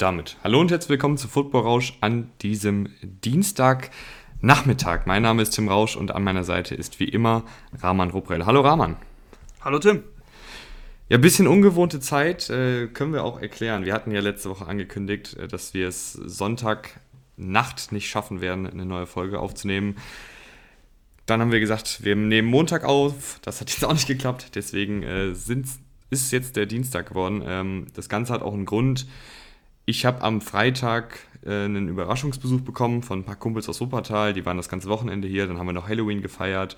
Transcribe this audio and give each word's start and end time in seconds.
Und 0.00 0.04
damit 0.04 0.38
hallo 0.42 0.62
und 0.62 0.70
herzlich 0.70 0.88
willkommen 0.88 1.18
zu 1.18 1.28
Football 1.28 1.60
Rausch 1.60 1.98
an 2.00 2.30
diesem 2.40 2.88
Dienstagnachmittag. 3.02 5.04
Mein 5.04 5.20
Name 5.20 5.42
ist 5.42 5.50
Tim 5.50 5.68
Rausch 5.68 5.94
und 5.94 6.10
an 6.10 6.22
meiner 6.22 6.42
Seite 6.42 6.74
ist 6.74 7.00
wie 7.00 7.08
immer 7.10 7.44
Rahman 7.78 8.08
Ruprell. 8.08 8.46
Hallo 8.46 8.62
Rahman. 8.62 8.96
Hallo 9.60 9.78
Tim. 9.78 10.02
Ja, 11.10 11.18
ein 11.18 11.20
bisschen 11.20 11.46
ungewohnte 11.46 12.00
Zeit 12.00 12.48
äh, 12.48 12.86
können 12.86 13.12
wir 13.12 13.24
auch 13.24 13.42
erklären. 13.42 13.84
Wir 13.84 13.92
hatten 13.92 14.10
ja 14.10 14.22
letzte 14.22 14.48
Woche 14.48 14.66
angekündigt, 14.66 15.36
äh, 15.36 15.48
dass 15.48 15.74
wir 15.74 15.86
es 15.86 16.14
Sonntagnacht 16.14 17.92
nicht 17.92 18.08
schaffen 18.08 18.40
werden, 18.40 18.66
eine 18.66 18.86
neue 18.86 19.06
Folge 19.06 19.38
aufzunehmen. 19.38 19.96
Dann 21.26 21.42
haben 21.42 21.52
wir 21.52 21.60
gesagt, 21.60 22.04
wir 22.04 22.16
nehmen 22.16 22.48
Montag 22.48 22.84
auf. 22.84 23.38
Das 23.42 23.60
hat 23.60 23.68
jetzt 23.68 23.84
auch 23.84 23.92
nicht 23.92 24.08
geklappt. 24.08 24.52
Deswegen 24.54 25.02
äh, 25.02 25.34
sind, 25.34 25.66
ist 26.08 26.32
jetzt 26.32 26.56
der 26.56 26.64
Dienstag 26.64 27.10
geworden. 27.10 27.44
Ähm, 27.46 27.88
das 27.92 28.08
Ganze 28.08 28.32
hat 28.32 28.40
auch 28.40 28.54
einen 28.54 28.64
Grund. 28.64 29.06
Ich 29.90 30.06
habe 30.06 30.22
am 30.22 30.40
Freitag 30.40 31.18
äh, 31.44 31.64
einen 31.64 31.88
Überraschungsbesuch 31.88 32.60
bekommen 32.60 33.02
von 33.02 33.18
ein 33.18 33.24
paar 33.24 33.34
Kumpels 33.34 33.68
aus 33.68 33.80
Wuppertal. 33.80 34.32
Die 34.32 34.46
waren 34.46 34.56
das 34.56 34.68
ganze 34.68 34.88
Wochenende 34.88 35.26
hier. 35.26 35.48
Dann 35.48 35.58
haben 35.58 35.66
wir 35.66 35.72
noch 35.72 35.88
Halloween 35.88 36.22
gefeiert. 36.22 36.76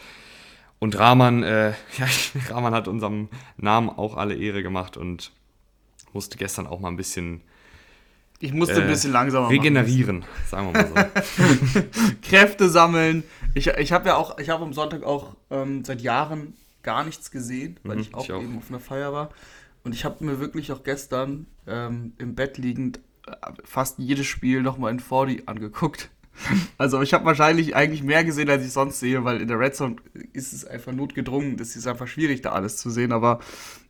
Und 0.79 0.99
Rahman, 0.99 1.43
äh, 1.43 1.73
ja, 1.99 2.07
Rahman 2.49 2.73
hat 2.73 2.89
unserem 2.89 3.29
Namen 3.59 3.91
auch 3.91 4.17
alle 4.17 4.35
Ehre 4.35 4.63
gemacht 4.63 4.97
und 4.97 5.31
musste 6.15 6.39
gestern 6.39 6.67
auch 6.67 6.81
mal 6.81 6.89
ein 6.89 6.97
bisschen. 6.97 7.43
Ich 8.41 8.55
musste 8.55 8.77
äh, 8.77 8.81
ein 8.81 8.89
bisschen 8.89 9.13
langsamer 9.13 9.51
regenerieren, 9.51 10.21
machen. 10.21 10.31
sagen 10.49 10.73
wir 10.73 10.89
mal 10.89 11.11
so. 11.75 11.83
Kräfte 12.23 12.71
sammeln. 12.71 13.25
Ich, 13.53 13.67
ich 13.67 13.93
habe 13.93 14.09
ja 14.09 14.17
auch, 14.17 14.39
ich 14.39 14.49
habe 14.49 14.65
am 14.65 14.73
Sonntag 14.73 15.03
auch 15.03 15.37
ähm, 15.51 15.85
seit 15.85 16.01
Jahren 16.01 16.55
gar 16.83 17.05
nichts 17.05 17.31
gesehen, 17.31 17.79
weil 17.83 17.97
mhm, 17.97 18.03
ich 18.03 18.15
auch 18.15 18.25
ich 18.25 18.31
eben 18.31 18.57
auf 18.57 18.71
einer 18.71 18.81
Feier 18.81 19.13
war. 19.13 19.29
Und 19.85 19.95
ich 19.95 20.05
habe 20.05 20.25
mir 20.25 20.39
wirklich 20.39 20.73
auch 20.73 20.85
gestern 20.85 21.47
ähm, 21.67 22.13
im 22.19 22.35
Bett 22.35 22.59
liegend 22.59 23.01
äh, 23.27 23.33
fast 23.65 23.99
jedes 23.99 24.27
Spiel 24.27 24.63
nochmal 24.63 24.93
in 24.93 25.01
4D 25.01 25.47
angeguckt. 25.47 26.11
Also 26.79 27.03
ich 27.03 27.13
habe 27.13 27.27
wahrscheinlich 27.27 27.77
eigentlich 27.77 28.03
mehr 28.03 28.25
gesehen, 28.25 28.49
als 28.49 28.65
ich 28.65 28.73
sonst 28.73 28.99
sehe, 28.99 29.23
weil 29.23 29.43
in 29.43 29.49
der 29.49 29.59
Red 29.59 29.77
Zone 29.77 29.97
ist 30.33 30.55
es 30.55 30.65
einfach 30.65 30.91
notgedrungen. 30.91 31.59
Das 31.59 31.77
ist 31.77 31.87
einfach 31.87 32.09
schwierig, 32.09 32.41
da 32.41 32.53
alles 32.53 32.79
zu 32.79 32.89
sehen. 32.89 33.13
Aber 33.13 33.41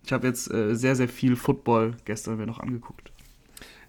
ich 0.04 0.12
habe 0.12 0.26
jetzt 0.26 0.50
äh, 0.52 0.74
sehr, 0.74 0.96
sehr 0.96 1.08
viel 1.08 1.36
Football 1.36 1.96
gestern 2.04 2.38
mir 2.38 2.46
noch 2.46 2.58
angeguckt. 2.58 3.12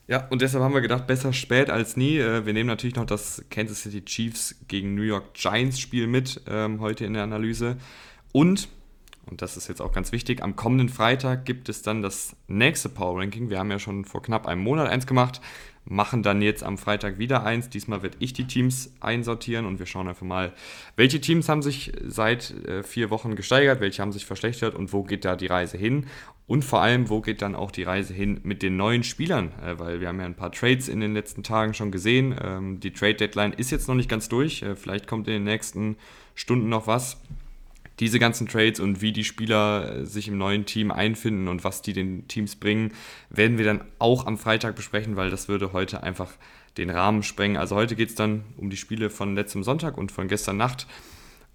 Ja, 0.07 0.27
und 0.27 0.41
deshalb 0.41 0.63
haben 0.63 0.73
wir 0.73 0.81
gedacht, 0.81 1.07
besser 1.07 1.33
spät 1.33 1.69
als 1.69 1.97
nie. 1.97 2.19
Äh, 2.19 2.45
wir 2.45 2.53
nehmen 2.53 2.67
natürlich 2.67 2.95
noch 2.95 3.05
das 3.05 3.43
Kansas 3.49 3.81
City 3.81 4.05
Chiefs 4.05 4.55
gegen 4.67 4.95
New 4.95 5.01
York 5.01 5.33
Giants 5.33 5.79
Spiel 5.79 6.07
mit 6.07 6.41
ähm, 6.47 6.79
heute 6.79 7.05
in 7.05 7.13
der 7.13 7.23
Analyse. 7.23 7.77
Und 8.33 8.67
und 9.25 9.41
das 9.41 9.57
ist 9.57 9.69
jetzt 9.69 9.81
auch 9.81 9.93
ganz 9.93 10.11
wichtig, 10.11 10.43
am 10.43 10.55
kommenden 10.55 10.89
Freitag 10.89 11.45
gibt 11.45 11.69
es 11.69 11.81
dann 11.81 12.02
das 12.02 12.35
nächste 12.47 12.89
Power 12.89 13.19
Ranking. 13.19 13.49
Wir 13.49 13.59
haben 13.59 13.71
ja 13.71 13.80
schon 13.80 14.05
vor 14.05 14.21
knapp 14.21 14.47
einem 14.47 14.61
Monat 14.61 14.89
eins 14.89 15.07
gemacht, 15.07 15.39
machen 15.85 16.23
dann 16.23 16.41
jetzt 16.41 16.63
am 16.63 16.77
Freitag 16.77 17.17
wieder 17.17 17.43
eins. 17.43 17.69
Diesmal 17.69 18.03
werde 18.03 18.17
ich 18.19 18.33
die 18.33 18.45
Teams 18.45 18.93
einsortieren 18.99 19.65
und 19.65 19.80
wir 19.80 19.85
schauen 19.85 20.07
einfach 20.07 20.25
mal, 20.25 20.53
welche 20.95 21.21
Teams 21.21 21.47
haben 21.47 21.61
sich 21.61 21.93
seit 22.05 22.52
äh, 22.65 22.83
vier 22.83 23.09
Wochen 23.09 23.35
gesteigert, 23.35 23.80
welche 23.80 24.02
haben 24.02 24.11
sich 24.11 24.25
verschlechtert 24.25 24.75
und 24.75 24.93
wo 24.93 25.03
geht 25.03 25.25
da 25.25 25.35
die 25.35 25.47
Reise 25.47 25.77
hin. 25.77 26.08
Und 26.45 26.65
vor 26.65 26.81
allem, 26.81 27.09
wo 27.09 27.21
geht 27.21 27.41
dann 27.41 27.55
auch 27.55 27.71
die 27.71 27.83
Reise 27.83 28.13
hin 28.13 28.41
mit 28.43 28.61
den 28.61 28.75
neuen 28.75 29.03
Spielern? 29.03 29.52
Äh, 29.61 29.80
weil 29.80 30.02
wir 30.02 30.09
haben 30.09 30.19
ja 30.19 30.25
ein 30.25 30.35
paar 30.35 30.52
Trades 30.52 30.89
in 30.89 30.99
den 30.99 31.13
letzten 31.13 31.43
Tagen 31.43 31.73
schon 31.73 31.91
gesehen. 31.91 32.35
Ähm, 32.41 32.80
die 32.81 32.91
Trade-Deadline 32.91 33.53
ist 33.53 33.71
jetzt 33.71 33.87
noch 33.87 33.95
nicht 33.95 34.09
ganz 34.09 34.27
durch. 34.27 34.61
Äh, 34.61 34.75
vielleicht 34.75 35.08
kommt 35.08 35.27
in 35.27 35.33
den 35.33 35.43
nächsten 35.45 35.95
Stunden 36.36 36.67
noch 36.67 36.87
was 36.87 37.17
diese 38.03 38.19
ganzen 38.19 38.47
Trades 38.47 38.81
und 38.81 39.02
wie 39.02 39.14
die 39.14 39.23
Spieler 39.23 39.99
äh, 39.99 40.05
sich 40.05 40.27
im 40.27 40.37
neuen 40.37 40.65
Team 40.65 40.91
einfinden 40.91 41.47
und 41.47 41.64
was 41.64 41.81
die 41.81 41.93
den 41.93 42.27
Teams 42.27 42.58
bringen, 42.58 42.91
werden 43.30 43.58
wir 43.58 43.64
dann 43.64 43.86
auch 43.97 44.25
am 44.25 44.37
Freitag 44.37 44.75
besprechen, 44.75 45.15
weil 45.15 45.30
das 45.30 45.47
würde 45.47 45.71
heute 45.71 46.03
einfach 46.03 46.33
den 46.77 46.89
Rahmen 46.89 47.23
sprengen. 47.23 47.55
Also 47.55 47.77
heute 47.77 47.95
geht 47.95 48.09
es 48.09 48.15
dann 48.15 48.43
um 48.58 48.69
die 48.69 48.75
Spiele 48.75 49.09
von 49.09 49.36
letztem 49.36 49.63
Sonntag 49.63 49.97
und 49.97 50.11
von 50.11 50.27
gestern 50.27 50.58
Nacht 50.58 50.86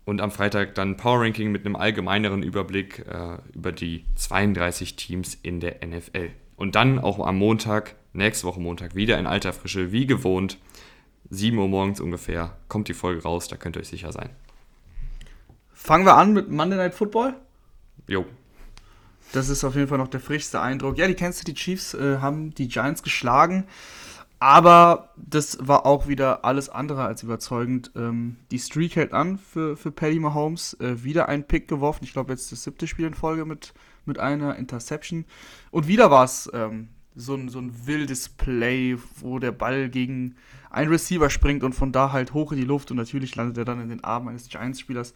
und 0.06 0.22
am 0.22 0.30
Freitag 0.30 0.74
dann 0.74 0.96
Power 0.96 1.20
Ranking 1.20 1.52
mit 1.52 1.66
einem 1.66 1.76
allgemeineren 1.76 2.42
Überblick 2.42 3.04
äh, 3.06 3.36
über 3.54 3.70
die 3.70 4.06
32 4.14 4.96
Teams 4.96 5.38
in 5.42 5.60
der 5.60 5.86
NFL. 5.86 6.30
Und 6.56 6.76
dann 6.76 6.98
auch 6.98 7.18
am 7.18 7.36
Montag, 7.36 7.94
nächste 8.14 8.46
Woche 8.46 8.58
Montag, 8.58 8.94
wieder 8.94 9.18
in 9.18 9.26
alter 9.26 9.52
Frische, 9.52 9.92
wie 9.92 10.06
gewohnt. 10.06 10.56
7 11.28 11.58
Uhr 11.58 11.68
morgens 11.68 12.00
ungefähr 12.00 12.56
kommt 12.68 12.88
die 12.88 12.94
Folge 12.94 13.22
raus, 13.22 13.48
da 13.48 13.56
könnt 13.56 13.76
ihr 13.76 13.80
euch 13.80 13.88
sicher 13.88 14.12
sein. 14.12 14.30
Fangen 15.80 16.04
wir 16.04 16.16
an 16.16 16.32
mit 16.32 16.50
Monday 16.50 16.76
Night 16.76 16.92
Football. 16.92 17.34
Jo. 18.08 18.26
Das 19.32 19.48
ist 19.48 19.62
auf 19.62 19.76
jeden 19.76 19.86
Fall 19.86 19.96
noch 19.96 20.08
der 20.08 20.18
frischste 20.18 20.60
Eindruck. 20.60 20.98
Ja, 20.98 21.06
die 21.06 21.14
Kansas 21.14 21.38
City 21.38 21.54
Chiefs 21.54 21.94
äh, 21.94 22.18
haben 22.18 22.52
die 22.52 22.66
Giants 22.66 23.04
geschlagen, 23.04 23.64
aber 24.40 25.12
das 25.16 25.56
war 25.60 25.86
auch 25.86 26.08
wieder 26.08 26.44
alles 26.44 26.68
andere 26.68 27.04
als 27.04 27.22
überzeugend. 27.22 27.92
Ähm, 27.94 28.36
die 28.50 28.58
Streak 28.58 28.96
hält 28.96 29.12
an 29.12 29.38
für, 29.38 29.76
für 29.76 29.92
Paddy 29.92 30.18
Mahomes. 30.18 30.74
Äh, 30.80 31.04
wieder 31.04 31.28
ein 31.28 31.46
Pick 31.46 31.68
geworfen. 31.68 32.02
Ich 32.02 32.12
glaube, 32.12 32.32
jetzt 32.32 32.50
das 32.50 32.64
siebte 32.64 32.88
Spiel 32.88 33.06
in 33.06 33.14
Folge 33.14 33.44
mit, 33.44 33.72
mit 34.04 34.18
einer 34.18 34.56
Interception. 34.56 35.26
Und 35.70 35.86
wieder 35.86 36.10
war 36.10 36.24
es 36.24 36.50
ähm, 36.52 36.88
so, 37.14 37.34
ein, 37.34 37.48
so 37.48 37.60
ein 37.60 37.86
wildes 37.86 38.28
Play, 38.28 38.98
wo 39.20 39.38
der 39.38 39.52
Ball 39.52 39.88
gegen 39.88 40.34
einen 40.70 40.90
Receiver 40.90 41.30
springt 41.30 41.62
und 41.62 41.74
von 41.74 41.92
da 41.92 42.12
halt 42.12 42.34
hoch 42.34 42.50
in 42.50 42.58
die 42.58 42.64
Luft 42.64 42.90
und 42.90 42.96
natürlich 42.96 43.36
landet 43.36 43.58
er 43.58 43.64
dann 43.64 43.80
in 43.80 43.88
den 43.88 44.02
Armen 44.04 44.28
eines 44.28 44.48
Giants-Spielers. 44.48 45.14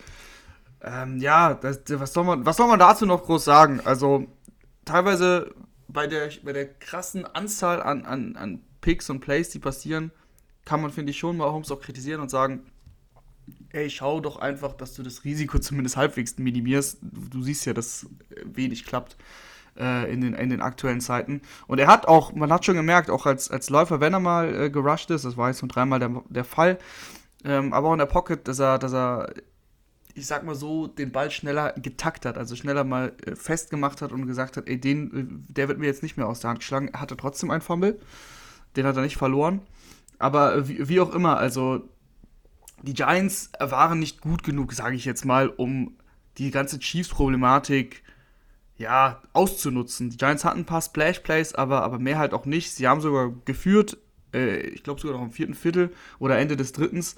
Ähm, 0.83 1.19
ja, 1.19 1.55
das, 1.55 1.81
was, 1.89 2.13
soll 2.13 2.25
man, 2.25 2.45
was 2.45 2.57
soll 2.57 2.67
man 2.67 2.79
dazu 2.79 3.07
noch 3.07 3.25
groß 3.25 3.45
sagen? 3.45 3.81
Also, 3.85 4.27
teilweise 4.85 5.55
bei 5.89 6.07
der, 6.07 6.31
bei 6.43 6.53
der 6.53 6.67
krassen 6.67 7.25
Anzahl 7.25 7.83
an, 7.83 8.05
an, 8.05 8.37
an 8.37 8.63
Picks 8.81 9.09
und 9.09 9.21
Plays, 9.21 9.51
die 9.51 9.61
passieren, 9.61 10.11
kann 10.65 10.81
man, 10.81 10.91
finde 10.91 11.11
ich, 11.11 11.19
schon 11.19 11.37
mal 11.37 11.51
Holmes 11.51 11.71
auch 11.71 11.81
kritisieren 11.81 12.21
und 12.21 12.31
sagen, 12.31 12.67
ey, 13.71 13.91
schau 13.91 14.21
doch 14.21 14.37
einfach, 14.37 14.73
dass 14.75 14.95
du 14.95 15.03
das 15.03 15.25
Risiko 15.25 15.59
zumindest 15.59 15.97
halbwegs 15.97 16.39
minimierst. 16.39 16.99
Du 17.03 17.43
siehst 17.43 17.65
ja, 17.65 17.73
dass 17.73 18.07
wenig 18.45 18.85
klappt 18.85 19.17
äh, 19.79 20.13
in, 20.13 20.21
den, 20.21 20.35
in 20.35 20.51
den 20.51 20.63
aktuellen 20.63 21.01
Zeiten. 21.01 21.43
Und 21.67 21.79
er 21.79 21.87
hat 21.87 22.07
auch, 22.07 22.33
man 22.33 22.53
hat 22.53 22.65
schon 22.65 22.77
gemerkt, 22.77 23.11
auch 23.11 23.27
als, 23.27 23.51
als 23.51 23.71
Läufer, 23.71 24.01
wenn 24.01 24.15
er 24.15 24.21
mal 24.21 24.55
äh, 24.55 24.71
gerusht 24.71 25.11
ist, 25.11 25.25
das 25.25 25.37
war 25.37 25.49
jetzt 25.49 25.61
schon 25.61 25.69
dreimal 25.69 25.99
der, 25.99 26.23
der 26.29 26.45
Fall, 26.45 26.79
ähm, 27.45 27.73
aber 27.73 27.89
auch 27.89 27.93
in 27.93 27.99
der 27.99 28.07
Pocket, 28.07 28.47
dass 28.47 28.59
er, 28.59 28.79
dass 28.79 28.93
er 28.93 29.33
ich 30.15 30.27
sag 30.27 30.45
mal 30.45 30.55
so, 30.55 30.87
den 30.87 31.13
Ball 31.13 31.31
schneller 31.31 31.73
getackt 31.73 32.27
hat, 32.27 32.37
also 32.39 32.57
schneller 32.57 32.85
mal 32.85 33.13
äh, 33.25 33.35
festgemacht 33.35 34.03
hat 34.03 34.13
und 34.13 34.27
gesagt 34.27 34.57
hat, 34.57 34.69
ey, 34.69 34.79
den, 34.79 35.17
äh, 35.49 35.53
der 35.53 35.69
wird 35.69 35.79
mir 35.79 35.87
jetzt 35.87 36.03
nicht 36.03 36.17
mehr 36.17 36.29
aus 36.29 36.41
der 36.41 36.51
Hand 36.51 36.61
geschlagen. 36.61 36.91
Hatte 36.95 37.17
trotzdem 37.17 37.51
einen 37.51 37.63
Fumble, 37.63 37.99
den 38.77 38.87
hat 38.87 38.97
er 38.97 39.03
nicht 39.03 39.17
verloren. 39.17 39.61
Aber 40.19 40.55
äh, 40.55 40.69
wie, 40.69 40.89
wie 40.89 41.01
auch 41.01 41.15
immer, 41.15 41.39
also 41.39 41.89
die 42.83 42.95
Giants 42.95 43.51
waren 43.59 43.99
nicht 43.99 44.21
gut 44.21 44.43
genug, 44.43 44.73
sage 44.73 44.97
ich 44.97 45.05
jetzt 45.05 45.25
mal, 45.25 45.49
um 45.49 45.97
die 46.39 46.51
ganze 46.51 46.79
Chiefs-Problematik 46.79 48.03
ja, 48.77 49.23
auszunutzen. 49.33 50.11
Die 50.11 50.17
Giants 50.17 50.45
hatten 50.45 50.61
ein 50.61 50.67
paar 50.67 50.83
Splash-Plays, 50.83 51.55
aber, 51.55 51.83
aber 51.83 51.99
mehr 51.99 52.19
halt 52.19 52.35
auch 52.35 52.47
nicht. 52.47 52.73
Sie 52.73 52.89
haben 52.89 53.01
sogar 53.01 53.33
geführt, 53.45 53.99
äh, 54.35 54.61
ich 54.69 54.83
glaube 54.83 55.01
sogar 55.01 55.17
noch 55.17 55.25
im 55.25 55.33
vierten 55.33 55.55
Viertel 55.55 55.93
oder 56.19 56.39
Ende 56.39 56.57
des 56.57 56.73
drittens. 56.73 57.17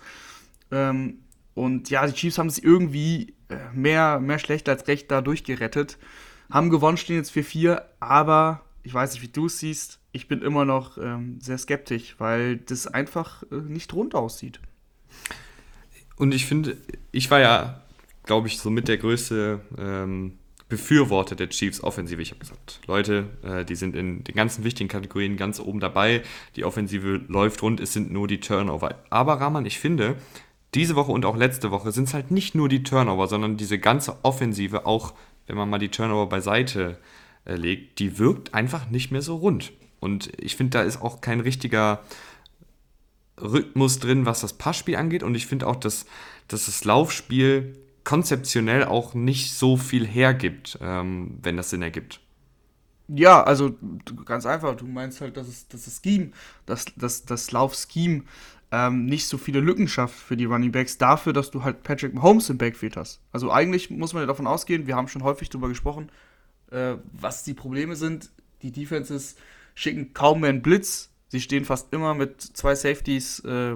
Ähm, 0.71 1.24
und 1.55 1.91
ja, 1.91 2.07
die 2.07 2.13
Chiefs 2.13 2.39
haben 2.39 2.51
sich 2.51 2.65
irgendwie 2.65 3.35
äh, 3.49 3.57
mehr, 3.73 4.21
mehr 4.21 4.39
schlecht 4.39 4.69
als 4.69 4.89
recht 4.89 5.11
da 5.11 5.21
durchgerettet. 5.21 5.99
Haben 6.51 6.71
gewonnen, 6.71 6.97
stehen 6.97 7.17
jetzt 7.17 7.35
4-4, 7.35 7.83
aber 8.01 8.63
ich 8.83 8.93
weiß 8.93 9.15
nicht, 9.15 9.23
wie 9.23 9.29
du 9.29 9.47
es 9.47 9.59
siehst. 9.59 10.01
Ich 10.13 10.29
bin 10.29 10.43
immer 10.43 10.65
noch 10.65 10.99
ähm, 10.99 11.39
sehr 11.41 11.59
skeptisch, 11.59 12.17
weil 12.19 12.59
das 12.59 12.87
einfach 12.87 13.43
äh, 13.51 13.57
nicht 13.57 13.93
rund 13.95 14.15
aussieht. 14.15 14.61
Und 16.17 16.35
ich 16.35 16.47
finde, 16.47 16.77
ich 17.11 17.31
war 17.31 17.41
ja, 17.41 17.83
glaube 18.25 18.49
ich, 18.49 18.59
so 18.59 18.71
mit 18.71 18.89
der 18.89 18.99
größte 18.99 19.61
ähm, 19.79 20.39
Befürworter 20.69 21.37
der 21.37 21.49
Chiefs 21.51 21.83
Offensive. 21.83 22.21
Ich 22.21 22.31
habe 22.31 22.41
gesagt, 22.41 22.81
Leute, 22.87 23.27
äh, 23.43 23.65
die 23.65 23.75
sind 23.75 23.95
in 23.95 24.25
den 24.25 24.35
ganzen 24.35 24.65
wichtigen 24.65 24.89
Kategorien 24.89 25.37
ganz 25.37 25.61
oben 25.61 25.81
dabei. 25.81 26.23
Die 26.57 26.65
Offensive 26.65 27.21
läuft 27.29 27.63
rund, 27.63 27.81
es 27.81 27.93
sind 27.93 28.13
nur 28.13 28.29
die 28.29 28.41
Turnover. 28.41 28.97
Aber 29.11 29.35
Rahman, 29.35 29.67
ich 29.67 29.79
finde, 29.79 30.17
diese 30.75 30.97
Woche 30.97 31.13
und 31.13 31.25
auch 31.25 31.37
letzte 31.37 31.71
Woche 31.71 31.93
sind 31.93 32.09
es 32.09 32.15
halt 32.15 32.31
nicht 32.31 32.55
nur 32.55 32.69
die 32.69 32.83
Turnover, 32.83 33.27
sondern 33.27 33.57
diese 33.57 33.79
ganze 33.79 34.25
Offensive, 34.25 34.87
auch 34.87 35.15
wenn 35.47 35.57
man 35.57 35.71
mal 35.71 35.79
die 35.79 35.91
Turnover 35.91 36.29
beiseite 36.29 36.99
äh, 37.45 37.55
legt, 37.55 37.99
die 37.99 38.19
wirkt 38.19 38.55
einfach 38.55 38.91
nicht 38.91 39.11
mehr 39.11 39.23
so 39.23 39.37
rund. 39.37 39.73
Und 40.01 40.33
ich 40.39 40.57
finde, 40.57 40.79
da 40.79 40.83
ist 40.83 41.01
auch 41.01 41.21
kein 41.21 41.41
richtiger 41.41 42.03
Rhythmus 43.41 43.99
drin, 43.99 44.27
was 44.27 44.41
das 44.41 44.53
Passspiel 44.53 44.97
angeht. 44.97 45.23
Und 45.23 45.35
ich 45.35 45.47
finde 45.47 45.67
auch, 45.67 45.77
dass, 45.77 46.07
dass 46.49 46.67
das 46.67 46.85
Laufspiel 46.85 47.79
konzeptionell 48.05 48.85
auch 48.85 49.15
nicht 49.15 49.55
so 49.55 49.77
viel 49.77 50.07
hergibt, 50.07 50.79
ähm, 50.83 51.39
wenn 51.43 51.57
das 51.57 51.71
Sinn 51.71 51.83
ergibt. 51.83 52.21
Ja, 53.09 53.43
also 53.43 53.75
ganz 54.25 54.47
einfach, 54.47 54.77
du 54.77 54.87
meinst 54.87 55.21
halt, 55.21 55.37
dass 55.37 55.69
das 55.69 56.01
Scheme, 56.03 56.31
das, 56.65 56.87
das, 56.97 57.25
das 57.25 57.51
Lauf-Scheme 57.51 58.23
ähm, 58.75 59.07
nicht 59.07 59.27
so 59.27 59.39
viele 59.39 59.61
Lücken 59.61 59.89
schafft 59.89 60.17
für 60.17 60.37
die 60.37 60.45
Running 60.45 60.73
Backs, 60.73 60.99
dafür, 60.99 61.33
dass 61.33 61.51
du 61.51 61.65
halt 61.65 61.83
Patrick 61.83 62.15
Mahomes 62.15 62.51
im 62.51 62.59
Backfield 62.59 62.97
hast. 62.97 63.21
Also 63.33 63.51
eigentlich 63.51 63.91
muss 63.91 64.13
man 64.13 64.23
ja 64.23 64.27
davon 64.27 64.47
ausgehen, 64.47 64.87
wir 64.87 64.97
haben 64.97 65.09
schon 65.09 65.23
häufig 65.23 65.51
darüber 65.51 65.69
gesprochen, 65.69 66.11
äh, 66.71 66.95
was 67.13 67.45
die 67.45 67.55
Probleme 67.55 67.97
sind. 67.97 68.31
Die 68.63 68.73
Defenses 68.73 69.37
schicken 69.75 70.15
kaum 70.15 70.41
mehr 70.41 70.51
einen 70.51 70.63
Blitz 70.63 71.11
Sie 71.35 71.41
stehen 71.41 71.65
fast 71.65 71.93
immer 71.93 72.15
mit 72.15 72.41
zwei 72.41 72.77
Safeties 72.77 73.41
äh, 73.41 73.75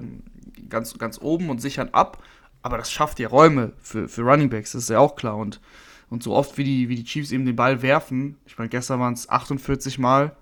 ganz, 0.68 0.96
ganz 0.96 1.20
oben 1.20 1.50
und 1.50 1.60
sichern 1.60 1.88
ab. 1.90 2.22
Aber 2.62 2.78
das 2.78 2.92
schafft 2.92 3.18
ja 3.18 3.26
Räume 3.26 3.72
für, 3.82 4.06
für 4.06 4.22
Running 4.22 4.48
Backs, 4.48 4.72
das 4.72 4.84
ist 4.84 4.90
ja 4.90 5.00
auch 5.00 5.16
klar. 5.16 5.36
Und, 5.36 5.60
und 6.08 6.22
so 6.22 6.34
oft 6.34 6.56
wie 6.56 6.62
die, 6.62 6.88
wie 6.88 6.94
die 6.94 7.02
Chiefs 7.02 7.32
eben 7.32 7.46
den 7.46 7.56
Ball 7.56 7.82
werfen, 7.82 8.36
ich 8.46 8.56
meine, 8.58 8.68
gestern 8.68 9.00
waren 9.00 9.14
es 9.14 9.28
48 9.28 9.98
Mal, 9.98 10.36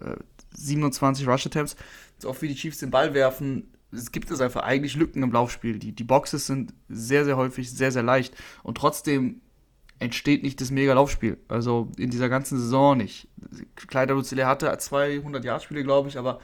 äh, 0.00 0.16
27 0.54 1.28
Rush 1.28 1.46
Attempts, 1.46 1.76
so 2.18 2.30
oft 2.30 2.42
wie 2.42 2.48
die 2.48 2.56
Chiefs 2.56 2.78
den 2.78 2.90
Ball 2.90 3.14
werfen, 3.14 3.68
es 3.96 4.12
gibt 4.12 4.30
es 4.30 4.40
einfach 4.40 4.62
eigentlich 4.62 4.96
Lücken 4.96 5.22
im 5.22 5.32
Laufspiel. 5.32 5.78
Die, 5.78 5.92
die 5.92 6.04
Boxes 6.04 6.46
sind 6.46 6.74
sehr, 6.88 7.24
sehr 7.24 7.36
häufig 7.36 7.70
sehr, 7.70 7.92
sehr 7.92 8.02
leicht. 8.02 8.34
Und 8.62 8.76
trotzdem 8.76 9.40
entsteht 9.98 10.42
nicht 10.42 10.60
das 10.60 10.70
mega 10.70 10.92
Laufspiel. 10.92 11.38
Also 11.48 11.90
in 11.96 12.10
dieser 12.10 12.28
ganzen 12.28 12.58
Saison 12.58 12.96
nicht. 12.96 13.28
Kleider 13.76 14.14
Lucille 14.14 14.46
hatte 14.46 14.76
200 14.76 15.44
Jahrspiele, 15.44 15.82
glaube 15.82 16.08
ich, 16.08 16.18
aber 16.18 16.40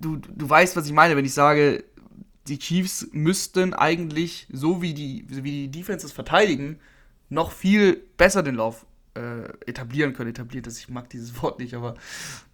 du, 0.00 0.16
du 0.16 0.48
weißt, 0.48 0.76
was 0.76 0.86
ich 0.86 0.92
meine, 0.92 1.16
wenn 1.16 1.24
ich 1.24 1.34
sage, 1.34 1.84
die 2.48 2.58
Chiefs 2.58 3.08
müssten 3.12 3.74
eigentlich, 3.74 4.48
so 4.50 4.82
wie 4.82 4.94
die, 4.94 5.24
wie 5.28 5.50
die 5.50 5.70
Defenses 5.70 6.10
verteidigen, 6.10 6.80
noch 7.28 7.52
viel 7.52 8.02
besser 8.16 8.42
den 8.42 8.56
Lauf 8.56 8.86
äh, 9.20 9.68
etablieren 9.68 10.12
können. 10.12 10.30
Etabliert 10.30 10.66
das, 10.66 10.78
ich 10.78 10.88
mag 10.88 11.08
dieses 11.10 11.42
Wort 11.42 11.58
nicht, 11.58 11.74
aber 11.74 11.94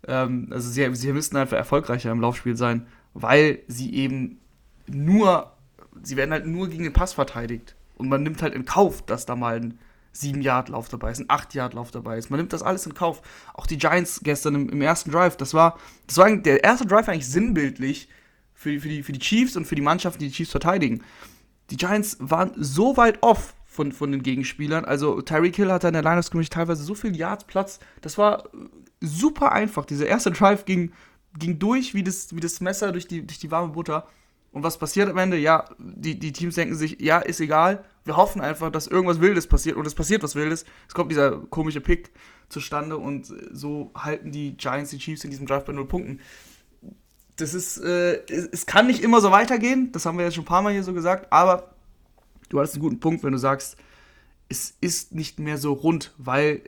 ähm, 0.07 0.49
also 0.51 0.69
sie, 0.69 0.95
sie 0.95 1.13
müssten 1.13 1.37
einfach 1.37 1.57
erfolgreicher 1.57 2.11
im 2.11 2.21
Laufspiel 2.21 2.57
sein, 2.57 2.87
weil 3.15 3.61
sie 3.69 3.95
eben 3.95 4.41
nur, 4.87 5.53
sie 6.03 6.17
werden 6.17 6.33
halt 6.33 6.47
nur 6.47 6.69
gegen 6.69 6.85
den 6.85 6.93
Pass 6.93 7.15
verteidigt. 7.15 7.75
Und 7.97 8.09
man 8.09 8.23
nimmt 8.23 8.43
halt 8.43 8.55
in 8.55 8.65
Kauf, 8.65 9.03
dass 9.03 9.27
da 9.27 9.37
mal 9.37 9.57
ein 9.57 9.79
7-Yard-Lauf 10.15 10.89
dabei 10.89 11.11
ist, 11.11 11.21
ein 11.21 11.29
8-Yard-Lauf 11.29 11.91
dabei 11.91 12.19
ist. 12.19 12.31
Man 12.31 12.39
nimmt 12.39 12.53
das 12.53 12.63
alles 12.63 12.87
in 12.87 12.95
Kauf. 12.95 13.23
Auch 13.55 13.67
die 13.67 13.79
Giants 13.79 14.21
gestern 14.23 14.55
im, 14.55 14.69
im 14.69 14.83
ersten 14.83 15.11
Drive, 15.11 15.37
das 15.37 15.55
war, 15.55 15.79
das 16.07 16.17
war 16.17 16.35
der 16.35 16.65
erste 16.65 16.87
Drive 16.87 17.09
eigentlich 17.09 17.29
sinnbildlich 17.29 18.09
für, 18.55 18.81
für, 18.81 18.89
die, 18.89 19.03
für 19.03 19.13
die 19.13 19.19
Chiefs 19.19 19.57
und 19.57 19.67
für 19.67 19.75
die 19.75 19.83
Mannschaften, 19.83 20.21
die 20.21 20.29
die 20.29 20.35
Chiefs 20.35 20.51
verteidigen. 20.51 21.03
Die 21.71 21.77
Giants 21.77 22.17
waren 22.21 22.53
so 22.57 22.97
weit 22.97 23.23
off 23.23 23.55
von, 23.77 23.93
von 23.93 24.11
den 24.11 24.23
Gegenspielern. 24.23 24.85
Also 24.85 25.21
Tyreek 25.21 25.55
Hill 25.55 25.71
hatte 25.71 25.87
in 25.87 25.93
der 25.93 26.03
Line 26.03 26.19
of 26.19 26.25
Scrimmage 26.25 26.51
teilweise 26.51 26.83
so 26.83 26.95
viel 26.95 27.15
Yards 27.15 27.45
Platz. 27.45 27.79
Das 28.01 28.19
war 28.19 28.45
super 29.01 29.53
einfach. 29.53 29.85
Dieser 29.85 30.07
erste 30.07 30.31
Drive 30.33 30.65
ging, 30.65 30.93
ging 31.39 31.59
durch 31.59 31.95
wie 31.95 32.03
das, 32.03 32.35
wie 32.35 32.41
das 32.41 32.61
Messer 32.61 32.91
durch 32.91 33.07
die, 33.07 33.27
durch 33.27 33.39
die 33.39 33.51
warme 33.51 33.73
Butter. 33.73 34.09
Und 34.51 34.63
was 34.63 34.79
passiert 34.79 35.11
am 35.11 35.19
Ende? 35.19 35.37
Ja, 35.37 35.67
die, 35.79 36.19
die 36.19 36.33
Teams 36.33 36.55
denken 36.55 36.75
sich, 36.75 36.99
ja, 37.01 37.19
ist 37.19 37.41
egal. 37.41 37.85
Wir 38.05 38.17
hoffen 38.17 38.41
einfach, 38.41 38.73
dass 38.73 38.87
irgendwas 38.87 39.21
Wildes 39.21 39.47
passiert. 39.47 39.77
Und 39.77 39.87
es 39.87 39.95
passiert 39.95 40.23
was 40.23 40.35
Wildes. 40.35 40.65
Es 40.89 40.95
kommt 40.95 41.11
dieser 41.13 41.33
komische 41.33 41.83
Pick 41.83 42.11
zustande 42.49 42.97
und 42.97 43.33
so 43.53 43.91
halten 43.95 44.33
die 44.33 44.57
Giants 44.57 44.91
die 44.91 44.99
Chiefs 44.99 45.25
in 45.25 45.31
diesem 45.31 45.47
Drive 45.47 45.65
bei 45.65 45.73
null 45.73 45.87
Punkten 45.87 46.21
das 47.37 47.53
ist, 47.55 47.79
äh, 47.79 48.23
es 48.31 48.67
kann 48.67 48.87
nicht 48.87 49.03
immer 49.03 49.21
so 49.21 49.31
weitergehen, 49.31 49.93
das 49.93 50.07
haben 50.07 50.19
wir 50.19 50.25
jetzt 50.25 50.35
schon 50.35 50.45
ein 50.45 50.49
paar 50.49 50.63
Mal 50.63 50.73
hier 50.73 50.83
so 50.83 50.95
gesagt, 50.95 51.33
aber 51.33 51.76
du 52.49 52.59
hattest 52.59 52.75
einen 52.75 52.83
guten 52.83 53.01
Punkt, 53.01 53.23
wenn 53.23 53.33
du 53.33 53.39
sagst, 53.39 53.77
es 54.49 54.77
ist 54.81 55.15
nicht 55.15 55.39
mehr 55.39 55.59
so 55.59 55.73
rund, 55.73 56.15
weil, 56.19 56.63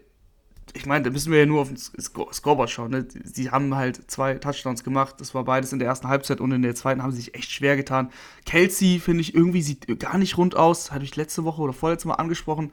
ich 0.75 0.87
meine, 0.87 1.05
da 1.05 1.11
müssen 1.11 1.33
wir 1.33 1.39
ja 1.39 1.47
nur 1.47 1.63
auf 1.63 1.69
den 1.69 1.77
Scoreboard 1.77 2.71
schauen. 2.71 2.91
Ne? 2.91 3.07
Sie 3.25 3.51
haben 3.51 3.75
halt 3.75 4.11
zwei 4.11 4.35
Touchdowns 4.35 4.85
gemacht, 4.85 5.17
das 5.19 5.35
war 5.35 5.45
beides 5.45 5.73
in 5.73 5.79
der 5.79 5.89
ersten 5.89 6.09
Halbzeit 6.09 6.41
und 6.41 6.53
in 6.53 6.63
der 6.63 6.75
zweiten 6.75 7.03
haben 7.03 7.13
sie 7.13 7.19
sich 7.19 7.35
echt 7.35 7.51
schwer 7.51 7.77
getan. 7.77 8.11
Kelsey, 8.45 8.99
finde 8.99 9.21
ich, 9.21 9.35
irgendwie 9.35 9.63
sieht 9.63 9.99
gar 10.01 10.19
nicht 10.19 10.37
rund 10.37 10.57
aus, 10.57 10.91
hatte 10.91 11.05
ich 11.05 11.17
letzte 11.17 11.45
Woche 11.45 11.63
oder 11.63 11.73
vorletzte 11.73 12.09
Mal 12.09 12.15
angesprochen 12.15 12.73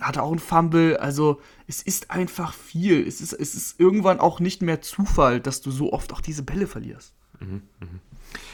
hatte 0.00 0.22
auch 0.22 0.32
ein 0.32 0.38
Fumble. 0.38 0.96
Also 0.98 1.40
es 1.66 1.82
ist 1.82 2.10
einfach 2.10 2.54
viel. 2.54 3.06
Es 3.06 3.20
ist, 3.20 3.32
es 3.32 3.54
ist 3.54 3.80
irgendwann 3.80 4.20
auch 4.20 4.40
nicht 4.40 4.62
mehr 4.62 4.80
Zufall, 4.80 5.40
dass 5.40 5.60
du 5.60 5.70
so 5.70 5.92
oft 5.92 6.12
auch 6.12 6.20
diese 6.20 6.42
Bälle 6.42 6.66
verlierst. 6.66 7.12
Mhm, 7.40 7.62
mhm. 7.80 8.00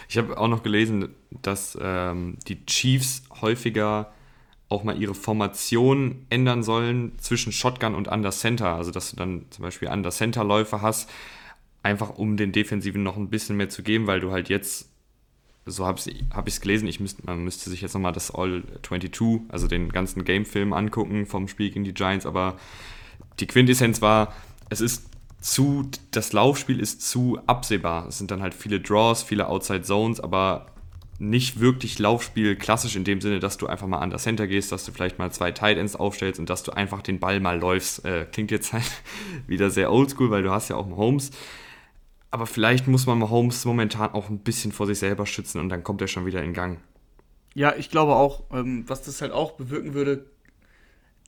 Ich 0.09 0.19
habe 0.19 0.39
auch 0.39 0.49
noch 0.49 0.63
gelesen, 0.63 1.09
dass 1.43 1.79
ähm, 1.81 2.37
die 2.47 2.65
Chiefs 2.67 3.23
häufiger 3.41 4.13
auch 4.69 4.85
mal 4.85 5.01
ihre 5.01 5.15
Formation 5.15 6.27
ändern 6.31 6.63
sollen 6.63 7.13
zwischen 7.19 7.53
Shotgun 7.53 7.95
und 7.95 8.09
Under 8.09 8.31
Center. 8.31 8.75
Also 8.75 8.91
dass 8.91 9.11
du 9.11 9.17
dann 9.17 9.47
zum 9.51 9.63
Beispiel 9.63 9.89
Under 9.89 10.11
Center 10.11 10.45
Läufe 10.45 10.83
hast, 10.83 11.11
einfach 11.83 12.11
um 12.11 12.37
den 12.37 12.53
Defensiven 12.53 13.03
noch 13.03 13.17
ein 13.17 13.29
bisschen 13.29 13.57
mehr 13.57 13.69
zu 13.69 13.83
geben, 13.83 14.07
weil 14.07 14.21
du 14.21 14.33
halt 14.33 14.49
jetzt 14.49 14.89
so 15.67 15.87
habe 15.87 15.99
ich 15.99 16.07
es 16.07 16.35
hab 16.35 16.45
gelesen, 16.45 16.93
man 17.25 17.43
müsste 17.43 17.71
sich 17.71 17.81
jetzt 17.81 17.95
nochmal 17.95 18.13
das 18.13 18.31
All 18.31 18.63
22, 18.83 19.49
also 19.49 19.67
den 19.67 19.89
ganzen 19.91 20.25
Gamefilm 20.25 20.73
angucken 20.73 21.27
vom 21.27 21.49
Spiel 21.49 21.71
gegen 21.71 21.85
die 21.85 21.95
Giants, 21.95 22.27
aber 22.27 22.59
die 23.41 23.47
Quintessenz 23.47 24.03
war, 24.03 24.35
es 24.69 24.81
ist 24.81 25.09
zu, 25.45 25.91
das 26.11 26.33
Laufspiel 26.33 26.81
ist 26.81 27.03
zu 27.03 27.39
absehbar. 27.47 28.09
Es 28.09 28.17
sind 28.17 28.31
dann 28.31 28.41
halt 28.41 28.55
viele 28.55 28.81
Draws, 28.81 29.23
viele 29.23 29.47
Outside 29.47 29.83
Zones, 29.83 30.19
aber 30.19 30.69
nicht 31.19 31.61
wirklich 31.61 31.99
Laufspiel 31.99 32.57
klassisch 32.57 32.97
in 32.97 33.05
dem 33.05 33.21
Sinne, 33.21 33.41
dass 33.41 33.59
du 33.59 33.67
einfach 33.67 33.87
mal 33.87 33.99
an 33.99 34.09
das 34.09 34.23
Center 34.23 34.47
gehst, 34.47 34.73
dass 34.73 34.87
du 34.87 34.93
vielleicht 34.93 35.19
mal 35.19 35.31
zwei 35.33 35.53
Tight 35.53 35.77
Ends 35.77 35.97
aufstellst 35.97 36.41
und 36.41 36.49
dass 36.49 36.63
du 36.63 36.73
einfach 36.73 37.03
den 37.03 37.21
Ball 37.21 37.41
mal 37.41 37.59
läufst. 37.59 38.07
Äh, 38.07 38.25
klingt 38.33 38.51
jetzt 38.53 38.73
halt 38.73 38.91
wieder 39.47 39.69
sehr 39.69 39.93
oldschool, 39.93 40.31
weil 40.31 40.43
du 40.43 40.51
hast 40.51 40.71
ja 40.71 40.77
auch 40.77 40.89
Holmes. 40.97 41.31
Aber 42.31 42.47
vielleicht 42.47 42.89
muss 42.89 43.05
man 43.05 43.29
Holmes 43.29 43.67
momentan 43.67 44.15
auch 44.15 44.31
ein 44.31 44.39
bisschen 44.39 44.73
vor 44.73 44.87
sich 44.87 44.99
selber 44.99 45.27
schützen 45.27 45.61
und 45.61 45.69
dann 45.69 45.85
kommt 45.85 46.01
er 46.01 46.09
schon 46.09 46.25
wieder 46.25 46.43
in 46.43 46.55
Gang. 46.55 46.81
Ja, 47.53 47.75
ich 47.77 47.91
glaube 47.91 48.15
auch, 48.15 48.45
ähm, 48.51 48.85
was 48.87 49.03
das 49.03 49.21
halt 49.21 49.33
auch 49.33 49.53
bewirken 49.53 49.93
würde, 49.93 50.25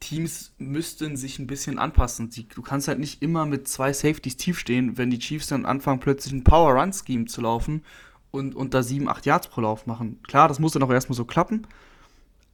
Teams 0.01 0.55
müssten 0.59 1.17
sich 1.17 1.39
ein 1.39 1.47
bisschen 1.47 1.79
anpassen. 1.79 2.31
Du 2.55 2.63
kannst 2.63 2.89
halt 2.89 2.99
nicht 2.99 3.23
immer 3.23 3.47
mit 3.47 3.67
zwei 3.67 3.93
Safeties 3.93 4.37
tief 4.37 4.59
stehen, 4.59 4.99
wenn 4.99 5.11
die 5.11 5.19
Chiefs 5.19 5.49
dann 5.49 5.65
anfangen, 5.65 6.01
plötzlich 6.01 6.33
ein 6.33 6.45
Power-Run-Scheme 6.45 7.27
zu 7.27 7.41
laufen 7.41 7.83
und 8.31 8.55
unter 8.55 8.83
7, 8.83 9.09
8 9.09 9.27
Yards 9.27 9.49
pro 9.49 9.63
Lauf 9.63 9.87
machen. 9.87 10.21
Klar, 10.23 10.49
das 10.49 10.59
muss 10.59 10.73
dann 10.73 10.83
auch 10.83 10.91
erstmal 10.91 11.17
so 11.17 11.25
klappen, 11.25 11.67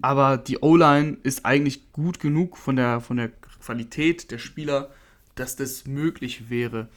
aber 0.00 0.36
die 0.36 0.58
O-Line 0.58 1.18
ist 1.22 1.44
eigentlich 1.44 1.92
gut 1.92 2.20
genug 2.20 2.56
von 2.56 2.76
der, 2.76 3.00
von 3.00 3.16
der 3.16 3.30
Qualität 3.60 4.30
der 4.30 4.38
Spieler, 4.38 4.90
dass 5.34 5.56
das 5.56 5.86
möglich 5.86 6.48
wäre. 6.50 6.88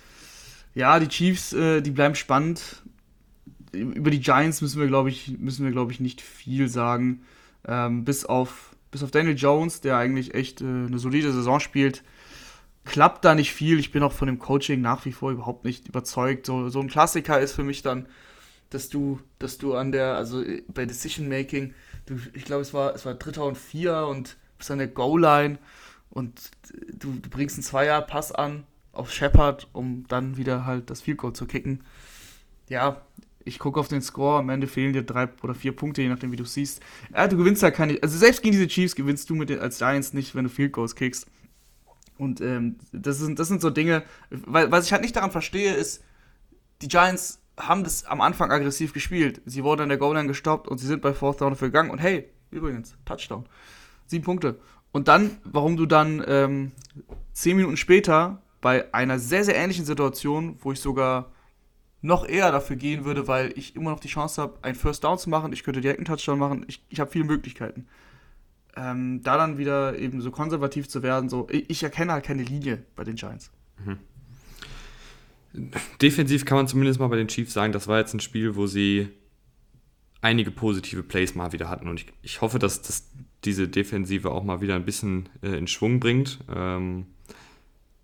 Ja, 0.74 1.00
die 1.00 1.08
Chiefs, 1.08 1.54
äh, 1.54 1.82
die 1.82 1.92
bleiben 1.92 2.16
spannend. 2.16 2.84
Über 3.72 4.12
die 4.12 4.20
Giants 4.20 4.62
müssen 4.62 4.80
wir, 4.80 4.88
glaube 4.88 5.10
ich, 5.10 5.38
müssen 5.38 5.66
ich, 5.92 6.00
nicht 6.00 6.22
viel 6.22 6.68
sagen. 6.68 7.22
Ähm, 7.68 8.04
bis, 8.06 8.26
auf, 8.26 8.75
bis 8.96 9.04
auf 9.04 9.12
Daniel 9.12 9.36
Jones, 9.36 9.82
der 9.82 9.98
eigentlich 9.98 10.36
echt 10.36 10.62
äh, 10.62 10.64
eine 10.64 11.00
solide 11.00 11.34
Saison 11.34 11.60
spielt, 11.60 12.02
klappt 12.86 13.26
da 13.26 13.36
nicht 13.36 13.52
viel. 13.52 13.78
Ich 13.78 13.92
bin 13.92 14.02
auch 14.04 14.14
von 14.14 14.28
dem 14.28 14.40
Coaching 14.40 14.80
nach 14.80 15.04
wie 15.04 15.12
vor 15.12 15.32
überhaupt 15.32 15.66
nicht 15.66 15.90
überzeugt. 15.90 16.46
So, 16.46 16.70
so 16.70 16.80
ein 16.80 16.88
Klassiker 16.88 17.42
ist 17.42 17.52
für 17.52 17.66
mich 17.66 17.82
dann, 17.82 18.08
dass 18.70 18.88
du, 18.88 19.20
dass 19.38 19.58
du 19.58 19.76
an 19.76 19.92
der, 19.92 20.16
also 20.16 20.42
äh, 20.42 20.64
bei 20.70 20.86
Decision 20.86 21.28
Making, 21.28 21.74
du, 22.06 22.16
ich 22.32 22.46
glaube, 22.46 22.62
es 22.62 22.74
war, 22.74 22.96
es 22.96 23.06
war 23.06 23.16
Dritter 23.16 23.44
und 23.44 23.58
Vier 23.58 24.08
und 24.08 24.38
bist 24.58 24.72
an 24.72 24.78
der 24.78 24.88
Goal-Line 24.88 25.60
und 26.10 26.52
du, 26.94 27.20
du 27.22 27.30
bringst 27.30 27.58
einen 27.58 27.64
Zweier-Pass 27.64 28.32
an 28.32 28.64
auf 28.94 29.12
Shepard, 29.12 29.68
um 29.74 30.06
dann 30.08 30.38
wieder 30.38 30.66
halt 30.66 30.90
das 30.90 31.02
Field 31.02 31.18
Goal 31.18 31.34
zu 31.34 31.48
kicken. 31.48 31.84
Ja, 32.70 33.02
ich 33.46 33.60
gucke 33.60 33.80
auf 33.80 33.88
den 33.88 34.02
Score, 34.02 34.40
am 34.40 34.50
Ende 34.50 34.68
fehlen 34.68 34.94
dir 34.94 35.04
drei 35.04 35.30
oder 35.44 35.54
vier 35.54 35.76
Punkte, 35.76 36.02
je 36.02 36.10
nachdem, 36.10 36.32
wie 36.32 36.36
du 36.36 36.46
siehst. 36.46 36.82
Ja, 37.14 37.28
du 37.28 37.38
gewinnst 37.38 37.64
halt 37.64 37.76
keine, 37.76 37.98
also 38.02 38.18
selbst 38.18 38.42
gegen 38.42 38.54
diese 38.54 38.68
Chiefs 38.68 38.96
gewinnst 38.96 39.30
du 39.30 39.36
mit 39.36 39.50
den, 39.50 39.60
als 39.60 39.78
Giants 39.78 40.14
nicht, 40.14 40.36
wenn 40.36 40.44
du 40.44 40.50
Field 40.50 40.74
Goals 40.74 40.96
kickst. 40.96 41.28
Und 42.18 42.42
ähm, 42.42 42.78
das, 42.92 43.20
sind, 43.20 43.40
das 43.40 43.48
sind 43.48 43.62
so 43.62 43.70
Dinge, 43.70 44.04
weil, 44.30 44.72
was 44.72 44.86
ich 44.86 44.92
halt 44.92 45.04
nicht 45.04 45.16
daran 45.16 45.32
verstehe, 45.32 45.76
ist, 45.76 46.04
die 46.82 46.88
Giants 46.88 47.40
haben 47.58 47.84
das 47.84 48.06
am 48.06 48.22
Anfang 48.22 48.52
aggressiv 48.52 48.94
gespielt. 48.94 49.42
Sie 49.46 49.64
wurden 49.64 49.82
an 49.82 49.90
der 49.90 49.98
Goal-Line 49.98 50.28
gestoppt 50.28 50.68
und 50.68 50.78
sie 50.78 50.88
sind 50.88 51.02
bei 51.02 51.14
Fourth 51.14 51.42
Down 51.42 51.56
gegangen. 51.56 51.92
Und 51.92 52.00
hey, 52.00 52.30
übrigens, 52.52 52.96
Touchdown. 53.06 53.46
Sieben 54.08 54.24
Punkte. 54.24 54.60
Und 54.92 55.08
dann, 55.08 55.38
warum 55.44 55.78
du 55.78 55.86
dann 55.86 56.24
ähm, 56.28 56.72
zehn 57.34 57.58
Minuten 57.58 57.78
später 57.78 58.42
bei 58.62 58.94
einer 58.94 59.20
sehr, 59.20 59.44
sehr 59.44 59.56
ähnlichen 59.56 59.86
Situation, 59.86 60.58
wo 60.62 60.72
ich 60.72 60.80
sogar 60.80 61.32
noch 62.02 62.28
eher 62.28 62.52
dafür 62.52 62.76
gehen 62.76 63.06
würde, 63.06 63.28
weil 63.28 63.54
ich 63.58 63.76
immer 63.76 63.92
noch 63.92 64.00
die 64.00 64.08
Chance 64.08 64.42
habe, 64.42 64.60
ein 64.62 64.76
First 64.76 65.04
Down 65.04 65.18
zu 65.18 65.30
machen. 65.30 65.54
Ich 65.54 65.64
könnte 65.64 65.82
direkt 65.82 66.00
einen 66.00 66.06
Touchdown 66.06 66.40
machen. 66.40 66.66
Ich, 66.68 66.84
ich 66.90 67.00
habe 67.00 67.12
viele 67.12 67.26
Möglichkeiten. 67.26 67.88
Ähm, 68.76 69.22
da 69.24 69.38
dann 69.38 69.58
wieder 69.58 69.98
eben 69.98 70.22
so 70.22 70.32
konservativ 70.32 70.88
zu 70.90 71.02
werden, 71.02 71.30
so 71.30 71.48
ich, 71.50 71.70
ich 71.70 71.84
erkenne 71.84 72.12
halt 72.12 72.26
keine 72.26 72.44
Linie 72.44 72.84
bei 72.96 73.04
den 73.04 73.16
Giants. 73.16 73.50
Mhm. 73.84 73.98
Defensiv 76.02 76.44
kann 76.44 76.58
man 76.58 76.68
zumindest 76.68 77.00
mal 77.00 77.08
bei 77.08 77.16
den 77.16 77.30
Chiefs 77.30 77.54
sagen, 77.54 77.72
das 77.72 77.88
war 77.88 78.00
jetzt 78.00 78.14
ein 78.14 78.20
Spiel, 78.20 78.56
wo 78.56 78.68
sie 78.68 79.08
einige 80.22 80.52
positive 80.52 81.04
Plays 81.04 81.36
mal 81.36 81.54
wieder 81.54 81.70
hatten. 81.70 81.88
Und 81.88 82.02
ich, 82.02 82.08
ich 82.22 82.42
hoffe, 82.42 82.60
dass 82.60 82.82
das 82.82 83.10
diese 83.46 83.68
Defensive 83.68 84.32
auch 84.32 84.44
mal 84.44 84.60
wieder 84.60 84.76
ein 84.76 84.86
bisschen 84.86 85.30
äh, 85.42 85.58
in 85.58 85.68
Schwung 85.68 86.00
bringt. 86.00 86.40
Ähm, 86.54 87.06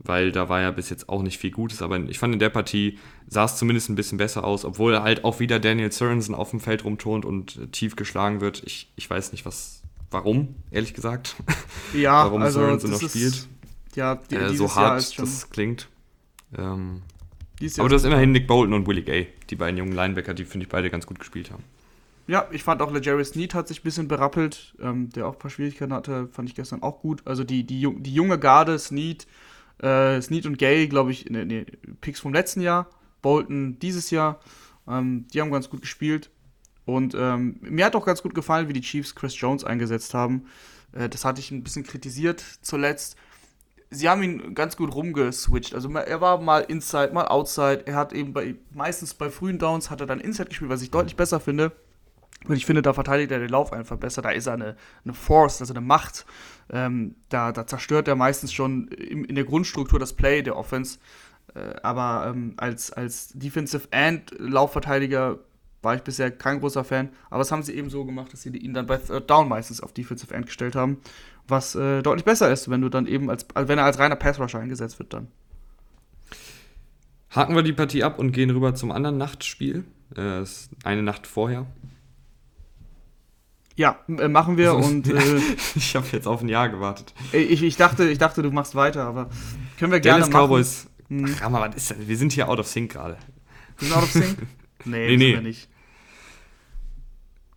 weil 0.03 0.31
da 0.31 0.49
war 0.49 0.61
ja 0.61 0.71
bis 0.71 0.89
jetzt 0.89 1.09
auch 1.09 1.21
nicht 1.21 1.37
viel 1.37 1.51
Gutes. 1.51 1.81
Aber 1.81 1.97
ich 1.99 2.19
fand 2.19 2.33
in 2.33 2.39
der 2.39 2.49
Partie 2.49 2.97
sah 3.27 3.45
es 3.45 3.55
zumindest 3.55 3.89
ein 3.89 3.95
bisschen 3.95 4.17
besser 4.17 4.43
aus, 4.43 4.65
obwohl 4.65 4.99
halt 5.01 5.23
auch 5.23 5.39
wieder 5.39 5.59
Daniel 5.59 5.91
Sorensen 5.91 6.35
auf 6.35 6.51
dem 6.51 6.59
Feld 6.59 6.83
rumturnt 6.83 7.25
und 7.25 7.71
tief 7.71 7.95
geschlagen 7.95 8.41
wird. 8.41 8.63
Ich, 8.65 8.91
ich 8.95 9.09
weiß 9.09 9.31
nicht, 9.31 9.45
was, 9.45 9.81
warum, 10.09 10.55
ehrlich 10.71 10.93
gesagt. 10.93 11.35
Ja, 11.93 12.23
warum 12.25 12.41
also 12.41 12.61
Sorensen 12.61 12.91
noch 12.91 13.01
spielt. 13.01 13.47
Ja, 13.95 14.15
die, 14.29 14.35
äh, 14.35 14.53
so 14.53 14.73
hart 14.73 15.19
das 15.19 15.49
klingt. 15.49 15.89
Ähm, 16.57 17.01
aber 17.77 17.89
du 17.89 17.95
hast 17.95 18.05
immerhin 18.05 18.31
Nick 18.31 18.47
Bolton 18.47 18.73
und 18.73 18.87
Willie 18.87 19.03
Gay, 19.03 19.27
die 19.49 19.55
beiden 19.55 19.77
jungen 19.77 19.93
Linebacker, 19.93 20.33
die 20.33 20.45
finde 20.45 20.65
ich 20.65 20.69
beide 20.69 20.89
ganz 20.89 21.05
gut 21.05 21.19
gespielt 21.19 21.51
haben. 21.51 21.63
Ja, 22.27 22.47
ich 22.51 22.63
fand 22.63 22.81
auch 22.81 22.91
Legarius 22.91 23.35
Need 23.35 23.53
hat 23.53 23.67
sich 23.67 23.81
ein 23.81 23.83
bisschen 23.83 24.07
berappelt, 24.07 24.73
ähm, 24.81 25.09
der 25.09 25.27
auch 25.27 25.33
ein 25.33 25.39
paar 25.39 25.51
Schwierigkeiten 25.51 25.93
hatte, 25.93 26.27
fand 26.31 26.49
ich 26.49 26.55
gestern 26.55 26.81
auch 26.81 27.01
gut. 27.01 27.21
Also 27.25 27.43
die, 27.43 27.65
die, 27.65 27.87
die 27.99 28.13
junge 28.13 28.39
Garde, 28.39 28.79
Snead, 28.79 29.27
äh, 29.81 30.21
Snead 30.21 30.45
und 30.45 30.57
Gay, 30.57 30.87
glaube 30.87 31.11
ich, 31.11 31.29
ne, 31.29 31.45
ne, 31.45 31.65
Picks 32.01 32.19
vom 32.19 32.33
letzten 32.33 32.61
Jahr, 32.61 32.89
Bolton 33.21 33.79
dieses 33.79 34.11
Jahr, 34.11 34.39
ähm, 34.87 35.27
die 35.33 35.41
haben 35.41 35.51
ganz 35.51 35.69
gut 35.69 35.81
gespielt. 35.81 36.29
Und 36.85 37.15
ähm, 37.15 37.57
mir 37.61 37.85
hat 37.85 37.95
auch 37.95 38.05
ganz 38.05 38.21
gut 38.21 38.33
gefallen, 38.33 38.67
wie 38.67 38.73
die 38.73 38.81
Chiefs 38.81 39.15
Chris 39.15 39.39
Jones 39.39 39.63
eingesetzt 39.63 40.13
haben. 40.13 40.45
Äh, 40.93 41.09
das 41.09 41.25
hatte 41.25 41.39
ich 41.39 41.51
ein 41.51 41.63
bisschen 41.63 41.83
kritisiert 41.83 42.43
zuletzt. 42.61 43.15
Sie 43.89 44.07
haben 44.07 44.23
ihn 44.23 44.55
ganz 44.55 44.77
gut 44.77 44.93
rumgeswitcht. 44.93 45.75
Also 45.75 45.89
er 45.89 46.21
war 46.21 46.39
mal 46.39 46.61
Inside, 46.61 47.13
mal 47.13 47.27
Outside. 47.27 47.83
Er 47.85 47.95
hat 47.95 48.13
eben 48.13 48.33
bei, 48.33 48.55
meistens 48.73 49.13
bei 49.13 49.29
frühen 49.29 49.59
Downs 49.59 49.89
hat 49.89 49.99
er 49.99 50.07
dann 50.07 50.19
Inside 50.19 50.49
gespielt, 50.49 50.71
was 50.71 50.81
ich 50.81 50.91
deutlich 50.91 51.15
besser 51.15 51.39
finde. 51.39 51.73
Und 52.47 52.55
ich 52.55 52.65
finde, 52.65 52.81
da 52.81 52.93
verteidigt 52.93 53.31
er 53.31 53.39
den 53.39 53.49
Lauf 53.49 53.71
einfach 53.71 53.97
besser. 53.97 54.21
Da 54.21 54.31
ist 54.31 54.47
er 54.47 54.53
eine, 54.53 54.75
eine 55.03 55.13
Force, 55.13 55.61
also 55.61 55.73
eine 55.73 55.81
Macht. 55.81 56.25
Ähm, 56.71 57.15
da, 57.29 57.51
da 57.51 57.67
zerstört 57.67 58.07
er 58.07 58.15
meistens 58.15 58.51
schon 58.51 58.87
in, 58.87 59.25
in 59.25 59.35
der 59.35 59.43
Grundstruktur 59.43 59.99
das 59.99 60.13
Play 60.13 60.41
der 60.41 60.57
Offense. 60.57 60.97
Äh, 61.53 61.75
aber 61.83 62.31
ähm, 62.31 62.53
als, 62.57 62.91
als 62.91 63.29
Defensive 63.33 63.87
End 63.91 64.33
Laufverteidiger 64.39 65.39
war 65.81 65.95
ich 65.95 66.01
bisher 66.01 66.31
kein 66.31 66.59
großer 66.59 66.83
Fan. 66.83 67.09
Aber 67.29 67.39
das 67.39 67.51
haben 67.51 67.63
sie 67.63 67.75
eben 67.75 67.89
so 67.89 68.05
gemacht, 68.05 68.33
dass 68.33 68.41
sie 68.41 68.49
ihn 68.49 68.73
dann 68.73 68.85
bei 68.85 68.97
Third 68.97 69.29
Down 69.29 69.47
meistens 69.47 69.81
auf 69.81 69.93
Defensive 69.93 70.33
End 70.33 70.45
gestellt 70.45 70.75
haben. 70.75 70.97
Was 71.47 71.75
äh, 71.75 72.01
deutlich 72.01 72.25
besser 72.25 72.51
ist, 72.51 72.69
wenn 72.69 72.81
du 72.81 72.89
dann 72.89 73.07
eben 73.07 73.29
als, 73.29 73.45
wenn 73.55 73.77
er 73.77 73.85
als 73.85 73.99
reiner 73.99 74.15
Pass 74.15 74.39
Rusher 74.39 74.59
eingesetzt 74.59 74.99
wird 74.99 75.13
dann. 75.13 75.27
Haken 77.31 77.55
wir 77.55 77.63
die 77.63 77.73
Partie 77.73 78.03
ab 78.03 78.19
und 78.19 78.31
gehen 78.31 78.49
rüber 78.49 78.75
zum 78.75 78.91
anderen 78.91 79.17
Nachtspiel. 79.17 79.85
Äh, 80.15 80.43
eine 80.83 81.03
Nacht 81.03 81.27
vorher. 81.27 81.65
Ja, 83.75 83.99
äh, 84.07 84.27
machen 84.27 84.57
wir 84.57 84.75
und. 84.75 85.07
Äh, 85.07 85.39
ich 85.75 85.95
habe 85.95 86.05
jetzt 86.11 86.27
auf 86.27 86.41
ein 86.41 86.49
Jahr 86.49 86.69
gewartet. 86.69 87.13
Ich, 87.31 87.63
ich, 87.63 87.77
dachte, 87.77 88.09
ich 88.09 88.17
dachte, 88.17 88.41
du 88.41 88.51
machst 88.51 88.75
weiter, 88.75 89.05
aber 89.05 89.29
können 89.79 89.91
wir 89.91 89.99
gerne 89.99 90.21
Dallas. 90.21 90.35
Cowboys. 90.35 90.87
Hm. 91.07 91.35
Ach, 91.41 91.49
mal, 91.49 91.69
was 91.69 91.75
ist 91.75 91.91
denn? 91.91 92.07
Wir 92.07 92.17
sind 92.17 92.31
hier 92.31 92.47
out 92.47 92.59
of 92.59 92.67
sync 92.67 92.91
gerade. 92.91 93.17
Wir 93.77 93.87
sind 93.87 93.97
out 93.97 94.03
of 94.03 94.11
sync? 94.11 94.37
nee, 94.85 95.07
nee, 95.07 95.17
nee. 95.17 95.33
wir 95.33 95.41
nicht. 95.41 95.69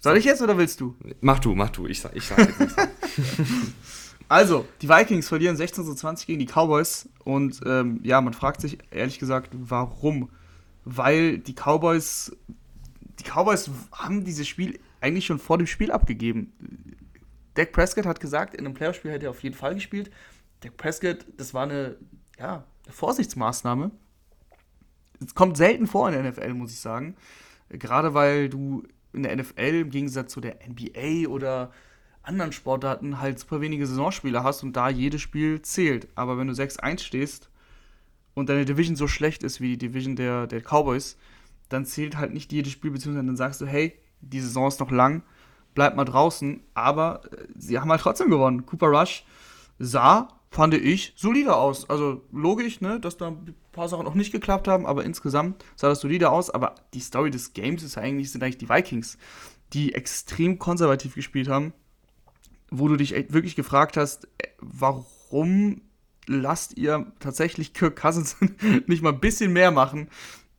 Soll 0.00 0.18
ich 0.18 0.24
jetzt 0.24 0.42
oder 0.42 0.58
willst 0.58 0.80
du? 0.80 0.94
Mach 1.22 1.38
du, 1.38 1.54
mach 1.54 1.70
du. 1.70 1.86
Ich 1.86 2.00
sag, 2.00 2.14
ich 2.14 2.26
sag 2.26 2.38
jetzt 2.38 2.60
nicht. 2.60 2.74
also, 4.28 4.66
die 4.82 4.88
Vikings 4.88 5.28
verlieren 5.28 5.56
16 5.56 5.84
zu 5.84 5.94
20 5.94 6.26
gegen 6.26 6.40
die 6.40 6.46
Cowboys 6.46 7.08
und 7.24 7.60
ähm, 7.64 8.00
ja, 8.02 8.20
man 8.20 8.34
fragt 8.34 8.60
sich 8.60 8.76
ehrlich 8.90 9.18
gesagt, 9.18 9.50
warum? 9.52 10.28
Weil 10.84 11.38
die 11.38 11.54
Cowboys, 11.54 12.36
die 13.18 13.24
Cowboys 13.24 13.70
haben 13.92 14.24
dieses 14.24 14.46
Spiel 14.46 14.78
eigentlich 15.04 15.26
schon 15.26 15.38
vor 15.38 15.58
dem 15.58 15.66
Spiel 15.66 15.92
abgegeben. 15.92 16.52
Dak 17.54 17.72
Prescott 17.72 18.06
hat 18.06 18.20
gesagt, 18.20 18.54
in 18.54 18.64
einem 18.64 18.74
Playoff-Spiel 18.74 19.12
hätte 19.12 19.26
er 19.26 19.30
auf 19.30 19.42
jeden 19.42 19.54
Fall 19.54 19.74
gespielt. 19.74 20.10
Dak 20.60 20.76
Prescott, 20.78 21.26
das 21.36 21.52
war 21.52 21.64
eine, 21.64 21.96
ja, 22.38 22.64
eine 22.84 22.92
Vorsichtsmaßnahme. 22.92 23.90
Es 25.24 25.34
kommt 25.34 25.58
selten 25.58 25.86
vor 25.86 26.08
in 26.08 26.14
der 26.14 26.30
NFL, 26.30 26.54
muss 26.54 26.72
ich 26.72 26.80
sagen. 26.80 27.16
Gerade 27.68 28.14
weil 28.14 28.48
du 28.48 28.82
in 29.12 29.22
der 29.22 29.36
NFL 29.36 29.82
im 29.82 29.90
Gegensatz 29.90 30.32
zu 30.32 30.40
der 30.40 30.58
NBA 30.68 31.28
oder 31.28 31.70
anderen 32.22 32.52
Sportarten 32.52 33.20
halt 33.20 33.38
super 33.38 33.60
wenige 33.60 33.86
Saisonspiele 33.86 34.42
hast 34.42 34.62
und 34.62 34.74
da 34.74 34.88
jedes 34.88 35.20
Spiel 35.20 35.60
zählt. 35.60 36.08
Aber 36.14 36.38
wenn 36.38 36.48
du 36.48 36.54
6-1 36.54 37.00
stehst 37.00 37.50
und 38.32 38.48
deine 38.48 38.64
Division 38.64 38.96
so 38.96 39.06
schlecht 39.06 39.42
ist 39.42 39.60
wie 39.60 39.76
die 39.76 39.88
Division 39.88 40.16
der, 40.16 40.46
der 40.46 40.62
Cowboys, 40.62 41.18
dann 41.68 41.84
zählt 41.84 42.16
halt 42.16 42.32
nicht 42.32 42.52
jedes 42.52 42.72
Spiel, 42.72 42.90
beziehungsweise 42.90 43.26
dann 43.26 43.36
sagst 43.36 43.60
du, 43.60 43.66
hey, 43.66 43.98
die 44.28 44.40
Saison 44.40 44.68
ist 44.68 44.80
noch 44.80 44.90
lang, 44.90 45.22
bleibt 45.74 45.96
mal 45.96 46.04
draußen. 46.04 46.60
Aber 46.74 47.22
äh, 47.32 47.46
sie 47.56 47.78
haben 47.78 47.90
halt 47.90 48.00
trotzdem 48.00 48.30
gewonnen. 48.30 48.66
Cooper 48.66 48.88
Rush 48.88 49.24
sah, 49.78 50.28
fand 50.50 50.74
ich, 50.74 51.14
solide 51.16 51.56
aus. 51.56 51.88
Also 51.90 52.22
logisch, 52.32 52.80
ne, 52.80 53.00
dass 53.00 53.16
da 53.16 53.28
ein 53.28 53.54
paar 53.72 53.88
Sachen 53.88 54.04
noch 54.04 54.14
nicht 54.14 54.32
geklappt 54.32 54.68
haben, 54.68 54.86
aber 54.86 55.04
insgesamt 55.04 55.64
sah 55.76 55.88
das 55.88 56.00
solide 56.00 56.30
aus. 56.30 56.50
Aber 56.50 56.74
die 56.94 57.00
Story 57.00 57.30
des 57.30 57.52
Games 57.52 57.82
ist 57.82 57.98
eigentlich, 57.98 58.30
sind 58.30 58.42
eigentlich 58.42 58.58
die 58.58 58.68
Vikings, 58.68 59.18
die 59.72 59.94
extrem 59.94 60.58
konservativ 60.58 61.14
gespielt 61.14 61.48
haben, 61.48 61.72
wo 62.70 62.88
du 62.88 62.96
dich 62.96 63.12
wirklich 63.32 63.56
gefragt 63.56 63.96
hast, 63.96 64.26
äh, 64.38 64.48
warum 64.58 65.82
lasst 66.26 66.76
ihr 66.78 67.12
tatsächlich 67.20 67.74
Kirk 67.74 67.96
Cousins 67.96 68.36
nicht 68.86 69.02
mal 69.02 69.12
ein 69.12 69.20
bisschen 69.20 69.52
mehr 69.52 69.70
machen, 69.70 70.08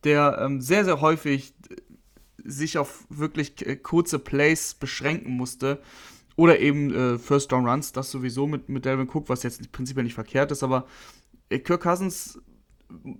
der 0.04 0.38
ähm, 0.40 0.60
sehr, 0.60 0.84
sehr 0.84 1.00
häufig 1.00 1.54
sich 2.46 2.78
auf 2.78 3.06
wirklich 3.08 3.54
kurze 3.82 4.18
Plays 4.18 4.74
beschränken 4.74 5.36
musste. 5.36 5.80
Oder 6.36 6.58
eben 6.58 6.94
äh, 6.94 7.18
First 7.18 7.50
Down 7.50 7.66
Runs, 7.66 7.92
das 7.92 8.10
sowieso 8.10 8.46
mit, 8.46 8.68
mit 8.68 8.84
Delvin 8.84 9.08
Cook, 9.08 9.28
was 9.30 9.42
jetzt 9.42 9.72
prinzipiell 9.72 10.04
nicht 10.04 10.14
verkehrt 10.14 10.52
ist, 10.52 10.62
aber 10.62 10.86
äh, 11.48 11.58
Kirk 11.58 11.82
Cousins, 11.82 12.38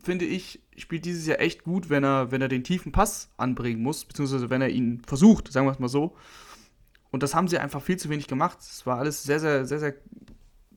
finde 0.02 0.26
ich, 0.26 0.62
spielt 0.76 1.04
dieses 1.04 1.26
Jahr 1.26 1.40
echt 1.40 1.64
gut, 1.64 1.88
wenn 1.90 2.04
er, 2.04 2.30
wenn 2.30 2.42
er 2.42 2.49
den 2.49 2.62
tiefen 2.62 2.92
Pass 2.92 3.30
anbringen 3.37 3.83
muss, 3.83 4.04
beziehungsweise 4.04 4.50
wenn 4.50 4.62
er 4.62 4.68
ihn 4.68 5.02
versucht, 5.06 5.50
sagen 5.50 5.66
wir 5.66 5.73
es 5.73 5.78
mal 5.78 5.88
so. 5.88 6.14
Und 7.11 7.23
das 7.23 7.35
haben 7.35 7.49
sie 7.49 7.59
einfach 7.59 7.83
viel 7.83 7.97
zu 7.97 8.11
wenig 8.11 8.26
gemacht. 8.26 8.59
Es 8.61 8.85
war 8.85 8.99
alles 8.99 9.23
sehr, 9.23 9.40
sehr, 9.40 9.64
sehr, 9.64 9.78
sehr 9.78 9.95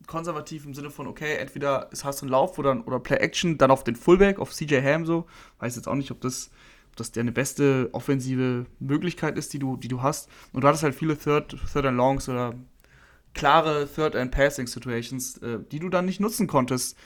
konservativ 0.08 0.66
im 0.66 0.74
Sinne 0.74 0.90
von, 0.90 1.08
okay, 1.08 1.36
entweder 1.36 1.90
es 1.92 2.04
hast 2.04 2.22
du 2.22 2.26
einen 2.26 2.32
Lauf 2.32 2.58
oder, 2.58 2.86
oder 2.88 3.00
Play 3.00 3.18
Action, 3.18 3.58
dann 3.58 3.72
auf 3.72 3.84
den 3.84 3.96
Fullback, 3.96 4.40
auf 4.40 4.54
CJ 4.54 4.82
Ham 4.82 5.06
so. 5.06 5.28
Weiß 5.60 5.76
jetzt 5.76 5.88
auch 5.88 5.96
nicht, 5.96 6.12
ob 6.12 6.22
das 6.22 6.50
das 7.00 7.12
deine 7.12 7.32
beste 7.32 7.90
offensive 7.92 8.66
Möglichkeit 8.80 9.38
ist, 9.38 9.54
die 9.54 9.60
du, 9.60 9.78
die 9.78 9.88
du 9.88 10.02
hast. 10.02 10.30
Und 10.54 10.64
du 10.64 10.68
hattest 10.68 10.84
halt 10.84 10.96
viele 10.96 11.18
Third, 11.18 11.56
Third 11.72 11.86
and 11.86 11.98
Longs 11.98 12.30
oder 12.30 12.56
klare 13.34 13.88
Third 13.88 14.16
and 14.16 14.32
Passing 14.32 14.68
Situations, 14.68 15.38
äh, 15.38 15.60
die 15.72 15.80
du 15.80 15.90
dann 15.90 16.06
nicht 16.06 16.20
nutzen 16.20 16.48
konntest, 16.48 16.98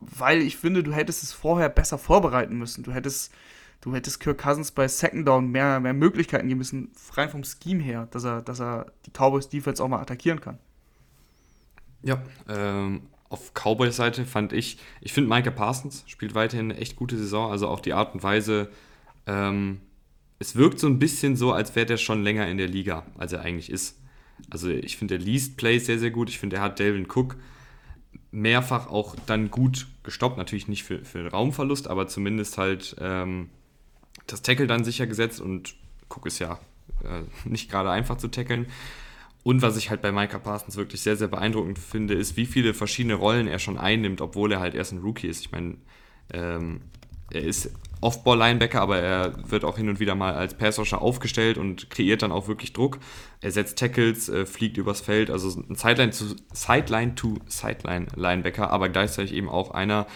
weil 0.00 0.42
ich 0.42 0.56
finde, 0.56 0.82
du 0.82 0.92
hättest 0.92 1.22
es 1.22 1.32
vorher 1.32 1.68
besser 1.68 1.98
vorbereiten 1.98 2.56
müssen. 2.56 2.82
Du 2.82 2.92
hättest, 2.92 3.32
du 3.80 3.94
hättest 3.94 4.20
Kirk 4.20 4.38
Cousins 4.38 4.72
bei 4.72 4.88
Second 4.88 5.26
Down 5.28 5.48
mehr, 5.48 5.78
mehr 5.80 5.94
Möglichkeiten 5.94 6.48
geben 6.48 6.58
müssen, 6.58 6.92
rein 7.14 7.30
vom 7.30 7.44
Scheme 7.44 7.82
her, 7.82 8.08
dass 8.10 8.24
er, 8.24 8.42
dass 8.42 8.60
er 8.60 8.86
die 9.06 9.10
Cowboys 9.10 9.48
Defense 9.48 9.82
auch 9.82 9.88
mal 9.88 10.00
attackieren 10.00 10.40
kann. 10.40 10.58
Ja, 12.02 12.20
ähm, 12.48 13.02
auf 13.28 13.52
Cowboys 13.54 13.96
Seite 13.96 14.26
fand 14.26 14.52
ich, 14.52 14.78
ich 15.00 15.12
finde 15.12 15.34
Micah 15.34 15.50
Parsons 15.50 16.04
spielt 16.06 16.34
weiterhin 16.34 16.70
eine 16.70 16.80
echt 16.80 16.96
gute 16.96 17.16
Saison, 17.16 17.50
also 17.50 17.68
auch 17.68 17.80
die 17.80 17.94
Art 17.94 18.14
und 18.14 18.22
Weise, 18.22 18.70
ähm, 19.26 19.80
es 20.38 20.56
wirkt 20.56 20.80
so 20.80 20.86
ein 20.86 20.98
bisschen 20.98 21.36
so, 21.36 21.52
als 21.52 21.76
wäre 21.76 21.86
der 21.86 21.96
schon 21.96 22.22
länger 22.22 22.48
in 22.48 22.58
der 22.58 22.68
Liga, 22.68 23.06
als 23.16 23.32
er 23.32 23.42
eigentlich 23.42 23.70
ist. 23.70 24.00
Also 24.50 24.68
ich 24.68 24.96
finde, 24.96 25.18
der 25.18 25.24
liest 25.24 25.56
Plays 25.56 25.86
sehr, 25.86 25.98
sehr 25.98 26.10
gut. 26.10 26.28
Ich 26.28 26.38
finde, 26.38 26.56
er 26.56 26.62
hat 26.62 26.78
Delvin 26.78 27.06
Cook 27.06 27.36
mehrfach 28.32 28.88
auch 28.88 29.14
dann 29.26 29.50
gut 29.50 29.86
gestoppt. 30.02 30.38
Natürlich 30.38 30.68
nicht 30.68 30.82
für, 30.82 31.04
für 31.04 31.30
Raumverlust, 31.30 31.88
aber 31.88 32.08
zumindest 32.08 32.58
halt 32.58 32.96
ähm, 32.98 33.50
das 34.26 34.42
Tackle 34.42 34.66
dann 34.66 34.84
sicher 34.84 35.06
gesetzt 35.06 35.40
und 35.40 35.74
Cook 36.08 36.26
ist 36.26 36.38
ja 36.38 36.58
äh, 37.04 37.22
nicht 37.48 37.70
gerade 37.70 37.90
einfach 37.90 38.16
zu 38.16 38.28
tackeln. 38.28 38.66
Und 39.44 39.60
was 39.60 39.76
ich 39.76 39.90
halt 39.90 40.02
bei 40.02 40.12
Micah 40.12 40.38
Parsons 40.38 40.76
wirklich 40.76 41.00
sehr, 41.00 41.16
sehr 41.16 41.28
beeindruckend 41.28 41.78
finde, 41.78 42.14
ist, 42.14 42.36
wie 42.36 42.46
viele 42.46 42.74
verschiedene 42.74 43.14
Rollen 43.14 43.48
er 43.48 43.58
schon 43.58 43.76
einnimmt, 43.76 44.20
obwohl 44.20 44.52
er 44.52 44.60
halt 44.60 44.74
erst 44.74 44.92
ein 44.92 44.98
Rookie 44.98 45.26
ist. 45.26 45.40
Ich 45.40 45.50
meine, 45.50 45.76
ähm, 46.32 46.80
er 47.30 47.42
ist 47.42 47.72
Off-Ball-Linebacker, 48.02 48.80
aber 48.80 48.98
er 48.98 49.32
wird 49.48 49.64
auch 49.64 49.76
hin 49.76 49.88
und 49.88 50.00
wieder 50.00 50.16
mal 50.16 50.34
als 50.34 50.54
Passrusher 50.54 51.00
aufgestellt 51.00 51.56
und 51.56 51.88
kreiert 51.88 52.22
dann 52.22 52.32
auch 52.32 52.48
wirklich 52.48 52.72
Druck. 52.72 52.98
Er 53.40 53.52
setzt 53.52 53.78
Tackles, 53.78 54.28
äh, 54.28 54.44
fliegt 54.44 54.76
übers 54.76 55.00
Feld, 55.00 55.30
also 55.30 55.48
ein 55.60 55.76
Sideline 55.76 56.10
zu 56.10 56.36
Sideline 56.52 57.14
to 57.14 57.38
Sideline 57.46 58.08
Linebacker, 58.16 58.70
aber 58.70 58.88
gleichzeitig 58.88 59.32
eben 59.32 59.48
auch 59.48 59.70
einer, 59.70 60.06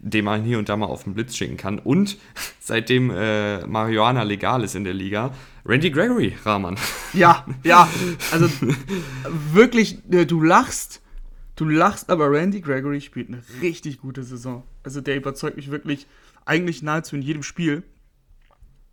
den 0.00 0.24
man 0.24 0.42
hier 0.42 0.58
und 0.58 0.68
da 0.68 0.76
mal 0.76 0.86
auf 0.86 1.04
den 1.04 1.14
Blitz 1.14 1.36
schicken 1.36 1.56
kann. 1.56 1.78
Und 1.78 2.18
seitdem 2.60 3.10
äh, 3.10 3.64
Marihuana 3.66 4.24
legal 4.24 4.64
ist 4.64 4.74
in 4.74 4.82
der 4.82 4.94
Liga, 4.94 5.32
Randy 5.64 5.90
Gregory, 5.90 6.36
Rahman. 6.44 6.76
Ja, 7.12 7.46
ja, 7.62 7.88
also 8.30 8.46
wirklich, 9.52 9.98
äh, 10.10 10.26
du 10.26 10.42
lachst, 10.42 11.00
du 11.54 11.64
lachst, 11.64 12.10
aber 12.10 12.30
Randy 12.30 12.60
Gregory 12.60 13.00
spielt 13.00 13.28
eine 13.28 13.42
richtig 13.62 14.00
gute 14.00 14.22
Saison. 14.22 14.64
Also 14.82 15.00
der 15.00 15.16
überzeugt 15.16 15.56
mich 15.56 15.70
wirklich 15.70 16.06
eigentlich 16.46 16.82
nahezu 16.82 17.16
in 17.16 17.22
jedem 17.22 17.42
Spiel, 17.42 17.82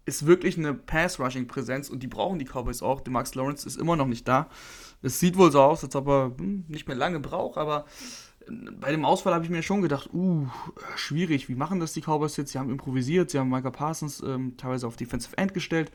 ist 0.06 0.26
wirklich 0.26 0.58
eine 0.58 0.74
Pass-Rushing-Präsenz 0.74 1.90
und 1.90 2.04
die 2.04 2.08
brauchen 2.08 2.40
die 2.40 2.46
Cowboys 2.46 2.82
auch. 2.82 3.02
Der 3.02 3.14
Max 3.14 3.36
Lawrence 3.36 3.66
ist 3.66 3.78
immer 3.78 3.96
noch 3.96 4.08
nicht 4.08 4.28
da. 4.28 4.50
Es 5.02 5.20
sieht 5.20 5.38
wohl 5.38 5.52
so 5.52 5.62
aus, 5.62 5.84
als 5.84 5.96
ob 5.96 6.08
er 6.08 6.34
hm, 6.38 6.66
nicht 6.68 6.88
mehr 6.88 6.98
lange 6.98 7.20
braucht, 7.20 7.58
aber 7.58 7.86
äh, 8.48 8.52
bei 8.80 8.92
dem 8.92 9.06
Ausfall 9.06 9.34
habe 9.34 9.46
ich 9.46 9.50
mir 9.50 9.64
schon 9.64 9.82
gedacht, 9.82 10.10
uh, 10.14 10.48
schwierig, 10.96 11.48
wie 11.48 11.56
machen 11.56 11.80
das 11.80 11.94
die 11.94 12.02
Cowboys 12.02 12.36
jetzt? 12.36 12.52
Sie 12.52 12.60
haben 12.60 12.70
improvisiert, 12.70 13.30
sie 13.30 13.40
haben 13.40 13.50
Micah 13.50 13.72
Parsons 13.72 14.22
ähm, 14.26 14.58
teilweise 14.58 14.88
auf 14.88 14.98
Defensive 14.98 15.38
End 15.38 15.54
gestellt. 15.54 15.92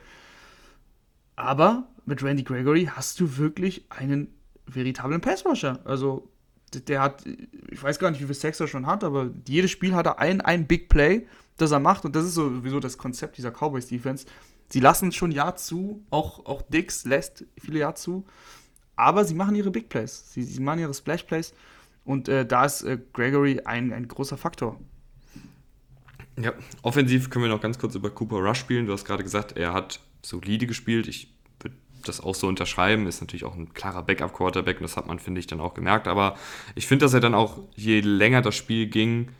Aber 1.37 1.89
mit 2.07 2.23
Randy 2.23 2.45
Gregory 2.45 2.91
hast 2.91 3.21
du 3.21 3.37
wirklich 3.37 3.85
einen 3.91 4.35
veritablen 4.67 5.21
Pass-Rusher. 5.21 5.81
Also 5.85 6.31
der 6.75 7.01
hat, 7.01 7.25
ich 7.71 7.83
weiß 7.83 7.99
gar 7.99 8.11
nicht, 8.11 8.21
wie 8.21 8.27
viel 8.27 8.35
Sex 8.35 8.61
er 8.61 8.69
schon 8.69 8.87
hat, 8.87 9.05
aber 9.05 9.31
jedes 9.47 9.71
Spiel 9.71 9.95
hat 9.95 10.07
er 10.07 10.19
ein, 10.19 10.41
ein 10.41 10.67
Big 10.67 10.89
Play, 10.89 11.27
das 11.59 11.71
er 11.71 11.81
macht. 11.81 12.05
Und 12.05 12.17
das 12.17 12.25
ist 12.25 12.35
sowieso 12.35 12.81
das 12.81 12.97
Konzept 12.97 13.37
dieser 13.37 13.51
Cowboys-Defense. 13.51 14.27
Sie 14.71 14.81
lassen 14.81 15.13
schon 15.13 15.31
Ja 15.31 15.57
zu, 15.57 16.03
auch, 16.11 16.45
auch 16.47 16.63
Dix 16.63 17.05
lässt 17.05 17.45
viele 17.59 17.81
Ja 17.81 17.95
zu, 17.95 18.25
aber 18.97 19.25
sie 19.25 19.35
machen 19.35 19.55
ihre 19.55 19.71
Big 19.71 19.89
Plays. 19.89 20.33
Sie, 20.33 20.43
sie 20.43 20.61
machen 20.61 20.81
ihre 20.81 20.93
Splash 20.93 21.23
Plays. 21.23 21.55
Und 22.05 22.29
äh, 22.29 22.47
da 22.47 22.65
ist 22.65 22.83
äh, 22.83 22.99
Gregory 23.13 23.61
ein, 23.65 23.93
ein 23.93 24.09
großer 24.09 24.37
Faktor. 24.37 24.81
Ja, 26.41 26.53
offensiv 26.83 27.31
können 27.31 27.45
wir 27.45 27.51
noch 27.51 27.61
ganz 27.61 27.79
kurz 27.79 27.95
über 27.95 28.11
Cooper 28.11 28.37
Rush 28.37 28.59
spielen. 28.59 28.87
Du 28.87 28.93
hast 28.93 29.05
gerade 29.05 29.23
gesagt, 29.23 29.57
er 29.57 29.73
hat 29.73 30.01
solide 30.23 30.67
gespielt. 30.67 31.09
Ich 31.09 31.35
würde 31.61 31.77
das 32.05 32.21
auch 32.21 32.35
so 32.35 32.47
unterschreiben. 32.47 33.07
Ist 33.07 33.21
natürlich 33.21 33.45
auch 33.45 33.55
ein 33.55 33.73
klarer 33.75 34.03
Backup-Quarterback 34.03 34.79
und 34.79 34.83
das 34.85 34.97
hat 34.97 35.07
man, 35.07 35.19
finde 35.19 35.41
ich, 35.41 35.47
dann 35.47 35.61
auch 35.61 35.75
gemerkt. 35.75 36.09
Aber 36.09 36.37
ich 36.75 36.87
finde, 36.87 37.05
dass 37.05 37.15
er 37.15 37.21
dann 37.21 37.35
auch, 37.35 37.59
je 37.75 38.01
länger 38.01 38.43
das 38.43 38.57
Spiel 38.57 38.87
ging, 38.87 39.31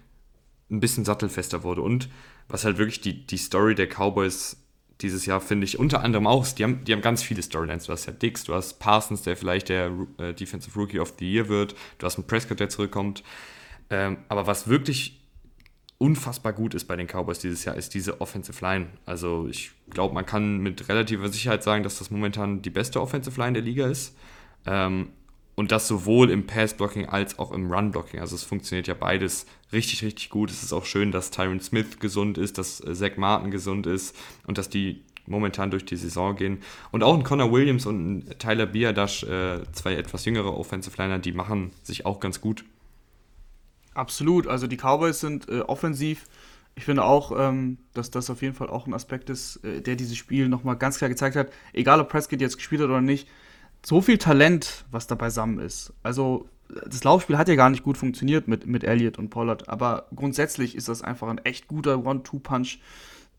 ein 0.71 0.81
bisschen 0.81 1.05
sattelfester 1.05 1.63
wurde. 1.63 1.83
Und 1.83 2.09
was 2.49 2.65
halt 2.65 2.79
wirklich 2.79 3.01
die, 3.01 3.27
die 3.27 3.37
Story 3.37 3.75
der 3.75 3.87
Cowboys 3.87 4.57
dieses 5.01 5.27
Jahr, 5.27 5.41
finde 5.41 5.65
ich, 5.65 5.79
unter 5.79 6.03
anderem 6.03 6.27
auch, 6.27 6.47
die 6.49 6.65
haben, 6.65 6.85
die 6.85 6.93
haben 6.93 7.03
ganz 7.03 7.23
viele 7.23 7.43
Storylines. 7.43 7.85
Du 7.85 7.93
hast 7.93 8.07
ja 8.07 8.13
Dix, 8.13 8.45
du 8.45 8.55
hast 8.55 8.81
Parsons, 8.81 9.23
der 9.23 9.37
vielleicht 9.37 9.69
der 9.69 9.93
äh, 10.19 10.35
Defensive 10.35 10.79
Rookie 10.79 10.99
of 10.99 11.15
the 11.19 11.31
Year 11.31 11.49
wird, 11.49 11.75
du 11.99 12.07
hast 12.07 12.17
einen 12.17 12.27
Prescott, 12.27 12.59
der 12.59 12.69
zurückkommt. 12.69 13.23
Ähm, 13.91 14.19
aber 14.29 14.47
was 14.47 14.69
wirklich 14.69 15.21
unfassbar 15.99 16.53
gut 16.53 16.75
ist 16.75 16.85
bei 16.85 16.97
den 16.97 17.07
Cowboys 17.07 17.39
dieses 17.41 17.65
Jahr, 17.65 17.77
ist 17.77 17.95
diese 17.95 18.21
Offensive 18.21 18.65
Line. 18.65 18.89
Also 19.05 19.47
ich 19.49 19.73
glaube, 19.91 20.15
man 20.15 20.27
kann 20.27 20.59
mit 20.59 20.89
relativer 20.89 21.29
Sicherheit 21.29 21.63
sagen, 21.63 21.83
dass 21.83 21.99
das 21.99 22.11
momentan 22.11 22.63
die 22.63 22.71
beste 22.71 23.01
Offensive 23.01 23.41
Line 23.41 23.55
der 23.55 23.63
Liga 23.63 23.87
ist. 23.87 24.17
Ähm, 24.67 25.11
und 25.59 25.73
das 25.73 25.89
sowohl 25.89 26.31
im 26.31 26.47
Pass-Blocking 26.47 27.07
als 27.07 27.41
auch 27.41 27.51
im 27.51 27.69
Run-Blocking. 27.69 28.21
Also 28.21 28.37
es 28.37 28.45
funktioniert 28.45 28.87
ja 28.87 28.95
beides 28.95 29.45
richtig, 29.73 30.05
richtig 30.05 30.31
gut. 30.31 30.53
Es 30.53 30.63
ist 30.63 30.73
auch 30.73 30.85
schön, 30.85 31.11
dass 31.11 31.33
Tyron 31.33 31.59
Smith 31.59 31.99
gesund 31.99 32.39
ist, 32.39 32.59
dass 32.59 32.79
äh, 32.79 32.95
Zach 32.95 33.17
Martin 33.17 33.51
gesund 33.51 33.89
ist 33.89 34.15
und 34.47 34.57
dass 34.57 34.69
die 34.69 35.03
momentan 35.27 35.73
durch 35.73 35.85
die 35.85 35.97
Saison 35.97 36.37
gehen. 36.37 36.59
Und 36.93 37.03
auch 37.03 37.13
ein 37.13 37.25
Connor 37.25 37.51
Williams 37.51 37.87
und 37.87 38.19
ein 38.19 38.39
Tyler 38.39 38.67
Biadasch, 38.67 39.25
äh, 39.25 39.65
zwei 39.73 39.95
etwas 39.95 40.25
jüngere 40.27 40.57
Offensive 40.57 40.97
Liner, 40.97 41.19
die 41.19 41.33
machen 41.33 41.73
sich 41.83 42.07
auch 42.07 42.21
ganz 42.21 42.41
gut. 42.41 42.65
Absolut. 43.95 44.47
Also 44.47 44.69
die 44.69 44.77
Cowboys 44.77 45.19
sind 45.19 45.49
äh, 45.49 45.63
offensiv. 45.63 46.27
Ich 46.77 46.85
finde 46.85 47.03
auch, 47.03 47.33
ähm, 47.37 47.79
dass 47.95 48.13
das 48.13 48.31
auf 48.31 48.43
jeden 48.43 48.55
Fall 48.55 48.71
auch 48.71 48.87
ein 48.87 48.95
Aspekt 48.95 49.29
ist, 49.29 49.57
äh, 49.65 49.81
der 49.81 49.97
dieses 49.97 50.17
Spiel 50.17 50.49
nochmal 50.49 50.77
ganz 50.77 50.99
klar 50.99 51.09
gezeigt 51.09 51.35
hat. 51.35 51.51
Egal, 51.73 52.01
ob 52.01 52.11
Prescott 52.11 52.41
jetzt 52.41 52.59
gespielt 52.59 52.81
hat 52.81 52.91
oder 52.91 53.01
nicht, 53.01 53.27
so 53.85 54.01
viel 54.01 54.19
Talent, 54.19 54.85
was 54.91 55.07
da 55.07 55.15
beisammen 55.15 55.59
ist. 55.59 55.93
Also 56.03 56.49
das 56.87 57.05
Laufspiel 57.05 57.39
hat 57.39 57.49
ja 57.49 57.55
gar 57.55 57.71
nicht 57.71 57.83
gut 57.83 57.97
funktioniert 57.97 58.49
mit, 58.49 58.67
mit 58.67 58.85
Elliott 58.85 59.19
und 59.19 59.31
Pollard, 59.31 59.69
aber 59.69 60.07
grundsätzlich 60.15 60.75
ist 60.75 60.89
das 60.89 61.03
einfach 61.03 61.29
ein 61.29 61.39
echt 61.39 61.67
guter 61.69 62.05
One-Two-Punch, 62.05 62.79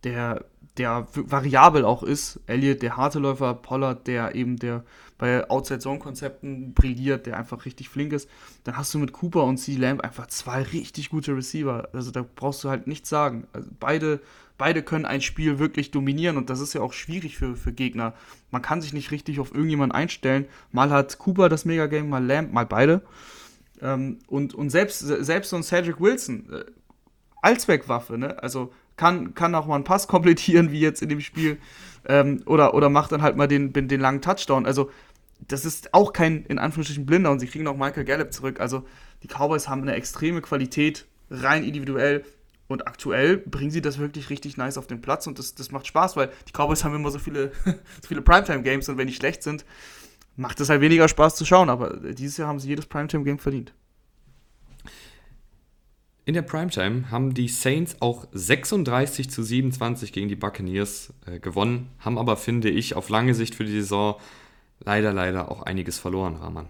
der 0.04 0.46
der 0.80 1.08
variabel 1.14 1.86
auch 1.86 2.04
ist. 2.04 2.40
Elliot, 2.48 2.82
der 2.82 2.98
harte 2.98 3.20
Läufer, 3.20 3.54
Pollard, 3.54 4.08
der 4.08 4.34
eben 4.34 4.58
der 4.58 4.84
bei 5.18 5.48
Outside-Zone-Konzepten 5.50 6.74
brilliert, 6.74 7.26
der 7.26 7.38
einfach 7.38 7.66
richtig 7.66 7.90
flink 7.90 8.14
ist. 8.14 8.30
Dann 8.64 8.78
hast 8.78 8.94
du 8.94 9.00
mit 9.00 9.12
Cooper 9.12 9.44
und 9.44 9.58
C. 9.58 9.76
Lamb 9.76 10.02
einfach 10.02 10.28
zwei 10.28 10.64
richtig 10.64 11.10
gute 11.10 11.36
Receiver. 11.36 11.90
Also 11.92 12.10
da 12.12 12.26
brauchst 12.36 12.64
du 12.64 12.70
halt 12.70 12.88
nichts 12.88 13.10
sagen. 13.10 13.46
Also 13.52 13.70
beide, 13.82 14.22
beide 14.58 14.82
können 14.82 15.06
ein 15.06 15.20
Spiel 15.20 15.60
wirklich 15.60 15.92
dominieren 15.92 16.38
und 16.38 16.50
das 16.50 16.62
ist 16.62 16.74
ja 16.74 16.80
auch 16.80 16.94
schwierig 16.94 17.38
für, 17.38 17.58
für 17.58 17.74
Gegner. 17.74 18.14
Man 18.50 18.62
kann 18.62 18.82
sich 18.82 18.94
nicht 18.94 19.12
richtig 19.12 19.42
auf 19.42 19.54
irgendjemanden 19.54 19.94
einstellen. 19.94 20.46
Mal 20.72 20.90
hat 20.90 21.20
Cooper 21.20 21.50
das 21.50 21.66
Megagame, 21.66 22.08
mal 22.08 22.26
Lamb, 22.26 22.54
mal 22.54 22.66
beide. 22.66 23.02
Ähm, 23.82 24.20
und, 24.28 24.56
und 24.56 24.70
selbst, 24.70 25.00
selbst 25.00 25.50
so 25.50 25.58
ein 25.58 25.64
Cedric 25.64 26.00
Wilson, 26.00 26.48
äh, 26.50 26.64
Allzweckwaffe, 27.42 28.18
ne? 28.18 28.42
Also 28.42 28.72
kann, 29.00 29.34
kann 29.34 29.56
auch 29.56 29.66
mal 29.66 29.76
einen 29.76 29.86
Pass 29.86 30.08
komplettieren, 30.16 30.72
wie 30.72 30.82
jetzt 30.82 31.02
in 31.02 31.10
dem 31.10 31.22
Spiel. 31.22 31.58
Ähm, 32.06 32.44
oder, 32.46 32.74
oder 32.74 32.90
macht 32.90 33.12
dann 33.12 33.22
halt 33.22 33.38
mal 33.38 33.48
den, 33.48 33.74
den, 33.74 34.00
langen 34.00 34.22
Touchdown. 34.22 34.66
Also, 34.66 34.92
das 35.48 35.64
ist 35.66 35.94
auch 35.94 36.12
kein, 36.12 36.44
in 36.46 36.60
Anführungsstrichen, 36.60 37.06
Blinder 37.06 37.32
und 37.32 37.40
sie 37.40 37.48
kriegen 37.48 37.66
auch 37.68 37.78
Michael 37.78 38.04
Gallup 38.04 38.34
zurück. 38.34 38.60
Also, 38.60 38.86
die 39.24 39.28
Cowboys 39.28 39.70
haben 39.70 39.82
eine 39.82 39.94
extreme 39.94 40.42
Qualität, 40.42 41.06
rein 41.32 41.64
individuell. 41.64 42.26
Und 42.68 42.88
aktuell 42.88 43.38
bringen 43.38 43.72
sie 43.72 43.82
das 43.82 43.98
wirklich 43.98 44.30
richtig 44.30 44.58
nice 44.58 44.78
auf 44.78 44.86
den 44.86 45.02
Platz 45.02 45.26
und 45.26 45.40
das, 45.40 45.56
das 45.56 45.72
macht 45.72 45.88
Spaß, 45.88 46.16
weil 46.16 46.30
die 46.48 46.52
Cowboys 46.52 46.84
haben 46.84 46.94
immer 46.94 47.10
so 47.10 47.18
viele, 47.18 47.52
so 47.66 48.08
viele 48.08 48.22
Primetime-Games 48.22 48.88
und 48.90 48.98
wenn 48.98 49.08
die 49.08 49.14
schlecht 49.14 49.42
sind, 49.42 49.66
macht 50.36 50.60
es 50.60 50.70
halt 50.70 50.80
weniger 50.82 51.08
Spaß 51.08 51.36
zu 51.36 51.46
schauen. 51.46 51.70
Aber 51.70 51.96
dieses 52.14 52.38
Jahr 52.38 52.48
haben 52.48 52.60
sie 52.60 52.68
jedes 52.68 52.86
Primetime-Game 52.86 53.40
verdient. 53.40 53.74
In 56.30 56.36
der 56.36 56.44
Primetime 56.44 57.10
haben 57.10 57.34
die 57.34 57.48
Saints 57.48 58.04
auch 58.04 58.28
36 58.34 59.32
zu 59.32 59.42
27 59.42 60.14
gegen 60.14 60.30
die 60.30 60.36
Buccaneers 60.36 61.12
äh, 61.26 61.40
gewonnen, 61.40 61.90
haben 61.98 62.20
aber, 62.20 62.38
finde 62.38 62.70
ich, 62.70 62.96
auf 62.96 63.10
lange 63.10 63.34
Sicht 63.34 63.56
für 63.56 63.64
die 63.64 63.72
Saison 63.72 64.16
leider, 64.80 65.12
leider 65.12 65.50
auch 65.50 65.64
einiges 65.64 65.98
verloren, 65.98 66.36
Rahman. 66.36 66.70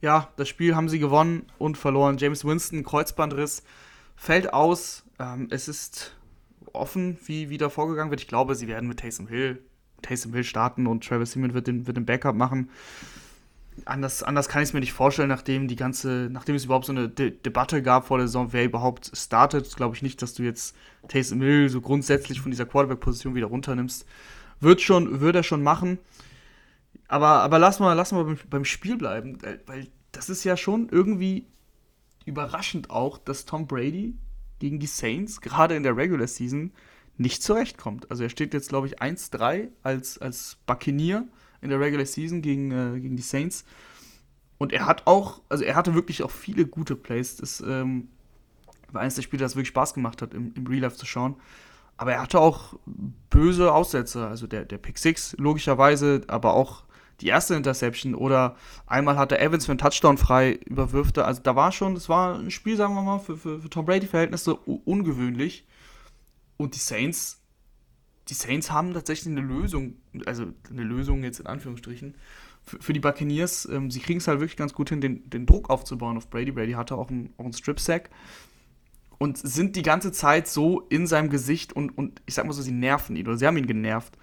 Ja, 0.00 0.30
das 0.36 0.48
Spiel 0.48 0.74
haben 0.74 0.88
sie 0.88 0.98
gewonnen 0.98 1.44
und 1.58 1.76
verloren. 1.76 2.16
James 2.16 2.46
Winston, 2.46 2.82
Kreuzbandriss, 2.82 3.62
fällt 4.16 4.54
aus. 4.54 5.04
Ähm, 5.18 5.48
es 5.50 5.68
ist 5.68 6.16
offen, 6.72 7.18
wie 7.26 7.50
wieder 7.50 7.68
vorgegangen 7.68 8.10
wird. 8.10 8.22
Ich 8.22 8.28
glaube, 8.28 8.54
sie 8.54 8.68
werden 8.68 8.88
mit 8.88 9.00
Taysom 9.00 9.28
Hill, 9.28 9.60
Taysom 10.00 10.32
Hill 10.32 10.44
starten 10.44 10.86
und 10.86 11.06
Travis 11.06 11.32
Seaman 11.32 11.52
wird 11.52 11.66
den, 11.66 11.86
wird 11.86 11.98
den 11.98 12.06
Backup 12.06 12.36
machen 12.36 12.70
anders, 13.86 14.22
anders 14.22 14.48
kann 14.48 14.62
ich 14.62 14.70
es 14.70 14.72
mir 14.72 14.80
nicht 14.80 14.92
vorstellen, 14.92 15.28
nachdem 15.28 15.68
die 15.68 15.76
ganze, 15.76 16.28
nachdem 16.30 16.54
es 16.54 16.64
überhaupt 16.64 16.86
so 16.86 16.92
eine 16.92 17.08
De 17.08 17.30
Debatte 17.30 17.82
gab 17.82 18.06
vor 18.06 18.18
der 18.18 18.26
Saison, 18.26 18.52
wer 18.52 18.64
überhaupt 18.64 19.10
startet, 19.14 19.74
glaube 19.76 19.96
ich 19.96 20.02
nicht, 20.02 20.20
dass 20.22 20.34
du 20.34 20.42
jetzt 20.42 20.76
Taysom 21.08 21.40
Hill 21.40 21.68
so 21.68 21.80
grundsätzlich 21.80 22.40
von 22.40 22.50
dieser 22.50 22.66
Quarterback-Position 22.66 23.34
wieder 23.34 23.46
runternimmst. 23.46 24.06
Wird 24.60 24.80
schon, 24.80 25.20
wird 25.20 25.36
er 25.36 25.42
schon 25.42 25.62
machen. 25.62 25.98
Aber, 27.08 27.42
aber 27.42 27.58
lass 27.58 27.80
mal, 27.80 27.94
lass 27.94 28.12
mal 28.12 28.24
beim, 28.24 28.38
beim 28.50 28.64
Spiel 28.64 28.96
bleiben, 28.96 29.38
weil 29.66 29.88
das 30.12 30.28
ist 30.28 30.44
ja 30.44 30.56
schon 30.56 30.88
irgendwie 30.90 31.46
überraschend 32.24 32.90
auch, 32.90 33.18
dass 33.18 33.44
Tom 33.44 33.66
Brady 33.66 34.16
gegen 34.58 34.78
die 34.78 34.86
Saints, 34.86 35.40
gerade 35.40 35.76
in 35.76 35.82
der 35.82 35.96
Regular 35.96 36.26
Season, 36.26 36.72
nicht 37.16 37.42
zurechtkommt. 37.42 38.10
Also 38.10 38.22
er 38.22 38.28
steht 38.28 38.54
jetzt, 38.54 38.68
glaube 38.68 38.86
ich, 38.86 39.00
1-3 39.00 39.68
als, 39.82 40.18
als 40.18 40.58
Buccaneer 40.66 41.24
in 41.60 41.70
der 41.70 41.80
Regular 41.80 42.06
Season 42.06 42.42
gegen, 42.42 42.70
äh, 42.70 43.00
gegen 43.00 43.16
die 43.16 43.22
Saints. 43.22 43.64
Und 44.58 44.72
er 44.72 44.86
hat 44.86 45.06
auch, 45.06 45.40
also 45.48 45.64
er 45.64 45.76
hatte 45.76 45.94
wirklich 45.94 46.22
auch 46.22 46.30
viele 46.30 46.66
gute 46.66 46.96
Plays. 46.96 47.36
Das 47.36 47.60
ähm, 47.60 48.08
war 48.90 49.02
eines 49.02 49.14
der 49.14 49.22
Spiele, 49.22 49.42
das 49.42 49.54
wirklich 49.54 49.68
Spaß 49.68 49.94
gemacht 49.94 50.20
hat, 50.22 50.34
im, 50.34 50.52
im 50.54 50.66
Real 50.66 50.82
Life 50.82 50.96
zu 50.96 51.06
schauen. 51.06 51.36
Aber 51.96 52.12
er 52.12 52.22
hatte 52.22 52.40
auch 52.40 52.74
böse 53.30 53.72
Aussätze. 53.72 54.26
Also 54.26 54.46
der, 54.46 54.64
der 54.64 54.78
Pick 54.78 54.98
6 54.98 55.36
logischerweise, 55.38 56.22
aber 56.28 56.54
auch 56.54 56.84
die 57.20 57.26
erste 57.26 57.54
Interception 57.54 58.14
oder 58.14 58.56
einmal 58.86 59.16
hatte 59.16 59.40
Evans 59.40 59.66
für 59.66 59.72
einen 59.72 59.78
Touchdown 59.78 60.18
frei, 60.18 60.52
überwirfte. 60.52 61.24
Also 61.24 61.42
da 61.42 61.56
war 61.56 61.72
schon, 61.72 61.94
das 61.94 62.08
war 62.08 62.38
ein 62.38 62.52
Spiel, 62.52 62.76
sagen 62.76 62.94
wir 62.94 63.02
mal, 63.02 63.18
für, 63.18 63.36
für, 63.36 63.60
für 63.60 63.70
Tom 63.70 63.84
Brady-Verhältnisse 63.84 64.54
ungewöhnlich. 64.54 65.66
Und 66.56 66.74
die 66.74 66.80
Saints 66.80 67.37
die 68.28 68.34
Saints 68.34 68.70
haben 68.70 68.92
tatsächlich 68.92 69.34
eine 69.36 69.46
Lösung, 69.46 69.96
also 70.26 70.46
eine 70.70 70.82
Lösung 70.82 71.22
jetzt 71.22 71.40
in 71.40 71.46
Anführungsstrichen, 71.46 72.14
für, 72.62 72.80
für 72.80 72.92
die 72.92 73.00
Buccaneers. 73.00 73.68
Ähm, 73.70 73.90
sie 73.90 74.00
kriegen 74.00 74.18
es 74.18 74.28
halt 74.28 74.40
wirklich 74.40 74.56
ganz 74.56 74.74
gut 74.74 74.90
hin, 74.90 75.00
den, 75.00 75.28
den 75.30 75.46
Druck 75.46 75.70
aufzubauen 75.70 76.16
auf 76.16 76.28
Brady. 76.28 76.52
Brady 76.52 76.72
hatte 76.72 76.96
auch 76.96 77.10
einen, 77.10 77.32
auch 77.38 77.44
einen 77.44 77.52
Strip-Sack 77.52 78.10
und 79.18 79.38
sind 79.38 79.76
die 79.76 79.82
ganze 79.82 80.12
Zeit 80.12 80.48
so 80.48 80.80
in 80.88 81.06
seinem 81.06 81.30
Gesicht 81.30 81.72
und, 81.72 81.96
und 81.96 82.22
ich 82.26 82.34
sag 82.34 82.46
mal 82.46 82.52
so, 82.52 82.62
sie 82.62 82.72
nerven 82.72 83.16
ihn 83.16 83.26
oder 83.26 83.36
sie 83.36 83.46
haben 83.46 83.56
ihn 83.56 83.66
genervt. 83.66 84.16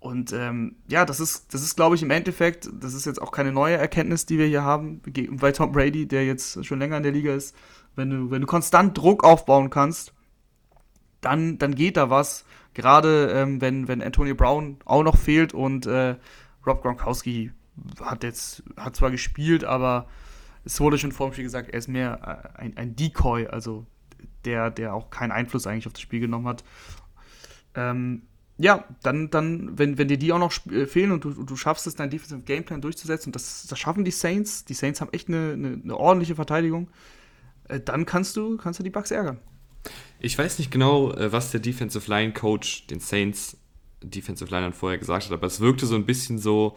Und 0.00 0.34
ähm, 0.34 0.76
ja, 0.86 1.06
das 1.06 1.18
ist, 1.18 1.54
das 1.54 1.62
ist, 1.62 1.76
glaube 1.76 1.96
ich, 1.96 2.02
im 2.02 2.10
Endeffekt, 2.10 2.68
das 2.78 2.92
ist 2.92 3.06
jetzt 3.06 3.22
auch 3.22 3.30
keine 3.30 3.52
neue 3.52 3.76
Erkenntnis, 3.76 4.26
die 4.26 4.38
wir 4.38 4.46
hier 4.46 4.62
haben, 4.62 5.00
bei 5.30 5.50
Tom 5.52 5.72
Brady, 5.72 6.06
der 6.06 6.26
jetzt 6.26 6.62
schon 6.66 6.78
länger 6.78 6.98
in 6.98 7.02
der 7.02 7.12
Liga 7.12 7.34
ist. 7.34 7.56
Wenn 7.96 8.10
du, 8.10 8.30
wenn 8.30 8.42
du 8.42 8.46
konstant 8.46 8.98
Druck 8.98 9.24
aufbauen 9.24 9.70
kannst, 9.70 10.12
dann, 11.22 11.56
dann 11.56 11.74
geht 11.74 11.96
da 11.96 12.10
was. 12.10 12.44
Gerade 12.74 13.30
ähm, 13.30 13.60
wenn, 13.60 13.88
wenn 13.88 14.02
Antonio 14.02 14.34
Brown 14.34 14.78
auch 14.84 15.02
noch 15.02 15.16
fehlt 15.16 15.54
und 15.54 15.86
äh, 15.86 16.16
Rob 16.66 16.82
Gronkowski 16.82 17.52
hat 18.00 18.22
jetzt, 18.22 18.62
hat 18.76 18.96
zwar 18.96 19.10
gespielt, 19.10 19.64
aber 19.64 20.06
es 20.64 20.80
wurde 20.80 20.98
schon 20.98 21.12
vor 21.12 21.28
dem 21.28 21.32
Spiel 21.34 21.44
gesagt, 21.44 21.70
er 21.70 21.78
ist 21.78 21.88
mehr 21.88 22.52
äh, 22.56 22.60
ein, 22.60 22.76
ein 22.76 22.96
Decoy, 22.96 23.46
also 23.46 23.86
der, 24.44 24.70
der 24.70 24.94
auch 24.94 25.10
keinen 25.10 25.32
Einfluss 25.32 25.66
eigentlich 25.66 25.86
auf 25.86 25.92
das 25.92 26.02
Spiel 26.02 26.20
genommen 26.20 26.46
hat. 26.46 26.64
Ähm, 27.74 28.22
ja, 28.56 28.84
dann, 29.02 29.30
dann 29.30 29.78
wenn, 29.78 29.98
wenn 29.98 30.08
dir 30.08 30.18
die 30.18 30.32
auch 30.32 30.38
noch 30.38 30.52
äh, 30.70 30.86
fehlen 30.86 31.10
und 31.12 31.24
du, 31.24 31.44
du 31.44 31.56
schaffst 31.56 31.86
es, 31.86 31.96
dein 31.96 32.10
Defensive 32.10 32.42
Gameplan 32.42 32.80
durchzusetzen, 32.80 33.28
und 33.28 33.34
das, 33.34 33.66
das 33.66 33.78
schaffen 33.78 34.04
die 34.04 34.10
Saints, 34.10 34.64
die 34.64 34.74
Saints 34.74 35.00
haben 35.00 35.12
echt 35.12 35.28
eine, 35.28 35.52
eine, 35.52 35.80
eine 35.82 35.96
ordentliche 35.96 36.36
Verteidigung, 36.36 36.88
äh, 37.68 37.80
dann 37.80 38.06
kannst 38.06 38.36
du, 38.36 38.56
kannst 38.56 38.78
du 38.78 38.84
die 38.84 38.90
Bugs 38.90 39.10
ärgern. 39.10 39.38
Ich 40.20 40.38
weiß 40.38 40.58
nicht 40.58 40.70
genau, 40.70 41.12
äh, 41.12 41.32
was 41.32 41.50
der 41.50 41.60
Defensive 41.60 42.10
Line 42.10 42.32
Coach 42.32 42.86
den 42.86 43.00
Saints 43.00 43.56
Defensive 44.02 44.54
Linern 44.54 44.72
vorher 44.72 44.98
gesagt 44.98 45.26
hat, 45.26 45.32
aber 45.32 45.46
es 45.46 45.60
wirkte 45.60 45.86
so 45.86 45.94
ein 45.94 46.06
bisschen 46.06 46.38
so 46.38 46.76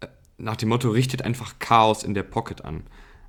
äh, 0.00 0.06
nach 0.38 0.56
dem 0.56 0.68
Motto, 0.68 0.90
richtet 0.90 1.22
einfach 1.22 1.58
Chaos 1.58 2.02
in 2.02 2.14
der 2.14 2.22
Pocket 2.22 2.64
an. 2.64 2.84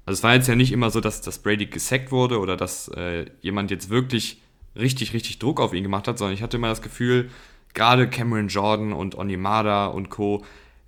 Also 0.05 0.19
es 0.19 0.23
war 0.23 0.35
jetzt 0.35 0.47
ja 0.47 0.55
nicht 0.55 0.71
immer 0.71 0.89
so, 0.89 1.01
dass, 1.01 1.21
dass 1.21 1.39
Brady 1.39 1.65
gesackt 1.65 2.11
wurde 2.11 2.39
oder 2.39 2.55
dass 2.55 2.87
äh, 2.89 3.25
jemand 3.41 3.71
jetzt 3.71 3.89
wirklich 3.89 4.41
richtig, 4.75 5.13
richtig 5.13 5.39
Druck 5.39 5.59
auf 5.59 5.73
ihn 5.73 5.83
gemacht 5.83 6.07
hat, 6.07 6.17
sondern 6.17 6.33
ich 6.33 6.41
hatte 6.41 6.57
immer 6.57 6.69
das 6.69 6.81
Gefühl, 6.81 7.29
gerade 7.73 8.09
Cameron 8.09 8.47
Jordan 8.47 8.93
und 8.93 9.15
Onimada 9.17 9.87
und 9.87 10.09
Co., 10.09 10.45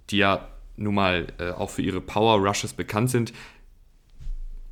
die 0.10 0.18
ja 0.18 0.48
nun 0.78 0.96
mal 0.96 1.28
äh, 1.38 1.52
auch 1.52 1.70
für 1.70 1.82
ihre 1.82 2.02
Power 2.02 2.38
Rushes 2.40 2.74
bekannt 2.74 3.10
sind, 3.10 3.34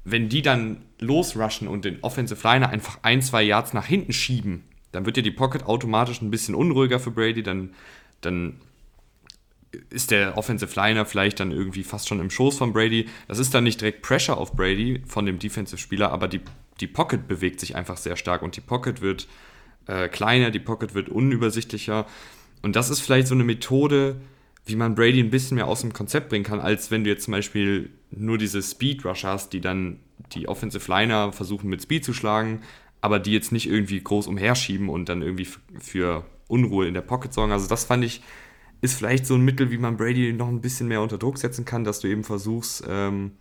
wenn 0.09 0.29
die 0.29 0.41
dann 0.41 0.77
losrushen 0.99 1.67
und 1.67 1.83
den 1.83 1.99
Offensive 2.01 2.47
Liner 2.47 2.69
einfach 2.69 2.99
ein, 3.01 3.21
zwei 3.21 3.43
Yards 3.43 3.73
nach 3.73 3.85
hinten 3.85 4.13
schieben, 4.13 4.63
dann 4.93 5.05
wird 5.05 5.17
ja 5.17 5.23
die 5.23 5.31
Pocket 5.31 5.65
automatisch 5.65 6.21
ein 6.21 6.31
bisschen 6.31 6.55
unruhiger 6.55 6.99
für 6.99 7.11
Brady, 7.11 7.43
dann, 7.43 7.73
dann 8.21 8.61
ist 9.89 10.11
der 10.11 10.37
Offensive 10.37 10.73
Liner 10.79 11.05
vielleicht 11.05 11.41
dann 11.41 11.51
irgendwie 11.51 11.83
fast 11.83 12.07
schon 12.07 12.21
im 12.21 12.29
Schoß 12.29 12.57
von 12.57 12.71
Brady. 12.71 13.07
Das 13.27 13.37
ist 13.37 13.53
dann 13.53 13.65
nicht 13.65 13.81
direkt 13.81 14.01
Pressure 14.01 14.37
auf 14.37 14.53
Brady 14.55 15.03
von 15.05 15.25
dem 15.25 15.39
Defensive 15.39 15.77
Spieler, 15.77 16.13
aber 16.13 16.29
die, 16.29 16.39
die 16.79 16.87
Pocket 16.87 17.27
bewegt 17.27 17.59
sich 17.59 17.75
einfach 17.75 17.97
sehr 17.97 18.15
stark 18.15 18.43
und 18.43 18.55
die 18.55 18.61
Pocket 18.61 19.01
wird 19.01 19.27
äh, 19.87 20.07
kleiner, 20.07 20.51
die 20.51 20.59
Pocket 20.59 20.93
wird 20.93 21.09
unübersichtlicher. 21.09 22.05
Und 22.61 22.77
das 22.77 22.89
ist 22.89 23.01
vielleicht 23.01 23.27
so 23.27 23.35
eine 23.35 23.43
Methode, 23.43 24.15
wie 24.67 24.75
man 24.75 24.95
Brady 24.95 25.19
ein 25.19 25.29
bisschen 25.29 25.55
mehr 25.55 25.67
aus 25.67 25.81
dem 25.81 25.93
Konzept 25.93 26.29
bringen 26.29 26.43
kann, 26.43 26.59
als 26.59 26.91
wenn 26.91 27.03
du 27.03 27.09
jetzt 27.09 27.25
zum 27.25 27.33
Beispiel 27.33 27.89
nur 28.11 28.37
diese 28.37 28.61
Speed 28.61 29.05
Rush 29.05 29.23
hast, 29.23 29.53
die 29.53 29.61
dann 29.61 29.99
die 30.33 30.47
Offensive 30.47 30.89
Liner 30.91 31.31
versuchen 31.31 31.69
mit 31.69 31.81
Speed 31.81 32.03
zu 32.03 32.13
schlagen, 32.13 32.61
aber 33.01 33.19
die 33.19 33.31
jetzt 33.31 33.51
nicht 33.51 33.69
irgendwie 33.69 34.01
groß 34.01 34.27
umherschieben 34.27 34.89
und 34.89 35.09
dann 35.09 35.21
irgendwie 35.21 35.47
für 35.79 36.25
Unruhe 36.47 36.87
in 36.87 36.93
der 36.93 37.01
Pocket 37.01 37.33
sorgen. 37.33 37.51
Also 37.51 37.67
das 37.67 37.85
fand 37.85 38.03
ich, 38.03 38.21
ist 38.81 38.95
vielleicht 38.97 39.25
so 39.25 39.35
ein 39.35 39.41
Mittel, 39.41 39.71
wie 39.71 39.77
man 39.77 39.97
Brady 39.97 40.33
noch 40.33 40.47
ein 40.47 40.61
bisschen 40.61 40.87
mehr 40.87 41.01
unter 41.01 41.17
Druck 41.17 41.37
setzen 41.37 41.65
kann, 41.65 41.83
dass 41.83 41.99
du 41.99 42.07
eben 42.07 42.23
versuchst, 42.23 42.83
ähm, 42.87 43.31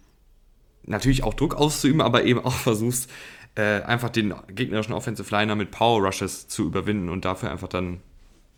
natürlich 0.85 1.25
auch 1.25 1.35
Druck 1.35 1.55
auszuüben, 1.55 2.01
aber 2.01 2.25
eben 2.25 2.41
auch 2.41 2.53
versuchst, 2.53 3.11
äh, 3.55 3.83
einfach 3.83 4.11
den 4.11 4.35
gegnerischen 4.49 4.93
Offensive 4.93 5.35
Liner 5.35 5.57
mit 5.57 5.71
Power 5.71 6.03
Rushes 6.05 6.47
zu 6.47 6.67
überwinden 6.67 7.09
und 7.09 7.25
dafür 7.25 7.51
einfach 7.51 7.69
dann, 7.69 8.01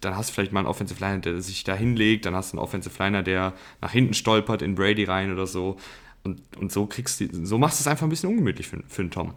dann 0.00 0.16
hast 0.16 0.30
du 0.30 0.34
vielleicht 0.34 0.52
mal 0.52 0.60
einen 0.60 0.68
Offensive 0.68 1.00
Liner, 1.00 1.18
der 1.18 1.40
sich 1.40 1.64
da 1.64 1.74
hinlegt, 1.74 2.26
dann 2.26 2.34
hast 2.34 2.52
du 2.52 2.56
einen 2.56 2.64
Offensive 2.64 3.02
Liner, 3.02 3.22
der 3.22 3.54
nach 3.80 3.92
hinten 3.92 4.14
stolpert 4.14 4.62
in 4.62 4.74
Brady 4.74 5.04
rein 5.04 5.32
oder 5.32 5.46
so. 5.46 5.76
Und, 6.24 6.40
und 6.56 6.72
so 6.72 6.86
kriegst 6.86 7.20
du, 7.20 7.46
so 7.46 7.58
machst 7.58 7.80
du 7.80 7.82
es 7.82 7.86
einfach 7.88 8.04
ein 8.04 8.10
bisschen 8.10 8.30
ungemütlich 8.30 8.68
für, 8.68 8.82
für 8.86 9.02
den 9.02 9.10
Tom. 9.10 9.34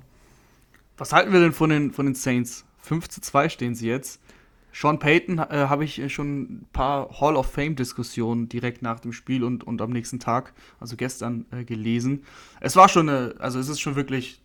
Was 0.97 1.13
halten 1.13 1.33
wir 1.33 1.39
denn 1.39 1.53
von 1.53 1.69
den, 1.69 1.91
von 1.91 2.05
den 2.05 2.15
Saints? 2.15 2.65
5 2.79 3.09
zu 3.09 3.21
2 3.21 3.49
stehen 3.49 3.75
sie 3.75 3.87
jetzt. 3.87 4.19
Sean 4.73 4.99
Payton 4.99 5.39
äh, 5.39 5.67
habe 5.67 5.83
ich 5.83 6.13
schon 6.13 6.41
ein 6.41 6.67
paar 6.71 7.19
Hall 7.19 7.35
of 7.35 7.51
Fame-Diskussionen 7.51 8.47
direkt 8.47 8.81
nach 8.81 8.99
dem 8.99 9.11
Spiel 9.11 9.43
und, 9.43 9.65
und 9.65 9.81
am 9.81 9.91
nächsten 9.91 10.19
Tag, 10.19 10.53
also 10.79 10.95
gestern, 10.95 11.45
äh, 11.51 11.65
gelesen. 11.65 12.23
Es 12.61 12.75
war 12.75 12.87
schon 12.87 13.09
eine, 13.09 13.35
also 13.39 13.59
es 13.59 13.67
ist 13.67 13.81
schon 13.81 13.95
wirklich, 13.95 14.41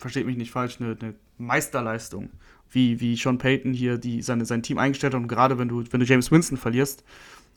versteht 0.00 0.26
mich 0.26 0.36
nicht 0.36 0.50
falsch, 0.50 0.80
eine, 0.80 0.96
eine 1.00 1.14
Meisterleistung, 1.38 2.30
wie, 2.74 3.00
wie 3.00 3.16
Sean 3.16 3.38
Payton 3.38 3.72
hier 3.72 3.98
die, 3.98 4.22
seine, 4.22 4.44
sein 4.44 4.62
Team 4.62 4.78
eingestellt 4.78 5.14
hat. 5.14 5.20
Und 5.20 5.28
gerade 5.28 5.58
wenn 5.58 5.68
du, 5.68 5.84
wenn 5.90 6.00
du 6.00 6.06
James 6.06 6.30
Winston 6.30 6.58
verlierst, 6.58 7.04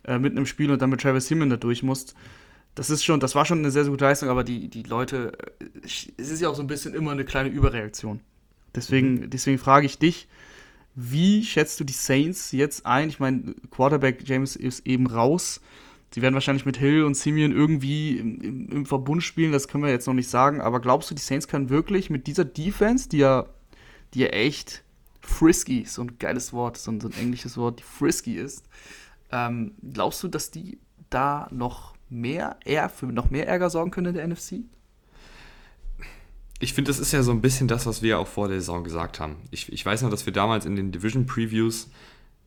äh, 0.04 0.20
mitten 0.20 0.38
im 0.38 0.46
Spiel 0.46 0.72
und 0.72 0.82
dann 0.82 0.90
mit 0.90 1.02
Travis 1.02 1.28
Himmel 1.28 1.50
da 1.50 1.58
durch 1.58 1.84
musst, 1.84 2.16
das 2.76 2.90
ist 2.90 3.04
schon, 3.04 3.20
das 3.20 3.34
war 3.34 3.46
schon 3.46 3.60
eine 3.60 3.72
sehr, 3.72 3.84
sehr 3.84 3.92
gute 3.92 4.06
Leistung, 4.06 4.30
aber 4.30 4.44
die, 4.44 4.68
die 4.70 4.84
Leute, 4.84 5.34
äh, 5.60 5.88
es 6.18 6.32
ist 6.32 6.42
ja 6.42 6.50
auch 6.50 6.56
so 6.56 6.62
ein 6.62 6.68
bisschen 6.68 6.94
immer 6.94 7.12
eine 7.12 7.26
kleine 7.26 7.50
Überreaktion. 7.50 8.22
Deswegen, 8.76 9.16
mhm. 9.16 9.30
deswegen 9.30 9.58
frage 9.58 9.86
ich 9.86 9.98
dich, 9.98 10.28
wie 10.94 11.44
schätzt 11.44 11.80
du 11.80 11.84
die 11.84 11.94
Saints 11.94 12.52
jetzt 12.52 12.86
ein? 12.86 13.10
Ich 13.10 13.20
meine, 13.20 13.56
Quarterback 13.72 14.28
James 14.28 14.56
ist 14.56 14.86
eben 14.86 15.08
raus. 15.08 15.62
Sie 16.14 16.22
werden 16.22 16.34
wahrscheinlich 16.34 16.66
mit 16.66 16.78
Hill 16.78 17.04
und 17.04 17.16
Simeon 17.16 17.52
irgendwie 17.52 18.18
im, 18.18 18.42
im, 18.42 18.70
im, 18.70 18.86
Verbund 18.86 19.24
spielen, 19.24 19.52
das 19.52 19.68
können 19.68 19.84
wir 19.84 19.92
jetzt 19.92 20.08
noch 20.08 20.14
nicht 20.14 20.30
sagen. 20.30 20.62
Aber 20.62 20.80
glaubst 20.80 21.12
du, 21.12 21.16
die 21.16 21.22
Saints 21.22 21.48
können 21.48 21.70
wirklich 21.70 22.10
mit 22.10 22.28
dieser 22.28 22.46
Defense, 22.46 23.10
die 23.10 23.20
ja, 23.20 23.48
die 24.14 24.20
ja 24.20 24.28
echt 24.28 24.84
frisky, 25.28 25.86
so 25.86 26.02
ein 26.02 26.18
geiles 26.20 26.54
Wort, 26.54 26.78
so 26.78 26.92
ein, 26.92 27.02
so 27.02 27.08
ein 27.08 27.14
englisches 27.14 27.58
Wort, 27.58 27.80
die 27.80 27.84
frisky 27.84 28.36
ist, 28.36 28.64
ähm, 29.32 29.74
glaubst 29.94 30.24
du, 30.24 30.28
dass 30.28 30.52
die 30.52 30.80
da 31.10 31.48
noch 31.52 31.96
mehr, 32.10 32.58
eher 32.66 32.90
für 32.90 33.08
noch 33.08 33.30
mehr 33.30 33.48
Ärger 33.48 33.70
sorgen 33.70 33.92
können 33.92 34.08
in 34.08 34.14
der 34.16 34.28
NFC? 34.28 34.64
ich 36.60 36.74
finde, 36.74 36.90
das 36.90 37.00
ist 37.00 37.12
ja 37.12 37.22
so 37.22 37.32
ein 37.32 37.42
bisschen 37.42 37.68
das, 37.68 37.86
was 37.86 38.02
wir 38.02 38.20
auch 38.20 38.28
vor 38.28 38.48
der 38.48 38.60
Saison 38.60 38.84
gesagt 38.84 39.20
haben. 39.20 39.36
Ich, 39.52 39.72
ich 39.72 39.86
weiß 39.86 40.02
noch, 40.02 40.10
dass 40.10 40.26
wir 40.26 40.34
damals 40.34 40.66
in 40.66 40.76
den 40.76 40.92
Division 40.92 41.26
Previews 41.26 41.90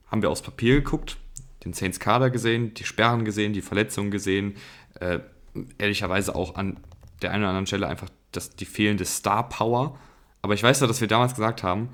haben 0.08 0.22
wir 0.22 0.30
aufs 0.30 0.42
Papier 0.42 0.76
geguckt, 0.76 1.16
den 1.64 1.72
Saints 1.72 2.00
Kader 2.00 2.30
gesehen, 2.30 2.74
die 2.74 2.84
Sperren 2.84 3.24
gesehen, 3.24 3.52
die 3.52 3.62
Verletzungen 3.62 4.10
gesehen, 4.10 4.56
äh, 4.98 5.20
ehrlicherweise 5.78 6.34
auch 6.34 6.56
an 6.56 6.78
der 7.22 7.30
einen 7.30 7.42
oder 7.42 7.50
anderen 7.50 7.66
Stelle 7.66 7.86
einfach 7.86 8.08
das, 8.32 8.50
die 8.50 8.64
fehlende 8.64 9.04
Star 9.04 9.48
Power. 9.48 9.96
Aber 10.42 10.54
ich 10.54 10.62
weiß 10.62 10.80
noch, 10.80 10.88
dass 10.88 11.00
wir 11.00 11.08
damals 11.08 11.34
gesagt 11.34 11.62
haben, 11.62 11.90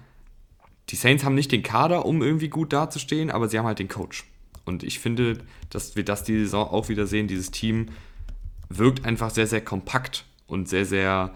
die 0.91 0.97
Saints 0.97 1.25
haben 1.25 1.35
nicht 1.35 1.53
den 1.53 1.63
Kader, 1.63 2.07
um 2.07 2.23
irgendwie 2.23 2.49
gut 2.49 2.73
dazustehen, 2.73 3.31
aber 3.31 3.49
sie 3.49 3.59
haben 3.59 3.67
halt 3.67 3.79
den 3.79 3.89
Coach. 3.89 4.25
Und 4.65 4.83
ich 4.83 4.99
finde, 4.99 5.39
dass 5.71 5.97
wir 5.97 6.05
das 6.05 6.25
die 6.25 6.39
Saison 6.39 6.69
auch 6.69 6.89
wieder 6.89 7.07
sehen. 7.07 7.29
Dieses 7.29 7.51
Team 7.51 7.87
wirkt 8.69 9.05
einfach 9.05 9.31
sehr, 9.31 9.47
sehr 9.47 9.61
kompakt 9.61 10.25
und 10.47 10.69
sehr, 10.69 10.85
sehr 10.85 11.35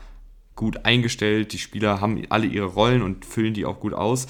gut 0.56 0.84
eingestellt. 0.84 1.52
Die 1.52 1.58
Spieler 1.58 2.00
haben 2.00 2.22
alle 2.28 2.46
ihre 2.46 2.66
Rollen 2.66 3.02
und 3.02 3.24
füllen 3.24 3.54
die 3.54 3.64
auch 3.64 3.80
gut 3.80 3.94
aus. 3.94 4.26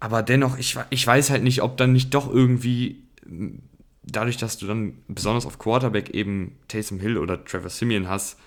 Aber 0.00 0.22
dennoch, 0.22 0.58
ich, 0.58 0.76
ich 0.90 1.06
weiß 1.06 1.30
halt 1.30 1.42
nicht, 1.42 1.62
ob 1.62 1.76
dann 1.76 1.92
nicht 1.92 2.12
doch 2.14 2.32
irgendwie, 2.32 3.02
dadurch, 4.02 4.36
dass 4.36 4.58
du 4.58 4.66
dann 4.66 4.98
besonders 5.08 5.46
auf 5.46 5.58
Quarterback 5.58 6.10
eben 6.10 6.56
Taysom 6.68 7.00
Hill 7.00 7.18
oder 7.18 7.44
Trevor 7.44 7.70
Simeon 7.70 8.08
hast, 8.08 8.38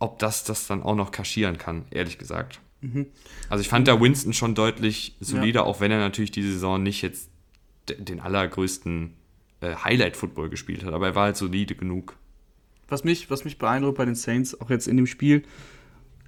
ob 0.00 0.18
das 0.18 0.44
das 0.44 0.66
dann 0.66 0.82
auch 0.82 0.96
noch 0.96 1.12
kaschieren 1.12 1.58
kann, 1.58 1.84
ehrlich 1.90 2.18
gesagt. 2.18 2.60
Mhm. 2.84 3.06
Also 3.48 3.62
ich 3.62 3.68
fand 3.68 3.88
da 3.88 4.00
Winston 4.00 4.32
schon 4.32 4.54
deutlich 4.54 5.16
solider, 5.20 5.60
ja. 5.60 5.66
auch 5.66 5.80
wenn 5.80 5.90
er 5.90 5.98
natürlich 5.98 6.30
diese 6.30 6.52
Saison 6.52 6.82
nicht 6.82 7.02
jetzt 7.02 7.30
den 7.88 8.20
allergrößten 8.20 9.14
äh, 9.60 9.74
Highlight-Football 9.76 10.48
gespielt 10.48 10.84
hat, 10.84 10.94
aber 10.94 11.08
er 11.08 11.14
war 11.14 11.24
halt 11.24 11.36
solide 11.36 11.74
genug 11.74 12.16
was 12.88 13.04
mich, 13.04 13.30
was 13.30 13.44
mich 13.44 13.58
beeindruckt 13.58 13.98
bei 13.98 14.04
den 14.04 14.14
Saints, 14.14 14.60
auch 14.60 14.70
jetzt 14.70 14.88
in 14.88 14.96
dem 14.96 15.06
Spiel, 15.06 15.42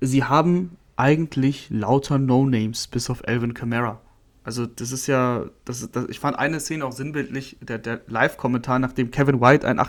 sie 0.00 0.24
haben 0.24 0.76
eigentlich 0.96 1.68
lauter 1.70 2.18
No-Names, 2.18 2.86
bis 2.86 3.10
auf 3.10 3.22
Elvin 3.24 3.54
Kamara. 3.54 4.00
Also 4.44 4.64
das 4.64 4.92
ist 4.92 5.06
ja, 5.06 5.46
das, 5.64 5.90
das, 5.90 6.08
ich 6.08 6.20
fand 6.20 6.38
eine 6.38 6.60
Szene 6.60 6.84
auch 6.84 6.92
sinnbildlich, 6.92 7.56
der, 7.60 7.78
der 7.78 8.00
Live-Kommentar, 8.06 8.78
nachdem 8.78 9.10
Kevin 9.10 9.40
White 9.40 9.66
einen 9.66 9.80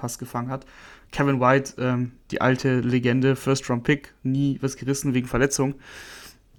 38-Yard-Pass 0.00 0.18
gefangen 0.18 0.50
hat. 0.50 0.66
Kevin 1.12 1.40
White, 1.40 1.74
ähm, 1.78 2.12
die 2.30 2.40
alte 2.40 2.80
Legende, 2.80 3.36
First-Round-Pick, 3.36 4.14
nie 4.22 4.58
was 4.60 4.76
gerissen 4.76 5.14
wegen 5.14 5.26
Verletzung. 5.26 5.74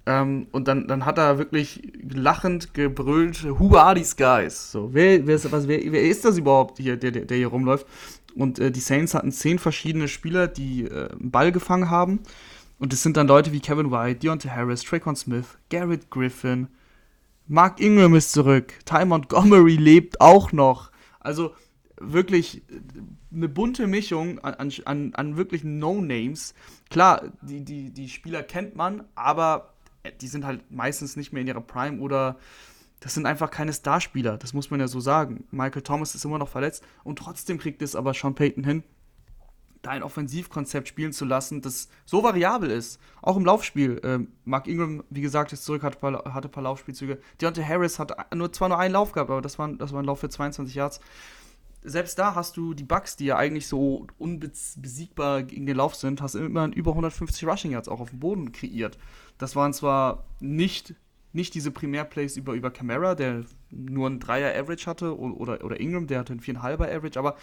Ähm, 0.04 0.48
und 0.50 0.68
dann, 0.68 0.88
dann 0.88 1.06
hat 1.06 1.18
er 1.18 1.38
wirklich 1.38 1.92
lachend 2.12 2.74
gebrüllt, 2.74 3.44
who 3.44 3.76
are 3.76 3.94
these 3.94 4.16
guys? 4.16 4.72
So, 4.72 4.92
wer, 4.92 5.26
wer, 5.26 5.36
ist, 5.36 5.50
was, 5.52 5.68
wer, 5.68 5.80
wer 5.92 6.02
ist 6.02 6.24
das 6.24 6.38
überhaupt 6.38 6.78
hier, 6.78 6.96
der, 6.96 7.12
der, 7.12 7.24
der 7.24 7.36
hier 7.36 7.48
rumläuft? 7.48 7.86
Und 8.34 8.58
äh, 8.58 8.70
die 8.70 8.80
Saints 8.80 9.14
hatten 9.14 9.30
zehn 9.30 9.58
verschiedene 9.58 10.08
Spieler, 10.08 10.48
die 10.48 10.84
äh, 10.84 11.10
einen 11.12 11.30
Ball 11.30 11.52
gefangen 11.52 11.90
haben. 11.90 12.20
Und 12.78 12.92
es 12.92 13.02
sind 13.02 13.16
dann 13.16 13.28
Leute 13.28 13.52
wie 13.52 13.60
Kevin 13.60 13.92
White, 13.92 14.20
Deontay 14.20 14.48
Harris, 14.48 14.82
Traycon 14.82 15.14
Smith, 15.14 15.56
Garrett 15.70 16.10
Griffin, 16.10 16.66
Mark 17.46 17.80
Ingram 17.80 18.14
ist 18.14 18.32
zurück, 18.32 18.72
Ty 18.84 19.04
Montgomery 19.04 19.76
lebt 19.76 20.20
auch 20.20 20.52
noch. 20.52 20.90
Also 21.20 21.54
wirklich 22.02 22.62
eine 23.32 23.48
bunte 23.48 23.86
Mischung 23.86 24.38
an, 24.40 24.72
an, 24.84 25.14
an 25.14 25.36
wirklichen 25.36 25.78
No-Names. 25.78 26.54
Klar, 26.90 27.32
die, 27.42 27.64
die, 27.64 27.90
die 27.90 28.08
Spieler 28.08 28.42
kennt 28.42 28.76
man, 28.76 29.04
aber 29.14 29.74
die 30.20 30.26
sind 30.26 30.44
halt 30.44 30.70
meistens 30.70 31.16
nicht 31.16 31.32
mehr 31.32 31.42
in 31.42 31.48
ihrer 31.48 31.60
Prime 31.60 32.00
oder 32.00 32.38
das 33.00 33.14
sind 33.14 33.26
einfach 33.26 33.50
keine 33.50 33.72
Starspieler, 33.72 34.38
das 34.38 34.52
muss 34.52 34.70
man 34.70 34.78
ja 34.78 34.86
so 34.86 35.00
sagen. 35.00 35.44
Michael 35.50 35.82
Thomas 35.82 36.14
ist 36.14 36.24
immer 36.24 36.38
noch 36.38 36.48
verletzt 36.48 36.84
und 37.02 37.18
trotzdem 37.18 37.58
kriegt 37.58 37.82
es 37.82 37.96
aber 37.96 38.14
Sean 38.14 38.34
Payton 38.34 38.62
hin, 38.62 38.84
da 39.82 39.90
ein 39.90 40.04
Offensivkonzept 40.04 40.86
spielen 40.86 41.12
zu 41.12 41.24
lassen, 41.24 41.60
das 41.60 41.88
so 42.04 42.22
variabel 42.22 42.70
ist. 42.70 43.00
Auch 43.20 43.36
im 43.36 43.44
Laufspiel. 43.44 44.00
Ähm, 44.04 44.28
Mark 44.44 44.68
Ingram, 44.68 45.02
wie 45.10 45.20
gesagt, 45.20 45.52
ist 45.52 45.64
zurück, 45.64 45.82
hatte 45.82 45.98
ein 45.98 46.00
paar, 46.00 46.34
hatte 46.34 46.48
paar 46.48 46.62
Laufspielzüge. 46.62 47.18
Deontay 47.40 47.64
Harris 47.64 47.98
hat 47.98 48.32
nur, 48.34 48.52
zwar 48.52 48.68
nur 48.68 48.78
einen 48.78 48.94
Lauf 48.94 49.10
gehabt, 49.10 49.30
aber 49.30 49.42
das 49.42 49.58
war, 49.58 49.68
das 49.72 49.92
war 49.92 50.00
ein 50.00 50.06
Lauf 50.06 50.20
für 50.20 50.28
22 50.28 50.76
Yards. 50.76 51.00
Selbst 51.84 52.18
da 52.18 52.34
hast 52.34 52.56
du 52.56 52.74
die 52.74 52.84
Bucks, 52.84 53.16
die 53.16 53.26
ja 53.26 53.36
eigentlich 53.36 53.66
so 53.66 54.06
unbesiegbar 54.18 55.42
gegen 55.42 55.66
den 55.66 55.76
Lauf 55.76 55.94
sind, 55.96 56.22
hast 56.22 56.36
immer 56.36 56.72
über 56.74 56.92
150 56.92 57.46
Rushing 57.46 57.72
Yards 57.72 57.88
auch 57.88 58.00
auf 58.00 58.10
dem 58.10 58.20
Boden 58.20 58.52
kreiert. 58.52 58.98
Das 59.38 59.56
waren 59.56 59.72
zwar 59.72 60.24
nicht 60.40 60.94
nicht 61.32 61.54
diese 61.54 61.70
Primärplays 61.70 62.36
über, 62.36 62.52
über 62.52 62.70
Camara, 62.70 63.14
der 63.14 63.44
nur 63.70 64.08
ein 64.08 64.20
Dreier-Average 64.20 64.86
hatte, 64.86 65.18
oder, 65.18 65.64
oder 65.64 65.80
Ingram, 65.80 66.06
der 66.06 66.20
hatte 66.20 66.34
ein 66.34 66.40
viereinhalber 66.40 66.88
Average, 66.88 67.18
aber 67.18 67.36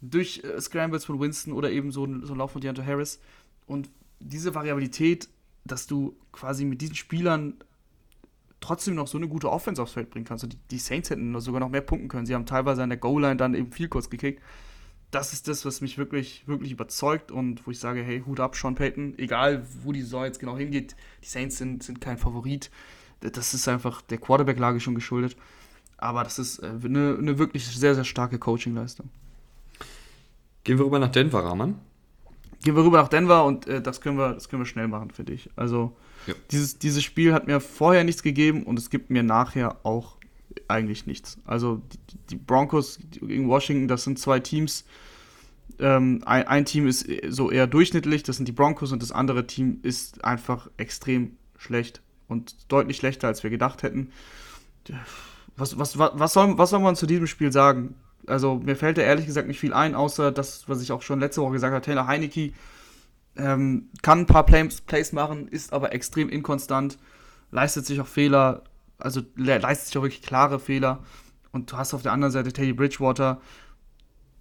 durch 0.00 0.42
äh, 0.44 0.60
Scrambles 0.60 1.04
von 1.04 1.20
Winston 1.20 1.52
oder 1.52 1.70
eben 1.70 1.92
so, 1.92 2.06
so 2.24 2.32
ein 2.32 2.38
Lauf 2.38 2.52
von 2.52 2.60
Deontay 2.60 2.84
Harris. 2.84 3.20
Und 3.66 3.90
diese 4.20 4.54
Variabilität, 4.54 5.28
dass 5.64 5.86
du 5.86 6.16
quasi 6.32 6.64
mit 6.64 6.80
diesen 6.80 6.96
Spielern 6.96 7.54
trotzdem 8.60 8.94
noch 8.94 9.06
so 9.06 9.18
eine 9.18 9.28
gute 9.28 9.50
Offense 9.50 9.82
aufs 9.82 9.92
Feld 9.92 10.10
bringen 10.10 10.24
kannst. 10.24 10.44
Und 10.44 10.52
die, 10.52 10.58
die 10.70 10.78
Saints 10.78 11.10
hätten 11.10 11.38
sogar 11.40 11.60
noch 11.60 11.68
mehr 11.68 11.80
punkten 11.80 12.08
können. 12.08 12.26
Sie 12.26 12.34
haben 12.34 12.46
teilweise 12.46 12.82
an 12.82 12.90
der 12.90 12.98
Goal-Line 12.98 13.36
dann 13.36 13.54
eben 13.54 13.72
viel 13.72 13.88
kurz 13.88 14.10
gekickt. 14.10 14.42
das 15.10 15.32
ist 15.32 15.48
das, 15.48 15.64
was 15.64 15.80
mich 15.80 15.96
wirklich, 15.96 16.46
wirklich 16.46 16.72
überzeugt 16.72 17.30
und 17.30 17.66
wo 17.66 17.70
ich 17.70 17.78
sage, 17.78 18.02
hey, 18.02 18.22
Hut 18.26 18.40
ab, 18.40 18.56
Sean 18.56 18.74
Payton, 18.74 19.18
egal 19.18 19.66
wo 19.82 19.92
die 19.92 20.02
Saison 20.02 20.24
jetzt 20.24 20.38
genau 20.38 20.56
hingeht, 20.58 20.96
die 21.22 21.28
Saints 21.28 21.56
sind, 21.56 21.82
sind 21.82 22.00
kein 22.00 22.18
Favorit. 22.18 22.70
Das 23.20 23.54
ist 23.54 23.66
einfach 23.68 24.02
der 24.02 24.18
Quarterback-Lage 24.18 24.80
schon 24.80 24.94
geschuldet. 24.94 25.36
Aber 25.96 26.22
das 26.24 26.38
ist 26.38 26.60
äh, 26.60 26.66
eine, 26.84 27.16
eine 27.18 27.38
wirklich 27.38 27.66
sehr, 27.66 27.94
sehr 27.94 28.04
starke 28.04 28.38
Coaching-Leistung. 28.38 29.08
Gehen 30.64 30.78
wir 30.78 30.84
rüber 30.84 30.98
nach 30.98 31.10
Denver, 31.10 31.42
Rahman? 31.42 31.80
Gehen 32.62 32.74
wir 32.74 32.84
rüber 32.84 32.98
nach 32.98 33.08
Denver 33.08 33.44
und 33.44 33.66
äh, 33.66 33.80
das, 33.80 34.00
können 34.00 34.18
wir, 34.18 34.34
das 34.34 34.48
können 34.48 34.62
wir 34.62 34.66
schnell 34.66 34.88
machen, 34.88 35.10
finde 35.10 35.32
ich. 35.32 35.48
Also, 35.56 35.96
ja. 36.26 36.34
dieses, 36.50 36.78
dieses 36.78 37.04
Spiel 37.04 37.32
hat 37.32 37.46
mir 37.46 37.60
vorher 37.60 38.04
nichts 38.04 38.22
gegeben 38.22 38.64
und 38.64 38.78
es 38.78 38.90
gibt 38.90 39.10
mir 39.10 39.22
nachher 39.22 39.76
auch 39.84 40.16
eigentlich 40.66 41.06
nichts. 41.06 41.38
Also, 41.44 41.82
die, 41.92 42.16
die 42.30 42.36
Broncos 42.36 42.98
gegen 43.20 43.48
Washington, 43.48 43.88
das 43.88 44.04
sind 44.04 44.18
zwei 44.18 44.40
Teams. 44.40 44.84
Ähm, 45.78 46.22
ein, 46.26 46.48
ein 46.48 46.64
Team 46.64 46.88
ist 46.88 47.08
so 47.28 47.50
eher 47.50 47.66
durchschnittlich, 47.66 48.24
das 48.24 48.36
sind 48.36 48.48
die 48.48 48.52
Broncos, 48.52 48.90
und 48.90 49.02
das 49.02 49.12
andere 49.12 49.46
Team 49.46 49.78
ist 49.82 50.24
einfach 50.24 50.68
extrem 50.76 51.36
schlecht 51.56 52.02
und 52.26 52.56
deutlich 52.72 52.96
schlechter, 52.96 53.28
als 53.28 53.42
wir 53.42 53.50
gedacht 53.50 53.82
hätten. 53.82 54.10
Was, 55.56 55.78
was, 55.78 55.98
was, 55.98 56.32
soll, 56.32 56.58
was 56.58 56.70
soll 56.70 56.80
man 56.80 56.96
zu 56.96 57.06
diesem 57.06 57.26
Spiel 57.26 57.52
sagen? 57.52 57.94
Also 58.26 58.56
mir 58.56 58.76
fällt 58.76 58.98
da 58.98 59.02
ehrlich 59.02 59.26
gesagt 59.26 59.48
nicht 59.48 59.60
viel 59.60 59.72
ein, 59.72 59.94
außer 59.94 60.32
das, 60.32 60.68
was 60.68 60.82
ich 60.82 60.92
auch 60.92 61.02
schon 61.02 61.20
letzte 61.20 61.40
Woche 61.40 61.52
gesagt 61.52 61.72
habe, 61.72 61.84
Taylor 61.84 62.06
Heinecke 62.06 62.52
ähm, 63.36 63.88
kann 64.02 64.20
ein 64.20 64.26
paar 64.26 64.44
Plays, 64.44 64.80
Plays 64.80 65.12
machen, 65.12 65.48
ist 65.48 65.72
aber 65.72 65.92
extrem 65.92 66.28
inkonstant, 66.28 66.98
leistet 67.50 67.86
sich 67.86 68.00
auch 68.00 68.06
Fehler, 68.06 68.62
also 68.98 69.22
leistet 69.36 69.88
sich 69.88 69.98
auch 69.98 70.02
wirklich 70.02 70.22
klare 70.22 70.58
Fehler. 70.58 71.00
Und 71.52 71.72
du 71.72 71.76
hast 71.76 71.94
auf 71.94 72.02
der 72.02 72.12
anderen 72.12 72.32
Seite 72.32 72.52
Teddy 72.52 72.72
Bridgewater, 72.72 73.40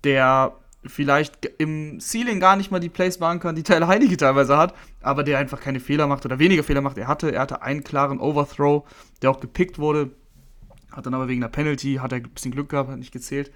der 0.04 0.54
vielleicht 0.86 1.46
im 1.58 2.00
Ceiling 2.00 2.40
gar 2.40 2.56
nicht 2.56 2.72
mal 2.72 2.80
die 2.80 2.90
Plays 2.90 3.20
machen 3.20 3.40
kann, 3.40 3.56
die 3.56 3.64
Taylor 3.64 3.88
Heinecke 3.88 4.18
teilweise 4.18 4.58
hat, 4.58 4.74
aber 5.02 5.24
der 5.24 5.38
einfach 5.38 5.60
keine 5.60 5.80
Fehler 5.80 6.08
macht 6.08 6.26
oder 6.26 6.40
weniger 6.40 6.64
Fehler 6.64 6.82
macht. 6.82 6.98
Er 6.98 7.08
hatte, 7.08 7.32
er 7.32 7.42
hatte 7.42 7.62
einen 7.62 7.84
klaren 7.84 8.20
Overthrow, 8.20 8.84
der 9.22 9.32
auch 9.32 9.40
gepickt 9.40 9.80
wurde, 9.80 10.12
hat 10.92 11.06
dann 11.06 11.14
aber 11.14 11.28
wegen 11.28 11.42
der 11.42 11.48
Penalty, 11.48 11.96
hat 11.96 12.12
er 12.12 12.20
ein 12.20 12.30
bisschen 12.30 12.52
Glück 12.52 12.70
gehabt, 12.70 12.90
hat 12.90 13.00
nicht 13.00 13.12
gezählt. 13.12 13.52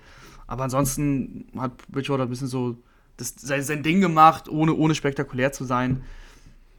Aber 0.48 0.63
ansonsten 0.63 1.48
hat 1.58 1.88
Bridgewater 1.88 2.24
ein 2.24 2.30
bisschen 2.30 2.48
so 2.48 2.78
das, 3.17 3.36
sein, 3.38 3.63
sein 3.63 3.84
Ding 3.84 4.02
gemacht, 4.02 4.50
ohne, 4.50 4.74
ohne 4.74 4.96
spektakulär 4.96 5.52
zu 5.52 5.63
sein. 5.63 6.04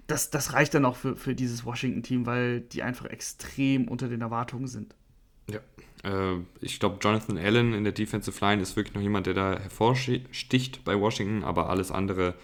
Das, 0.07 0.31
das 0.31 0.53
reicht 0.53 0.75
dann 0.75 0.85
auch 0.85 0.97
für, 0.97 1.17
für 1.17 1.35
dieses 1.35 1.65
Washington-Team, 1.65 2.27
weil 2.27 2.61
die 2.61 2.83
einfach 2.83 3.07
extrem 3.07 3.89
unter 3.89 4.09
den 4.09 4.21
Erwartungen 4.21 4.67
sind. 4.67 4.95
Ja, 5.49 5.61
äh, 6.05 6.39
ich 6.61 6.81
glaube, 6.81 6.99
Jonathan 7.01 7.39
Allen 7.39 7.73
in 7.73 7.85
der 7.85 7.93
Defensive 7.93 8.45
Line 8.45 8.61
ist 8.61 8.77
wirklich 8.77 8.95
noch 8.95 9.03
jemand, 9.03 9.27
der 9.27 9.35
da 9.35 9.59
hervorsticht 9.59 10.85
bei 10.85 10.99
Washington, 10.99 11.45
aber 11.45 11.71
alles 11.71 11.91
andere 11.91 12.35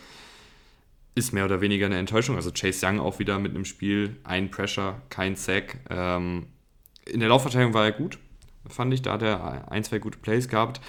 ist 1.15 1.33
mehr 1.33 1.45
oder 1.45 1.61
weniger 1.61 1.87
eine 1.87 1.99
Enttäuschung. 1.99 2.37
Also 2.37 2.53
Chase 2.53 2.87
Young 2.87 3.01
auch 3.01 3.19
wieder 3.19 3.39
mit 3.39 3.55
einem 3.55 3.65
Spiel, 3.65 4.17
ein 4.25 4.51
Pressure, 4.51 5.03
kein 5.11 5.37
Sack. 5.37 5.79
Ähm, 5.91 6.47
in 7.09 7.21
der 7.21 7.29
Laufverteidigung 7.29 7.75
war 7.75 7.85
er 7.85 7.93
gut, 7.93 8.19
fand 8.69 8.93
ich. 8.95 9.03
Da 9.03 9.13
hat 9.13 9.23
er 9.23 9.71
ein, 9.71 9.85
zwei 9.85 9.99
gute 9.99 10.19
Plays 10.19 10.49
gehabt. 10.49 10.81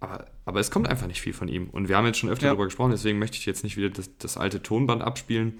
Aber, 0.00 0.26
aber 0.44 0.60
es 0.60 0.70
kommt 0.70 0.88
einfach 0.88 1.06
nicht 1.06 1.20
viel 1.20 1.32
von 1.32 1.48
ihm. 1.48 1.70
Und 1.70 1.88
wir 1.88 1.96
haben 1.96 2.06
jetzt 2.06 2.18
schon 2.18 2.30
öfter 2.30 2.46
ja. 2.46 2.50
darüber 2.50 2.66
gesprochen, 2.66 2.90
deswegen 2.90 3.18
möchte 3.18 3.38
ich 3.38 3.46
jetzt 3.46 3.64
nicht 3.64 3.76
wieder 3.76 3.90
das, 3.90 4.10
das 4.18 4.36
alte 4.36 4.62
Tonband 4.62 5.02
abspielen. 5.02 5.58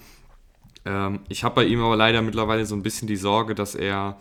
Ähm, 0.84 1.20
ich 1.28 1.44
habe 1.44 1.56
bei 1.56 1.64
ihm 1.64 1.80
aber 1.80 1.96
leider 1.96 2.22
mittlerweile 2.22 2.66
so 2.66 2.74
ein 2.74 2.82
bisschen 2.82 3.08
die 3.08 3.16
Sorge, 3.16 3.54
dass 3.54 3.74
er. 3.74 4.20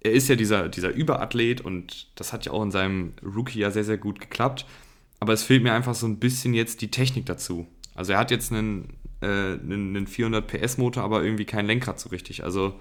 Er 0.00 0.12
ist 0.12 0.28
ja 0.28 0.36
dieser, 0.36 0.68
dieser 0.68 0.90
Überathlet 0.90 1.62
und 1.62 2.08
das 2.16 2.34
hat 2.34 2.44
ja 2.44 2.52
auch 2.52 2.62
in 2.62 2.70
seinem 2.70 3.14
Rookie 3.24 3.60
ja 3.60 3.70
sehr, 3.70 3.84
sehr 3.84 3.96
gut 3.96 4.20
geklappt. 4.20 4.66
Aber 5.18 5.32
es 5.32 5.42
fehlt 5.42 5.62
mir 5.62 5.72
einfach 5.72 5.94
so 5.94 6.06
ein 6.06 6.18
bisschen 6.18 6.52
jetzt 6.52 6.82
die 6.82 6.90
Technik 6.90 7.24
dazu. 7.24 7.66
Also 7.94 8.12
er 8.12 8.18
hat 8.18 8.30
jetzt 8.30 8.52
einen, 8.52 8.98
äh, 9.22 9.26
einen, 9.26 9.96
einen 9.96 10.06
400 10.06 10.46
PS 10.46 10.76
Motor, 10.76 11.04
aber 11.04 11.24
irgendwie 11.24 11.46
kein 11.46 11.64
Lenkrad 11.64 11.98
so 11.98 12.10
richtig. 12.10 12.44
Also 12.44 12.78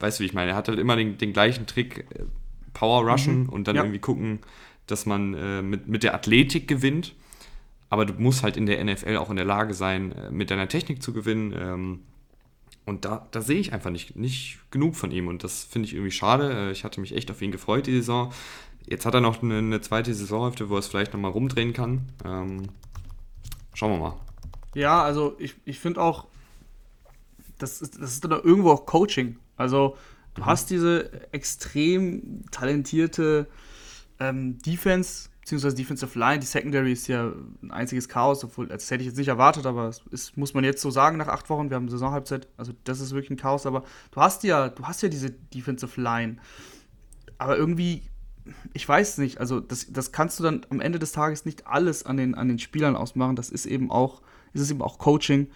weißt 0.00 0.18
du, 0.18 0.22
wie 0.22 0.26
ich 0.26 0.34
meine? 0.34 0.50
Er 0.50 0.56
hat 0.56 0.68
halt 0.68 0.78
immer 0.78 0.96
den, 0.96 1.18
den 1.18 1.32
gleichen 1.32 1.66
Trick, 1.66 2.06
äh, 2.14 2.24
Power 2.72 3.08
Rushen 3.08 3.44
mhm. 3.44 3.48
und 3.48 3.68
dann 3.68 3.76
ja. 3.76 3.82
irgendwie 3.82 4.00
gucken, 4.00 4.40
dass 4.86 5.06
man 5.06 5.34
äh, 5.34 5.62
mit, 5.62 5.88
mit 5.88 6.02
der 6.02 6.14
Athletik 6.14 6.66
gewinnt. 6.66 7.14
Aber 7.88 8.06
du 8.06 8.14
musst 8.14 8.42
halt 8.42 8.56
in 8.56 8.66
der 8.66 8.82
NFL 8.84 9.16
auch 9.16 9.30
in 9.30 9.36
der 9.36 9.44
Lage 9.44 9.74
sein, 9.74 10.12
äh, 10.12 10.30
mit 10.30 10.50
deiner 10.50 10.68
Technik 10.68 11.02
zu 11.02 11.12
gewinnen. 11.12 11.54
Ähm, 11.56 12.00
und 12.86 13.04
da, 13.04 13.26
da 13.30 13.40
sehe 13.40 13.58
ich 13.58 13.72
einfach 13.72 13.90
nicht, 13.90 14.16
nicht 14.16 14.58
genug 14.70 14.96
von 14.96 15.10
ihm. 15.10 15.28
Und 15.28 15.44
das 15.44 15.64
finde 15.64 15.86
ich 15.86 15.94
irgendwie 15.94 16.12
schade. 16.12 16.52
Äh, 16.52 16.70
ich 16.72 16.84
hatte 16.84 17.00
mich 17.00 17.14
echt 17.14 17.30
auf 17.30 17.42
ihn 17.42 17.52
gefreut, 17.52 17.86
die 17.86 17.92
Saison. 17.92 18.32
Jetzt 18.86 19.06
hat 19.06 19.14
er 19.14 19.20
noch 19.20 19.42
eine, 19.42 19.58
eine 19.58 19.80
zweite 19.80 20.14
Saisonhälfte, 20.14 20.68
wo 20.68 20.74
er 20.74 20.78
es 20.78 20.86
vielleicht 20.86 21.12
nochmal 21.12 21.32
rumdrehen 21.32 21.72
kann. 21.72 22.08
Ähm, 22.24 22.68
schauen 23.74 23.92
wir 23.92 23.98
mal. 23.98 24.16
Ja, 24.74 25.02
also 25.02 25.36
ich, 25.38 25.56
ich 25.64 25.78
finde 25.78 26.00
auch, 26.00 26.26
das 27.58 27.82
ist, 27.82 28.00
das 28.00 28.12
ist 28.12 28.24
dann 28.24 28.32
irgendwo 28.32 28.70
auch 28.70 28.86
Coaching. 28.86 29.36
Also 29.60 29.96
du 30.34 30.42
mhm. 30.42 30.46
hast 30.46 30.70
diese 30.70 31.32
extrem 31.32 32.44
talentierte 32.50 33.46
ähm, 34.18 34.58
Defense, 34.58 35.28
beziehungsweise 35.40 35.76
Defensive 35.76 36.18
Line. 36.18 36.38
Die 36.38 36.46
Secondary 36.46 36.92
ist 36.92 37.08
ja 37.08 37.32
ein 37.62 37.70
einziges 37.70 38.08
Chaos, 38.08 38.42
obwohl, 38.42 38.68
das 38.68 38.90
hätte 38.90 39.02
ich 39.02 39.08
jetzt 39.08 39.18
nicht 39.18 39.28
erwartet, 39.28 39.66
aber 39.66 39.86
das 39.86 40.02
ist, 40.10 40.36
muss 40.36 40.54
man 40.54 40.64
jetzt 40.64 40.80
so 40.80 40.90
sagen 40.90 41.18
nach 41.18 41.28
acht 41.28 41.50
Wochen. 41.50 41.70
Wir 41.70 41.76
haben 41.76 41.88
Saisonhalbzeit, 41.88 42.48
also 42.56 42.72
das 42.84 43.00
ist 43.00 43.12
wirklich 43.12 43.30
ein 43.30 43.36
Chaos, 43.36 43.66
aber 43.66 43.84
du 44.12 44.20
hast 44.20 44.42
ja, 44.44 44.68
du 44.68 44.84
hast 44.84 45.02
ja 45.02 45.08
diese 45.08 45.30
Defensive 45.30 46.00
Line. 46.00 46.36
Aber 47.38 47.56
irgendwie, 47.56 48.02
ich 48.72 48.88
weiß 48.88 49.18
nicht, 49.18 49.38
also 49.38 49.60
das, 49.60 49.86
das 49.90 50.12
kannst 50.12 50.38
du 50.38 50.42
dann 50.42 50.66
am 50.70 50.80
Ende 50.80 50.98
des 50.98 51.12
Tages 51.12 51.44
nicht 51.44 51.66
alles 51.66 52.04
an 52.04 52.16
den, 52.16 52.34
an 52.34 52.48
den 52.48 52.58
Spielern 52.58 52.96
ausmachen. 52.96 53.36
Das 53.36 53.50
ist 53.50 53.66
eben 53.66 53.90
auch, 53.90 54.22
ist 54.52 54.62
es 54.62 54.70
eben 54.70 54.82
auch 54.82 54.98
Coaching. 54.98 55.48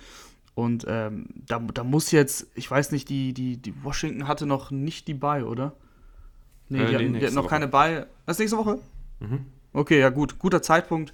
Und 0.54 0.84
ähm, 0.88 1.26
da, 1.46 1.58
da 1.58 1.82
muss 1.82 2.12
jetzt, 2.12 2.46
ich 2.54 2.70
weiß 2.70 2.92
nicht, 2.92 3.08
die, 3.08 3.32
die, 3.32 3.56
die 3.56 3.74
Washington 3.82 4.28
hatte 4.28 4.46
noch 4.46 4.70
nicht 4.70 5.08
die 5.08 5.14
Buy, 5.14 5.42
oder? 5.42 5.72
Nee, 6.68 6.82
äh, 6.82 6.86
die, 6.86 6.94
hatten, 6.94 7.12
die 7.14 7.24
hatten 7.24 7.34
noch 7.34 7.44
Woche. 7.44 7.50
keine 7.50 7.68
Buy. 7.68 8.04
Was 8.26 8.38
nächste 8.38 8.56
Woche? 8.56 8.78
Mhm. 9.20 9.46
Okay, 9.72 9.98
ja 9.98 10.10
gut, 10.10 10.38
guter 10.38 10.62
Zeitpunkt. 10.62 11.12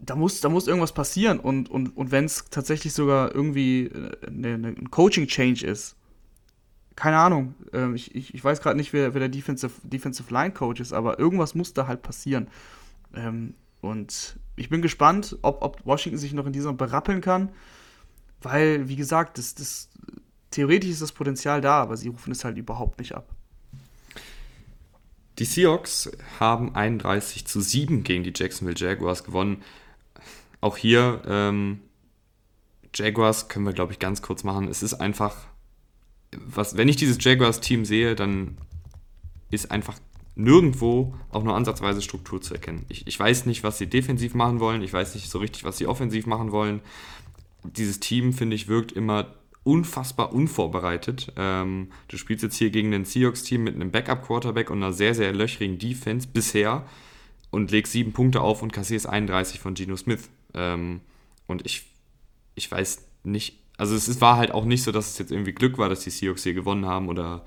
Da 0.00 0.16
muss, 0.16 0.40
da 0.40 0.48
muss 0.48 0.66
irgendwas 0.66 0.92
passieren 0.92 1.38
und, 1.38 1.70
und, 1.70 1.96
und 1.96 2.10
wenn 2.10 2.24
es 2.24 2.46
tatsächlich 2.50 2.92
sogar 2.92 3.32
irgendwie 3.32 3.88
eine, 4.28 4.48
äh, 4.48 4.54
eine, 4.54 4.68
ein 4.68 4.90
Coaching-Change 4.90 5.64
ist, 5.64 5.94
keine 6.96 7.18
Ahnung, 7.18 7.54
äh, 7.72 7.94
ich, 7.94 8.12
ich, 8.14 8.34
ich 8.34 8.42
weiß 8.42 8.60
gerade 8.60 8.76
nicht, 8.76 8.92
wer, 8.92 9.14
wer 9.14 9.20
der 9.20 9.28
Defensive, 9.28 9.72
Defensive 9.84 10.32
Line 10.34 10.52
Coach 10.52 10.80
ist, 10.80 10.92
aber 10.92 11.20
irgendwas 11.20 11.54
muss 11.54 11.72
da 11.72 11.86
halt 11.86 12.02
passieren. 12.02 12.48
Ähm, 13.14 13.54
und 13.80 14.38
ich 14.56 14.68
bin 14.68 14.82
gespannt, 14.82 15.38
ob, 15.42 15.62
ob 15.62 15.86
Washington 15.86 16.18
sich 16.18 16.32
noch 16.32 16.46
in 16.46 16.52
dieser 16.52 16.72
berappeln 16.72 17.20
kann. 17.20 17.50
Weil, 18.42 18.88
wie 18.88 18.96
gesagt, 18.96 19.38
das, 19.38 19.54
das, 19.54 19.88
theoretisch 20.50 20.90
ist 20.90 21.02
das 21.02 21.12
Potenzial 21.12 21.60
da, 21.60 21.82
aber 21.82 21.96
sie 21.96 22.08
rufen 22.08 22.32
es 22.32 22.44
halt 22.44 22.56
überhaupt 22.56 22.98
nicht 22.98 23.14
ab. 23.14 23.28
Die 25.38 25.44
Seahawks 25.44 26.10
haben 26.38 26.74
31 26.74 27.46
zu 27.46 27.60
7 27.60 28.04
gegen 28.04 28.22
die 28.22 28.32
Jacksonville 28.34 28.76
Jaguars 28.78 29.24
gewonnen. 29.24 29.62
Auch 30.60 30.76
hier, 30.76 31.22
ähm, 31.26 31.80
Jaguars 32.94 33.48
können 33.48 33.64
wir, 33.64 33.72
glaube 33.72 33.92
ich, 33.92 33.98
ganz 33.98 34.22
kurz 34.22 34.44
machen. 34.44 34.68
Es 34.68 34.82
ist 34.82 34.94
einfach, 34.94 35.36
was, 36.36 36.76
wenn 36.76 36.88
ich 36.88 36.96
dieses 36.96 37.16
Jaguars-Team 37.20 37.84
sehe, 37.84 38.14
dann 38.14 38.58
ist 39.50 39.70
einfach 39.70 39.98
nirgendwo 40.34 41.14
auch 41.30 41.42
nur 41.42 41.54
ansatzweise 41.56 42.02
Struktur 42.02 42.40
zu 42.40 42.54
erkennen. 42.54 42.84
Ich, 42.88 43.06
ich 43.06 43.18
weiß 43.18 43.46
nicht, 43.46 43.64
was 43.64 43.78
sie 43.78 43.86
defensiv 43.86 44.34
machen 44.34 44.60
wollen. 44.60 44.82
Ich 44.82 44.92
weiß 44.92 45.14
nicht 45.14 45.30
so 45.30 45.38
richtig, 45.38 45.64
was 45.64 45.78
sie 45.78 45.86
offensiv 45.86 46.26
machen 46.26 46.52
wollen 46.52 46.80
dieses 47.64 48.00
Team, 48.00 48.32
finde 48.32 48.56
ich, 48.56 48.68
wirkt 48.68 48.92
immer 48.92 49.34
unfassbar 49.64 50.32
unvorbereitet. 50.32 51.32
Ähm, 51.36 51.88
du 52.08 52.16
spielst 52.16 52.42
jetzt 52.42 52.56
hier 52.56 52.70
gegen 52.70 52.92
ein 52.92 53.04
Seahawks-Team 53.04 53.62
mit 53.62 53.74
einem 53.74 53.90
Backup-Quarterback 53.90 54.70
und 54.70 54.78
einer 54.78 54.92
sehr, 54.92 55.14
sehr 55.14 55.32
löchrigen 55.32 55.78
Defense 55.78 56.26
bisher 56.32 56.84
und 57.50 57.70
legst 57.70 57.92
sieben 57.92 58.12
Punkte 58.12 58.40
auf 58.40 58.62
und 58.62 58.72
kassierst 58.72 59.08
31 59.08 59.60
von 59.60 59.74
Geno 59.74 59.96
Smith. 59.96 60.28
Ähm, 60.54 61.00
und 61.46 61.64
ich, 61.64 61.86
ich 62.54 62.70
weiß 62.70 63.06
nicht, 63.22 63.58
also 63.76 63.94
es 63.94 64.20
war 64.20 64.36
halt 64.36 64.52
auch 64.52 64.64
nicht 64.64 64.82
so, 64.82 64.90
dass 64.90 65.10
es 65.10 65.18
jetzt 65.18 65.30
irgendwie 65.30 65.52
Glück 65.52 65.78
war, 65.78 65.88
dass 65.88 66.00
die 66.00 66.10
Seahawks 66.10 66.42
hier 66.42 66.54
gewonnen 66.54 66.86
haben 66.86 67.08
oder 67.08 67.44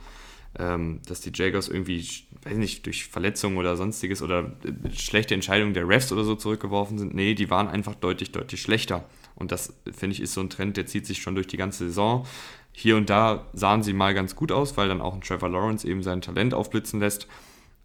ähm, 0.58 1.02
dass 1.06 1.22
die 1.22 1.32
Jaguars 1.34 1.68
irgendwie, 1.68 2.08
weiß 2.44 2.58
nicht, 2.58 2.86
durch 2.86 3.08
Verletzungen 3.08 3.58
oder 3.58 3.76
sonstiges 3.76 4.22
oder 4.22 4.54
äh, 4.64 4.92
schlechte 4.96 5.34
Entscheidungen 5.34 5.74
der 5.74 5.88
Refs 5.88 6.12
oder 6.12 6.24
so 6.24 6.36
zurückgeworfen 6.36 6.98
sind. 6.98 7.14
Nee, 7.14 7.36
die 7.36 7.50
waren 7.50 7.68
einfach 7.68 7.96
deutlich, 7.96 8.32
deutlich 8.32 8.62
schlechter. 8.62 9.06
Und 9.36 9.52
das, 9.52 9.74
finde 9.92 10.14
ich, 10.14 10.22
ist 10.22 10.34
so 10.34 10.42
ein 10.42 10.50
Trend, 10.50 10.78
der 10.78 10.86
zieht 10.86 11.06
sich 11.06 11.22
schon 11.22 11.36
durch 11.36 11.48
die 11.48 11.58
ganze 11.58 11.88
Saison. 11.88 12.26
Hier 12.72 12.98
und 12.98 13.10
da 13.10 13.46
sahen 13.54 13.84
sie 13.84 13.94
mal 13.94 14.14
ganz 14.14 14.36
gut 14.36 14.52
aus, 14.52 14.78
weil 14.78 14.88
dann 14.88 15.02
auch 15.02 15.14
ein 15.14 15.22
Trevor 15.22 15.50
Lawrence 15.50 15.88
eben 15.88 16.04
sein 16.04 16.22
Talent 16.22 16.54
aufblitzen 16.54 17.00
lässt. 17.00 17.28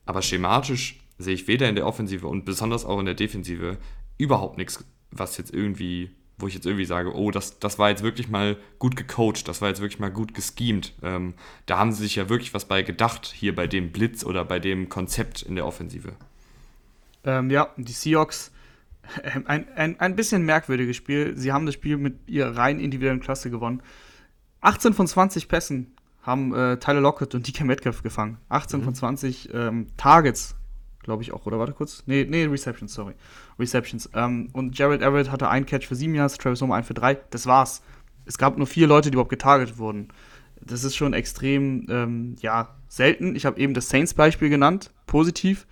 Aber 0.07 0.23
schematisch 0.23 1.01
sehe 1.19 1.35
ich 1.35 1.47
weder 1.49 1.69
in 1.69 1.75
der 1.75 1.87
Offensive 1.87 2.27
und 2.27 2.45
besonders 2.45 2.85
auch 2.85 2.99
in 2.99 3.07
der 3.07 3.15
Defensive 3.15 3.79
überhaupt 4.19 4.59
nichts, 4.59 4.85
was 5.11 5.37
jetzt 5.37 5.53
irgendwie, 5.53 6.11
wo 6.39 6.47
ich 6.47 6.55
jetzt 6.55 6.67
irgendwie 6.67 6.85
sage, 6.85 7.15
oh, 7.15 7.31
das, 7.31 7.59
das 7.59 7.79
war 7.79 7.91
jetzt 7.91 8.03
wirklich 8.03 8.29
mal 8.29 8.57
gut 8.79 8.97
gecoacht, 8.97 9.47
das 9.47 9.61
war 9.61 9.69
jetzt 9.69 9.81
wirklich 9.81 10.01
mal 10.01 10.11
gut 10.11 10.35
geschemt. 10.35 10.95
Ähm, 11.03 11.35
da 11.67 11.79
haben 11.79 11.93
sie 11.93 12.03
sich 12.03 12.17
ja 12.17 12.29
wirklich 12.29 12.55
was 12.55 12.65
bei 12.65 12.83
gedacht, 12.83 13.27
hier 13.27 13.55
bei 13.55 13.67
dem 13.67 13.93
Blitz 13.93 14.25
oder 14.25 14.45
bei 14.45 14.59
dem 14.59 14.89
Konzept 14.89 15.43
in 15.43 15.55
der 15.57 15.67
Offensive. 15.67 16.13
Ähm, 17.25 17.51
ja, 17.51 17.69
die 17.77 17.93
Seahawks, 17.93 18.51
ein, 19.47 19.67
ein, 19.75 20.01
ein 20.01 20.17
bisschen 20.17 20.45
merkwürdiges 20.45 20.97
Spiel. 20.97 21.37
Sie 21.37 21.53
haben 21.53 21.67
das 21.67 21.75
Spiel 21.75 21.97
mit 21.97 22.29
ihrer 22.29 22.57
rein 22.57 22.81
individuellen 22.81 23.21
Klasse 23.21 23.51
gewonnen. 23.51 23.83
18 24.61 24.93
von 24.95 25.07
20 25.07 25.49
Pässen 25.49 25.95
haben 26.23 26.55
äh, 26.55 26.79
Tyler 26.79 27.01
Lockett 27.01 27.35
und 27.35 27.47
DK 27.47 27.65
Metcalf 27.65 28.03
gefangen. 28.03 28.39
18 28.49 28.81
mhm. 28.81 28.85
von 28.85 28.95
20 28.95 29.55
ähm, 29.55 29.87
Targets, 29.97 30.57
glaube 31.03 31.23
ich 31.23 31.33
auch. 31.33 31.47
Oder 31.47 31.59
warte 31.59 31.73
kurz. 31.73 32.03
Nee, 32.07 32.27
nee, 32.29 32.45
Receptions, 32.45 32.93
sorry. 32.93 33.15
Receptions. 33.59 34.11
Ähm, 34.15 34.51
und 34.53 34.79
Jared 34.79 35.03
Everett 35.03 35.31
hatte 35.31 35.49
einen 35.49 35.67
Catch 35.67 35.87
für 35.87 35.97
7 35.97 36.15
Yards, 36.15 36.37
Travis 36.37 36.61
Homer 36.61 36.75
einen 36.75 36.85
für 36.85 36.95
3. 36.95 37.19
Das 37.31 37.47
war's. 37.47 37.83
Es 38.27 38.39
gab 38.39 38.59
nur 38.59 38.67
vier 38.67 38.87
Leute, 38.87 39.11
die 39.11 39.15
überhaupt 39.15 39.31
getargetet 39.31 39.79
wurden. 39.79 40.09
Das 40.61 40.85
ist 40.85 40.95
schon 40.95 41.15
extrem, 41.15 41.87
ähm, 41.89 42.37
ja, 42.41 42.77
selten. 42.87 43.35
Ich 43.35 43.47
habe 43.47 43.59
eben 43.59 43.73
das 43.73 43.89
Saints-Beispiel 43.89 44.51
genannt, 44.51 44.93
positiv. 45.07 45.67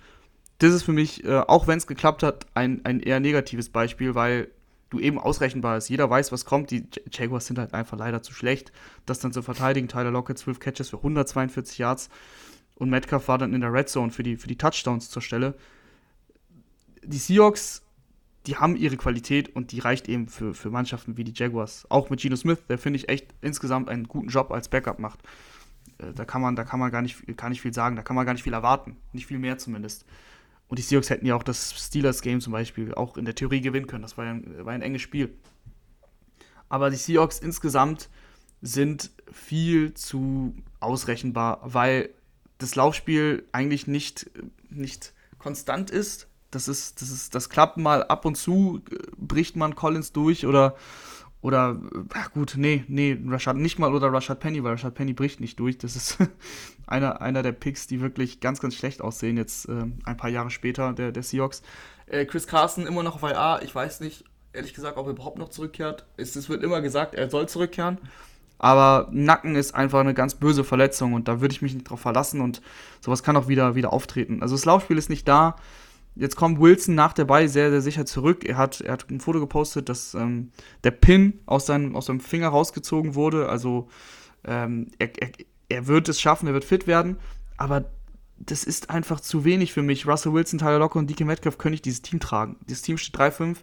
Das 0.59 0.73
ist 0.73 0.83
für 0.83 0.91
mich, 0.91 1.23
äh, 1.23 1.39
auch 1.39 1.67
wenn 1.67 1.77
es 1.77 1.87
geklappt 1.87 2.21
hat, 2.21 2.45
ein, 2.53 2.83
ein 2.85 2.99
eher 2.99 3.19
negatives 3.19 3.69
Beispiel, 3.69 4.13
weil 4.13 4.49
du 4.89 4.99
eben 4.99 5.17
ausrechenbar 5.17 5.77
ist. 5.77 5.89
Jeder 5.89 6.09
weiß, 6.09 6.31
was 6.31 6.45
kommt. 6.45 6.71
Die 6.71 6.87
Jaguars 7.11 7.45
sind 7.45 7.59
halt 7.59 7.73
einfach 7.73 7.97
leider 7.97 8.21
zu 8.21 8.33
schlecht, 8.33 8.71
das 9.05 9.19
dann 9.19 9.31
zu 9.31 9.41
verteidigen. 9.41 9.87
Tyler 9.87 10.11
Lockett, 10.11 10.37
12 10.37 10.59
Catches 10.59 10.89
für 10.89 10.97
142 10.97 11.77
Yards. 11.77 12.09
Und 12.75 12.89
Metcalf 12.89 13.27
war 13.27 13.37
dann 13.37 13.53
in 13.53 13.61
der 13.61 13.71
Red 13.71 13.89
Zone 13.89 14.11
für 14.11 14.23
die, 14.23 14.37
für 14.37 14.47
die 14.47 14.57
Touchdowns 14.57 15.09
zur 15.09 15.21
Stelle. 15.21 15.55
Die 17.03 17.17
Seahawks, 17.17 17.83
die 18.47 18.57
haben 18.57 18.75
ihre 18.75 18.97
Qualität 18.97 19.55
und 19.55 19.71
die 19.71 19.79
reicht 19.79 20.09
eben 20.09 20.27
für, 20.27 20.53
für 20.53 20.69
Mannschaften 20.69 21.17
wie 21.17 21.23
die 21.23 21.33
Jaguars. 21.35 21.85
Auch 21.89 22.09
mit 22.09 22.21
Geno 22.21 22.35
Smith, 22.35 22.59
der 22.67 22.77
finde 22.77 22.97
ich 22.97 23.09
echt 23.09 23.27
insgesamt 23.41 23.89
einen 23.89 24.07
guten 24.07 24.29
Job 24.29 24.51
als 24.51 24.69
Backup 24.69 24.99
macht. 24.99 25.19
Äh, 25.99 26.13
da 26.13 26.25
kann 26.25 26.41
man, 26.41 26.55
da 26.55 26.63
kann 26.63 26.79
man 26.79 26.91
gar 26.91 27.01
nicht, 27.01 27.37
gar 27.37 27.49
nicht 27.49 27.61
viel 27.61 27.73
sagen, 27.73 27.95
da 27.95 28.01
kann 28.01 28.15
man 28.15 28.25
gar 28.25 28.33
nicht 28.33 28.43
viel 28.43 28.53
erwarten. 28.53 28.97
Nicht 29.13 29.27
viel 29.27 29.39
mehr 29.39 29.57
zumindest. 29.57 30.05
Und 30.69 30.77
die 30.77 30.83
Seahawks 30.83 31.09
hätten 31.09 31.25
ja 31.25 31.35
auch 31.35 31.43
das 31.43 31.73
Steelers-Game 31.87 32.41
zum 32.41 32.53
Beispiel 32.53 32.93
auch 32.93 33.17
in 33.17 33.25
der 33.25 33.35
Theorie 33.35 33.59
gewinnen 33.59 33.87
können. 33.87 34.03
Das 34.03 34.17
war 34.17 34.25
ja 34.25 34.31
ein, 34.31 34.65
war 34.65 34.71
ein 34.71 34.83
enges 34.83 35.01
Spiel. 35.01 35.35
Aber 36.69 36.91
die 36.91 36.95
Seahawks 36.95 37.39
insgesamt 37.39 38.09
sind 38.61 39.11
viel 39.31 39.95
zu 39.95 40.55
ausrechenbar, 40.79 41.59
weil 41.63 42.11
das 42.59 42.75
Laufspiel 42.75 43.47
eigentlich 43.51 43.87
nicht, 43.87 44.29
nicht 44.69 45.13
konstant 45.39 45.89
ist. 45.89 46.27
Das 46.51 46.67
ist, 46.67 47.01
das 47.01 47.09
ist, 47.09 47.33
das 47.33 47.49
klappt 47.49 47.77
mal 47.77 48.03
ab 48.03 48.25
und 48.25 48.35
zu, 48.35 48.81
bricht 49.17 49.55
man 49.55 49.75
Collins 49.75 50.11
durch 50.11 50.45
oder 50.45 50.75
oder, 51.41 51.79
ach 52.13 52.33
gut, 52.33 52.55
nee, 52.57 52.83
nee, 52.89 53.17
Rashad 53.25 53.55
nicht 53.55 53.79
mal 53.79 53.93
oder 53.93 54.11
Rashad 54.11 54.41
Penny, 54.41 54.61
weil 54.61 54.73
Rashad 54.73 54.93
Penny 54.95 55.13
bricht 55.13 55.39
nicht 55.39 55.57
durch. 55.57 55.77
Das 55.77 55.95
ist 55.95 56.17
einer, 56.89 57.21
einer 57.21 57.43
der 57.43 57.51
Picks, 57.51 57.87
die 57.87 58.01
wirklich 58.01 58.39
ganz, 58.39 58.59
ganz 58.59 58.75
schlecht 58.75 59.01
aussehen, 59.01 59.37
jetzt 59.37 59.69
äh, 59.69 59.85
ein 60.03 60.17
paar 60.17 60.29
Jahre 60.29 60.49
später, 60.49 60.93
der, 60.93 61.11
der 61.11 61.23
Seahawks. 61.23 61.61
Äh, 62.07 62.25
Chris 62.25 62.47
Carson 62.47 62.87
immer 62.87 63.03
noch 63.03 63.21
auf 63.21 63.29
IA. 63.29 63.61
Ich 63.61 63.73
weiß 63.73 63.99
nicht, 63.99 64.25
ehrlich 64.53 64.73
gesagt, 64.73 64.97
ob 64.97 65.07
er 65.07 65.11
überhaupt 65.11 65.37
noch 65.37 65.49
zurückkehrt. 65.49 66.05
Es, 66.17 66.35
es 66.35 66.49
wird 66.49 66.63
immer 66.63 66.81
gesagt, 66.81 67.15
er 67.15 67.29
soll 67.29 67.47
zurückkehren. 67.47 67.99
Aber 68.57 69.07
Nacken 69.11 69.55
ist 69.55 69.73
einfach 69.73 70.01
eine 70.01 70.13
ganz 70.13 70.35
böse 70.35 70.65
Verletzung 70.65 71.13
und 71.13 71.29
da 71.29 71.39
würde 71.39 71.53
ich 71.53 71.61
mich 71.61 71.73
nicht 71.73 71.89
drauf 71.89 72.01
verlassen 72.01 72.41
und 72.41 72.61
sowas 72.99 73.23
kann 73.23 73.37
auch 73.37 73.47
wieder, 73.47 73.75
wieder 73.75 73.93
auftreten. 73.93 74.41
Also 74.41 74.55
das 74.55 74.65
Laufspiel 74.65 74.97
ist 74.97 75.09
nicht 75.09 75.27
da. 75.27 75.55
Jetzt 76.15 76.35
kommt 76.35 76.59
Wilson 76.59 76.95
nach 76.95 77.13
der 77.13 77.23
Bye 77.23 77.47
sehr, 77.47 77.69
sehr 77.69 77.81
sicher 77.81 78.05
zurück. 78.05 78.43
Er 78.43 78.57
hat, 78.57 78.81
er 78.81 78.91
hat 78.91 79.09
ein 79.09 79.21
Foto 79.21 79.39
gepostet, 79.39 79.87
dass 79.87 80.13
ähm, 80.13 80.51
der 80.83 80.91
Pin 80.91 81.39
aus 81.45 81.67
seinem, 81.67 81.95
aus 81.95 82.07
seinem 82.07 82.19
Finger 82.19 82.49
rausgezogen 82.49 83.15
wurde. 83.15 83.47
Also 83.47 83.87
ähm, 84.43 84.91
er, 84.99 85.09
er, 85.21 85.29
er 85.69 85.87
wird 85.87 86.09
es 86.09 86.19
schaffen, 86.19 86.47
er 86.47 86.53
wird 86.53 86.65
fit 86.65 86.87
werden. 86.87 87.17
Aber 87.57 87.85
das 88.37 88.63
ist 88.63 88.89
einfach 88.89 89.19
zu 89.19 89.43
wenig 89.43 89.73
für 89.73 89.81
mich. 89.81 90.07
Russell 90.07 90.33
Wilson, 90.33 90.59
Tyler 90.59 90.79
Locker 90.79 90.99
und 90.99 91.09
DK 91.09 91.25
Metcalf 91.25 91.57
können 91.57 91.71
nicht 91.71 91.85
dieses 91.85 92.01
Team 92.01 92.19
tragen. 92.19 92.57
Dieses 92.67 92.81
Team 92.81 92.97
steht 92.97 93.15
3-5 93.15 93.57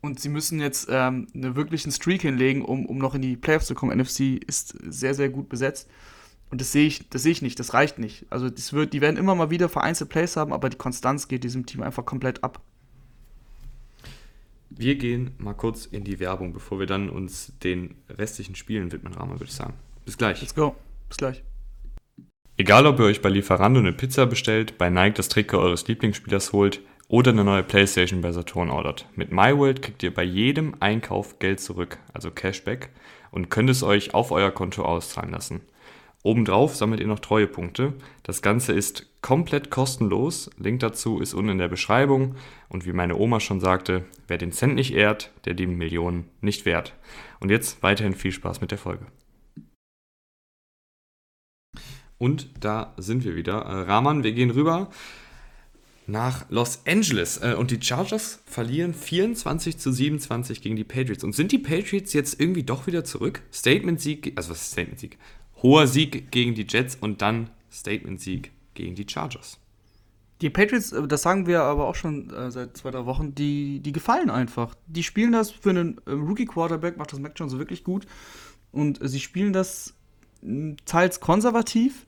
und 0.00 0.20
sie 0.20 0.28
müssen 0.28 0.60
jetzt 0.60 0.88
ähm, 0.90 1.26
eine 1.34 1.56
wirklichen 1.56 1.90
Streak 1.90 2.22
hinlegen, 2.22 2.62
um, 2.62 2.86
um 2.86 2.98
noch 2.98 3.14
in 3.14 3.22
die 3.22 3.36
Playoffs 3.36 3.66
zu 3.66 3.74
kommen. 3.74 3.98
NFC 3.98 4.42
ist 4.46 4.76
sehr, 4.86 5.14
sehr 5.14 5.30
gut 5.30 5.48
besetzt. 5.48 5.88
Und 6.50 6.60
das 6.60 6.70
sehe 6.72 6.86
ich, 6.86 7.08
das 7.08 7.22
sehe 7.22 7.32
ich 7.32 7.42
nicht, 7.42 7.58
das 7.58 7.74
reicht 7.74 7.98
nicht. 7.98 8.26
Also 8.30 8.50
das 8.50 8.72
wird, 8.72 8.92
die 8.92 9.00
werden 9.00 9.16
immer 9.16 9.34
mal 9.34 9.50
wieder 9.50 9.68
vereinzelt 9.68 10.10
Plays 10.10 10.36
haben, 10.36 10.52
aber 10.52 10.68
die 10.68 10.76
Konstanz 10.76 11.26
geht 11.26 11.42
diesem 11.42 11.66
Team 11.66 11.82
einfach 11.82 12.04
komplett 12.04 12.44
ab. 12.44 12.60
Wir 14.70 14.96
gehen 14.96 15.32
mal 15.38 15.54
kurz 15.54 15.86
in 15.86 16.04
die 16.04 16.20
Werbung, 16.20 16.52
bevor 16.52 16.78
wir 16.78 16.86
dann 16.86 17.08
uns 17.08 17.52
den 17.62 17.94
restlichen 18.08 18.56
Spielen 18.56 18.92
widmen, 18.92 19.14
Rama, 19.14 19.34
würde 19.34 19.44
ich 19.44 19.52
sagen. 19.52 19.74
Bis 20.04 20.18
gleich. 20.18 20.40
Let's 20.40 20.54
go. 20.54 20.76
Bis 21.14 21.18
gleich. 21.18 21.44
Egal, 22.56 22.86
ob 22.88 22.98
ihr 22.98 23.04
euch 23.04 23.22
bei 23.22 23.28
Lieferando 23.28 23.78
eine 23.78 23.92
Pizza 23.92 24.26
bestellt, 24.26 24.78
bei 24.78 24.90
Nike 24.90 25.14
das 25.14 25.28
Trikot 25.28 25.60
eures 25.60 25.86
Lieblingsspielers 25.86 26.52
holt 26.52 26.80
oder 27.06 27.30
eine 27.30 27.44
neue 27.44 27.62
Playstation 27.62 28.20
bei 28.20 28.32
Saturn 28.32 28.68
ordert. 28.68 29.06
Mit 29.14 29.30
MyWorld 29.30 29.80
kriegt 29.80 30.02
ihr 30.02 30.12
bei 30.12 30.24
jedem 30.24 30.74
Einkauf 30.80 31.38
Geld 31.38 31.60
zurück, 31.60 31.98
also 32.12 32.32
Cashback, 32.32 32.90
und 33.30 33.48
könnt 33.48 33.70
es 33.70 33.84
euch 33.84 34.12
auf 34.12 34.32
euer 34.32 34.50
Konto 34.50 34.82
auszahlen 34.82 35.30
lassen. 35.30 35.60
Obendrauf 36.24 36.74
sammelt 36.74 37.00
ihr 37.00 37.06
noch 37.06 37.20
Treuepunkte. 37.20 37.92
Das 38.24 38.42
Ganze 38.42 38.72
ist 38.72 39.06
komplett 39.22 39.70
kostenlos. 39.70 40.50
Link 40.58 40.80
dazu 40.80 41.20
ist 41.20 41.32
unten 41.32 41.50
in 41.50 41.58
der 41.58 41.68
Beschreibung. 41.68 42.34
Und 42.68 42.86
wie 42.86 42.92
meine 42.92 43.16
Oma 43.16 43.38
schon 43.38 43.60
sagte, 43.60 44.04
wer 44.26 44.38
den 44.38 44.50
Cent 44.50 44.74
nicht 44.74 44.94
ehrt, 44.94 45.30
der 45.44 45.54
die 45.54 45.68
Millionen 45.68 46.28
nicht 46.40 46.64
wert. 46.64 46.94
Und 47.38 47.50
jetzt 47.50 47.84
weiterhin 47.84 48.14
viel 48.14 48.32
Spaß 48.32 48.60
mit 48.60 48.72
der 48.72 48.78
Folge. 48.78 49.06
Und 52.24 52.48
da 52.58 52.94
sind 52.96 53.22
wir 53.22 53.36
wieder. 53.36 53.60
Äh, 53.66 53.82
Rahman, 53.82 54.24
wir 54.24 54.32
gehen 54.32 54.50
rüber 54.50 54.88
nach 56.06 56.48
Los 56.48 56.80
Angeles. 56.86 57.36
Äh, 57.42 57.54
und 57.58 57.70
die 57.70 57.82
Chargers 57.82 58.40
verlieren 58.46 58.94
24 58.94 59.76
zu 59.76 59.92
27 59.92 60.62
gegen 60.62 60.74
die 60.74 60.84
Patriots. 60.84 61.22
Und 61.22 61.34
sind 61.34 61.52
die 61.52 61.58
Patriots 61.58 62.14
jetzt 62.14 62.40
irgendwie 62.40 62.62
doch 62.62 62.86
wieder 62.86 63.04
zurück? 63.04 63.42
Statement-Sieg, 63.52 64.32
also 64.36 64.52
was 64.52 64.62
ist 64.62 64.72
Statement-Sieg? 64.72 65.18
hoher 65.62 65.86
Sieg 65.86 66.30
gegen 66.30 66.54
die 66.54 66.66
Jets 66.66 66.96
und 66.98 67.20
dann 67.20 67.50
Statement-Sieg 67.70 68.52
gegen 68.72 68.94
die 68.94 69.06
Chargers. 69.06 69.58
Die 70.40 70.48
Patriots, 70.48 70.92
äh, 70.92 71.06
das 71.06 71.20
sagen 71.20 71.46
wir 71.46 71.60
aber 71.60 71.86
auch 71.86 71.94
schon 71.94 72.30
äh, 72.30 72.50
seit 72.50 72.74
zwei, 72.78 72.90
drei 72.90 73.04
Wochen, 73.04 73.34
die, 73.34 73.80
die 73.80 73.92
gefallen 73.92 74.30
einfach. 74.30 74.74
Die 74.86 75.02
spielen 75.02 75.32
das 75.32 75.50
für 75.50 75.70
einen 75.70 76.00
äh, 76.06 76.12
Rookie-Quarterback, 76.12 76.96
macht 76.96 77.12
das 77.12 77.20
Mac 77.20 77.32
Jones 77.36 77.58
wirklich 77.58 77.84
gut. 77.84 78.06
Und 78.72 78.98
sie 79.02 79.20
spielen 79.20 79.52
das 79.52 79.92
teils 80.84 81.20
konservativ, 81.20 82.03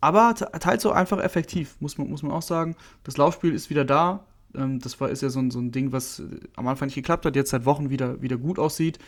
aber 0.00 0.34
teils 0.34 0.82
so 0.82 0.92
einfach 0.92 1.18
effektiv, 1.18 1.76
muss 1.80 1.98
man, 1.98 2.08
muss 2.08 2.22
man 2.22 2.32
auch 2.32 2.42
sagen. 2.42 2.76
Das 3.04 3.16
Laufspiel 3.16 3.54
ist 3.54 3.70
wieder 3.70 3.84
da. 3.84 4.24
Ähm, 4.54 4.78
das 4.80 5.00
war, 5.00 5.10
ist 5.10 5.22
ja 5.22 5.28
so 5.28 5.38
ein, 5.40 5.50
so 5.50 5.58
ein 5.58 5.72
Ding, 5.72 5.92
was 5.92 6.20
äh, 6.20 6.24
am 6.56 6.66
Anfang 6.68 6.86
nicht 6.86 6.94
geklappt 6.94 7.26
hat, 7.26 7.36
jetzt 7.36 7.50
seit 7.50 7.64
Wochen 7.64 7.90
wieder, 7.90 8.20
wieder 8.22 8.36
gut 8.36 8.58
aussieht. 8.58 8.98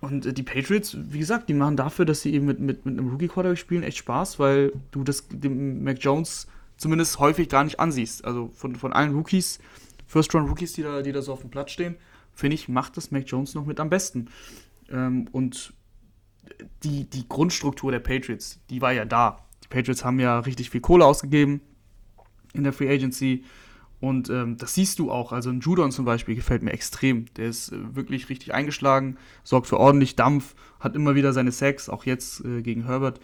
Und 0.00 0.26
äh, 0.26 0.32
die 0.32 0.42
Patriots, 0.42 0.96
wie 0.98 1.18
gesagt, 1.18 1.48
die 1.48 1.54
machen 1.54 1.76
dafür, 1.76 2.04
dass 2.04 2.22
sie 2.22 2.34
eben 2.34 2.46
mit, 2.46 2.58
mit, 2.58 2.84
mit 2.84 2.98
einem 2.98 3.10
Rookie-Quarterback 3.10 3.58
spielen, 3.58 3.82
echt 3.84 3.98
Spaß, 3.98 4.38
weil 4.38 4.72
du 4.90 5.04
das 5.04 5.28
dem 5.28 5.84
Mac 5.84 5.98
Jones 6.00 6.48
zumindest 6.76 7.20
häufig 7.20 7.48
gar 7.48 7.62
nicht 7.62 7.78
ansiehst. 7.78 8.24
Also 8.24 8.50
von, 8.54 8.74
von 8.74 8.92
allen 8.92 9.14
Rookies, 9.14 9.60
First-Round-Rookies, 10.08 10.72
die 10.72 10.82
da, 10.82 11.02
die 11.02 11.12
da 11.12 11.22
so 11.22 11.32
auf 11.32 11.40
dem 11.40 11.50
Platz 11.50 11.70
stehen, 11.70 11.94
finde 12.34 12.54
ich, 12.54 12.68
macht 12.68 12.96
das 12.96 13.12
Mac 13.12 13.24
Jones 13.26 13.54
noch 13.54 13.64
mit 13.64 13.78
am 13.78 13.88
besten. 13.88 14.28
Ähm, 14.90 15.28
und 15.30 15.72
die, 16.82 17.04
die 17.04 17.28
Grundstruktur 17.28 17.92
der 17.92 18.00
Patriots, 18.00 18.58
die 18.68 18.82
war 18.82 18.92
ja 18.92 19.04
da. 19.04 19.44
Patriots 19.72 20.04
haben 20.04 20.20
ja 20.20 20.38
richtig 20.38 20.70
viel 20.70 20.80
Kohle 20.80 21.04
ausgegeben 21.04 21.62
in 22.52 22.62
der 22.62 22.72
Free 22.72 22.92
Agency. 22.92 23.44
Und 24.00 24.30
ähm, 24.30 24.56
das 24.56 24.74
siehst 24.74 24.98
du 24.98 25.10
auch. 25.10 25.32
Also 25.32 25.50
ein 25.50 25.60
Judon 25.60 25.92
zum 25.92 26.04
Beispiel 26.04 26.34
gefällt 26.34 26.62
mir 26.62 26.72
extrem. 26.72 27.26
Der 27.36 27.46
ist 27.46 27.72
äh, 27.72 27.94
wirklich 27.94 28.28
richtig 28.28 28.52
eingeschlagen, 28.52 29.16
sorgt 29.44 29.68
für 29.68 29.78
ordentlich 29.78 30.16
Dampf, 30.16 30.54
hat 30.80 30.96
immer 30.96 31.14
wieder 31.14 31.32
seine 31.32 31.52
Sacks, 31.52 31.88
auch 31.88 32.04
jetzt 32.04 32.44
äh, 32.44 32.62
gegen 32.62 32.84
Herbert. 32.84 33.20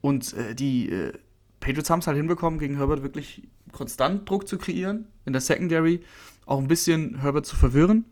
Und 0.00 0.32
äh, 0.34 0.54
die 0.54 0.90
äh, 0.90 1.12
Patriots 1.60 1.90
haben 1.90 1.98
es 1.98 2.06
halt 2.06 2.16
hinbekommen, 2.16 2.58
gegen 2.58 2.76
Herbert 2.76 3.02
wirklich 3.02 3.42
konstant 3.72 4.28
Druck 4.28 4.46
zu 4.46 4.58
kreieren, 4.58 5.08
in 5.24 5.32
der 5.32 5.42
Secondary 5.42 6.00
auch 6.46 6.58
ein 6.58 6.68
bisschen 6.68 7.20
Herbert 7.20 7.44
zu 7.44 7.56
verwirren. 7.56 8.04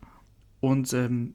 Und 0.59 0.93
ähm, 0.93 1.33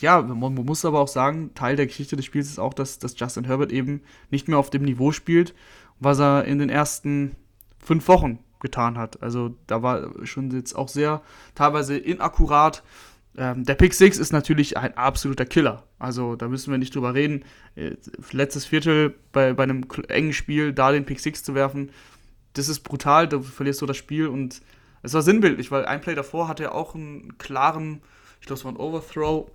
ja, 0.00 0.20
man, 0.20 0.54
muss 0.54 0.84
aber 0.84 1.00
auch 1.00 1.08
sagen, 1.08 1.52
Teil 1.54 1.76
der 1.76 1.86
Geschichte 1.86 2.16
des 2.16 2.24
Spiels 2.24 2.48
ist 2.48 2.58
auch, 2.58 2.74
dass, 2.74 2.98
dass 2.98 3.18
Justin 3.18 3.44
Herbert 3.44 3.72
eben 3.72 4.02
nicht 4.30 4.48
mehr 4.48 4.58
auf 4.58 4.70
dem 4.70 4.82
Niveau 4.82 5.12
spielt, 5.12 5.54
was 6.00 6.18
er 6.18 6.44
in 6.44 6.58
den 6.58 6.68
ersten 6.68 7.36
fünf 7.78 8.06
Wochen 8.08 8.38
getan 8.60 8.98
hat. 8.98 9.22
Also 9.22 9.54
da 9.66 9.82
war 9.82 10.10
schon 10.24 10.50
jetzt 10.50 10.74
auch 10.74 10.88
sehr 10.88 11.22
teilweise 11.54 11.96
inakkurat. 11.96 12.82
Ähm, 13.36 13.64
der 13.64 13.74
Pick 13.74 13.94
6 13.94 14.18
ist 14.18 14.32
natürlich 14.32 14.76
ein 14.76 14.96
absoluter 14.96 15.44
Killer. 15.44 15.84
Also 15.98 16.36
da 16.36 16.48
müssen 16.48 16.70
wir 16.70 16.78
nicht 16.78 16.94
drüber 16.94 17.14
reden. 17.14 17.44
Äh, 17.74 17.96
letztes 18.32 18.64
Viertel 18.64 19.14
bei, 19.32 19.52
bei 19.52 19.62
einem 19.62 19.86
engen 20.08 20.32
Spiel 20.32 20.72
da 20.72 20.92
den 20.92 21.04
Pick 21.04 21.20
6 21.20 21.44
zu 21.44 21.54
werfen, 21.54 21.90
das 22.54 22.68
ist 22.68 22.80
brutal, 22.80 23.28
da 23.28 23.40
verlierst 23.40 23.82
du 23.82 23.86
das 23.86 23.98
Spiel 23.98 24.28
und 24.28 24.62
es 25.02 25.12
war 25.12 25.22
sinnbildlich, 25.22 25.70
weil 25.70 25.84
ein 25.84 26.00
Play 26.00 26.14
davor 26.14 26.48
hatte 26.48 26.64
er 26.64 26.74
auch 26.74 26.94
einen 26.94 27.36
klaren, 27.38 28.00
ich 28.40 28.46
glaube 28.46 28.58
es 28.58 28.64
war 28.64 28.72
ein 28.72 28.78
Overthrow, 28.78 29.50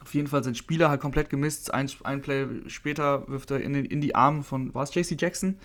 auf 0.00 0.14
jeden 0.14 0.28
Fall 0.28 0.44
sind 0.44 0.56
Spieler 0.56 0.90
halt 0.90 1.00
komplett 1.00 1.30
gemisst. 1.30 1.72
Ein, 1.72 1.90
ein 2.04 2.20
Play 2.20 2.46
später 2.66 3.26
wirft 3.28 3.50
er 3.50 3.60
in, 3.60 3.74
in 3.74 4.00
die 4.00 4.14
Arme 4.14 4.42
von, 4.42 4.74
war 4.74 4.82
es 4.84 4.94
JC 4.94 5.20
Jackson? 5.20 5.56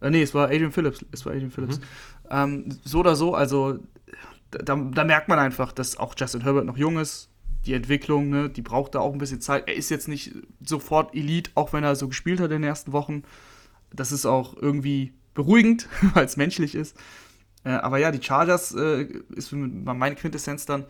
Äh, 0.00 0.10
nee, 0.10 0.22
es 0.22 0.34
war 0.34 0.46
Adrian 0.46 0.72
Phillips. 0.72 1.04
Es 1.12 1.24
war 1.24 1.32
Adrian 1.32 1.50
Phillips. 1.50 1.78
Mhm. 1.78 1.84
Ähm, 2.30 2.78
so 2.84 3.00
oder 3.00 3.16
so, 3.16 3.34
also 3.34 3.78
da, 4.50 4.76
da, 4.76 5.04
merkt 5.04 5.28
man 5.28 5.38
einfach, 5.38 5.72
dass 5.72 5.96
auch 5.96 6.14
Justin 6.16 6.42
Herbert 6.42 6.66
noch 6.66 6.76
jung 6.76 6.98
ist. 6.98 7.28
Die 7.66 7.74
Entwicklung, 7.74 8.30
ne, 8.30 8.48
die 8.48 8.62
braucht 8.62 8.94
da 8.94 9.00
auch 9.00 9.12
ein 9.12 9.18
bisschen 9.18 9.40
Zeit. 9.40 9.68
Er 9.68 9.74
ist 9.74 9.90
jetzt 9.90 10.08
nicht 10.08 10.32
sofort 10.64 11.14
Elite, 11.14 11.50
auch 11.54 11.72
wenn 11.72 11.84
er 11.84 11.94
so 11.94 12.08
gespielt 12.08 12.40
hat 12.40 12.46
in 12.46 12.62
den 12.62 12.64
ersten 12.64 12.92
Wochen. 12.92 13.22
Das 13.92 14.12
ist 14.12 14.26
auch 14.26 14.56
irgendwie 14.56 15.12
beruhigend, 15.34 15.88
weil 16.14 16.24
es 16.24 16.36
menschlich 16.36 16.74
ist. 16.74 16.96
Äh, 17.64 17.70
aber 17.70 17.98
ja, 17.98 18.10
die 18.10 18.22
Chargers 18.22 18.74
äh, 18.74 19.06
ist 19.34 19.52
meine 19.52 20.14
Quintessenz 20.14 20.64
dann, 20.66 20.86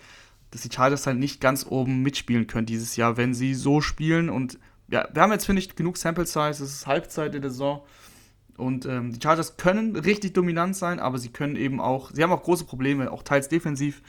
dass 0.51 0.63
die 0.63 0.71
Chargers 0.73 1.07
halt 1.07 1.19
nicht 1.19 1.41
ganz 1.41 1.67
oben 1.67 2.03
mitspielen 2.03 2.47
können 2.47 2.67
dieses 2.67 2.97
Jahr, 2.97 3.17
wenn 3.17 3.35
sie 3.35 3.55
so 3.55 3.81
spielen. 3.81 4.29
Und 4.31 4.59
ja, 4.89 5.09
wir 5.13 5.23
haben 5.23 5.33
jetzt, 5.33 5.47
finde 5.47 5.61
ich, 5.61 5.75
genug 5.77 5.97
Sample 5.97 6.27
Size. 6.27 6.51
Es 6.51 6.61
ist 6.61 6.87
Halbzeit 6.87 7.35
in 7.35 7.43
der 7.43 7.51
Saison. 7.51 7.83
Und 8.57 8.85
ähm, 8.85 9.13
die 9.13 9.21
Chargers 9.23 9.57
können 9.57 9.97
richtig 9.97 10.35
dominant 10.35 10.77
sein, 10.77 11.01
aber 11.01 11.19
sie 11.19 11.31
können 11.31 11.57
eben 11.57 11.81
auch, 11.81 12.11
sie 12.13 12.23
haben 12.23 12.33
auch 12.33 12.43
große 12.43 12.65
Probleme, 12.65 13.11
auch 13.11 13.23
teils 13.23 13.49
defensiv. 13.49 14.03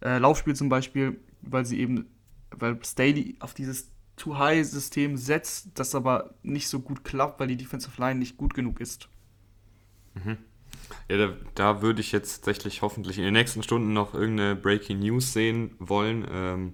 Äh, 0.00 0.18
Laufspiel 0.18 0.54
zum 0.54 0.68
Beispiel, 0.68 1.18
weil 1.42 1.66
sie 1.66 1.80
eben, 1.80 2.06
weil 2.50 2.78
Staley 2.84 3.36
auf 3.40 3.54
dieses 3.54 3.90
Too-High-System 4.16 5.16
setzt, 5.16 5.70
das 5.74 5.94
aber 5.94 6.34
nicht 6.42 6.68
so 6.68 6.80
gut 6.80 7.02
klappt, 7.02 7.40
weil 7.40 7.48
die 7.48 7.56
Defensive 7.56 8.00
Line 8.00 8.18
nicht 8.18 8.36
gut 8.36 8.54
genug 8.54 8.80
ist. 8.80 9.08
Mhm. 10.14 10.38
Ja, 11.08 11.16
da, 11.16 11.32
da, 11.54 11.82
würde 11.82 12.00
ich 12.00 12.12
jetzt 12.12 12.36
tatsächlich 12.36 12.82
hoffentlich 12.82 13.18
in 13.18 13.24
den 13.24 13.32
nächsten 13.32 13.62
Stunden 13.62 13.92
noch 13.92 14.14
irgendeine 14.14 14.56
Breaking 14.56 15.00
News 15.00 15.32
sehen 15.32 15.74
wollen. 15.78 16.26
Ähm, 16.30 16.72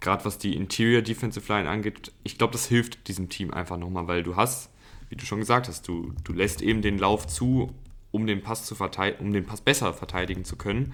Gerade 0.00 0.24
was 0.24 0.38
die 0.38 0.56
Interior 0.56 1.02
Defensive 1.02 1.52
Line 1.52 1.68
angeht. 1.68 2.12
Ich 2.24 2.36
glaube, 2.36 2.52
das 2.52 2.66
hilft 2.66 3.06
diesem 3.06 3.28
Team 3.28 3.52
einfach 3.52 3.76
nochmal, 3.76 4.08
weil 4.08 4.24
du 4.24 4.34
hast, 4.34 4.70
wie 5.08 5.16
du 5.16 5.24
schon 5.24 5.38
gesagt 5.38 5.68
hast, 5.68 5.86
du, 5.86 6.12
du 6.24 6.32
lässt 6.32 6.60
eben 6.60 6.82
den 6.82 6.98
Lauf 6.98 7.28
zu, 7.28 7.72
um 8.10 8.26
den 8.26 8.42
Pass 8.42 8.64
zu 8.64 8.76
um 9.20 9.32
den 9.32 9.46
Pass 9.46 9.60
besser 9.60 9.94
verteidigen 9.94 10.44
zu 10.44 10.56
können. 10.56 10.92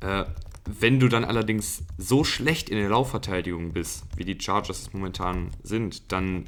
Äh, 0.00 0.24
wenn 0.66 0.98
du 0.98 1.08
dann 1.08 1.24
allerdings 1.24 1.84
so 1.98 2.24
schlecht 2.24 2.70
in 2.70 2.78
der 2.78 2.88
Laufverteidigung 2.88 3.72
bist, 3.72 4.04
wie 4.16 4.24
die 4.24 4.38
Chargers 4.40 4.92
momentan 4.92 5.50
sind, 5.62 6.10
dann, 6.12 6.46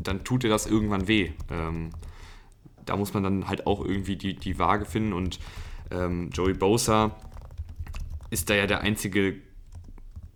dann 0.00 0.24
tut 0.24 0.42
dir 0.42 0.48
das 0.48 0.66
irgendwann 0.66 1.06
weh. 1.06 1.30
Ähm, 1.50 1.90
da 2.86 2.96
muss 2.96 3.14
man 3.14 3.22
dann 3.22 3.48
halt 3.48 3.66
auch 3.66 3.84
irgendwie 3.84 4.16
die, 4.16 4.34
die 4.34 4.58
Waage 4.58 4.86
finden 4.86 5.12
und 5.12 5.38
ähm, 5.90 6.30
Joey 6.32 6.54
Bosa 6.54 7.16
ist 8.30 8.50
da 8.50 8.54
ja 8.54 8.66
der 8.66 8.80
einzige 8.80 9.36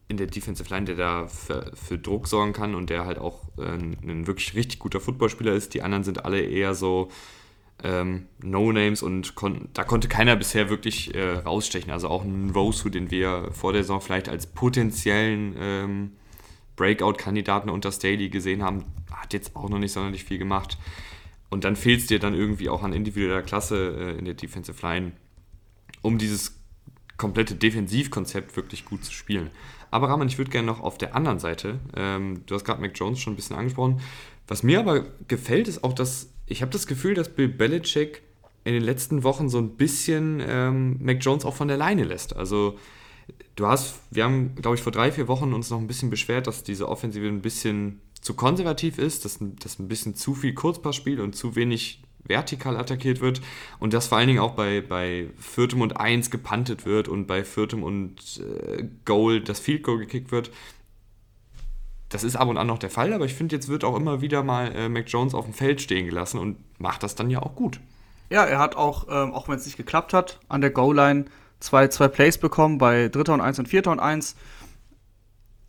in 0.08 0.16
der 0.16 0.26
Defensive 0.26 0.68
Line, 0.70 0.86
der 0.86 0.96
da 0.96 1.26
für, 1.28 1.70
für 1.74 1.96
Druck 1.96 2.26
sorgen 2.26 2.52
kann 2.52 2.74
und 2.74 2.90
der 2.90 3.06
halt 3.06 3.18
auch 3.18 3.42
äh, 3.58 3.62
ein 3.62 4.26
wirklich 4.26 4.54
richtig 4.54 4.80
guter 4.80 5.00
Footballspieler 5.00 5.52
ist. 5.52 5.72
Die 5.74 5.82
anderen 5.82 6.02
sind 6.02 6.24
alle 6.24 6.40
eher 6.40 6.74
so 6.74 7.08
ähm, 7.84 8.26
No-Names 8.42 9.02
und 9.02 9.36
kon 9.36 9.68
da 9.72 9.84
konnte 9.84 10.08
keiner 10.08 10.34
bisher 10.36 10.68
wirklich 10.68 11.14
äh, 11.14 11.38
rausstechen. 11.38 11.92
Also 11.92 12.08
auch 12.08 12.24
ein 12.24 12.50
Rosu, 12.50 12.88
den 12.88 13.10
wir 13.10 13.50
vor 13.52 13.72
der 13.72 13.82
Saison 13.82 14.00
vielleicht 14.00 14.28
als 14.28 14.46
potenziellen 14.46 15.54
ähm, 15.58 16.12
Breakout-Kandidaten 16.76 17.70
unter 17.70 17.92
Staley 17.92 18.30
gesehen 18.30 18.62
haben, 18.62 18.84
hat 19.12 19.32
jetzt 19.32 19.54
auch 19.54 19.68
noch 19.68 19.78
nicht 19.78 19.92
sonderlich 19.92 20.24
viel 20.24 20.38
gemacht. 20.38 20.76
Und 21.50 21.64
dann 21.64 21.76
fehlt 21.76 22.00
es 22.00 22.06
dir 22.06 22.18
dann 22.18 22.34
irgendwie 22.34 22.68
auch 22.68 22.82
an 22.82 22.92
individueller 22.92 23.42
Klasse 23.42 23.96
äh, 23.98 24.18
in 24.18 24.24
der 24.24 24.34
Defensive 24.34 24.80
Line, 24.86 25.12
um 26.00 26.16
dieses 26.16 26.56
komplette 27.16 27.54
Defensivkonzept 27.54 28.56
wirklich 28.56 28.84
gut 28.84 29.04
zu 29.04 29.12
spielen. 29.12 29.50
Aber 29.90 30.08
Raman, 30.08 30.28
ich 30.28 30.38
würde 30.38 30.50
gerne 30.50 30.66
noch 30.66 30.80
auf 30.80 30.96
der 30.96 31.14
anderen 31.16 31.40
Seite, 31.40 31.80
ähm, 31.96 32.42
du 32.46 32.54
hast 32.54 32.64
gerade 32.64 32.80
Mac 32.80 32.92
Jones 32.94 33.18
schon 33.18 33.32
ein 33.32 33.36
bisschen 33.36 33.56
angesprochen, 33.56 34.00
was 34.46 34.62
mir 34.62 34.80
aber 34.80 35.06
gefällt, 35.28 35.68
ist 35.68 35.84
auch, 35.84 35.92
dass 35.92 36.30
ich 36.46 36.62
habe 36.62 36.72
das 36.72 36.86
Gefühl, 36.86 37.14
dass 37.14 37.28
Bill 37.28 37.48
Belichick 37.48 38.22
in 38.64 38.74
den 38.74 38.82
letzten 38.82 39.22
Wochen 39.22 39.48
so 39.48 39.58
ein 39.58 39.76
bisschen 39.76 40.42
ähm, 40.46 40.96
Mac 41.00 41.18
Jones 41.20 41.44
auch 41.44 41.54
von 41.54 41.68
der 41.68 41.76
Leine 41.76 42.04
lässt. 42.04 42.36
Also 42.36 42.78
du 43.56 43.66
hast, 43.66 44.00
wir 44.10 44.24
haben, 44.24 44.54
glaube 44.56 44.76
ich, 44.76 44.82
vor 44.82 44.92
drei, 44.92 45.12
vier 45.12 45.28
Wochen 45.28 45.52
uns 45.52 45.70
noch 45.70 45.78
ein 45.78 45.86
bisschen 45.86 46.10
beschwert, 46.10 46.46
dass 46.46 46.62
diese 46.62 46.88
Offensive 46.88 47.26
ein 47.26 47.42
bisschen 47.42 48.00
zu 48.20 48.34
konservativ 48.34 48.98
ist, 48.98 49.24
dass, 49.24 49.38
dass 49.40 49.78
ein 49.78 49.88
bisschen 49.88 50.14
zu 50.14 50.34
viel 50.34 50.54
Kurzpass 50.54 50.96
spielt 50.96 51.20
und 51.20 51.34
zu 51.34 51.56
wenig 51.56 52.02
vertikal 52.24 52.76
attackiert 52.76 53.20
wird 53.20 53.40
und 53.78 53.92
dass 53.92 54.06
vor 54.08 54.18
allen 54.18 54.28
Dingen 54.28 54.40
auch 54.40 54.52
bei, 54.52 54.80
bei 54.80 55.28
Viertem 55.38 55.80
und 55.80 55.96
Eins 55.96 56.30
gepantet 56.30 56.84
wird 56.84 57.08
und 57.08 57.26
bei 57.26 57.44
Viertem 57.44 57.82
und 57.82 58.40
äh, 58.40 58.84
Goal 59.04 59.40
das 59.40 59.58
Field 59.58 59.82
Goal 59.82 59.98
gekickt 59.98 60.30
wird. 60.30 60.50
Das 62.08 62.24
ist 62.24 62.36
ab 62.36 62.48
und 62.48 62.56
an 62.56 62.66
noch 62.66 62.78
der 62.78 62.90
Fall, 62.90 63.12
aber 63.12 63.24
ich 63.24 63.34
finde, 63.34 63.56
jetzt 63.56 63.68
wird 63.68 63.84
auch 63.84 63.96
immer 63.96 64.20
wieder 64.20 64.42
mal 64.42 64.74
äh, 64.74 64.88
Mac 64.88 65.08
Jones 65.08 65.34
auf 65.34 65.44
dem 65.44 65.54
Feld 65.54 65.80
stehen 65.80 66.06
gelassen 66.06 66.38
und 66.38 66.56
macht 66.78 67.02
das 67.02 67.14
dann 67.14 67.30
ja 67.30 67.40
auch 67.40 67.54
gut. 67.54 67.80
Ja, 68.30 68.44
er 68.44 68.58
hat 68.58 68.76
auch, 68.76 69.06
ähm, 69.08 69.32
auch 69.32 69.48
wenn 69.48 69.56
es 69.56 69.64
nicht 69.64 69.76
geklappt 69.76 70.12
hat, 70.12 70.40
an 70.48 70.60
der 70.60 70.70
Goal-Line 70.70 71.26
zwei, 71.60 71.88
zwei 71.88 72.08
Plays 72.08 72.38
bekommen 72.38 72.78
bei 72.78 73.08
Dritter 73.08 73.34
und 73.34 73.40
Eins 73.40 73.58
und 73.58 73.68
Vierter 73.68 73.92
und 73.92 74.00
Eins 74.00 74.34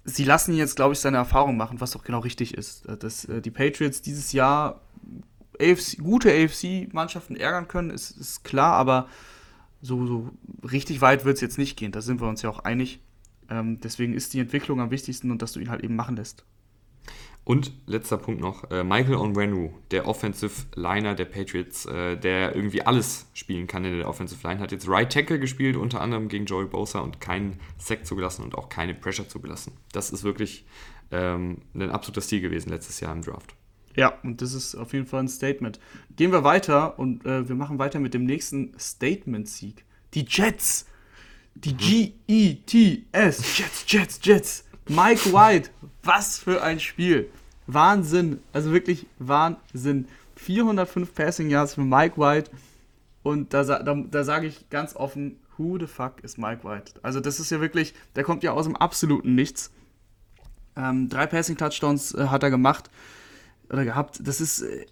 sie 0.04 0.24
lassen 0.24 0.52
ihn 0.52 0.58
jetzt, 0.58 0.76
glaube 0.76 0.94
ich, 0.94 1.00
seine 1.00 1.18
Erfahrung 1.18 1.58
machen, 1.58 1.82
was 1.82 1.96
auch 1.96 2.04
genau 2.04 2.20
richtig 2.20 2.54
ist. 2.54 2.86
Äh, 2.88 2.98
dass 2.98 3.26
äh, 3.26 3.42
die 3.42 3.52
Patriots 3.52 4.02
dieses 4.02 4.32
Jahr 4.32 4.82
AFC, 5.60 5.98
gute 6.00 6.32
AFC-Mannschaften 6.32 7.36
ärgern 7.36 7.68
können, 7.68 7.90
ist, 7.90 8.12
ist 8.12 8.44
klar, 8.44 8.74
aber 8.74 9.08
so, 9.82 10.06
so 10.06 10.32
richtig 10.64 11.02
weit 11.02 11.26
wird 11.26 11.36
es 11.36 11.42
jetzt 11.42 11.58
nicht 11.58 11.78
gehen. 11.78 11.92
Da 11.92 12.02
sind 12.02 12.22
wir 12.22 12.28
uns 12.28 12.42
ja 12.42 12.50
auch 12.50 12.60
einig. 12.60 13.00
Ähm, 13.50 13.80
deswegen 13.82 14.14
ist 14.14 14.34
die 14.34 14.40
Entwicklung 14.40 14.80
am 14.80 14.92
wichtigsten 14.92 15.32
und 15.32 15.42
dass 15.42 15.54
du 15.54 15.60
ihn 15.60 15.70
halt 15.70 15.84
eben 15.84 15.96
machen 15.96 16.16
lässt. 16.16 16.46
Und 17.44 17.72
letzter 17.88 18.18
Punkt 18.18 18.40
noch, 18.40 18.70
äh, 18.70 18.84
Michael 18.84 19.16
Onwenu, 19.16 19.72
der 19.90 20.08
Offensive 20.08 20.68
Liner 20.76 21.16
der 21.16 21.26
Patriots, 21.26 21.86
äh, 21.86 22.16
der 22.16 22.56
irgendwie 22.56 22.84
alles 22.84 23.28
spielen 23.34 23.66
kann 23.66 23.84
in 23.84 23.98
der 23.98 24.08
Offensive 24.08 24.48
Line, 24.48 24.60
hat 24.60 24.72
jetzt 24.72 24.88
Right 24.88 25.12
Tackle 25.12 25.40
gespielt, 25.40 25.76
unter 25.76 26.02
anderem 26.02 26.28
gegen 26.28 26.46
Joey 26.46 26.68
Bosa 26.68 27.00
und 27.00 27.20
keinen 27.20 27.60
Sack 27.80 28.06
zugelassen 28.06 28.44
und 28.44 28.56
auch 28.56 28.70
keine 28.70 28.94
Pressure 28.94 29.28
zugelassen. 29.28 29.74
Das 29.92 30.12
ist 30.12 30.24
wirklich 30.24 30.66
ähm, 31.10 31.58
ein 31.74 31.90
absoluter 31.90 32.22
Stil 32.22 32.42
gewesen 32.42 32.70
letztes 32.70 33.00
Jahr 33.00 33.12
im 33.12 33.24
Draft. 33.24 33.56
Ja, 33.96 34.14
und 34.24 34.42
das 34.42 34.54
ist 34.54 34.76
auf 34.76 34.94
jeden 34.94 35.08
Fall 35.08 35.22
ein 35.22 35.28
Statement. 35.28 35.80
Gehen 36.16 36.32
wir 36.32 36.44
weiter 36.44 36.98
und 37.00 37.26
äh, 37.26 37.48
wir 37.50 37.56
machen 37.56 37.80
weiter 37.80 38.00
mit 38.00 38.14
dem 38.14 38.26
nächsten 38.26 38.74
Statement-Sieg. 38.80 39.84
Die 40.14 40.26
Jets. 40.28 40.86
Die 41.56 41.76
G-E-T-S. 41.76 43.58
Jets, 43.58 43.86
Jets, 43.88 44.20
Jets. 44.24 44.66
Mike 44.92 45.32
White, 45.32 45.70
was 46.04 46.38
für 46.38 46.62
ein 46.62 46.82
Spiel. 46.82 47.30
Wahnsinn. 47.66 48.42
Also 48.52 48.74
wirklich 48.74 49.08
Wahnsinn. 49.20 50.10
405 50.36 51.16
Passing 51.16 51.50
Yards 51.50 51.76
für 51.76 51.82
Mike 51.82 52.18
White. 52.18 52.52
Und 53.24 53.54
da, 53.54 53.64
da, 53.64 53.94
da 53.94 54.24
sage 54.26 54.48
ich 54.48 54.70
ganz 54.70 54.94
offen, 54.96 55.40
who 55.58 55.80
the 55.80 55.88
fuck 55.88 56.22
ist 56.24 56.38
Mike 56.38 56.66
White? 56.66 56.94
Also 57.04 57.22
das 57.22 57.40
ist 57.40 57.52
ja 57.52 57.62
wirklich, 57.62 57.94
der 58.18 58.26
kommt 58.26 58.44
ja 58.44 58.52
aus 58.52 58.66
dem 58.66 58.76
absoluten 58.76 59.34
Nichts. 59.34 59.72
Ähm, 60.76 61.08
drei 61.08 61.26
Passing 61.26 61.56
Touchdowns 61.56 62.14
äh, 62.14 62.28
hat 62.28 62.44
er 62.44 62.50
gemacht 62.50 62.90
oder 63.70 63.86
gehabt. 63.86 64.20
Das 64.28 64.42
ist, 64.42 64.62
äh, 64.62 64.86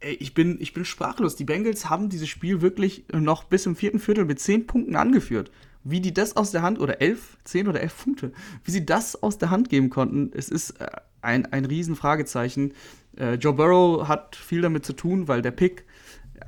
äh, 0.00 0.10
ich, 0.10 0.34
bin, 0.34 0.58
ich 0.60 0.74
bin 0.74 0.84
sprachlos. 0.84 1.36
Die 1.36 1.44
Bengals 1.44 1.88
haben 1.88 2.10
dieses 2.10 2.28
Spiel 2.28 2.60
wirklich 2.60 3.04
noch 3.14 3.44
bis 3.44 3.64
im 3.64 3.76
vierten 3.76 3.98
Viertel 3.98 4.26
mit 4.26 4.40
zehn 4.40 4.66
Punkten 4.66 4.94
angeführt 4.94 5.50
wie 5.84 6.00
die 6.00 6.12
das 6.12 6.36
aus 6.36 6.50
der 6.50 6.62
Hand, 6.62 6.80
oder 6.80 7.00
elf, 7.00 7.36
zehn 7.44 7.68
oder 7.68 7.80
elf 7.80 8.04
Punkte, 8.04 8.32
wie 8.64 8.70
sie 8.70 8.84
das 8.84 9.22
aus 9.22 9.38
der 9.38 9.50
Hand 9.50 9.68
geben 9.68 9.90
konnten, 9.90 10.30
es 10.34 10.48
ist 10.48 10.80
äh, 10.80 10.86
ein, 11.22 11.46
ein 11.52 11.64
Riesenfragezeichen. 11.64 12.72
Äh, 13.16 13.34
Joe 13.34 13.52
Burrow 13.52 14.08
hat 14.08 14.36
viel 14.36 14.60
damit 14.60 14.84
zu 14.84 14.92
tun, 14.92 15.28
weil 15.28 15.42
der 15.42 15.50
Pick 15.50 15.84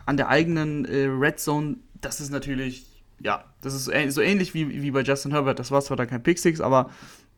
an 0.07 0.17
der 0.17 0.29
eigenen 0.29 0.85
äh, 0.85 1.07
Red 1.07 1.41
Zone, 1.41 1.77
das 2.01 2.21
ist 2.21 2.31
natürlich, 2.31 3.05
ja, 3.21 3.45
das 3.61 3.75
ist 3.75 4.15
so 4.15 4.21
ähnlich 4.21 4.55
wie, 4.55 4.83
wie 4.83 4.91
bei 4.91 5.03
Justin 5.03 5.33
Herbert. 5.33 5.59
Das 5.59 5.71
war 5.71 5.81
zwar 5.83 5.97
dann 5.97 6.09
kein 6.09 6.23
Pick 6.23 6.39
Six, 6.39 6.61
aber 6.61 6.91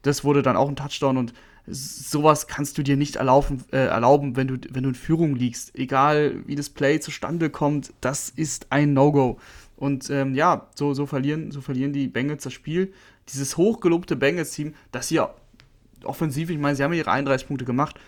das 0.03 0.25
wurde 0.25 0.43
dann 0.43 0.57
auch 0.57 0.69
ein 0.69 0.77
Touchdown 0.77 1.17
und 1.17 1.33
sowas 1.67 2.49
kannst 2.49 2.77
du 2.77 2.83
dir 2.83 2.97
nicht 2.97 3.17
erlauben, 3.17 3.65
äh, 3.71 3.87
erlauben 3.87 4.37
wenn, 4.37 4.49
du, 4.49 4.59
wenn 4.71 4.83
du 4.83 4.89
in 4.91 4.95
Führung 4.95 5.37
liegst. 5.37 5.77
Egal 5.79 6.43
wie 6.47 6.57
das 6.57 6.71
Play 6.71 6.99
zustande 6.99 7.51
kommt, 7.51 7.93
das 8.01 8.29
ist 8.29 8.67
ein 8.71 8.93
No-Go. 8.93 9.39
Und 9.83 10.11
ähm, 10.11 10.37
ja, 10.37 10.69
so, 10.77 10.95
so, 10.95 11.07
verlieren, 11.07 11.51
so 11.51 11.61
verlieren 11.61 11.93
die 11.93 12.07
Bengals 12.07 12.45
das 12.45 12.53
Spiel. 12.53 12.93
Dieses 13.29 13.57
hochgelobte 13.57 14.15
Bengals-Team, 14.15 14.75
das 14.93 15.09
hier 15.09 15.35
offensiv, 16.05 16.51
ich 16.51 16.59
meine, 16.59 16.77
sie 16.77 16.85
haben 16.85 16.93
ihre 16.93 17.11
31 17.11 17.49
Punkte 17.49 17.65
gemacht, 17.65 17.99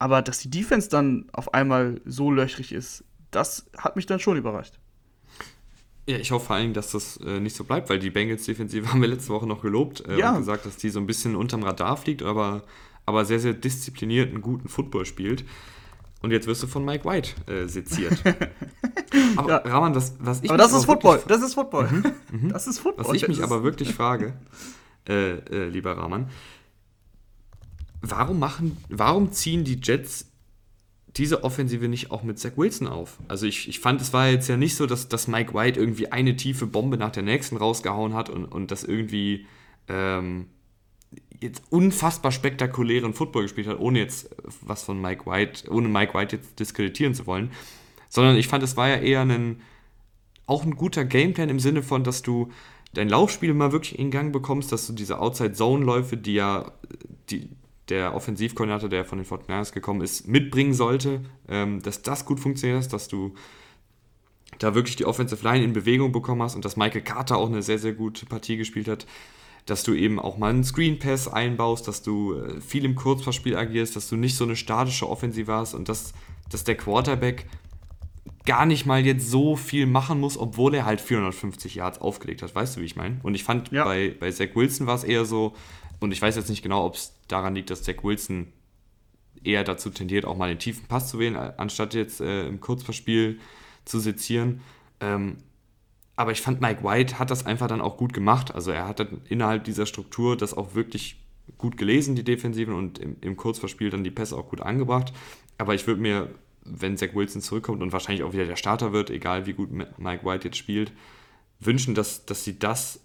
aber 0.00 0.22
dass 0.22 0.40
die 0.40 0.50
Defense 0.50 0.88
dann 0.88 1.28
auf 1.30 1.54
einmal 1.54 2.00
so 2.04 2.32
löchrig 2.32 2.72
ist, 2.72 3.04
das 3.30 3.70
hat 3.78 3.94
mich 3.94 4.06
dann 4.06 4.18
schon 4.18 4.38
überrascht. 4.38 4.80
Ja, 6.08 6.16
ich 6.16 6.32
hoffe 6.32 6.46
vor 6.46 6.56
allem, 6.56 6.72
dass 6.72 6.90
das 6.90 7.18
äh, 7.18 7.38
nicht 7.38 7.54
so 7.54 7.62
bleibt, 7.62 7.90
weil 7.90 8.00
die 8.00 8.10
Bengals-Defensive 8.10 8.88
haben 8.90 9.00
wir 9.00 9.06
letzte 9.06 9.32
Woche 9.32 9.46
noch 9.46 9.62
gelobt 9.62 10.04
äh, 10.08 10.18
ja. 10.18 10.32
und 10.32 10.38
gesagt, 10.38 10.66
dass 10.66 10.78
die 10.78 10.90
so 10.90 10.98
ein 10.98 11.06
bisschen 11.06 11.36
unterm 11.36 11.62
Radar 11.62 11.96
fliegt, 11.96 12.24
aber, 12.24 12.64
aber 13.06 13.24
sehr, 13.24 13.38
sehr 13.38 13.54
diszipliniert 13.54 14.30
einen 14.30 14.42
guten 14.42 14.68
Football 14.68 15.06
spielt. 15.06 15.44
Und 16.22 16.32
jetzt 16.32 16.46
wirst 16.46 16.62
du 16.62 16.66
von 16.66 16.84
Mike 16.84 17.04
White 17.04 17.30
äh, 17.50 17.66
seziert. 17.66 18.12
aber 19.36 19.48
ja. 19.48 19.56
Rahman, 19.58 19.94
was, 19.94 20.14
was 20.18 20.42
ich 20.42 20.50
Aber 20.50 20.58
das 20.58 20.72
ist 20.72 20.84
Football, 20.84 21.22
das 21.26 21.42
ist 21.42 21.54
Football. 21.54 21.88
Mhm, 21.90 22.12
mhm. 22.42 22.48
Das 22.50 22.66
ist 22.66 22.78
Football. 22.78 23.06
Was 23.06 23.14
ich 23.14 23.26
mich 23.26 23.42
aber 23.42 23.62
wirklich 23.62 23.94
frage, 23.94 24.34
äh, 25.08 25.36
äh, 25.36 25.68
lieber 25.68 25.96
Rahman, 25.96 26.28
warum 28.02 28.38
machen, 28.38 28.76
warum 28.88 29.32
ziehen 29.32 29.64
die 29.64 29.80
Jets 29.82 30.26
diese 31.16 31.42
Offensive 31.42 31.88
nicht 31.88 32.10
auch 32.10 32.22
mit 32.22 32.38
Zach 32.38 32.52
Wilson 32.56 32.86
auf? 32.86 33.18
Also 33.28 33.46
ich, 33.46 33.68
ich 33.68 33.80
fand, 33.80 34.00
es 34.00 34.12
war 34.12 34.28
jetzt 34.28 34.48
ja 34.48 34.56
nicht 34.56 34.76
so, 34.76 34.86
dass, 34.86 35.08
dass 35.08 35.26
Mike 35.26 35.54
White 35.54 35.80
irgendwie 35.80 36.12
eine 36.12 36.36
tiefe 36.36 36.66
Bombe 36.66 36.98
nach 36.98 37.12
der 37.12 37.22
nächsten 37.22 37.56
rausgehauen 37.56 38.14
hat 38.14 38.28
und, 38.28 38.44
und 38.44 38.70
das 38.70 38.84
irgendwie 38.84 39.46
ähm, 39.88 40.46
jetzt 41.40 41.62
unfassbar 41.70 42.32
spektakulären 42.32 43.14
Football 43.14 43.44
gespielt 43.44 43.66
hat, 43.66 43.78
ohne 43.78 43.98
jetzt 43.98 44.34
was 44.60 44.82
von 44.82 45.00
Mike 45.00 45.26
White, 45.26 45.70
ohne 45.70 45.88
Mike 45.88 46.14
White 46.14 46.36
jetzt 46.36 46.58
diskreditieren 46.60 47.14
zu 47.14 47.26
wollen. 47.26 47.50
Sondern 48.08 48.36
ich 48.36 48.48
fand, 48.48 48.62
es 48.62 48.76
war 48.76 48.88
ja 48.88 48.96
eher 48.96 49.22
ein, 49.22 49.60
auch 50.46 50.64
ein 50.64 50.76
guter 50.76 51.04
Gameplan 51.04 51.48
im 51.48 51.60
Sinne 51.60 51.82
von, 51.82 52.04
dass 52.04 52.22
du 52.22 52.50
dein 52.92 53.08
Laufspiel 53.08 53.54
mal 53.54 53.72
wirklich 53.72 53.98
in 53.98 54.10
Gang 54.10 54.32
bekommst, 54.32 54.72
dass 54.72 54.86
du 54.86 54.92
diese 54.92 55.20
Outside-Zone-Läufe, 55.20 56.16
die 56.16 56.34
ja 56.34 56.72
die, 57.30 57.48
der 57.88 58.14
Offensivkoordinator, 58.14 58.88
der 58.88 59.04
von 59.04 59.18
den 59.18 59.24
Fortinanders 59.24 59.72
gekommen 59.72 60.00
ist, 60.00 60.26
mitbringen 60.26 60.74
sollte, 60.74 61.22
ähm, 61.48 61.82
dass 61.82 62.02
das 62.02 62.24
gut 62.24 62.40
funktioniert, 62.40 62.92
dass 62.92 63.08
du 63.08 63.34
da 64.58 64.74
wirklich 64.74 64.96
die 64.96 65.06
Offensive 65.06 65.44
Line 65.44 65.64
in 65.64 65.72
Bewegung 65.72 66.12
bekommen 66.12 66.42
hast 66.42 66.56
und 66.56 66.64
dass 66.64 66.76
Michael 66.76 67.02
Carter 67.02 67.38
auch 67.38 67.48
eine 67.48 67.62
sehr, 67.62 67.78
sehr 67.78 67.92
gute 67.92 68.26
Partie 68.26 68.56
gespielt 68.56 68.88
hat, 68.88 69.06
dass 69.66 69.82
du 69.82 69.94
eben 69.94 70.18
auch 70.18 70.38
mal 70.38 70.50
einen 70.50 70.64
Screen 70.64 70.98
Pass 70.98 71.28
einbaust, 71.28 71.86
dass 71.88 72.02
du 72.02 72.34
äh, 72.34 72.60
viel 72.60 72.84
im 72.84 72.94
Kurzpassspiel 72.94 73.56
agierst, 73.56 73.96
dass 73.96 74.08
du 74.08 74.16
nicht 74.16 74.36
so 74.36 74.44
eine 74.44 74.56
statische 74.56 75.08
Offensive 75.08 75.52
hast 75.52 75.74
und 75.74 75.88
dass, 75.88 76.12
dass 76.48 76.64
der 76.64 76.76
Quarterback 76.76 77.46
gar 78.46 78.66
nicht 78.66 78.86
mal 78.86 79.04
jetzt 79.04 79.30
so 79.30 79.56
viel 79.56 79.86
machen 79.86 80.20
muss, 80.20 80.38
obwohl 80.38 80.74
er 80.74 80.84
halt 80.86 81.00
450 81.00 81.74
Yards 81.74 82.00
aufgelegt 82.00 82.42
hat. 82.42 82.54
Weißt 82.54 82.76
du, 82.76 82.80
wie 82.80 82.86
ich 82.86 82.96
meine? 82.96 83.20
Und 83.22 83.34
ich 83.34 83.44
fand, 83.44 83.70
ja. 83.70 83.84
bei, 83.84 84.14
bei 84.18 84.30
Zach 84.30 84.48
Wilson 84.54 84.86
war 84.86 84.96
es 84.96 85.04
eher 85.04 85.24
so, 85.24 85.54
und 86.00 86.12
ich 86.12 86.22
weiß 86.22 86.36
jetzt 86.36 86.48
nicht 86.48 86.62
genau, 86.62 86.84
ob 86.86 86.94
es 86.94 87.14
daran 87.28 87.54
liegt, 87.54 87.70
dass 87.70 87.82
Zach 87.82 88.02
Wilson 88.02 88.52
eher 89.44 89.64
dazu 89.64 89.90
tendiert, 89.90 90.24
auch 90.24 90.36
mal 90.36 90.48
den 90.48 90.58
tiefen 90.58 90.86
Pass 90.86 91.10
zu 91.10 91.18
wählen, 91.18 91.36
anstatt 91.36 91.94
jetzt 91.94 92.20
äh, 92.20 92.46
im 92.46 92.60
Kurzpassspiel 92.60 93.38
zu 93.84 94.00
sezieren. 94.00 94.62
Ähm, 95.00 95.36
aber 96.20 96.32
ich 96.32 96.40
fand, 96.40 96.60
Mike 96.60 96.84
White 96.84 97.18
hat 97.18 97.30
das 97.30 97.46
einfach 97.46 97.66
dann 97.66 97.80
auch 97.80 97.96
gut 97.96 98.12
gemacht. 98.12 98.54
Also 98.54 98.70
er 98.70 98.86
hat 98.86 99.00
dann 99.00 99.22
innerhalb 99.28 99.64
dieser 99.64 99.86
Struktur 99.86 100.36
das 100.36 100.54
auch 100.54 100.74
wirklich 100.74 101.16
gut 101.58 101.76
gelesen, 101.76 102.14
die 102.14 102.24
Defensiven, 102.24 102.74
und 102.74 102.98
im, 102.98 103.16
im 103.20 103.36
Kurzverspiel 103.36 103.90
dann 103.90 104.04
die 104.04 104.10
Pässe 104.10 104.36
auch 104.36 104.48
gut 104.48 104.60
angebracht. 104.60 105.12
Aber 105.58 105.74
ich 105.74 105.86
würde 105.86 106.00
mir 106.00 106.30
wenn 106.64 106.96
Zach 106.96 107.14
Wilson 107.14 107.40
zurückkommt 107.40 107.82
und 107.82 107.92
wahrscheinlich 107.92 108.22
auch 108.24 108.32
wieder 108.32 108.46
der 108.46 108.56
Starter 108.56 108.92
wird, 108.92 109.10
egal 109.10 109.46
wie 109.46 109.52
gut 109.52 109.70
Mike 109.72 110.24
White 110.24 110.48
jetzt 110.48 110.58
spielt, 110.58 110.92
wünschen, 111.58 111.94
dass, 111.94 112.26
dass 112.26 112.44
sie 112.44 112.58
das, 112.58 113.00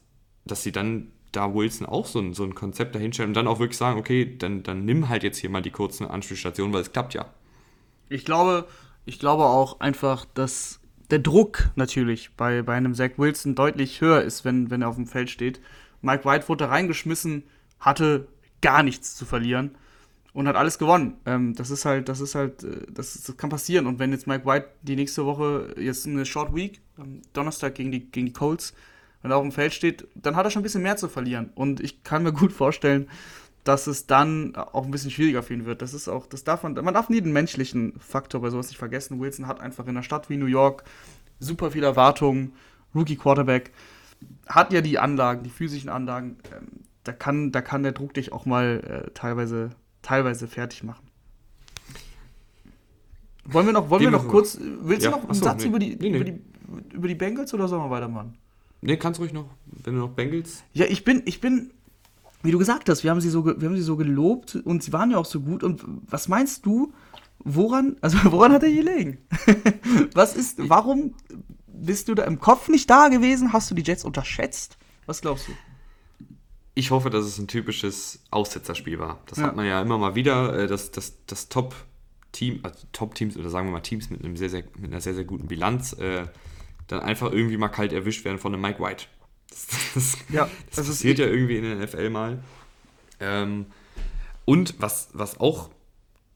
dass 0.45 0.63
sie 0.63 0.71
dann 0.71 1.11
da 1.31 1.53
Wilson 1.53 1.85
auch 1.85 2.05
so 2.05 2.19
ein, 2.19 2.33
so 2.33 2.43
ein 2.43 2.55
Konzept 2.55 2.95
dahinstellen 2.95 3.31
und 3.31 3.33
dann 3.33 3.47
auch 3.47 3.59
wirklich 3.59 3.77
sagen, 3.77 3.99
okay, 3.99 4.37
dann, 4.37 4.63
dann 4.63 4.85
nimm 4.85 5.09
halt 5.09 5.23
jetzt 5.23 5.37
hier 5.37 5.49
mal 5.49 5.61
die 5.61 5.71
kurzen 5.71 6.07
Anspielstationen, 6.07 6.73
weil 6.73 6.81
es 6.81 6.91
klappt 6.91 7.13
ja. 7.13 7.25
Ich 8.07 8.23
glaube, 8.23 8.67
ich 9.05 9.19
glaube 9.19 9.45
auch 9.45 9.79
einfach, 9.79 10.25
dass 10.33 10.79
der 11.11 11.19
Druck 11.19 11.69
natürlich 11.75 12.31
bei, 12.35 12.61
bei 12.61 12.75
einem 12.75 12.93
Zach 12.93 13.11
Wilson 13.17 13.55
deutlich 13.55 14.01
höher 14.01 14.21
ist, 14.21 14.45
wenn, 14.45 14.69
wenn 14.69 14.81
er 14.81 14.89
auf 14.89 14.95
dem 14.95 15.07
Feld 15.07 15.29
steht. 15.29 15.59
Mike 16.01 16.25
White 16.25 16.49
wurde 16.49 16.69
reingeschmissen, 16.69 17.43
hatte 17.79 18.27
gar 18.61 18.83
nichts 18.83 19.15
zu 19.15 19.25
verlieren 19.25 19.71
und 20.33 20.47
hat 20.47 20.55
alles 20.55 20.77
gewonnen. 20.77 21.17
Ähm, 21.25 21.55
das 21.55 21.69
ist 21.69 21.85
halt, 21.85 22.09
das 22.09 22.19
ist 22.19 22.35
halt, 22.35 22.63
äh, 22.63 22.85
das, 22.91 23.21
das, 23.23 23.37
kann 23.37 23.49
passieren. 23.49 23.87
Und 23.87 23.99
wenn 23.99 24.11
jetzt 24.11 24.27
Mike 24.27 24.45
White 24.45 24.67
die 24.81 24.95
nächste 24.95 25.25
Woche 25.25 25.73
jetzt 25.77 26.05
eine 26.05 26.25
Short 26.25 26.53
Week, 26.53 26.81
am 26.97 27.21
Donnerstag 27.33 27.75
gegen 27.75 27.91
die, 27.91 28.11
gegen 28.11 28.27
die 28.27 28.33
Colts, 28.33 28.73
wenn 29.21 29.31
er 29.31 29.37
auf 29.37 29.43
dem 29.43 29.51
Feld 29.51 29.73
steht, 29.73 30.07
dann 30.13 30.35
hat 30.35 30.45
er 30.45 30.51
schon 30.51 30.59
ein 30.59 30.63
bisschen 30.63 30.83
mehr 30.83 30.97
zu 30.97 31.07
verlieren. 31.07 31.51
Und 31.55 31.79
ich 31.79 32.03
kann 32.03 32.23
mir 32.23 32.33
gut 32.33 32.51
vorstellen, 32.51 33.07
dass 33.65 33.87
es 33.87 34.07
dann 34.07 34.55
auch 34.55 34.85
ein 34.85 34.91
bisschen 34.91 35.11
schwieriger 35.11 35.43
für 35.43 35.53
ihn 35.53 35.65
wird. 35.65 35.81
Das 35.81 35.93
ist 35.93 36.07
auch, 36.07 36.27
das 36.27 36.43
darf 36.43 36.63
man, 36.63 36.73
man 36.75 36.93
darf 36.93 37.09
nie 37.09 37.19
den 37.19 37.33
menschlichen 37.33 37.93
Faktor 37.99 38.41
bei 38.41 38.49
sowas 38.49 38.69
nicht 38.69 38.77
vergessen. 38.77 39.19
Wilson 39.19 39.47
hat 39.47 39.59
einfach 39.59 39.83
in 39.85 39.91
einer 39.91 40.03
Stadt 40.03 40.29
wie 40.29 40.37
New 40.37 40.45
York 40.45 40.83
super 41.39 41.71
viele 41.71 41.87
Erwartungen, 41.87 42.53
Rookie 42.93 43.17
Quarterback, 43.17 43.71
hat 44.47 44.71
ja 44.71 44.81
die 44.81 44.99
Anlagen, 44.99 45.43
die 45.43 45.49
physischen 45.49 45.89
Anlagen. 45.89 46.37
Ähm, 46.55 46.67
da 47.03 47.11
kann, 47.11 47.51
da 47.51 47.61
kann 47.61 47.83
der 47.83 47.91
Druck 47.91 48.13
dich 48.13 48.31
auch 48.31 48.45
mal 48.45 49.03
äh, 49.07 49.11
teilweise 49.11 49.71
teilweise 50.05 50.47
fertig 50.47 50.83
machen. 50.83 51.05
Wollen 53.45 53.65
wir 53.65 53.73
noch, 53.73 53.89
wollen 53.89 54.01
wir 54.01 54.11
noch 54.11 54.27
kurz, 54.27 54.57
willst 54.81 55.05
ja. 55.05 55.11
du 55.11 55.17
noch 55.17 55.23
einen 55.23 55.31
Achso, 55.31 55.43
Satz 55.43 55.63
nee. 55.63 55.69
über, 55.69 55.79
die, 55.79 55.95
nee, 55.95 56.09
nee. 56.09 56.15
Über, 56.15 56.25
die, 56.25 56.39
über 56.93 57.07
die 57.07 57.15
Bengals 57.15 57.53
oder 57.53 57.67
sollen 57.67 57.83
wir 57.83 57.89
weitermachen? 57.89 58.37
Nee, 58.81 58.97
kannst 58.97 59.19
ruhig 59.19 59.33
noch, 59.33 59.49
wenn 59.83 59.93
du 59.93 59.99
noch 59.99 60.09
Bengals. 60.09 60.63
Ja, 60.73 60.85
ich 60.85 61.03
bin, 61.03 61.23
ich 61.25 61.41
bin, 61.41 61.71
wie 62.43 62.51
du 62.51 62.59
gesagt 62.59 62.89
hast, 62.89 63.03
wir 63.03 63.11
haben 63.11 63.21
sie 63.21 63.29
so, 63.29 63.45
wir 63.45 63.67
haben 63.67 63.75
sie 63.75 63.81
so 63.81 63.97
gelobt 63.97 64.55
und 64.55 64.83
sie 64.83 64.93
waren 64.93 65.11
ja 65.11 65.17
auch 65.17 65.25
so 65.25 65.41
gut. 65.41 65.63
Und 65.63 65.83
was 66.07 66.27
meinst 66.27 66.65
du, 66.65 66.93
woran, 67.39 67.97
also 68.01 68.17
woran 68.31 68.51
hat 68.51 68.63
er 68.63 68.71
gelegen? 68.71 69.17
was 70.13 70.35
ist, 70.35 70.57
warum 70.69 71.15
bist 71.67 72.07
du 72.07 72.15
da 72.15 72.23
im 72.23 72.39
Kopf 72.39 72.69
nicht 72.69 72.89
da 72.89 73.09
gewesen? 73.09 73.53
Hast 73.53 73.69
du 73.71 73.75
die 73.75 73.83
Jets 73.83 74.05
unterschätzt? 74.05 74.77
Was 75.05 75.21
glaubst 75.21 75.47
du? 75.47 75.51
ich 76.75 76.91
hoffe, 76.91 77.09
dass 77.09 77.25
es 77.25 77.39
ein 77.39 77.47
typisches 77.47 78.19
Aussetzerspiel 78.29 78.99
war. 78.99 79.21
Das 79.27 79.39
ja. 79.39 79.45
hat 79.45 79.55
man 79.55 79.65
ja 79.65 79.81
immer 79.81 79.97
mal 79.97 80.13
wieder, 80.13 80.59
äh, 80.59 80.67
dass 80.67 80.91
das, 80.91 81.25
das 81.25 81.47
Top-Team, 81.47 82.59
also 82.63 82.85
Top-Teams 82.91 83.37
oder 83.37 83.49
sagen 83.49 83.67
wir 83.67 83.71
mal 83.71 83.79
Teams 83.79 84.09
mit, 84.09 84.23
einem 84.23 84.35
sehr, 84.35 84.49
sehr, 84.49 84.63
mit 84.77 84.91
einer 84.91 85.01
sehr, 85.01 85.15
sehr 85.15 85.23
guten 85.23 85.47
Bilanz, 85.47 85.93
äh, 85.93 86.27
dann 86.87 86.99
einfach 86.99 87.31
irgendwie 87.31 87.57
mal 87.57 87.69
kalt 87.69 87.93
erwischt 87.93 88.25
werden 88.25 88.37
von 88.37 88.53
einem 88.53 88.61
Mike 88.61 88.83
White. 88.83 89.05
Das, 89.55 89.93
das, 89.93 90.17
ja, 90.29 90.49
das, 90.67 90.75
das 90.75 90.87
passiert 90.87 91.19
ja 91.19 91.27
irgendwie 91.27 91.57
in 91.57 91.63
der 91.63 91.75
NFL 91.77 92.09
mal. 92.09 92.43
Ähm, 93.21 93.67
und 94.43 94.75
was, 94.79 95.09
was 95.13 95.39
auch 95.39 95.69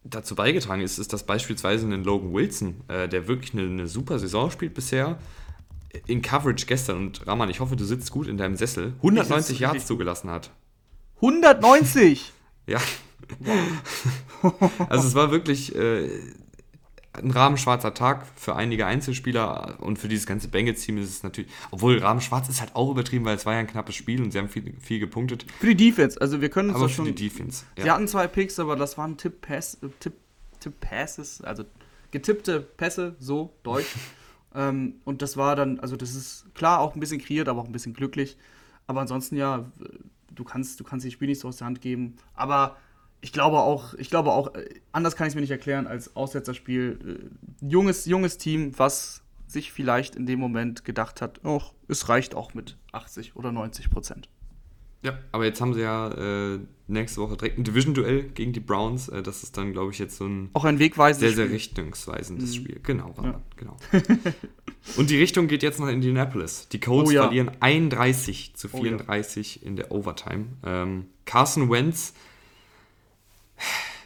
dazu 0.03 0.35
beigetragen 0.35 0.81
ist, 0.81 0.97
ist, 0.97 1.11
dass 1.11 1.25
beispielsweise 1.25 1.85
ein 1.85 2.03
Logan 2.03 2.33
Wilson, 2.33 2.81
äh, 2.87 3.09
der 3.09 3.27
wirklich 3.27 3.53
eine, 3.53 3.63
eine 3.63 3.87
super 3.87 4.19
Saison 4.19 4.49
spielt 4.51 4.73
bisher, 4.73 5.19
in 6.05 6.21
Coverage 6.21 6.65
gestern, 6.65 6.97
und 6.97 7.27
Rahman, 7.27 7.49
ich 7.49 7.59
hoffe, 7.59 7.75
du 7.75 7.83
sitzt 7.83 8.11
gut 8.11 8.27
in 8.27 8.37
deinem 8.37 8.55
Sessel, 8.55 8.93
190 8.97 9.59
Yards 9.59 9.85
zugelassen 9.85 10.29
hat. 10.29 10.51
190? 11.17 12.31
ja. 12.67 12.79
also 14.89 15.07
es 15.07 15.13
war 15.13 15.29
wirklich 15.31 15.75
äh, 15.75 16.09
ein 17.23 17.31
rahmenschwarzer 17.31 17.93
Tag 17.93 18.25
für 18.35 18.55
einige 18.55 18.85
Einzelspieler 18.85 19.77
und 19.79 19.99
für 19.99 20.07
dieses 20.07 20.25
ganze 20.25 20.47
Bengals-Team 20.47 20.97
ist 20.97 21.09
es 21.09 21.23
natürlich, 21.23 21.51
obwohl 21.71 21.97
rahmenschwarz 21.99 22.49
ist 22.49 22.61
halt 22.61 22.75
auch 22.75 22.91
übertrieben, 22.91 23.25
weil 23.25 23.35
es 23.35 23.45
war 23.45 23.53
ja 23.53 23.59
ein 23.59 23.67
knappes 23.67 23.95
Spiel 23.95 24.21
und 24.21 24.31
sie 24.31 24.39
haben 24.39 24.49
viel, 24.49 24.73
viel 24.79 24.99
gepunktet. 24.99 25.45
Für 25.59 25.73
die 25.73 25.75
Defense, 25.75 26.19
also 26.19 26.41
wir 26.41 26.49
können 26.49 26.69
uns 26.69 26.77
aber 26.77 26.89
schon... 26.89 27.05
für 27.05 27.11
die 27.13 27.29
Defense, 27.29 27.65
ja. 27.77 27.83
Sie 27.83 27.91
hatten 27.91 28.07
zwei 28.07 28.27
Picks, 28.27 28.59
aber 28.59 28.75
das 28.75 28.97
waren 28.97 29.17
Tipp-Passes, 29.17 29.79
Tipp, 29.99 30.13
Tipp 30.59 30.73
also 31.43 31.65
getippte 32.11 32.61
Pässe, 32.61 33.15
so, 33.19 33.53
deutsch. 33.63 33.95
Ähm, 34.55 34.95
und 35.05 35.21
das 35.21 35.37
war 35.37 35.55
dann, 35.55 35.79
also 35.79 35.95
das 35.95 36.15
ist 36.15 36.47
klar 36.55 36.79
auch 36.79 36.95
ein 36.95 36.99
bisschen 36.99 37.21
kreiert, 37.21 37.47
aber 37.47 37.61
auch 37.61 37.67
ein 37.67 37.71
bisschen 37.71 37.93
glücklich. 37.93 38.35
Aber 38.87 38.99
ansonsten 39.01 39.35
ja, 39.35 39.71
du 40.33 40.43
kannst, 40.43 40.79
du 40.79 40.83
kannst 40.83 41.05
das 41.05 41.13
Spiel 41.13 41.27
nicht 41.27 41.39
so 41.39 41.47
aus 41.47 41.57
der 41.57 41.67
Hand 41.67 41.81
geben. 41.81 42.15
Aber 42.33 42.77
ich 43.21 43.33
glaube 43.33 43.59
auch, 43.59 43.93
ich 43.95 44.09
glaube 44.09 44.31
auch, 44.31 44.53
äh, 44.55 44.69
anders 44.91 45.15
kann 45.15 45.27
ich 45.27 45.31
es 45.31 45.35
mir 45.35 45.41
nicht 45.41 45.51
erklären 45.51 45.87
als 45.87 46.15
Aussetzerspiel. 46.15 47.29
Äh, 47.61 47.65
junges, 47.65 48.05
junges 48.05 48.37
Team, 48.37 48.77
was 48.77 49.21
sich 49.47 49.71
vielleicht 49.71 50.15
in 50.15 50.25
dem 50.25 50.39
Moment 50.39 50.85
gedacht 50.85 51.21
hat, 51.21 51.41
oh, 51.43 51.61
es 51.87 52.07
reicht 52.07 52.35
auch 52.35 52.53
mit 52.53 52.77
80 52.91 53.35
oder 53.35 53.51
90 53.51 53.89
Prozent. 53.89 54.29
Ja, 55.01 55.17
aber 55.31 55.45
jetzt 55.45 55.61
haben 55.61 55.73
sie 55.73 55.81
ja 55.81 56.09
äh, 56.09 56.59
nächste 56.87 57.21
Woche 57.21 57.37
direkt 57.37 57.57
ein 57.57 57.63
Division-Duell 57.63 58.23
gegen 58.23 58.51
die 58.51 58.59
Browns. 58.59 59.07
Äh, 59.07 59.23
das 59.23 59.43
ist 59.43 59.55
dann, 59.57 59.71
glaube 59.71 59.91
ich, 59.91 59.99
jetzt 59.99 60.17
so 60.17 60.25
ein 60.25 60.49
auch 60.53 60.65
ein 60.65 60.77
wegweisendes 60.77 61.35
sehr, 61.35 61.45
sehr 61.45 61.53
richtungsweisendes 61.53 62.49
mhm. 62.49 62.53
Spiel. 62.53 62.79
Genau, 62.83 63.15
ja. 63.23 63.41
genau. 63.55 63.77
Und 64.97 65.09
die 65.09 65.17
Richtung 65.17 65.47
geht 65.47 65.63
jetzt 65.63 65.79
nach 65.79 65.87
Indianapolis. 65.87 66.67
Die 66.69 66.79
Colts 66.79 67.09
oh, 67.09 67.13
ja. 67.13 67.23
verlieren 67.23 67.51
31 67.59 68.55
zu 68.55 68.67
34 68.67 69.59
oh, 69.61 69.63
ja. 69.63 69.67
in 69.69 69.75
der 69.77 69.91
Overtime. 69.91 70.45
Ähm, 70.65 71.05
Carson 71.25 71.69
Wentz, 71.69 72.13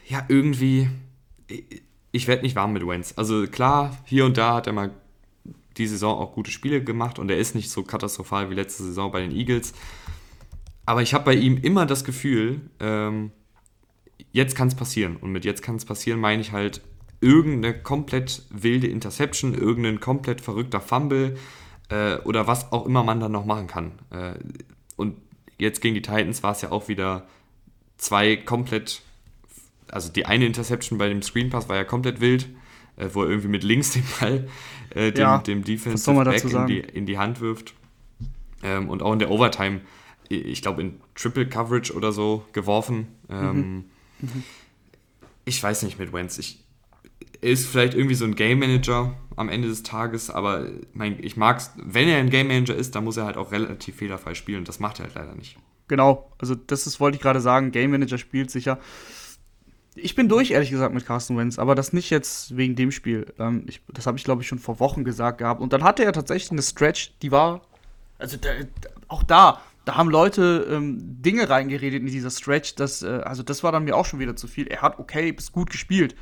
ja, 0.07 0.25
irgendwie, 0.27 0.89
ich, 2.11 2.27
werde 2.27 2.43
nicht 2.43 2.55
warm 2.55 2.73
mit 2.73 2.85
Wentz. 2.85 3.13
Also 3.15 3.47
klar, 3.47 3.97
hier 4.05 4.25
und 4.25 4.37
da 4.37 4.55
hat 4.55 4.67
er 4.67 4.73
mal 4.73 4.91
die 5.77 5.87
Saison 5.87 6.17
auch 6.19 6.33
gute 6.33 6.51
Spiele 6.51 6.83
gemacht 6.83 7.17
und 7.17 7.31
er 7.31 7.37
ist 7.37 7.55
nicht 7.55 7.69
so 7.69 7.83
katastrophal 7.83 8.49
wie 8.49 8.55
letzte 8.55 8.83
Saison 8.83 9.11
bei 9.11 9.21
den 9.21 9.31
Eagles. 9.31 9.73
Aber 10.85 11.01
ich 11.01 11.13
habe 11.13 11.25
bei 11.25 11.33
ihm 11.33 11.57
immer 11.57 11.85
das 11.85 12.03
Gefühl, 12.03 12.61
ähm, 12.79 13.31
jetzt 14.31 14.55
kann 14.55 14.67
es 14.67 14.75
passieren. 14.75 15.15
Und 15.15 15.31
mit 15.31 15.45
jetzt 15.45 15.61
kann 15.61 15.75
es 15.75 15.85
passieren 15.85 16.19
meine 16.19 16.41
ich 16.41 16.51
halt 16.51 16.81
irgendeine 17.21 17.73
komplett 17.81 18.43
wilde 18.49 18.87
Interception, 18.87 19.53
irgendein 19.53 20.01
komplett 20.01 20.41
verrückter 20.41 20.81
Fumble 20.81 21.37
äh, 21.89 22.17
oder 22.17 22.47
was 22.47 22.71
auch 22.73 22.85
immer 22.85 23.03
man 23.03 23.21
dann 23.21 23.31
noch 23.31 23.45
machen 23.45 23.67
kann. 23.67 23.93
Äh, 24.09 24.33
und 24.97 25.17
jetzt 25.57 25.81
gegen 25.81 25.95
die 25.95 26.01
Titans 26.01 26.43
war 26.43 26.51
es 26.51 26.61
ja 26.61 26.71
auch 26.71 26.89
wieder 26.89 27.25
zwei 27.97 28.35
komplett, 28.35 29.01
also 29.93 30.11
die 30.11 30.25
eine 30.25 30.45
Interception 30.45 30.97
bei 30.97 31.09
dem 31.09 31.21
Screen 31.21 31.49
Pass 31.49 31.69
war 31.69 31.75
ja 31.75 31.83
komplett 31.83 32.19
wild, 32.21 32.49
äh, 32.97 33.09
wo 33.13 33.23
er 33.23 33.29
irgendwie 33.29 33.49
mit 33.49 33.63
links 33.63 33.91
den 33.93 34.03
Ball 34.19 34.47
äh, 34.89 35.11
dem, 35.11 35.21
ja, 35.21 35.37
dem 35.39 35.63
Defensive 35.63 36.23
Back 36.23 36.43
in 36.43 36.67
die, 36.67 36.79
in 36.79 37.05
die 37.05 37.17
Hand 37.17 37.41
wirft. 37.41 37.73
Ähm, 38.61 38.89
und 38.89 39.01
auch 39.01 39.13
in 39.13 39.19
der 39.19 39.29
Overtime 39.29 39.81
ich 40.29 40.61
glaube, 40.61 40.81
in 40.81 40.99
Triple 41.15 41.47
Coverage 41.47 41.93
oder 41.93 42.11
so 42.11 42.45
geworfen. 42.53 43.07
Ähm, 43.29 43.55
mhm. 43.55 43.85
Mhm. 44.21 44.43
Ich 45.45 45.61
weiß 45.61 45.83
nicht 45.83 45.99
mit 45.99 46.13
Wentz. 46.13 46.37
Ich, 46.37 46.63
ist 47.41 47.67
vielleicht 47.67 47.93
irgendwie 47.93 48.15
so 48.15 48.25
ein 48.25 48.35
Game 48.35 48.59
Manager 48.59 49.13
am 49.35 49.49
Ende 49.49 49.67
des 49.67 49.83
Tages, 49.83 50.29
aber 50.29 50.69
mein, 50.93 51.21
ich 51.21 51.35
mag 51.35 51.57
es, 51.57 51.71
wenn 51.75 52.07
er 52.07 52.19
ein 52.19 52.29
Game 52.29 52.47
Manager 52.47 52.75
ist, 52.75 52.95
dann 52.95 53.03
muss 53.03 53.17
er 53.17 53.25
halt 53.25 53.35
auch 53.35 53.51
relativ 53.51 53.97
fehlerfrei 53.97 54.33
spielen 54.33 54.59
und 54.59 54.67
das 54.67 54.79
macht 54.79 54.99
er 54.99 55.05
halt 55.05 55.15
leider 55.15 55.35
nicht. 55.35 55.57
Genau, 55.89 56.31
also 56.37 56.55
das 56.55 56.87
ist, 56.87 56.99
wollte 57.01 57.17
ich 57.17 57.21
gerade 57.21 57.41
sagen, 57.41 57.71
Game 57.71 57.91
Manager 57.91 58.17
spielt 58.17 58.49
sicher. 58.49 58.79
Ich 59.95 60.15
bin 60.15 60.27
durch, 60.27 60.51
ehrlich 60.51 60.71
gesagt, 60.71 60.93
mit 60.93 61.05
Carsten 61.05 61.37
Wentz, 61.37 61.59
aber 61.59 61.75
das 61.75 61.93
nicht 61.93 62.09
jetzt 62.09 62.57
wegen 62.57 62.75
dem 62.75 62.91
Spiel. 62.91 63.31
Ähm, 63.37 63.65
ich, 63.67 63.81
das 63.93 64.07
habe 64.07 64.17
ich, 64.17 64.23
glaube 64.23 64.41
ich, 64.41 64.47
schon 64.47 64.59
vor 64.59 64.79
Wochen 64.79 65.03
gesagt 65.03 65.37
gehabt. 65.37 65.61
Und 65.61 65.73
dann 65.73 65.83
hatte 65.83 66.03
er 66.03 66.13
tatsächlich 66.13 66.51
eine 66.51 66.61
Stretch, 66.61 67.13
die 67.21 67.31
war. 67.31 67.61
Also 68.17 68.37
da, 68.37 68.49
auch 69.07 69.23
da, 69.23 69.61
da 69.85 69.95
haben 69.95 70.09
Leute 70.09 70.67
ähm, 70.69 70.97
Dinge 71.21 71.49
reingeredet 71.49 72.01
in 72.01 72.07
dieser 72.07 72.31
Stretch. 72.31 72.75
Das, 72.75 73.03
äh, 73.03 73.21
also 73.23 73.43
das 73.43 73.63
war 73.63 73.71
dann 73.71 73.83
mir 73.83 73.95
auch 73.95 74.05
schon 74.05 74.19
wieder 74.19 74.35
zu 74.35 74.47
viel. 74.47 74.67
Er 74.67 74.81
hat 74.81 74.99
okay 74.99 75.31
bis 75.31 75.51
gut 75.51 75.69
gespielt. 75.69 76.15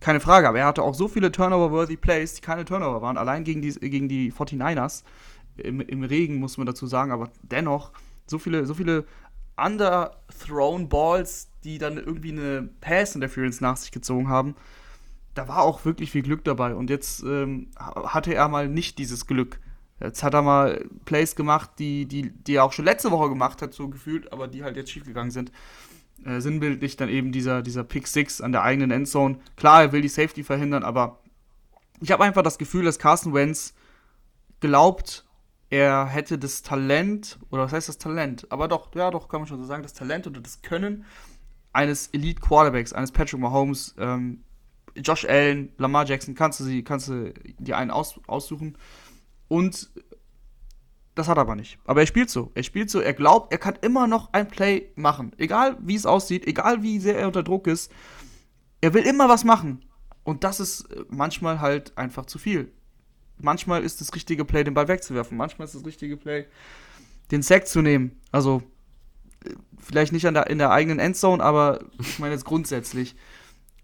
Keine 0.00 0.20
Frage, 0.20 0.48
aber 0.48 0.58
er 0.58 0.66
hatte 0.66 0.82
auch 0.82 0.94
so 0.94 1.08
viele 1.08 1.32
Turnover-worthy 1.32 1.96
Plays, 1.96 2.34
die 2.34 2.40
keine 2.42 2.64
Turnover 2.64 3.00
waren. 3.00 3.16
Allein 3.16 3.44
gegen 3.44 3.62
die, 3.62 3.72
gegen 3.72 4.08
die 4.08 4.32
49ers. 4.32 5.04
Im, 5.56 5.80
Im 5.80 6.02
Regen, 6.02 6.40
muss 6.40 6.58
man 6.58 6.66
dazu 6.66 6.86
sagen, 6.86 7.12
aber 7.12 7.30
dennoch 7.42 7.92
so 8.26 8.38
viele, 8.38 8.66
so 8.66 8.74
viele 8.74 9.04
underthrown 9.56 10.88
Balls, 10.88 11.50
die 11.64 11.78
dann 11.78 11.96
irgendwie 11.96 12.32
eine 12.32 12.68
Pass-Interference 12.80 13.60
nach 13.60 13.76
sich 13.76 13.92
gezogen 13.92 14.28
haben. 14.28 14.54
Da 15.34 15.48
war 15.48 15.62
auch 15.62 15.84
wirklich 15.84 16.10
viel 16.10 16.22
Glück 16.22 16.44
dabei. 16.44 16.74
Und 16.74 16.90
jetzt 16.90 17.22
ähm, 17.22 17.70
hatte 17.76 18.34
er 18.34 18.48
mal 18.48 18.68
nicht 18.68 18.98
dieses 18.98 19.26
Glück. 19.26 19.58
Jetzt 20.00 20.22
hat 20.22 20.34
er 20.34 20.42
mal 20.42 20.84
Plays 21.04 21.36
gemacht, 21.36 21.70
die, 21.78 22.06
die, 22.06 22.30
die 22.30 22.56
er 22.56 22.64
auch 22.64 22.72
schon 22.72 22.84
letzte 22.84 23.10
Woche 23.10 23.28
gemacht 23.28 23.62
hat, 23.62 23.74
so 23.74 23.88
gefühlt, 23.88 24.32
aber 24.32 24.48
die 24.48 24.62
halt 24.62 24.76
jetzt 24.76 24.90
schiefgegangen 24.90 25.30
sind. 25.30 25.50
Äh, 26.24 26.40
sinnbildlich 26.40 26.96
dann 26.96 27.08
eben 27.08 27.32
dieser, 27.32 27.62
dieser 27.62 27.84
Pick 27.84 28.06
6 28.06 28.40
an 28.40 28.52
der 28.52 28.62
eigenen 28.62 28.90
Endzone. 28.90 29.38
Klar, 29.56 29.82
er 29.82 29.92
will 29.92 30.02
die 30.02 30.08
Safety 30.08 30.44
verhindern, 30.44 30.82
aber 30.82 31.20
ich 32.00 32.10
habe 32.10 32.24
einfach 32.24 32.42
das 32.42 32.58
Gefühl, 32.58 32.84
dass 32.84 32.98
Carson 32.98 33.34
Wentz 33.34 33.74
glaubt, 34.60 35.23
er 35.74 36.06
hätte 36.06 36.38
das 36.38 36.62
Talent, 36.62 37.36
oder 37.50 37.64
was 37.64 37.72
heißt 37.72 37.88
das 37.88 37.98
Talent? 37.98 38.46
Aber 38.50 38.68
doch, 38.68 38.94
ja, 38.94 39.10
doch, 39.10 39.28
kann 39.28 39.40
man 39.40 39.48
schon 39.48 39.58
so 39.58 39.64
sagen, 39.64 39.82
das 39.82 39.92
Talent 39.92 40.24
oder 40.28 40.40
das 40.40 40.62
Können 40.62 41.04
eines 41.72 42.06
Elite 42.12 42.40
Quarterbacks, 42.40 42.92
eines 42.92 43.10
Patrick 43.10 43.40
Mahomes, 43.40 43.96
ähm, 43.98 44.44
Josh 44.94 45.24
Allen, 45.24 45.72
Lamar 45.76 46.06
Jackson, 46.06 46.36
kannst 46.36 46.60
du 46.60 46.64
sie, 46.64 46.84
kannst 46.84 47.08
du 47.08 47.34
dir 47.58 47.76
einen 47.76 47.90
aus, 47.90 48.20
aussuchen. 48.28 48.78
Und 49.48 49.90
das 51.16 51.26
hat 51.26 51.38
er 51.38 51.40
aber 51.40 51.56
nicht. 51.56 51.80
Aber 51.86 52.02
er 52.02 52.06
spielt 52.06 52.30
so. 52.30 52.52
Er 52.54 52.62
spielt 52.62 52.88
so, 52.88 53.00
er 53.00 53.12
glaubt, 53.12 53.50
er 53.50 53.58
kann 53.58 53.74
immer 53.80 54.06
noch 54.06 54.32
ein 54.32 54.46
Play 54.46 54.92
machen. 54.94 55.32
Egal 55.38 55.76
wie 55.80 55.96
es 55.96 56.06
aussieht, 56.06 56.46
egal 56.46 56.84
wie 56.84 57.00
sehr 57.00 57.18
er 57.18 57.26
unter 57.26 57.42
Druck 57.42 57.66
ist. 57.66 57.90
Er 58.80 58.94
will 58.94 59.02
immer 59.02 59.28
was 59.28 59.42
machen. 59.42 59.84
Und 60.22 60.44
das 60.44 60.60
ist 60.60 60.86
manchmal 61.08 61.60
halt 61.60 61.98
einfach 61.98 62.26
zu 62.26 62.38
viel 62.38 62.72
manchmal 63.38 63.82
ist 63.82 64.00
das 64.00 64.14
richtige 64.14 64.44
Play, 64.44 64.64
den 64.64 64.74
Ball 64.74 64.88
wegzuwerfen. 64.88 65.36
Manchmal 65.36 65.66
ist 65.66 65.74
das 65.74 65.84
richtige 65.84 66.16
Play, 66.16 66.46
den 67.30 67.42
Sack 67.42 67.66
zu 67.66 67.82
nehmen. 67.82 68.20
Also 68.32 68.62
vielleicht 69.78 70.12
nicht 70.12 70.24
der, 70.24 70.46
in 70.48 70.58
der 70.58 70.70
eigenen 70.70 70.98
Endzone, 70.98 71.42
aber 71.42 71.80
ich 72.00 72.18
meine 72.18 72.34
jetzt 72.34 72.44
grundsätzlich. 72.44 73.14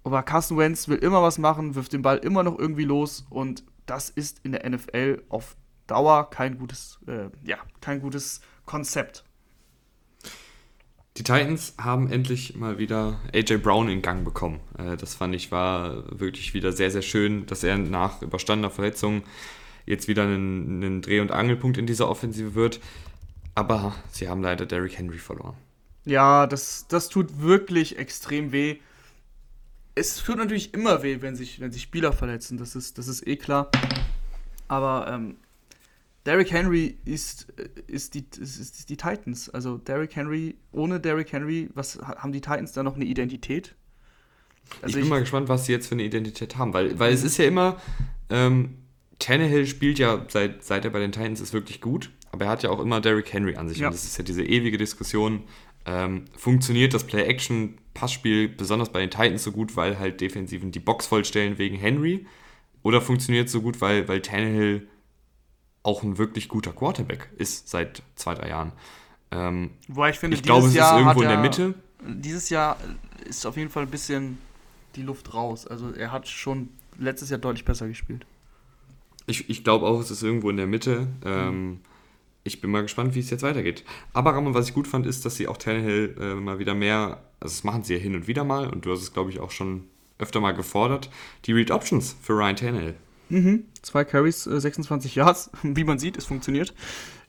Aber 0.03 0.23
Carson 0.23 0.57
Wentz 0.57 0.89
will 0.89 0.99
immer 0.99 1.23
was 1.23 1.39
machen, 1.39 1.75
wirft 1.75 1.93
den 1.93 2.03
Ball 2.03 2.19
immer 2.19 2.43
noch 2.43 2.59
irgendwie 2.59 2.85
los 2.85 3.27
und 3.29 3.65
das 3.87 4.09
ist 4.09 4.41
in 4.45 4.53
der 4.53 4.69
NFL 4.69 5.23
auf 5.29 5.57
Dauer 5.87 6.31
kein 6.31 6.59
gutes, 6.59 7.01
äh, 7.07 7.29
ja, 7.43 7.59
kein 7.81 8.01
gutes 8.01 8.41
Konzept. 8.65 9.25
Die 11.17 11.25
Titans 11.25 11.75
haben 11.77 12.11
endlich 12.11 12.55
mal 12.57 12.79
wieder 12.79 13.21
AJ 13.35 13.59
Brown 13.59 13.89
in 13.89 14.01
Gang 14.01 14.25
bekommen. 14.25 14.61
Äh, 14.79 14.97
das 14.97 15.15
fand 15.15 15.35
ich 15.35 15.51
war 15.51 16.05
wirklich 16.19 16.55
wieder 16.55 16.73
sehr, 16.73 16.91
sehr 16.91 17.03
schön, 17.03 17.47
dass 17.47 17.65
er 17.65 17.79
nach 17.79 18.23
überstandener 18.23 18.71
Verletzung 18.71 19.23
jetzt 19.87 20.09
wieder 20.09 20.25
ein, 20.25 20.83
ein 20.83 21.03
Dreh- 21.03 21.21
und 21.21 21.33
Angelpunkt 21.33 21.79
in 21.79 21.87
dieser 21.87 22.09
Offensive 22.09 22.55
wird. 22.55 22.81
Aber 23.55 23.95
sie 24.11 24.29
haben 24.29 24.43
leider 24.43 24.67
Derrick 24.67 24.97
Henry 24.97 25.19
verloren. 25.19 25.57
Ja, 26.05 26.47
das, 26.47 26.87
das 26.89 27.09
tut 27.09 27.41
wirklich 27.41 27.99
extrem 27.99 28.53
weh. 28.53 28.77
Es 29.95 30.17
tut 30.23 30.39
natürlich 30.39 30.73
immer 30.73 31.03
weh, 31.03 31.21
wenn 31.21 31.35
sich, 31.35 31.61
wenn 31.61 31.73
sich 31.73 31.83
Spieler 31.83 32.13
verletzen. 32.13 32.57
Das 32.57 32.77
ist, 32.77 32.97
das 32.99 33.09
ist 33.09 33.27
eh 33.27 33.37
klar. 33.37 33.71
Aber 34.69 35.09
ähm, 35.13 35.37
Derrick 36.27 36.53
Henry 36.53 36.99
ist, 37.05 37.47
äh, 37.57 37.69
ist, 37.87 38.15
die, 38.15 38.25
ist, 38.39 38.59
ist 38.59 38.89
die 38.89 38.97
Titans. 38.97 39.49
Also 39.49 39.79
Derrick 39.79 40.15
Henry, 40.17 40.57
ohne 40.73 41.01
Derrick 41.01 41.33
Henry, 41.33 41.71
was 41.75 41.99
haben 41.99 42.33
die 42.33 42.41
Titans 42.41 42.73
da 42.73 42.83
noch 42.83 42.97
eine 42.97 43.05
Identität? 43.05 43.75
Also 44.83 44.89
ich 44.89 44.95
bin 44.95 45.05
ich, 45.05 45.11
mal 45.11 45.21
gespannt, 45.21 45.49
was 45.49 45.67
sie 45.67 45.73
jetzt 45.73 45.89
für 45.89 45.95
eine 45.95 46.05
Identität 46.05 46.57
haben, 46.57 46.73
weil, 46.73 46.99
weil 46.99 47.13
es 47.13 47.25
ist 47.25 47.39
ja 47.39 47.47
immer, 47.47 47.81
ähm, 48.29 48.77
Tannehill 49.19 49.67
spielt 49.67 49.99
ja, 49.99 50.25
seit, 50.29 50.63
seit 50.63 50.85
er 50.85 50.91
bei 50.91 51.01
den 51.01 51.13
Titans 51.13 51.41
ist, 51.41 51.53
wirklich 51.53 51.81
gut, 51.81 52.11
aber 52.31 52.45
er 52.45 52.51
hat 52.51 52.63
ja 52.63 52.71
auch 52.71 52.81
immer 52.81 53.01
Derrick 53.01 53.33
Henry 53.33 53.57
an 53.57 53.69
sich. 53.69 53.79
Ja. 53.79 53.89
Und 53.89 53.95
das 53.95 54.05
ist 54.05 54.17
ja 54.17 54.25
diese 54.25 54.45
ewige 54.45 54.79
Diskussion, 54.79 55.43
ähm, 55.87 56.27
funktioniert 56.37 56.95
das 56.95 57.05
Play-Action-Passspiel 57.05 58.49
besonders 58.49 58.91
bei 58.91 59.01
den 59.01 59.11
Titans 59.11 59.43
so 59.43 59.53
gut, 59.53 59.77
weil 59.77 59.99
halt 59.99 60.21
Defensiven 60.21 60.73
die 60.73 60.81
Box 60.81 61.07
vollstellen 61.07 61.59
wegen 61.59 61.77
Henry? 61.77 62.27
Oder 62.83 63.01
funktioniert 63.01 63.47
es 63.47 63.53
so 63.53 63.63
gut, 63.63 63.81
weil, 63.81 64.07
weil 64.09 64.23
Tannehill 64.23 64.89
auch 65.83 66.03
ein 66.03 66.19
wirklich 66.19 66.49
guter 66.49 66.73
Quarterback 66.73 67.31
ist 67.37 67.69
seit 67.69 68.03
zwei, 68.15 68.35
drei 68.35 68.49
Jahren. 68.49 68.73
Ähm, 69.31 69.71
Wobei 69.89 70.11
ich 70.11 70.19
finde, 70.19 70.37
ich 70.37 70.43
glaube, 70.43 70.67
es 70.67 70.75
Jahr 70.75 70.95
ist 70.95 71.01
irgendwo 71.01 71.23
in 71.23 71.29
der 71.29 71.39
Mitte. 71.39 71.75
Dieses 72.07 72.51
Jahr 72.51 72.77
ist 73.25 73.47
auf 73.47 73.57
jeden 73.57 73.71
Fall 73.71 73.85
ein 73.85 73.91
bisschen 73.91 74.39
die 74.97 75.03
Luft 75.03 75.35
raus. 75.35 75.67
Also 75.67 75.93
er 75.93 76.13
hat 76.13 76.29
schon 76.29 76.69
letztes 76.99 77.31
Jahr 77.31 77.39
deutlich 77.39 77.65
besser 77.65 77.89
gespielt. 77.89 78.27
Ich, 79.27 79.49
ich 79.49 79.65
glaube 79.65 79.87
auch, 79.87 80.01
es 80.01 80.11
ist 80.11 80.23
irgendwo 80.23 80.51
in 80.51 80.57
der 80.57 80.67
Mitte. 80.67 81.07
Ähm, 81.25 81.81
ich 82.43 82.61
bin 82.61 82.71
mal 82.71 82.83
gespannt, 82.83 83.15
wie 83.15 83.21
es 83.21 83.31
jetzt 83.31 83.43
weitergeht. 83.43 83.85
Aber 84.13 84.35
Ramon, 84.35 84.55
was 84.55 84.69
ich 84.69 84.75
gut 84.75 84.89
fand, 84.89 85.07
ist, 85.07 85.25
dass 85.25 85.37
sie 85.37 85.47
auch 85.47 85.57
Tannehill 85.57 86.17
äh, 86.19 86.35
mal 86.35 86.59
wieder 86.59 86.75
mehr, 86.75 87.23
also 87.39 87.55
das 87.55 87.65
machen 87.65 87.85
sie 87.85 87.95
ja 87.95 88.01
hin 88.01 88.15
und 88.15 88.27
wieder 88.27 88.45
mal 88.45 88.69
und 88.69 88.87
du 88.87 88.93
hast 88.93 89.03
es, 89.03 89.13
glaube 89.13 89.31
ich, 89.31 89.41
auch 89.41 89.51
schon 89.51 89.85
öfter 90.19 90.41
mal 90.41 90.53
gefordert, 90.53 91.11
die 91.45 91.53
Read 91.53 91.71
Options 91.71 92.17
für 92.21 92.35
Ryan 92.35 92.57
Tannehill. 92.57 92.95
Mhm. 93.31 93.65
Zwei 93.83 94.05
Carries, 94.05 94.47
äh, 94.47 94.61
26 94.61 95.15
Yards. 95.15 95.51
Wie 95.63 95.85
man 95.85 95.99
sieht, 95.99 96.17
es 96.19 96.27
funktioniert. 96.27 96.75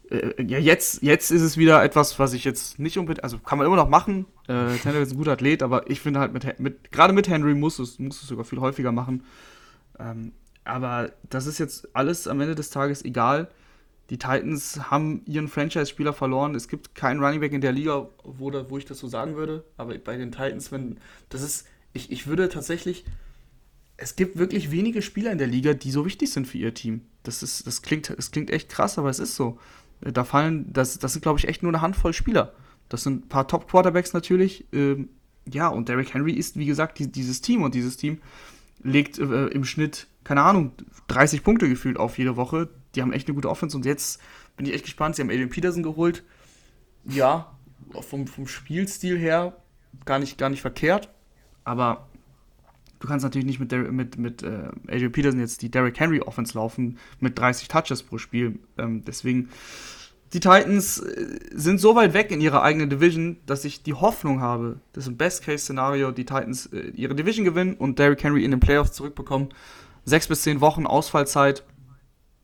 Äh, 0.09 0.43
ja, 0.43 0.57
jetzt, 0.57 1.01
jetzt 1.01 1.31
ist 1.31 1.41
es 1.41 1.57
wieder 1.57 1.83
etwas, 1.83 2.19
was 2.19 2.33
ich 2.33 2.43
jetzt 2.43 2.79
nicht 2.79 2.97
unbedingt, 2.97 3.23
also 3.23 3.37
kann 3.37 3.57
man 3.57 3.65
immer 3.67 3.77
noch 3.77 3.89
machen. 3.89 4.25
Äh, 4.47 4.77
Tannehill 4.77 5.03
ist 5.03 5.13
ein 5.13 5.17
guter 5.17 5.31
Athlet, 5.31 5.63
aber 5.63 5.89
ich 5.89 6.01
finde 6.01 6.19
halt 6.19 6.33
mit, 6.33 6.59
mit 6.59 6.91
gerade 6.91 7.13
mit 7.13 7.29
Henry 7.29 7.53
muss 7.53 7.79
es, 7.79 7.97
muss 7.99 8.21
es 8.21 8.27
sogar 8.27 8.43
viel 8.43 8.59
häufiger 8.59 8.91
machen. 8.91 9.23
Ähm, 9.99 10.33
aber 10.63 11.11
das 11.29 11.47
ist 11.47 11.59
jetzt 11.59 11.95
alles 11.95 12.27
am 12.27 12.41
Ende 12.41 12.55
des 12.55 12.69
Tages 12.69 13.03
egal. 13.03 13.49
Die 14.09 14.17
Titans 14.17 14.91
haben 14.91 15.21
ihren 15.25 15.47
Franchise-Spieler 15.47 16.11
verloren. 16.11 16.53
Es 16.53 16.67
gibt 16.67 16.95
keinen 16.95 17.23
Running 17.23 17.39
Back 17.39 17.53
in 17.53 17.61
der 17.61 17.71
Liga, 17.71 18.09
wo, 18.23 18.51
wo 18.69 18.77
ich 18.77 18.85
das 18.85 18.99
so 18.99 19.07
sagen 19.07 19.37
würde. 19.37 19.63
Aber 19.77 19.97
bei 19.97 20.17
den 20.17 20.33
Titans, 20.33 20.71
wenn 20.71 20.97
das 21.29 21.41
ist, 21.41 21.65
ich, 21.93 22.11
ich 22.11 22.27
würde 22.27 22.49
tatsächlich 22.49 23.05
es 24.01 24.15
gibt 24.15 24.37
wirklich 24.37 24.71
wenige 24.71 25.03
Spieler 25.03 25.31
in 25.31 25.37
der 25.37 25.47
Liga, 25.47 25.75
die 25.75 25.91
so 25.91 26.05
wichtig 26.05 26.31
sind 26.31 26.47
für 26.47 26.57
ihr 26.57 26.73
Team. 26.73 27.01
Das, 27.21 27.43
ist, 27.43 27.67
das, 27.67 27.83
klingt, 27.83 28.09
das 28.09 28.31
klingt 28.31 28.49
echt 28.49 28.67
krass, 28.67 28.97
aber 28.97 29.09
es 29.09 29.19
ist 29.19 29.35
so. 29.35 29.59
Da 30.01 30.23
fallen, 30.23 30.73
das, 30.73 30.97
das 30.97 31.13
sind, 31.13 31.21
glaube 31.21 31.37
ich, 31.37 31.47
echt 31.47 31.61
nur 31.61 31.71
eine 31.71 31.81
Handvoll 31.81 32.11
Spieler. 32.11 32.53
Das 32.89 33.03
sind 33.03 33.25
ein 33.25 33.29
paar 33.29 33.47
Top-Quarterbacks 33.47 34.13
natürlich. 34.13 34.65
Ähm, 34.73 35.09
ja, 35.45 35.67
und 35.67 35.87
Derrick 35.87 36.15
Henry 36.15 36.33
ist, 36.33 36.57
wie 36.57 36.65
gesagt, 36.65 36.97
die, 36.97 37.11
dieses 37.11 37.41
Team 37.41 37.61
und 37.61 37.75
dieses 37.75 37.95
Team 37.97 38.19
legt 38.81 39.19
äh, 39.19 39.47
im 39.47 39.63
Schnitt, 39.63 40.07
keine 40.23 40.41
Ahnung, 40.41 40.71
30 41.07 41.43
Punkte 41.43 41.69
gefühlt 41.69 41.97
auf 41.97 42.17
jede 42.17 42.35
Woche. 42.35 42.69
Die 42.95 43.03
haben 43.03 43.13
echt 43.13 43.27
eine 43.27 43.35
gute 43.35 43.49
Offense 43.49 43.77
und 43.77 43.85
jetzt 43.85 44.19
bin 44.57 44.65
ich 44.65 44.73
echt 44.73 44.85
gespannt. 44.85 45.15
Sie 45.15 45.21
haben 45.21 45.29
Adrian 45.29 45.49
Peterson 45.49 45.83
geholt. 45.83 46.23
Ja, 47.05 47.55
vom, 48.01 48.25
vom 48.25 48.47
Spielstil 48.47 49.19
her 49.19 49.55
gar 50.05 50.17
nicht, 50.17 50.39
gar 50.39 50.49
nicht 50.49 50.61
verkehrt. 50.61 51.09
Aber 51.63 52.07
du 53.01 53.07
kannst 53.07 53.23
natürlich 53.23 53.45
nicht 53.45 53.59
mit, 53.59 53.71
der, 53.71 53.91
mit, 53.91 54.17
mit 54.17 54.43
äh, 54.43 54.69
Adrian 54.87 55.11
Peterson 55.11 55.39
jetzt 55.39 55.61
die 55.61 55.69
Derrick 55.69 55.99
Henry 55.99 56.21
Offense 56.21 56.57
laufen 56.57 56.97
mit 57.19 57.37
30 57.37 57.67
Touches 57.67 58.03
pro 58.03 58.17
Spiel. 58.17 58.59
Ähm, 58.77 59.03
deswegen, 59.03 59.49
die 60.33 60.39
Titans 60.39 60.99
äh, 60.99 61.39
sind 61.51 61.79
so 61.79 61.95
weit 61.95 62.13
weg 62.13 62.31
in 62.31 62.39
ihrer 62.39 62.61
eigenen 62.61 62.89
Division, 62.89 63.37
dass 63.47 63.65
ich 63.65 63.83
die 63.83 63.95
Hoffnung 63.95 64.39
habe, 64.39 64.79
dass 64.93 65.07
im 65.07 65.17
Best-Case-Szenario 65.17 66.11
die 66.11 66.25
Titans 66.25 66.67
äh, 66.67 66.91
ihre 66.95 67.15
Division 67.15 67.43
gewinnen 67.43 67.73
und 67.73 67.99
Derrick 67.99 68.23
Henry 68.23 68.45
in 68.45 68.51
den 68.51 68.59
Playoffs 68.59 68.93
zurückbekommen. 68.93 69.49
Sechs 70.05 70.27
bis 70.27 70.43
zehn 70.43 70.61
Wochen 70.61 70.85
Ausfallzeit. 70.85 71.63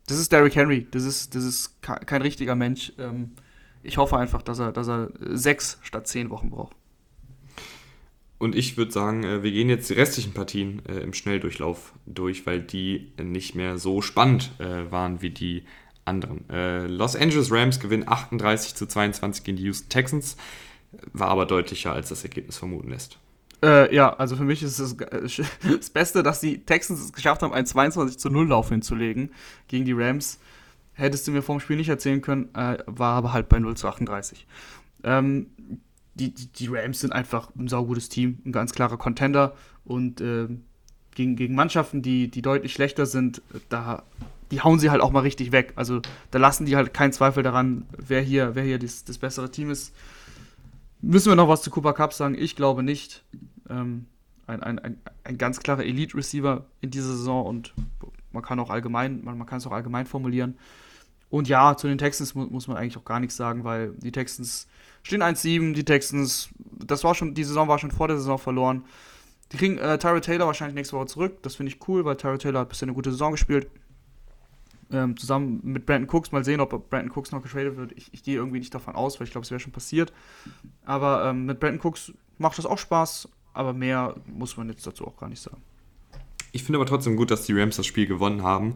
Das 0.08 0.18
ist 0.18 0.32
Derrick 0.32 0.56
Henry. 0.56 0.88
Das 0.92 1.04
ist, 1.04 1.36
das 1.36 1.44
ist 1.44 1.82
kein 1.82 2.22
richtiger 2.22 2.56
Mensch. 2.56 2.94
Ähm, 2.98 3.32
ich 3.84 3.98
hoffe 3.98 4.18
einfach, 4.18 4.42
dass 4.42 4.60
er, 4.60 4.72
dass 4.72 4.88
er 4.88 5.10
sechs 5.20 5.78
statt 5.84 6.08
zehn 6.08 6.30
Wochen 6.30 6.50
braucht. 6.50 6.76
Und 8.40 8.56
ich 8.56 8.78
würde 8.78 8.92
sagen, 8.92 9.24
äh, 9.24 9.44
wir 9.44 9.52
gehen 9.52 9.70
jetzt 9.70 9.90
die 9.90 9.94
restlichen 9.94 10.34
Partien 10.34 10.82
äh, 10.88 11.00
im 11.00 11.14
Schnelldurchlauf 11.14 11.94
durch, 12.06 12.46
weil 12.46 12.62
die 12.62 13.12
nicht 13.22 13.56
mehr 13.56 13.78
so 13.78 14.02
spannend 14.02 14.52
äh, 14.60 14.92
waren 14.92 15.22
wie 15.22 15.32
die 15.32 15.64
anderen. 16.06 16.50
Äh, 16.50 16.88
Los 16.88 17.16
Angeles 17.16 17.52
Rams 17.52 17.80
gewinnen 17.80 18.08
38 18.08 18.76
zu 18.76 18.86
22 18.86 19.44
gegen 19.44 19.58
die 19.58 19.64
Houston 19.64 19.90
Texans, 19.90 20.38
war 21.14 21.30
aber 21.30 21.46
deutlicher, 21.46 21.94
als 21.94 22.10
das 22.10 22.24
Ergebnis 22.24 22.58
vermuten 22.58 22.90
lässt. 22.90 23.20
Äh, 23.64 23.94
ja, 23.94 24.14
also 24.14 24.36
für 24.36 24.44
mich 24.44 24.62
ist 24.62 24.80
es 24.80 24.96
das 24.98 25.90
Beste, 25.90 26.24
dass 26.24 26.40
die 26.40 26.60
Texans 26.60 27.00
es 27.02 27.14
geschafft 27.14 27.42
haben, 27.42 27.54
einen 27.54 27.66
22 27.66 28.18
zu 28.18 28.30
0 28.30 28.48
Lauf 28.48 28.70
hinzulegen 28.70 29.32
gegen 29.68 29.86
die 29.86 29.94
Rams. 29.94 30.40
Hättest 30.94 31.28
du 31.28 31.32
mir 31.32 31.42
vor 31.42 31.56
dem 31.56 31.60
Spiel 31.60 31.78
nicht 31.78 31.90
erzählen 31.90 32.22
können, 32.22 32.54
äh, 32.56 32.78
war 32.86 33.16
aber 33.16 33.34
halt 33.34 33.50
bei 33.50 33.60
0 33.60 33.76
zu 33.78 33.88
38. 33.88 34.48
Ähm, 35.04 35.48
die, 36.18 36.34
die, 36.34 36.48
die, 36.48 36.68
Rams 36.68 37.00
sind 37.00 37.14
einfach 37.14 37.50
ein 37.56 37.68
saugutes 37.68 38.10
Team, 38.10 38.40
ein 38.46 38.52
ganz 38.52 38.74
klarer 38.74 38.98
Contender 38.98 39.56
und 39.86 40.22
äh, 40.22 40.48
gegen, 41.16 41.36
gegen 41.36 41.56
Mannschaften, 41.56 42.02
die, 42.02 42.30
die 42.30 42.42
deutlich 42.42 42.74
schlechter 42.74 43.06
sind, 43.06 43.42
da 43.70 44.04
die 44.52 44.62
hauen 44.62 44.80
sie 44.80 44.90
halt 44.90 45.02
auch 45.02 45.12
mal 45.12 45.22
richtig 45.22 45.52
weg. 45.52 45.74
Also 45.76 46.02
da 46.32 46.40
lassen 46.40 46.66
die 46.66 46.76
halt 46.76 46.94
keinen 46.94 47.12
Zweifel 47.12 47.44
daran, 47.44 47.86
wer 47.98 48.22
hier, 48.22 48.56
wer 48.56 48.64
hier 48.64 48.80
das, 48.80 49.04
das 49.04 49.18
bessere 49.18 49.52
Team 49.52 49.70
ist. 49.70 49.94
Müssen 51.02 51.30
wir 51.30 51.36
noch 51.36 51.50
was 51.50 51.62
zu 51.62 51.70
Cooper 51.70 51.94
Cup 51.94 52.14
sagen? 52.14 52.36
Ich 52.38 52.56
glaube 52.56 52.84
nicht. 52.84 53.24
Ähm, 53.70 54.06
ein, 54.48 54.64
ein, 54.64 54.80
ein, 54.80 54.98
ein 55.26 55.38
ganz 55.38 55.60
klarer 55.60 55.84
Elite-Receiver 55.84 56.66
in 56.80 56.90
dieser 56.90 57.10
Saison 57.10 57.46
und 57.46 57.74
man 58.32 58.42
kann 58.42 58.60
auch 58.60 58.70
allgemein, 58.70 59.24
man, 59.24 59.38
man 59.38 59.46
kann 59.46 59.58
es 59.58 59.68
auch 59.68 59.74
allgemein 59.74 60.06
formulieren. 60.06 60.58
Und 61.30 61.50
ja, 61.50 61.76
zu 61.76 61.88
den 61.88 61.98
Texans 61.98 62.34
mu 62.34 62.46
muss 62.46 62.70
man 62.70 62.78
eigentlich 62.78 62.98
auch 62.98 63.04
gar 63.04 63.20
nichts 63.20 63.36
sagen, 63.36 63.66
weil 63.66 63.94
die 63.98 64.14
Texans 64.14 64.68
stehen 65.08 65.24
1-7, 65.24 65.74
die 65.74 65.86
Texans, 65.86 66.50
das 66.60 67.04
war 67.04 67.16
schon, 67.16 67.34
die 67.34 67.44
Saison 67.44 67.68
war 67.68 67.80
schon 67.80 67.92
vor 67.92 68.08
der 68.08 68.18
Saison 68.18 68.38
verloren. 68.38 68.86
Die 69.52 69.58
kriegen 69.58 69.78
äh, 69.78 69.98
Tyra 69.98 70.20
Taylor 70.20 70.46
wahrscheinlich 70.46 70.76
nächste 70.76 70.98
Woche 70.98 71.08
zurück. 71.08 71.42
Das 71.42 71.56
finde 71.56 71.72
ich 71.72 71.88
cool, 71.88 72.06
weil 72.06 72.18
Tyra 72.18 72.38
Taylor 72.38 72.62
hat 72.62 72.70
bisher 72.70 72.88
eine 72.88 72.94
gute 72.94 73.12
Saison 73.12 73.32
gespielt 73.32 73.68
ähm, 74.92 75.18
zusammen 75.18 75.60
mit 75.64 75.86
Brandon 75.86 76.10
Cooks 76.10 76.32
mal 76.32 76.44
sehen, 76.44 76.62
ob 76.62 76.90
Brandon 76.90 77.12
Cooks 77.16 77.32
noch 77.32 77.42
getradet 77.42 77.78
wird. 77.78 77.92
Ich, 77.94 78.14
ich 78.14 78.24
gehe 78.24 78.36
irgendwie 78.36 78.60
nicht 78.60 78.74
davon 78.74 78.96
aus, 78.96 79.20
weil 79.20 79.28
ich 79.28 79.32
glaube, 79.32 79.46
es 79.46 79.52
wäre 79.52 79.60
schon 79.60 79.74
passiert. 79.74 80.14
Aber 80.86 81.26
ähm, 81.26 81.46
mit 81.46 81.60
Brandon 81.60 81.82
Cooks 81.86 82.14
macht 82.38 82.58
das 82.58 82.66
auch 82.66 82.78
Spaß, 82.78 83.30
aber 83.54 83.74
mehr 83.74 84.16
muss 84.26 84.58
man 84.58 84.70
jetzt 84.70 84.86
dazu 84.88 85.06
auch 85.06 85.18
gar 85.18 85.30
nicht 85.30 85.42
sagen. 85.42 85.62
Ich 86.52 86.64
finde 86.64 86.80
aber 86.80 86.86
trotzdem 86.86 87.18
gut, 87.18 87.32
dass 87.32 87.46
die 87.46 87.54
Rams 87.54 87.76
das 87.76 87.86
Spiel 87.86 88.08
gewonnen 88.08 88.44
haben. 88.44 88.76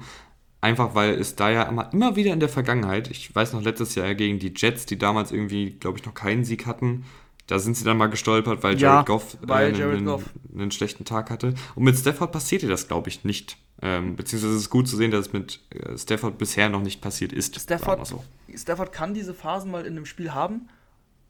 Einfach 0.61 0.93
weil 0.93 1.15
es 1.15 1.35
da 1.35 1.49
ja 1.49 1.63
immer, 1.63 1.91
immer 1.91 2.15
wieder 2.15 2.31
in 2.31 2.39
der 2.39 2.49
Vergangenheit, 2.49 3.09
ich 3.09 3.33
weiß 3.33 3.53
noch 3.53 3.63
letztes 3.63 3.95
Jahr 3.95 4.13
gegen 4.13 4.37
die 4.37 4.53
Jets, 4.55 4.85
die 4.85 4.97
damals 4.97 5.31
irgendwie, 5.31 5.71
glaube 5.71 5.97
ich, 5.97 6.05
noch 6.05 6.13
keinen 6.13 6.43
Sieg 6.43 6.67
hatten, 6.67 7.03
da 7.47 7.59
sind 7.59 7.75
sie 7.75 7.83
dann 7.83 7.97
mal 7.97 8.07
gestolpert, 8.07 8.63
weil 8.63 8.77
ja, 8.77 8.93
Jared 8.93 9.07
Goff, 9.07 9.33
äh, 9.33 9.37
weil 9.41 9.77
Jared 9.77 9.97
einen, 9.97 10.05
Goff. 10.05 10.23
einen, 10.55 10.71
schlechten 10.71 11.03
Tag 11.03 11.29
hatte. 11.29 11.53
Und 11.75 11.83
mit 11.83 11.97
Stafford 11.97 12.31
passierte 12.31 12.67
das, 12.67 12.87
glaube 12.87 13.09
ich, 13.09 13.25
nicht. 13.25 13.57
Ähm, 13.81 14.15
beziehungsweise 14.15 14.53
es 14.53 14.61
ist 14.61 14.69
gut 14.69 14.87
zu 14.87 14.95
sehen, 14.95 15.11
dass 15.11 15.27
es 15.27 15.33
mit 15.33 15.59
äh, 15.71 15.97
Stafford 15.97 16.37
bisher 16.37 16.69
noch 16.69 16.81
nicht 16.81 17.01
passiert 17.01 17.33
ist. 17.33 17.59
Stafford, 17.59 18.05
so. 18.05 18.23
Stafford 18.55 18.93
kann 18.93 19.13
diese 19.13 19.33
Phasen 19.33 19.71
mal 19.71 19.85
in 19.85 19.97
einem 19.97 20.05
Spiel 20.05 20.33
haben, 20.33 20.69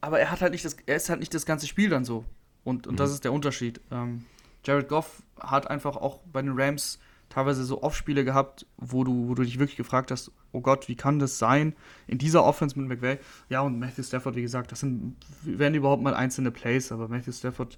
aber 0.01 0.19
er 0.19 0.29
hat 0.29 0.41
halt 0.41 0.51
nicht 0.51 0.65
das, 0.65 0.75
er 0.85 0.97
ist 0.97 1.09
halt 1.09 1.21
nicht 1.21 1.33
das 1.33 1.45
ganze 1.45 1.65
Spiel 1.65 1.89
dann 1.89 2.05
so. 2.05 2.25
Und, 2.63 2.85
und 2.85 2.93
mhm. 2.93 2.97
das 2.97 3.11
ist 3.11 3.23
der 3.23 3.33
Unterschied. 3.33 3.79
Ähm, 3.91 4.25
Jared 4.63 4.89
Goff 4.89 5.23
hat 5.39 5.69
einfach 5.69 5.95
auch 5.95 6.19
bei 6.31 6.41
den 6.41 6.53
Rams 6.55 6.99
teilweise 7.31 7.63
so 7.63 7.81
Off-Spiele 7.81 8.23
gehabt, 8.23 8.65
wo 8.77 9.03
du, 9.03 9.29
wo 9.29 9.35
du 9.35 9.43
dich 9.43 9.57
wirklich 9.57 9.77
gefragt 9.77 10.11
hast, 10.11 10.31
oh 10.51 10.61
Gott, 10.61 10.87
wie 10.87 10.95
kann 10.95 11.19
das 11.19 11.39
sein 11.39 11.73
in 12.07 12.17
dieser 12.17 12.43
Offense 12.43 12.77
mit 12.77 12.87
McVay? 12.87 13.17
Ja, 13.49 13.61
und 13.61 13.79
Matthew 13.79 14.03
Stafford, 14.03 14.35
wie 14.35 14.41
gesagt, 14.41 14.71
das 14.71 14.81
sind, 14.81 15.15
werden 15.43 15.73
überhaupt 15.73 16.03
mal 16.03 16.13
einzelne 16.13 16.51
Plays, 16.51 16.91
aber 16.91 17.07
Matthew 17.07 17.31
Stafford 17.31 17.77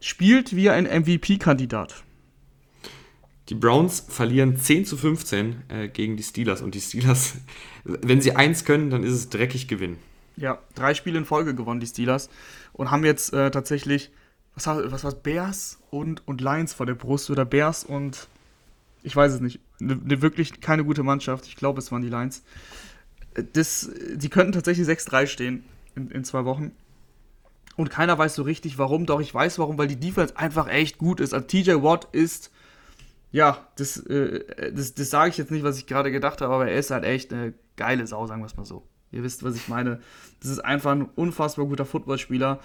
spielt 0.00 0.54
wie 0.54 0.70
ein 0.70 0.84
MVP-Kandidat. 0.84 2.04
Die 3.48 3.54
Browns 3.54 4.00
verlieren 4.08 4.56
10 4.56 4.86
zu 4.86 4.96
15 4.96 5.62
äh, 5.68 5.88
gegen 5.88 6.16
die 6.16 6.22
Steelers 6.22 6.62
und 6.62 6.74
die 6.74 6.80
Steelers, 6.80 7.34
wenn 7.84 8.20
sie 8.20 8.36
eins 8.36 8.64
können, 8.64 8.90
dann 8.90 9.02
ist 9.02 9.12
es 9.12 9.28
dreckig 9.28 9.68
gewinnen. 9.68 9.98
Ja, 10.36 10.58
drei 10.74 10.94
Spiele 10.94 11.18
in 11.18 11.24
Folge 11.24 11.54
gewonnen, 11.54 11.80
die 11.80 11.86
Steelers. 11.86 12.28
Und 12.72 12.90
haben 12.90 13.04
jetzt 13.04 13.32
äh, 13.32 13.50
tatsächlich, 13.50 14.10
was, 14.54 14.66
was 14.66 15.04
war 15.04 15.12
Bears 15.12 15.78
und, 15.90 16.26
und 16.26 16.40
Lions 16.40 16.72
vor 16.72 16.86
der 16.86 16.94
Brust 16.94 17.30
oder 17.30 17.44
Bears 17.44 17.84
und 17.84 18.28
ich 19.04 19.14
weiß 19.14 19.32
es 19.32 19.40
nicht. 19.40 19.60
Ne, 19.78 19.96
ne, 20.02 20.22
wirklich 20.22 20.60
keine 20.60 20.84
gute 20.84 21.04
Mannschaft. 21.04 21.46
Ich 21.46 21.56
glaube, 21.56 21.78
es 21.78 21.92
waren 21.92 22.02
die 22.02 22.08
Lions. 22.08 22.42
Das, 23.52 23.90
die 24.14 24.28
könnten 24.28 24.52
tatsächlich 24.52 24.88
6-3 24.88 25.26
stehen 25.26 25.64
in, 25.94 26.10
in 26.10 26.24
zwei 26.24 26.44
Wochen. 26.44 26.72
Und 27.76 27.90
keiner 27.90 28.16
weiß 28.18 28.34
so 28.34 28.42
richtig 28.42 28.78
warum. 28.78 29.06
Doch 29.06 29.20
ich 29.20 29.32
weiß 29.32 29.58
warum, 29.58 29.78
weil 29.78 29.88
die 29.88 30.00
Defense 30.00 30.36
einfach 30.36 30.68
echt 30.68 30.98
gut 30.98 31.20
ist. 31.20 31.34
Also 31.34 31.46
TJ 31.46 31.82
Watt 31.82 32.08
ist 32.12 32.50
ja, 33.30 33.66
das, 33.76 33.96
äh, 34.06 34.72
das, 34.72 34.94
das 34.94 35.10
sage 35.10 35.30
ich 35.30 35.36
jetzt 35.38 35.50
nicht, 35.50 35.64
was 35.64 35.76
ich 35.76 35.86
gerade 35.86 36.12
gedacht 36.12 36.40
habe, 36.40 36.54
aber 36.54 36.68
er 36.68 36.78
ist 36.78 36.92
halt 36.92 37.02
echt 37.02 37.32
eine 37.32 37.52
geile 37.74 38.06
Sau, 38.06 38.26
sagen 38.28 38.42
wir 38.42 38.46
es 38.46 38.56
mal 38.56 38.64
so. 38.64 38.86
Ihr 39.10 39.24
wisst, 39.24 39.42
was 39.42 39.56
ich 39.56 39.68
meine. 39.68 40.00
Das 40.40 40.50
ist 40.50 40.60
einfach 40.60 40.92
ein 40.92 41.08
unfassbar 41.16 41.66
guter 41.66 41.84
Footballspieler. 41.84 42.60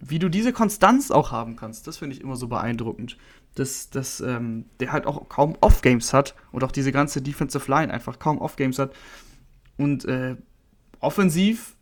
Wie 0.00 0.18
du 0.18 0.28
diese 0.28 0.52
Konstanz 0.52 1.10
auch 1.10 1.32
haben 1.32 1.56
kannst, 1.56 1.86
das 1.86 1.96
finde 1.96 2.16
ich 2.16 2.22
immer 2.22 2.36
so 2.36 2.48
beeindruckend. 2.48 3.16
Dass, 3.54 3.90
dass 3.90 4.20
ähm, 4.20 4.64
der 4.80 4.90
halt 4.90 5.06
auch 5.06 5.28
kaum 5.28 5.56
Off-Games 5.60 6.12
hat 6.12 6.34
und 6.50 6.64
auch 6.64 6.72
diese 6.72 6.90
ganze 6.90 7.22
Defensive 7.22 7.70
Line 7.70 7.92
einfach 7.92 8.18
kaum 8.18 8.38
Off-Games 8.38 8.78
hat. 8.78 8.92
Und 9.76 10.04
äh, 10.06 10.36
offensiv 11.00 11.76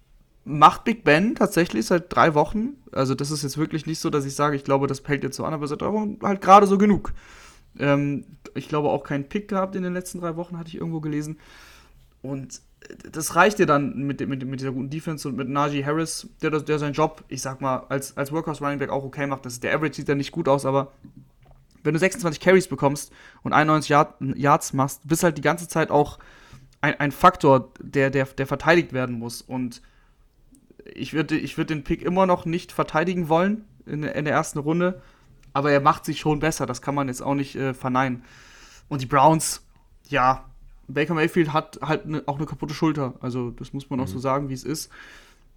macht 0.44 0.84
Big 0.84 1.04
Ben 1.04 1.34
tatsächlich 1.34 1.86
seit 1.86 2.14
drei 2.14 2.34
Wochen. 2.34 2.74
Also, 2.90 3.14
das 3.14 3.30
ist 3.30 3.42
jetzt 3.42 3.56
wirklich 3.56 3.86
nicht 3.86 4.00
so, 4.00 4.10
dass 4.10 4.24
ich 4.26 4.34
sage, 4.34 4.56
ich 4.56 4.64
glaube, 4.64 4.86
das 4.86 5.00
pellt 5.00 5.22
jetzt 5.22 5.36
so 5.36 5.44
an, 5.44 5.54
aber 5.54 5.66
seit 5.66 5.80
drei 5.80 5.92
Wochen 5.92 6.18
halt 6.22 6.40
gerade 6.40 6.66
so 6.66 6.76
genug. 6.76 7.12
Ähm, 7.78 8.24
ich 8.54 8.68
glaube 8.68 8.90
auch 8.90 9.04
keinen 9.04 9.28
Pick 9.28 9.48
gehabt 9.48 9.76
in 9.76 9.82
den 9.82 9.94
letzten 9.94 10.20
drei 10.20 10.36
Wochen, 10.36 10.58
hatte 10.58 10.68
ich 10.68 10.76
irgendwo 10.76 11.00
gelesen. 11.00 11.38
Und 12.20 12.60
das 13.10 13.36
reicht 13.36 13.58
dir 13.58 13.66
dann 13.66 13.96
mit, 14.06 14.26
mit, 14.26 14.44
mit 14.44 14.60
dieser 14.60 14.72
guten 14.72 14.90
Defense 14.90 15.28
und 15.28 15.36
mit 15.36 15.48
Najee 15.48 15.84
Harris, 15.84 16.28
der, 16.42 16.50
der 16.50 16.78
seinen 16.78 16.92
Job, 16.92 17.24
ich 17.28 17.42
sag 17.42 17.60
mal, 17.60 17.86
als, 17.88 18.16
als 18.16 18.32
Workhouse 18.32 18.60
Running 18.60 18.78
Back 18.78 18.90
auch 18.90 19.04
okay 19.04 19.26
macht. 19.26 19.46
Das, 19.46 19.60
der 19.60 19.74
Average 19.74 19.94
sieht 19.94 20.08
dann 20.08 20.18
nicht 20.18 20.32
gut 20.32 20.48
aus, 20.48 20.66
aber 20.66 20.92
wenn 21.82 21.94
du 21.94 21.98
26 21.98 22.40
Carries 22.40 22.68
bekommst 22.68 23.12
und 23.42 23.52
91 23.52 23.88
Yard, 23.88 24.14
Yards 24.36 24.72
machst, 24.72 25.06
bist 25.06 25.22
halt 25.22 25.38
die 25.38 25.42
ganze 25.42 25.68
Zeit 25.68 25.90
auch 25.90 26.18
ein, 26.80 26.98
ein 27.00 27.12
Faktor, 27.12 27.72
der, 27.80 28.10
der, 28.10 28.26
der 28.26 28.46
verteidigt 28.46 28.92
werden 28.92 29.18
muss. 29.18 29.42
Und 29.42 29.82
ich 30.94 31.12
würde 31.12 31.36
ich 31.36 31.56
würd 31.56 31.70
den 31.70 31.84
Pick 31.84 32.02
immer 32.02 32.26
noch 32.26 32.44
nicht 32.44 32.72
verteidigen 32.72 33.28
wollen 33.28 33.64
in, 33.86 34.02
in 34.02 34.24
der 34.24 34.34
ersten 34.34 34.58
Runde, 34.58 35.00
aber 35.52 35.70
er 35.70 35.80
macht 35.80 36.04
sich 36.04 36.20
schon 36.20 36.40
besser, 36.40 36.66
das 36.66 36.82
kann 36.82 36.94
man 36.94 37.08
jetzt 37.08 37.22
auch 37.22 37.34
nicht 37.34 37.56
äh, 37.56 37.74
verneinen. 37.74 38.24
Und 38.88 39.00
die 39.00 39.06
Browns, 39.06 39.62
ja, 40.08 40.44
Baker 40.88 41.14
Mayfield 41.14 41.52
hat 41.52 41.78
halt 41.82 42.06
ne, 42.06 42.22
auch 42.26 42.36
eine 42.36 42.46
kaputte 42.46 42.74
Schulter, 42.74 43.14
also 43.20 43.50
das 43.50 43.72
muss 43.72 43.88
man 43.90 43.98
mhm. 43.98 44.04
auch 44.04 44.08
so 44.08 44.18
sagen, 44.18 44.48
wie 44.48 44.54
es 44.54 44.64
ist. 44.64 44.90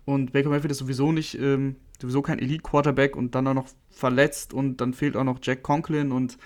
Und 0.06 0.34
Baker 0.34 0.49
Mayfield 0.49 0.72
ist 0.72 0.78
sowieso 0.78 1.12
nicht, 1.12 1.39
ähm, 1.39 1.78
sowieso 1.99 2.22
kein 2.22 2.39
Elite-Quarterback 2.39 3.16
und 3.16 3.34
dann 3.36 3.47
auch 3.47 3.53
noch 3.53 3.68
verletzt 3.89 4.53
und 4.53 4.78
dann 4.78 4.93
fehlt 4.93 5.18
auch 5.18 5.24
noch 5.24 5.39
Jack 5.41 5.64
Conklin 5.64 6.12
und 6.12 6.38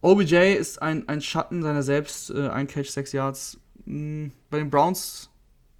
OBJ 0.00 0.54
ist 0.54 0.82
ein, 0.82 1.08
ein 1.08 1.20
Schatten 1.20 1.62
seiner 1.62 1.82
selbst, 1.82 2.30
äh, 2.30 2.48
ein 2.48 2.66
Catch, 2.66 2.90
sechs 2.90 3.12
Yards. 3.12 3.58
Mhm, 3.86 4.32
bei 4.50 4.58
den 4.58 4.70
Browns, 4.70 5.30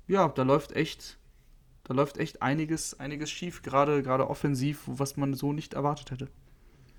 ja, 0.08 0.28
da 0.28 0.42
läuft 0.42 0.72
echt, 0.72 1.18
da 1.84 1.94
läuft 1.94 2.18
echt 2.18 2.42
einiges, 2.42 2.98
einiges 2.98 3.30
schief, 3.30 3.62
gerade 3.62 4.02
gerade 4.02 4.28
offensiv, 4.28 4.80
was 4.86 5.16
man 5.16 5.34
so 5.34 5.52
nicht 5.52 5.74
erwartet 5.74 6.10
hätte. 6.10 6.28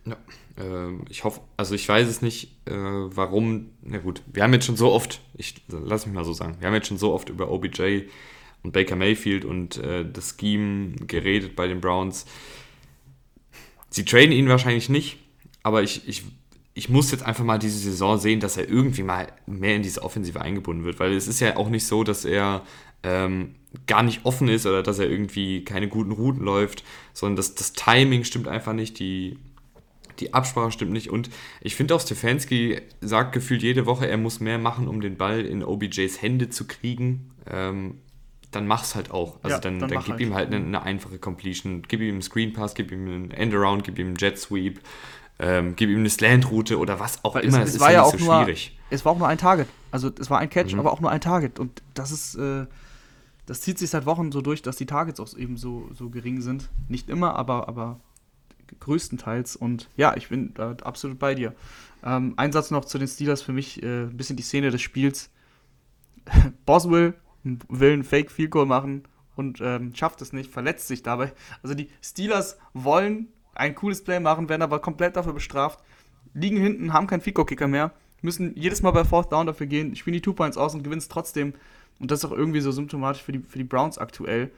Ja, 0.05 0.17
äh, 0.57 0.93
ich 1.09 1.23
hoffe, 1.23 1.41
also 1.57 1.73
ich 1.73 1.89
weiß 1.89 2.07
es 2.07 2.21
nicht, 2.21 2.59
äh, 2.65 2.73
warum, 2.73 3.71
na 3.81 3.97
gut, 3.97 4.21
wir 4.31 4.43
haben 4.43 4.53
jetzt 4.53 4.65
schon 4.65 4.77
so 4.77 4.91
oft, 4.91 5.19
ich 5.33 5.63
lass 5.67 6.05
mich 6.05 6.13
mal 6.13 6.25
so 6.25 6.33
sagen, 6.33 6.57
wir 6.59 6.67
haben 6.67 6.75
jetzt 6.75 6.88
schon 6.88 6.99
so 6.99 7.11
oft 7.11 7.29
über 7.29 7.49
OBJ 7.49 8.03
und 8.66 8.72
Baker 8.72 8.95
Mayfield 8.95 9.45
und 9.45 9.78
äh, 9.78 10.05
das 10.11 10.36
Scheme 10.39 10.93
geredet 11.07 11.55
bei 11.55 11.68
den 11.68 11.82
Browns. 11.82 12.26
Sie 13.89 14.03
traden 14.03 14.32
ihn 14.32 14.49
wahrscheinlich 14.49 14.89
nicht, 14.89 15.18
aber 15.63 15.84
ich, 15.84 16.07
ich, 16.07 16.24
ich 16.74 16.89
muss 16.89 17.11
jetzt 17.11 17.24
einfach 17.24 17.45
mal 17.45 17.59
diese 17.59 17.80
Saison 17.80 18.18
sehen, 18.18 18.39
dass 18.39 18.57
er 18.57 18.68
irgendwie 18.68 19.03
mal 19.03 19.28
mehr 19.45 19.76
in 19.76 19.84
diese 19.84 20.03
Offensive 20.03 20.41
eingebunden 20.41 20.84
wird, 20.84 20.99
weil 20.99 21.13
es 21.13 21.28
ist 21.28 21.39
ja 21.39 21.55
auch 21.55 21.70
nicht 21.70 21.86
so, 21.86 22.03
dass 22.03 22.26
er 22.26 22.63
ähm, 23.03 23.55
gar 23.88 24.03
nicht 24.03 24.26
offen 24.26 24.47
ist 24.47 24.66
oder 24.66 24.84
dass 24.84 24.99
er 24.99 25.09
irgendwie 25.09 25.63
keine 25.63 25.88
guten 25.88 26.11
Routen 26.11 26.43
läuft, 26.43 26.84
sondern 27.13 27.38
das, 27.38 27.55
das 27.55 27.74
Timing 27.74 28.24
stimmt 28.24 28.47
einfach 28.47 28.74
nicht, 28.74 28.99
die 28.99 29.38
die 30.20 30.34
Absprache 30.34 30.72
stimmt 30.72 30.93
nicht. 30.93 31.09
Und 31.09 31.30
ich 31.61 31.76
finde 31.76 31.95
auch, 31.95 32.01
Stefanski 32.01 32.80
sagt 33.01 33.34
gefühlt 33.34 33.63
jede 33.63 33.86
Woche, 33.86 34.07
er 34.07 34.18
muss 34.18 34.39
mehr 34.39 34.57
machen, 34.57 34.88
um 34.88 35.01
den 35.01 35.18
Ball 35.18 35.45
in 35.45 35.63
OBJs 35.63 36.22
Hände 36.22 36.49
zu 36.49 36.68
kriegen. 36.68 37.32
Ähm, 37.49 37.99
dann 38.55 38.67
mach's 38.67 38.95
halt 38.95 39.11
auch. 39.11 39.37
Also 39.43 39.55
ja, 39.55 39.59
dann, 39.59 39.79
dann, 39.79 39.89
dann 39.89 39.99
gib 39.99 40.11
halt. 40.11 40.21
ihm 40.21 40.33
halt 40.33 40.47
eine, 40.47 40.57
eine, 40.57 40.81
einfache 40.81 41.19
Completion. 41.19 41.83
Gib 41.87 42.01
ihm 42.01 42.13
einen 42.13 42.21
Screen 42.21 42.53
Pass, 42.53 42.73
gib 42.73 42.91
ihm 42.91 43.05
einen 43.05 43.31
Endaround, 43.31 43.83
gib 43.83 43.99
ihm 43.99 44.07
einen 44.07 44.15
Jet 44.15 44.39
Sweep, 44.39 44.79
ähm, 45.39 45.75
gib 45.75 45.89
ihm 45.89 45.99
eine 45.99 46.09
Slant-Route 46.09 46.79
oder 46.79 46.99
was 46.99 47.23
auch 47.23 47.35
Weil 47.35 47.45
immer. 47.45 47.61
Es, 47.61 47.69
es, 47.69 47.75
es 47.75 47.81
war 47.81 47.91
ja 47.91 48.03
auch 48.03 48.17
so 48.17 48.23
nur, 48.23 48.43
schwierig. 48.43 48.77
Es 48.89 49.03
war 49.05 49.11
auch 49.11 49.17
nur 49.17 49.27
ein 49.27 49.37
Target. 49.37 49.67
Also 49.91 50.11
es 50.19 50.29
war 50.29 50.39
ein 50.39 50.49
Catch, 50.49 50.73
mhm. 50.73 50.79
aber 50.79 50.93
auch 50.93 51.01
nur 51.01 51.11
ein 51.11 51.21
Target. 51.21 51.59
Und 51.59 51.83
das 51.93 52.11
ist. 52.11 52.35
Äh, 52.35 52.65
das 53.45 53.61
zieht 53.61 53.77
sich 53.77 53.91
seit 53.91 54.05
Wochen 54.07 54.31
so 54.31 54.41
durch, 54.41 54.61
dass 54.63 54.75
die 54.75 54.87
Targets 54.87 55.19
auch 55.19 55.37
eben 55.37 55.57
so, 55.57 55.89
so 55.93 56.09
gering 56.09 56.41
sind. 56.41 56.69
Nicht 56.87 57.09
immer, 57.09 57.35
aber, 57.35 57.67
aber 57.67 57.99
größtenteils. 58.79 59.55
Und 59.55 59.89
ja, 59.97 60.15
ich 60.17 60.29
bin 60.29 60.53
da 60.55 60.75
absolut 60.81 61.19
bei 61.19 61.35
dir. 61.35 61.53
Ähm, 62.03 62.33
ein 62.37 62.51
Satz 62.51 62.71
noch 62.71 62.85
zu 62.85 62.97
den 62.97 63.07
Steelers 63.07 63.41
für 63.41 63.53
mich, 63.53 63.83
äh, 63.83 64.03
ein 64.03 64.17
bisschen 64.17 64.35
die 64.35 64.43
Szene 64.43 64.71
des 64.71 64.81
Spiels. 64.81 65.29
Boswell 66.65 67.13
will 67.69 67.93
einen 67.93 68.03
Fake 68.03 68.31
Field 68.31 68.51
Goal 68.51 68.65
machen 68.65 69.03
und 69.35 69.59
ähm, 69.61 69.93
schafft 69.95 70.21
es 70.21 70.33
nicht, 70.33 70.51
verletzt 70.51 70.87
sich 70.87 71.03
dabei. 71.03 71.33
Also 71.61 71.75
die 71.75 71.89
Steelers 72.01 72.57
wollen 72.73 73.27
ein 73.53 73.75
cooles 73.75 74.03
Play 74.03 74.19
machen, 74.19 74.49
werden 74.49 74.61
aber 74.61 74.79
komplett 74.79 75.15
dafür 75.15 75.33
bestraft, 75.33 75.79
liegen 76.33 76.57
hinten, 76.57 76.93
haben 76.93 77.07
keinen 77.07 77.21
Fico-Kicker 77.21 77.67
mehr, 77.67 77.91
müssen 78.21 78.55
jedes 78.55 78.81
Mal 78.81 78.91
bei 78.91 79.03
Fourth 79.03 79.31
Down 79.31 79.47
dafür 79.47 79.67
gehen, 79.67 79.95
spielen 79.95 80.15
die 80.15 80.21
Two 80.21 80.33
Points 80.33 80.57
aus 80.57 80.73
und 80.73 80.83
gewinnen 80.83 80.99
es 80.99 81.07
trotzdem. 81.07 81.53
Und 81.99 82.11
das 82.11 82.19
ist 82.19 82.25
auch 82.25 82.35
irgendwie 82.35 82.59
so 82.59 82.71
symptomatisch 82.71 83.23
für 83.23 83.31
die, 83.31 83.39
für 83.39 83.57
die 83.57 83.63
Browns 83.63 83.97
aktuell. 83.97 84.51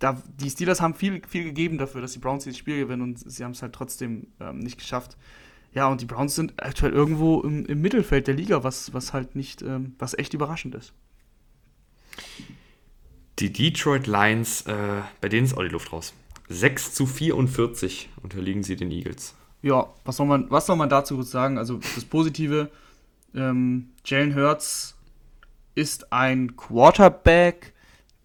Da, 0.00 0.20
die 0.40 0.50
Steelers 0.50 0.80
haben 0.80 0.94
viel, 0.94 1.22
viel 1.28 1.44
gegeben 1.44 1.78
dafür, 1.78 2.00
dass 2.00 2.12
die 2.12 2.18
Browns 2.18 2.44
dieses 2.44 2.58
Spiel 2.58 2.80
gewinnen 2.80 3.02
und 3.02 3.18
sie 3.18 3.44
haben 3.44 3.52
es 3.52 3.62
halt 3.62 3.72
trotzdem 3.72 4.28
ähm, 4.40 4.58
nicht 4.58 4.78
geschafft. 4.78 5.16
Ja, 5.72 5.86
und 5.86 6.00
die 6.00 6.06
Browns 6.06 6.34
sind 6.34 6.60
aktuell 6.60 6.92
irgendwo 6.92 7.42
im, 7.42 7.66
im 7.66 7.80
Mittelfeld 7.80 8.26
der 8.26 8.34
Liga, 8.34 8.64
was, 8.64 8.92
was 8.92 9.12
halt 9.12 9.36
nicht, 9.36 9.62
ähm, 9.62 9.94
was 9.98 10.14
echt 10.18 10.34
überraschend 10.34 10.74
ist. 10.74 10.92
Die 13.40 13.50
Detroit 13.50 14.06
Lions, 14.06 14.62
äh, 14.62 14.74
bei 15.22 15.30
denen 15.30 15.46
ist 15.46 15.56
auch 15.56 15.62
die 15.62 15.68
Luft 15.68 15.92
raus. 15.94 16.12
6 16.48 16.92
zu 16.92 17.06
44 17.06 18.10
unterliegen 18.22 18.62
sie 18.62 18.76
den 18.76 18.90
Eagles. 18.90 19.34
Ja, 19.62 19.88
was 20.04 20.16
soll 20.16 20.26
man, 20.26 20.50
was 20.50 20.66
soll 20.66 20.76
man 20.76 20.90
dazu 20.90 21.22
sagen? 21.22 21.56
Also 21.56 21.80
das 21.94 22.04
Positive, 22.04 22.70
ähm, 23.34 23.90
Jalen 24.04 24.34
Hurts 24.34 24.94
ist 25.74 26.12
ein 26.12 26.56
Quarterback, 26.56 27.72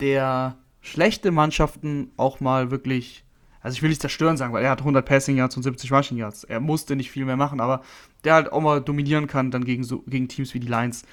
der 0.01 0.57
schlechte 0.81 1.31
Mannschaften 1.31 2.11
auch 2.17 2.41
mal 2.41 2.69
wirklich, 2.69 3.23
also 3.61 3.75
ich 3.75 3.81
will 3.81 3.89
nicht 3.89 4.01
zerstören 4.01 4.35
sagen, 4.35 4.53
weil 4.53 4.65
er 4.65 4.71
hat 4.71 4.79
100 4.79 5.05
Passing 5.05 5.37
Yards 5.37 5.55
und 5.55 5.63
70 5.63 5.93
Rushing 5.93 6.17
Yards. 6.17 6.43
Er 6.43 6.59
musste 6.59 6.97
nicht 6.97 7.11
viel 7.11 7.23
mehr 7.23 7.37
machen, 7.37 7.61
aber 7.61 7.83
der 8.25 8.33
halt 8.33 8.51
auch 8.51 8.61
mal 8.61 8.81
dominieren 8.81 9.27
kann 9.27 9.49
dann 9.49 9.63
gegen, 9.63 9.85
so, 9.85 10.03
gegen 10.07 10.27
Teams 10.27 10.53
wie 10.53 10.59
die 10.59 10.67
Lions. 10.67 11.03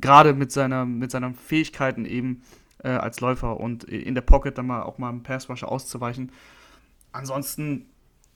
Gerade 0.00 0.34
mit, 0.34 0.52
seiner, 0.52 0.84
mit 0.84 1.10
seinen 1.10 1.34
Fähigkeiten 1.34 2.04
eben 2.04 2.42
äh, 2.82 2.88
als 2.88 3.20
Läufer 3.20 3.58
und 3.58 3.84
in 3.84 4.14
der 4.14 4.22
Pocket 4.22 4.56
dann 4.56 4.66
mal 4.66 4.82
auch 4.82 4.98
mal 4.98 5.08
einen 5.08 5.22
Pass 5.22 5.48
Rusher 5.48 5.70
auszuweichen. 5.70 6.32
Ansonsten, 7.12 7.86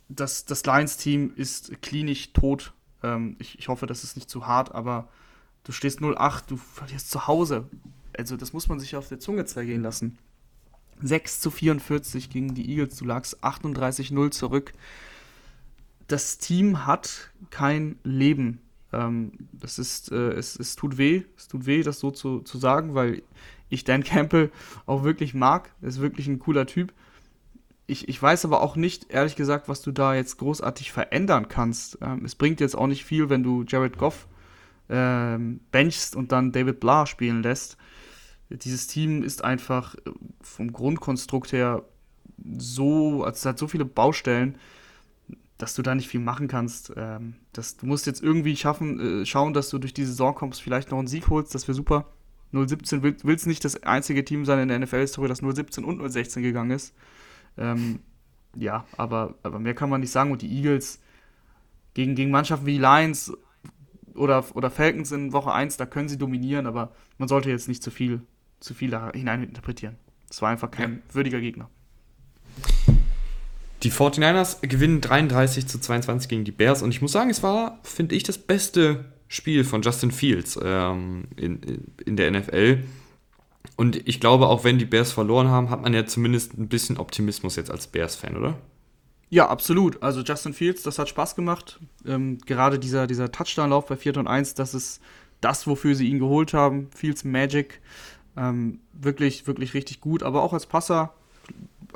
das, 0.08 0.44
das 0.44 0.64
Lions-Team 0.64 1.32
ist 1.36 1.82
klinisch 1.82 2.32
tot. 2.32 2.72
Ähm, 3.02 3.36
ich, 3.38 3.58
ich 3.58 3.68
hoffe, 3.68 3.86
das 3.86 4.04
ist 4.04 4.16
nicht 4.16 4.30
zu 4.30 4.46
hart, 4.46 4.74
aber 4.74 5.08
du 5.64 5.72
stehst 5.72 6.00
0-8, 6.00 6.44
du 6.48 6.56
verlierst 6.56 7.10
zu 7.10 7.26
Hause. 7.26 7.68
Also, 8.16 8.36
das 8.36 8.52
muss 8.52 8.68
man 8.68 8.80
sich 8.80 8.96
auf 8.96 9.08
der 9.08 9.20
Zunge 9.20 9.44
zergehen 9.44 9.82
lassen. 9.82 10.18
6 11.00 11.40
zu 11.40 11.50
44 11.50 12.30
gegen 12.30 12.54
die 12.54 12.68
Eagles, 12.70 12.96
du 12.96 13.04
lagst 13.04 13.42
38-0 13.42 14.30
zurück. 14.30 14.72
Das 16.06 16.38
Team 16.38 16.86
hat 16.86 17.30
kein 17.50 17.98
Leben. 18.04 18.60
Ähm, 18.92 19.32
das 19.52 19.78
ist, 19.78 20.12
äh, 20.12 20.32
es, 20.32 20.56
es 20.56 20.76
tut 20.76 20.98
weh, 20.98 21.22
es 21.36 21.48
tut 21.48 21.66
weh, 21.66 21.82
das 21.82 21.98
so 21.98 22.10
zu, 22.10 22.40
zu 22.40 22.58
sagen, 22.58 22.94
weil 22.94 23.22
ich 23.72 23.84
Dan 23.84 24.04
Campbell 24.04 24.50
auch 24.86 25.02
wirklich 25.02 25.34
mag. 25.34 25.70
Er 25.80 25.88
ist 25.88 26.00
wirklich 26.00 26.28
ein 26.28 26.38
cooler 26.38 26.66
Typ. 26.66 26.92
Ich, 27.86 28.08
ich 28.08 28.22
weiß 28.22 28.44
aber 28.44 28.62
auch 28.62 28.76
nicht, 28.76 29.10
ehrlich 29.10 29.36
gesagt, 29.36 29.68
was 29.68 29.82
du 29.82 29.90
da 29.92 30.14
jetzt 30.14 30.38
großartig 30.38 30.92
verändern 30.92 31.48
kannst. 31.48 31.98
Ähm, 32.00 32.24
es 32.24 32.34
bringt 32.34 32.60
jetzt 32.60 32.76
auch 32.76 32.86
nicht 32.86 33.04
viel, 33.04 33.28
wenn 33.28 33.42
du 33.42 33.64
Jared 33.66 33.98
Goff 33.98 34.28
ähm, 34.88 35.60
benchst 35.70 36.14
und 36.14 36.32
dann 36.32 36.52
David 36.52 36.80
Blah 36.80 37.06
spielen 37.06 37.42
lässt. 37.42 37.76
Dieses 38.50 38.86
Team 38.86 39.22
ist 39.22 39.42
einfach 39.42 39.94
äh, 39.94 40.10
vom 40.40 40.72
Grundkonstrukt 40.72 41.52
her 41.52 41.82
so, 42.58 43.24
also 43.24 43.36
es 43.36 43.46
hat 43.46 43.58
so 43.58 43.68
viele 43.68 43.84
Baustellen, 43.84 44.58
dass 45.58 45.74
du 45.74 45.82
da 45.82 45.94
nicht 45.94 46.08
viel 46.08 46.20
machen 46.20 46.48
kannst. 46.48 46.92
Ähm, 46.96 47.36
das, 47.52 47.76
du 47.76 47.86
musst 47.86 48.06
jetzt 48.06 48.22
irgendwie 48.22 48.56
schaffen, 48.56 49.22
äh, 49.22 49.26
schauen, 49.26 49.54
dass 49.54 49.70
du 49.70 49.78
durch 49.78 49.94
die 49.94 50.04
Saison 50.04 50.34
kommst, 50.34 50.62
vielleicht 50.62 50.90
noch 50.90 50.98
einen 50.98 51.08
Sieg 51.08 51.28
holst, 51.28 51.54
das 51.54 51.66
wäre 51.68 51.74
super. 51.74 52.06
017 52.52 53.02
will 53.02 53.34
es 53.34 53.46
nicht 53.46 53.64
das 53.64 53.82
einzige 53.82 54.24
Team 54.24 54.44
sein 54.44 54.58
in 54.58 54.68
der 54.68 54.78
NFL-Historie, 54.78 55.28
das 55.28 55.38
017 55.38 55.84
und 55.84 56.06
016 56.06 56.42
gegangen 56.42 56.70
ist. 56.70 56.94
Ähm, 57.56 58.00
ja, 58.56 58.84
aber, 58.96 59.34
aber 59.42 59.58
mehr 59.58 59.74
kann 59.74 59.88
man 59.88 60.00
nicht 60.00 60.10
sagen. 60.10 60.30
Und 60.30 60.42
die 60.42 60.54
Eagles 60.54 61.00
gegen, 61.94 62.14
gegen 62.14 62.30
Mannschaften 62.30 62.66
wie 62.66 62.78
Lions 62.78 63.32
oder, 64.14 64.44
oder 64.54 64.70
Falcons 64.70 65.12
in 65.12 65.32
Woche 65.32 65.52
1, 65.52 65.76
da 65.76 65.86
können 65.86 66.08
sie 66.08 66.18
dominieren, 66.18 66.66
aber 66.66 66.92
man 67.18 67.28
sollte 67.28 67.50
jetzt 67.50 67.68
nicht 67.68 67.82
zu 67.82 67.90
viel, 67.90 68.22
zu 68.60 68.74
viel 68.74 68.90
da 68.90 69.10
hineininterpretieren. 69.12 69.96
Das 70.28 70.42
war 70.42 70.50
einfach 70.50 70.70
kein 70.70 71.02
ja. 71.08 71.14
würdiger 71.14 71.40
Gegner. 71.40 71.68
Die 73.82 73.90
49ers 73.90 74.66
gewinnen 74.66 75.00
33 75.00 75.66
zu 75.66 75.80
22 75.80 76.28
gegen 76.28 76.44
die 76.44 76.52
Bears 76.52 76.82
und 76.82 76.90
ich 76.90 77.02
muss 77.02 77.12
sagen, 77.12 77.30
es 77.30 77.42
war, 77.42 77.80
finde 77.82 78.14
ich, 78.14 78.22
das 78.22 78.38
beste 78.38 79.11
Spiel 79.32 79.64
von 79.64 79.80
Justin 79.80 80.10
Fields 80.10 80.60
ähm, 80.62 81.24
in, 81.36 81.58
in 82.04 82.16
der 82.16 82.30
NFL. 82.30 82.82
Und 83.76 84.06
ich 84.06 84.20
glaube, 84.20 84.46
auch 84.46 84.62
wenn 84.62 84.78
die 84.78 84.84
Bears 84.84 85.10
verloren 85.10 85.48
haben, 85.48 85.70
hat 85.70 85.80
man 85.80 85.94
ja 85.94 86.04
zumindest 86.04 86.58
ein 86.58 86.68
bisschen 86.68 86.98
Optimismus 86.98 87.56
jetzt 87.56 87.70
als 87.70 87.86
Bears-Fan, 87.86 88.36
oder? 88.36 88.58
Ja, 89.30 89.48
absolut. 89.48 90.02
Also 90.02 90.20
Justin 90.20 90.52
Fields, 90.52 90.82
das 90.82 90.98
hat 90.98 91.08
Spaß 91.08 91.34
gemacht. 91.34 91.80
Ähm, 92.04 92.40
gerade 92.44 92.78
dieser, 92.78 93.06
dieser 93.06 93.32
Touchdown-Lauf 93.32 93.86
bei 93.86 93.96
4 93.96 94.18
und 94.18 94.26
1, 94.26 94.52
das 94.52 94.74
ist 94.74 95.00
das, 95.40 95.66
wofür 95.66 95.94
sie 95.94 96.08
ihn 96.08 96.18
geholt 96.18 96.52
haben. 96.52 96.90
Fields 96.94 97.24
Magic. 97.24 97.80
Ähm, 98.36 98.80
wirklich, 98.92 99.46
wirklich 99.46 99.72
richtig 99.72 100.02
gut. 100.02 100.22
Aber 100.22 100.42
auch 100.42 100.52
als 100.52 100.66
Passer, 100.66 101.14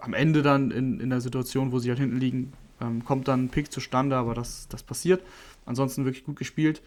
am 0.01 0.15
Ende 0.15 0.41
dann 0.41 0.71
in, 0.71 1.01
in 1.01 1.11
der 1.11 1.21
Situation, 1.21 1.71
wo 1.71 1.81
sie 1.81 1.91
halt 1.91 1.99
hinten 1.99 2.19
liegen, 2.19 2.55
ähm, 2.81 3.05
kommt 3.05 3.29
dann 3.29 3.45
ein 3.45 3.49
Pick 3.51 3.71
zustande, 3.71 4.17
aber 4.17 4.33
das, 4.33 4.69
das 4.69 4.83
passiert. 4.83 5.21
Ansonsten 5.67 6.07
wirklich 6.07 6.25
gut 6.25 6.37
gespielt. 6.37 6.81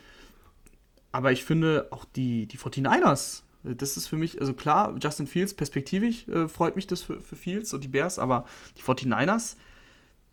Aber 1.12 1.32
ich 1.32 1.44
finde 1.44 1.88
auch 1.92 2.06
die, 2.06 2.46
die 2.46 2.58
49ers, 2.58 3.42
äh, 3.66 3.76
das 3.76 3.98
ist 3.98 4.08
für 4.08 4.18
mich, 4.18 4.40
also 4.40 4.54
klar, 4.54 4.96
Justin 5.02 5.28
Fields, 5.28 5.54
perspektivisch 5.54 6.28
äh, 6.28 6.48
freut 6.48 6.76
mich 6.76 6.88
das 6.88 7.02
für, 7.02 7.22
für 7.22 7.36
Fields 7.36 7.74
und 7.74 7.84
die 7.84 7.88
Bears, 7.88 8.20
aber 8.20 8.46
die 8.78 8.82
49ers, 8.82 9.56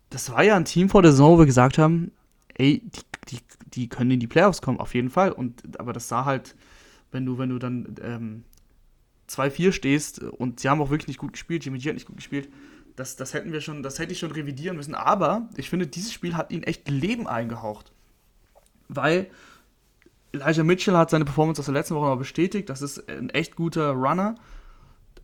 das 0.09 0.31
war 0.31 0.43
ja 0.43 0.55
ein 0.55 0.65
Team 0.65 0.89
vor 0.89 1.01
der 1.01 1.11
Saison, 1.11 1.33
wo 1.33 1.39
wir 1.39 1.45
gesagt 1.45 1.77
haben, 1.77 2.11
ey, 2.55 2.81
die, 2.83 3.01
die, 3.29 3.39
die 3.73 3.89
können 3.89 4.11
in 4.11 4.19
die 4.19 4.27
Playoffs 4.27 4.61
kommen, 4.61 4.79
auf 4.79 4.93
jeden 4.93 5.09
Fall. 5.09 5.31
Und, 5.31 5.79
aber 5.79 5.93
das 5.93 6.07
sah 6.07 6.25
halt, 6.25 6.55
wenn 7.11 7.25
du, 7.25 7.37
wenn 7.37 7.49
du 7.49 7.59
dann 7.59 7.95
ähm, 8.01 8.43
2-4 9.29 9.71
stehst 9.71 10.19
und 10.19 10.59
sie 10.59 10.69
haben 10.69 10.81
auch 10.81 10.89
wirklich 10.89 11.07
nicht 11.07 11.19
gut 11.19 11.33
gespielt, 11.33 11.65
Jimmy 11.65 11.79
G 11.79 11.89
hat 11.89 11.95
nicht 11.95 12.07
gut 12.07 12.17
gespielt, 12.17 12.49
das, 12.95 13.15
das 13.15 13.33
hätten 13.33 13.51
wir 13.51 13.61
schon, 13.61 13.83
das 13.83 13.99
hätte 13.99 14.11
ich 14.11 14.19
schon 14.19 14.31
revidieren 14.31 14.77
müssen. 14.77 14.95
Aber 14.95 15.49
ich 15.55 15.69
finde, 15.69 15.87
dieses 15.87 16.13
Spiel 16.13 16.35
hat 16.35 16.51
ihnen 16.51 16.63
echt 16.63 16.89
Leben 16.89 17.27
eingehaucht. 17.27 17.91
Weil 18.87 19.29
Elijah 20.33 20.63
Mitchell 20.63 20.95
hat 20.95 21.09
seine 21.09 21.25
Performance 21.25 21.59
aus 21.59 21.65
der 21.65 21.73
letzten 21.73 21.95
Woche 21.95 22.07
noch 22.07 22.17
bestätigt. 22.17 22.69
Das 22.69 22.81
ist 22.81 23.09
ein 23.09 23.29
echt 23.29 23.55
guter 23.55 23.91
Runner. 23.91 24.35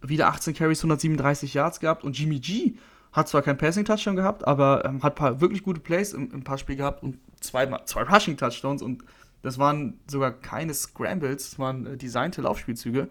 Wieder 0.02 0.28
18 0.28 0.54
Carries, 0.54 0.80
137 0.80 1.54
Yards 1.54 1.80
gehabt. 1.80 2.04
Und 2.04 2.18
Jimmy 2.18 2.40
G 2.40 2.76
hat 3.12 3.28
zwar 3.28 3.42
keinen 3.42 3.58
Passing-Touchdown 3.58 4.16
gehabt, 4.16 4.46
aber 4.48 4.84
ähm, 4.86 5.04
hat 5.04 5.14
ein 5.14 5.16
paar 5.16 5.42
wirklich 5.42 5.64
gute 5.64 5.80
Plays 5.80 6.14
im, 6.14 6.32
im 6.32 6.44
Passspiel 6.44 6.76
gehabt 6.76 7.04
und 7.04 7.20
zwei, 7.40 7.66
zwei 7.86 8.04
Rushing-Touchdowns. 8.04 8.82
Und 8.82 9.04
das 9.44 9.60
waren 9.60 10.00
sogar 10.08 10.32
keine 10.32 10.74
Scrambles, 10.74 11.52
das 11.52 11.60
waren 11.60 11.86
äh, 11.86 11.98
designte 11.98 12.42
Laufspielzüge. 12.42 13.10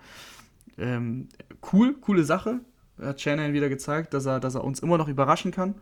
Ähm, 0.76 1.28
cool, 1.72 1.94
coole 2.00 2.24
Sache. 2.24 2.60
Hat 3.00 3.20
Shannon 3.20 3.52
wieder 3.52 3.68
gezeigt, 3.68 4.12
dass 4.12 4.26
er, 4.26 4.40
dass 4.40 4.54
er 4.54 4.64
uns 4.64 4.80
immer 4.80 4.98
noch 4.98 5.08
überraschen 5.08 5.50
kann. 5.52 5.76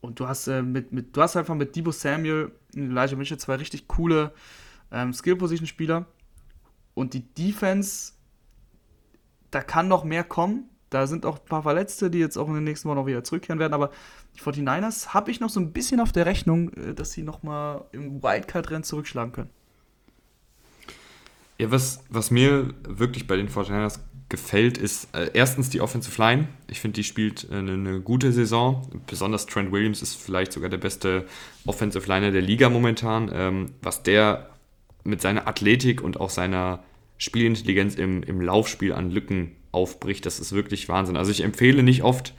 Und 0.00 0.20
du 0.20 0.28
hast, 0.28 0.48
äh, 0.48 0.62
mit, 0.62 0.92
mit, 0.92 1.16
du 1.16 1.22
hast 1.22 1.36
einfach 1.36 1.54
mit 1.54 1.76
Debo 1.76 1.92
Samuel 1.92 2.52
und 2.74 2.90
Elijah 2.90 3.16
Mitchell 3.16 3.38
zwei 3.38 3.56
richtig 3.56 3.88
coole 3.88 4.32
ähm, 4.92 5.12
Skill-Position-Spieler. 5.12 6.06
Und 6.94 7.14
die 7.14 7.22
Defense, 7.34 8.12
da 9.50 9.62
kann 9.62 9.88
noch 9.88 10.04
mehr 10.04 10.24
kommen. 10.24 10.68
Da 10.90 11.06
sind 11.06 11.26
auch 11.26 11.38
ein 11.38 11.44
paar 11.44 11.62
Verletzte, 11.62 12.10
die 12.10 12.18
jetzt 12.18 12.36
auch 12.36 12.48
in 12.48 12.54
den 12.54 12.64
nächsten 12.64 12.88
Wochen 12.88 12.96
noch 12.96 13.06
wieder 13.06 13.22
zurückkehren 13.22 13.58
werden. 13.58 13.74
Aber 13.74 13.90
die 14.34 14.40
49ers 14.40 15.08
habe 15.08 15.30
ich 15.30 15.40
noch 15.40 15.50
so 15.50 15.60
ein 15.60 15.72
bisschen 15.72 16.00
auf 16.00 16.12
der 16.12 16.26
Rechnung, 16.26 16.72
äh, 16.72 16.94
dass 16.94 17.12
sie 17.12 17.22
nochmal 17.22 17.84
im 17.92 18.22
Wildcard-Rennen 18.22 18.84
zurückschlagen 18.84 19.32
können. 19.32 19.50
Ja, 21.58 21.70
was, 21.70 22.04
was 22.08 22.30
mir 22.30 22.72
wirklich 22.84 23.26
bei 23.26 23.36
den 23.36 23.48
49ers 23.48 23.98
gefällt, 24.28 24.78
ist 24.78 25.14
äh, 25.14 25.30
erstens 25.32 25.70
die 25.70 25.80
Offensive 25.80 26.20
Line. 26.20 26.48
Ich 26.68 26.80
finde, 26.80 26.96
die 26.96 27.04
spielt 27.04 27.48
äh, 27.50 27.56
eine, 27.56 27.72
eine, 27.72 28.00
gute 28.00 28.32
Saison. 28.32 28.88
Besonders 29.06 29.46
Trent 29.46 29.72
Williams 29.72 30.02
ist 30.02 30.14
vielleicht 30.14 30.52
sogar 30.52 30.68
der 30.68 30.78
beste 30.78 31.26
Offensive 31.66 32.06
Liner 32.06 32.30
der 32.30 32.42
Liga 32.42 32.68
momentan. 32.68 33.30
Ähm, 33.32 33.72
was 33.82 34.02
der 34.02 34.50
mit 35.04 35.20
seiner 35.20 35.46
Athletik 35.46 36.02
und 36.02 36.20
auch 36.20 36.30
seiner 36.30 36.82
Spielintelligenz 37.16 37.96
im, 37.96 38.22
im 38.22 38.40
Laufspiel 38.40 38.92
an 38.92 39.10
Lücken 39.10 39.56
aufbricht, 39.72 40.24
das 40.26 40.40
ist 40.40 40.52
wirklich 40.52 40.88
Wahnsinn. 40.88 41.16
Also 41.16 41.30
ich 41.30 41.42
empfehle 41.42 41.82
nicht 41.82 42.02
oft 42.02 42.34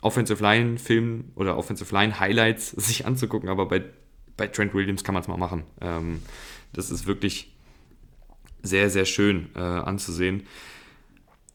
Offensive 0.00 0.42
Line 0.42 0.78
Film 0.78 1.32
oder 1.34 1.56
Offensive 1.56 1.92
Line 1.94 2.20
Highlights 2.20 2.70
sich 2.76 3.06
anzugucken, 3.06 3.48
aber 3.48 3.66
bei, 3.66 3.84
bei 4.36 4.46
Trent 4.46 4.74
Williams 4.74 5.04
kann 5.04 5.14
man 5.14 5.22
es 5.22 5.28
mal 5.28 5.36
machen. 5.36 5.64
Ähm, 5.80 6.20
das 6.72 6.90
ist 6.90 7.06
wirklich 7.06 7.54
sehr, 8.62 8.90
sehr 8.90 9.04
schön 9.04 9.50
äh, 9.54 9.60
anzusehen. 9.60 10.44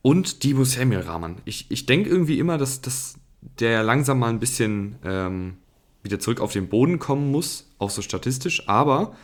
Und 0.01 0.43
Debo 0.43 0.63
Samuel 0.63 1.01
Rahman. 1.01 1.37
Ich, 1.45 1.69
ich 1.69 1.85
denke 1.85 2.09
irgendwie 2.09 2.39
immer, 2.39 2.57
dass, 2.57 2.81
dass 2.81 3.15
der 3.59 3.83
langsam 3.83 4.19
mal 4.19 4.29
ein 4.29 4.39
bisschen 4.39 4.95
ähm, 5.03 5.57
wieder 6.03 6.19
zurück 6.19 6.39
auf 6.39 6.53
den 6.53 6.69
Boden 6.69 6.99
kommen 6.99 7.31
muss, 7.31 7.69
auch 7.77 7.89
so 7.89 8.01
statistisch, 8.01 8.67
aber 8.69 9.15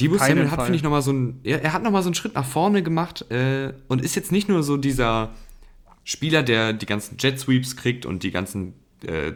Debo 0.00 0.16
Samuel 0.16 0.50
hat, 0.50 0.62
finde 0.62 0.76
ich, 0.76 0.82
nochmal 0.82 1.02
so 1.02 1.10
einen, 1.10 1.40
er, 1.44 1.62
er 1.62 1.72
hat 1.72 1.82
nochmal 1.82 2.02
so 2.02 2.08
einen 2.08 2.14
Schritt 2.14 2.34
nach 2.34 2.46
vorne 2.46 2.82
gemacht 2.82 3.30
äh, 3.30 3.72
und 3.88 4.02
ist 4.02 4.16
jetzt 4.16 4.32
nicht 4.32 4.48
nur 4.48 4.62
so 4.62 4.76
dieser 4.76 5.34
Spieler, 6.04 6.42
der 6.42 6.72
die 6.72 6.86
ganzen 6.86 7.16
Jet 7.18 7.38
Sweeps 7.38 7.76
kriegt 7.76 8.06
und 8.06 8.22
die 8.22 8.30
ganzen 8.30 8.74
äh, 9.06 9.32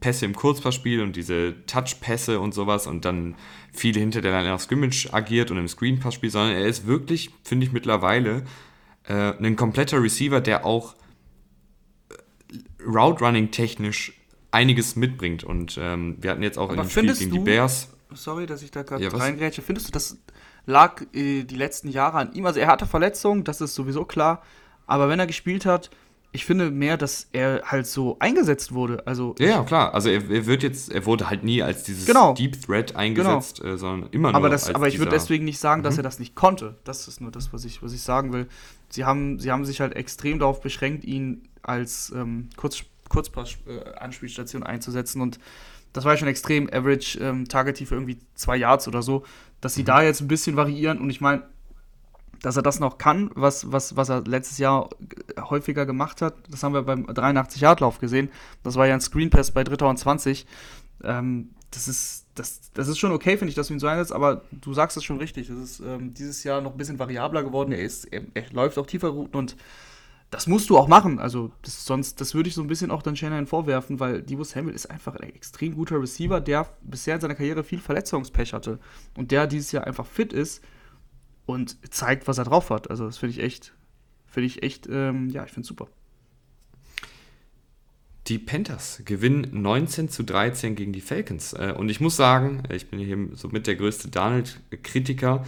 Pässe 0.00 0.24
im 0.24 0.34
Kurzpassspiel 0.34 1.02
und 1.02 1.16
diese 1.16 1.54
Touch-Pässe 1.66 2.40
und 2.40 2.54
sowas 2.54 2.86
und 2.86 3.04
dann 3.04 3.36
viele 3.72 4.00
hinter 4.00 4.22
der 4.22 4.32
Line 4.32 4.52
of 4.52 4.62
Scrimmage 4.62 5.08
agiert 5.12 5.50
und 5.50 5.58
im 5.58 5.68
Screen-Passspiel, 5.68 6.30
sondern 6.30 6.56
er 6.56 6.66
ist 6.66 6.86
wirklich, 6.86 7.30
finde 7.44 7.66
ich 7.66 7.72
mittlerweile, 7.72 8.42
äh, 9.04 9.32
ein 9.38 9.56
kompletter 9.56 10.02
Receiver, 10.02 10.40
der 10.40 10.64
auch 10.64 10.94
äh, 12.08 12.82
Route-Running 12.86 13.50
technisch 13.50 14.14
einiges 14.50 14.96
mitbringt. 14.96 15.44
Und 15.44 15.78
ähm, 15.80 16.16
wir 16.20 16.30
hatten 16.30 16.42
jetzt 16.42 16.58
auch 16.58 16.70
Aber 16.70 16.82
in 16.82 16.88
dem 16.88 16.90
Spiel 16.90 17.14
gegen 17.14 17.32
die 17.32 17.38
Bears. 17.38 17.92
Sorry, 18.14 18.46
dass 18.46 18.62
ich 18.62 18.70
da 18.70 18.82
gerade 18.82 19.02
Ja, 19.04 19.10
reingrätsche. 19.10 19.62
Findest 19.62 19.88
du, 19.88 19.92
das 19.92 20.16
lag 20.66 21.02
äh, 21.12 21.44
die 21.44 21.56
letzten 21.56 21.88
Jahre 21.88 22.18
an 22.18 22.32
ihm? 22.32 22.46
Also 22.46 22.60
er 22.60 22.66
hatte 22.68 22.86
Verletzungen, 22.86 23.44
das 23.44 23.60
ist 23.60 23.74
sowieso 23.74 24.04
klar. 24.04 24.42
Aber 24.86 25.08
wenn 25.08 25.18
er 25.20 25.26
gespielt 25.26 25.66
hat, 25.66 25.90
ich 26.32 26.44
finde 26.44 26.70
mehr, 26.70 26.96
dass 26.96 27.26
er 27.32 27.62
halt 27.64 27.88
so 27.88 28.16
eingesetzt 28.20 28.72
wurde. 28.72 29.04
Also 29.04 29.34
Ja, 29.40 29.64
klar. 29.64 29.94
Also 29.94 30.10
er, 30.10 30.30
er 30.30 30.46
wird 30.46 30.62
jetzt, 30.62 30.92
er 30.92 31.04
wurde 31.06 31.28
halt 31.28 31.42
nie 31.42 31.60
als 31.62 31.82
dieses 31.82 32.06
Genau. 32.06 32.34
Deep 32.34 32.60
Threat 32.64 32.94
eingesetzt, 32.94 33.62
äh, 33.64 33.76
sondern 33.76 34.10
immer 34.10 34.28
nur 34.30 34.36
aber, 34.36 34.48
das, 34.48 34.66
als 34.66 34.76
aber 34.76 34.86
ich 34.86 34.98
würde 35.00 35.10
deswegen 35.10 35.44
nicht 35.44 35.58
sagen, 35.58 35.82
dass 35.82 35.94
Mhm. 35.94 36.00
er 36.00 36.02
das 36.04 36.18
nicht 36.20 36.36
konnte. 36.36 36.76
Das 36.84 37.08
ist 37.08 37.20
nur 37.20 37.32
das, 37.32 37.52
was 37.52 37.64
ich, 37.64 37.82
was 37.82 37.92
ich 37.92 38.02
sagen 38.02 38.32
will. 38.32 38.46
Sie 38.90 39.04
haben, 39.04 39.40
sie 39.40 39.50
haben 39.50 39.64
sich 39.64 39.80
halt 39.80 39.96
extrem 39.96 40.38
darauf 40.38 40.60
beschränkt, 40.60 41.04
ihn 41.04 41.48
als 41.62 42.12
ähm, 42.14 42.48
Kurz, 42.56 42.82
Kurzpass-Anspielstation 43.08 44.62
einzusetzen. 44.62 45.20
Und 45.22 45.38
das 45.92 46.04
war 46.04 46.12
ja 46.12 46.18
schon 46.18 46.28
extrem. 46.28 46.68
Average 46.72 47.18
ähm, 47.20 47.48
Target 47.48 47.78
für 47.78 47.94
irgendwie 47.94 48.18
zwei 48.34 48.56
Yards 48.56 48.88
oder 48.88 49.02
so. 49.02 49.24
Dass 49.60 49.74
Mhm. 49.74 49.76
sie 49.76 49.84
da 49.84 50.02
jetzt 50.02 50.20
ein 50.20 50.28
bisschen 50.28 50.56
variieren. 50.56 50.98
Und 50.98 51.10
ich 51.10 51.20
meine, 51.20 51.42
dass 52.42 52.56
er 52.56 52.62
das 52.62 52.80
noch 52.80 52.96
kann, 52.98 53.30
was, 53.34 53.70
was, 53.70 53.96
was 53.96 54.08
er 54.08 54.22
letztes 54.22 54.58
Jahr 54.58 54.88
häufiger 55.38 55.84
gemacht 55.84 56.22
hat, 56.22 56.34
das 56.48 56.62
haben 56.62 56.72
wir 56.72 56.82
beim 56.82 57.06
83-Yard-Lauf 57.06 57.98
gesehen. 57.98 58.30
Das 58.62 58.76
war 58.76 58.86
ja 58.86 58.94
ein 58.94 59.00
Screen 59.00 59.28
Pass 59.30 59.50
bei 59.50 59.62
Dritter 59.62 59.88
und 59.88 59.98
20. 59.98 60.46
Ähm, 61.04 61.50
das 61.70 61.86
ist, 61.86 62.26
das, 62.34 62.72
das 62.72 62.88
ist 62.88 62.98
schon 62.98 63.12
okay, 63.12 63.36
finde 63.36 63.50
ich, 63.50 63.54
dass 63.54 63.68
du 63.68 63.74
ihn 63.74 63.78
so 63.78 63.86
einsetzt, 63.86 64.12
aber 64.12 64.42
du 64.52 64.72
sagst 64.74 64.96
es 64.96 65.04
schon 65.04 65.18
richtig. 65.18 65.48
Das 65.48 65.58
ist 65.58 65.80
ähm, 65.80 66.14
dieses 66.14 66.42
Jahr 66.42 66.60
noch 66.60 66.72
ein 66.72 66.78
bisschen 66.78 66.98
variabler 66.98 67.42
geworden. 67.44 67.72
Er, 67.72 67.80
ist, 67.82 68.06
er, 68.06 68.22
er 68.34 68.44
läuft 68.52 68.78
auch 68.78 68.86
tiefer 68.86 69.08
Routen 69.08 69.36
und 69.38 69.56
das 70.30 70.46
musst 70.46 70.70
du 70.70 70.78
auch 70.78 70.86
machen. 70.86 71.18
Also, 71.18 71.50
das, 71.62 71.84
sonst, 71.84 72.20
das 72.20 72.34
würde 72.34 72.48
ich 72.48 72.54
so 72.54 72.62
ein 72.62 72.68
bisschen 72.68 72.90
auch 72.90 73.02
dann 73.02 73.16
Shanahan 73.16 73.46
vorwerfen, 73.46 73.98
weil 73.98 74.22
Divo 74.22 74.44
Samuel 74.44 74.74
ist 74.74 74.86
einfach 74.86 75.16
ein 75.16 75.34
extrem 75.34 75.74
guter 75.74 76.00
Receiver, 76.00 76.40
der 76.40 76.68
bisher 76.82 77.16
in 77.16 77.20
seiner 77.20 77.34
Karriere 77.34 77.64
viel 77.64 77.80
Verletzungspech 77.80 78.52
hatte 78.52 78.78
und 79.16 79.32
der 79.32 79.46
dieses 79.46 79.72
Jahr 79.72 79.86
einfach 79.86 80.06
fit 80.06 80.32
ist 80.32 80.62
und 81.46 81.76
zeigt, 81.92 82.28
was 82.28 82.38
er 82.38 82.44
drauf 82.44 82.70
hat. 82.70 82.90
Also, 82.90 83.06
das 83.06 83.18
finde 83.18 83.34
ich 83.36 83.42
echt, 83.42 83.74
finde 84.26 84.46
ich 84.46 84.62
echt, 84.62 84.88
ähm, 84.88 85.30
ja, 85.30 85.44
ich 85.44 85.50
finde 85.50 85.66
super. 85.66 85.88
Die 88.28 88.38
Panthers 88.38 89.02
gewinnen 89.04 89.48
19 89.50 90.08
zu 90.08 90.22
13 90.22 90.76
gegen 90.76 90.92
die 90.92 91.00
Falcons. 91.00 91.52
Äh, 91.54 91.74
Und 91.76 91.88
ich 91.88 92.00
muss 92.00 92.14
sagen, 92.14 92.62
ich 92.70 92.88
bin 92.88 93.00
hier 93.00 93.18
somit 93.32 93.66
der 93.66 93.74
größte 93.74 94.08
Donald-Kritiker. 94.08 95.44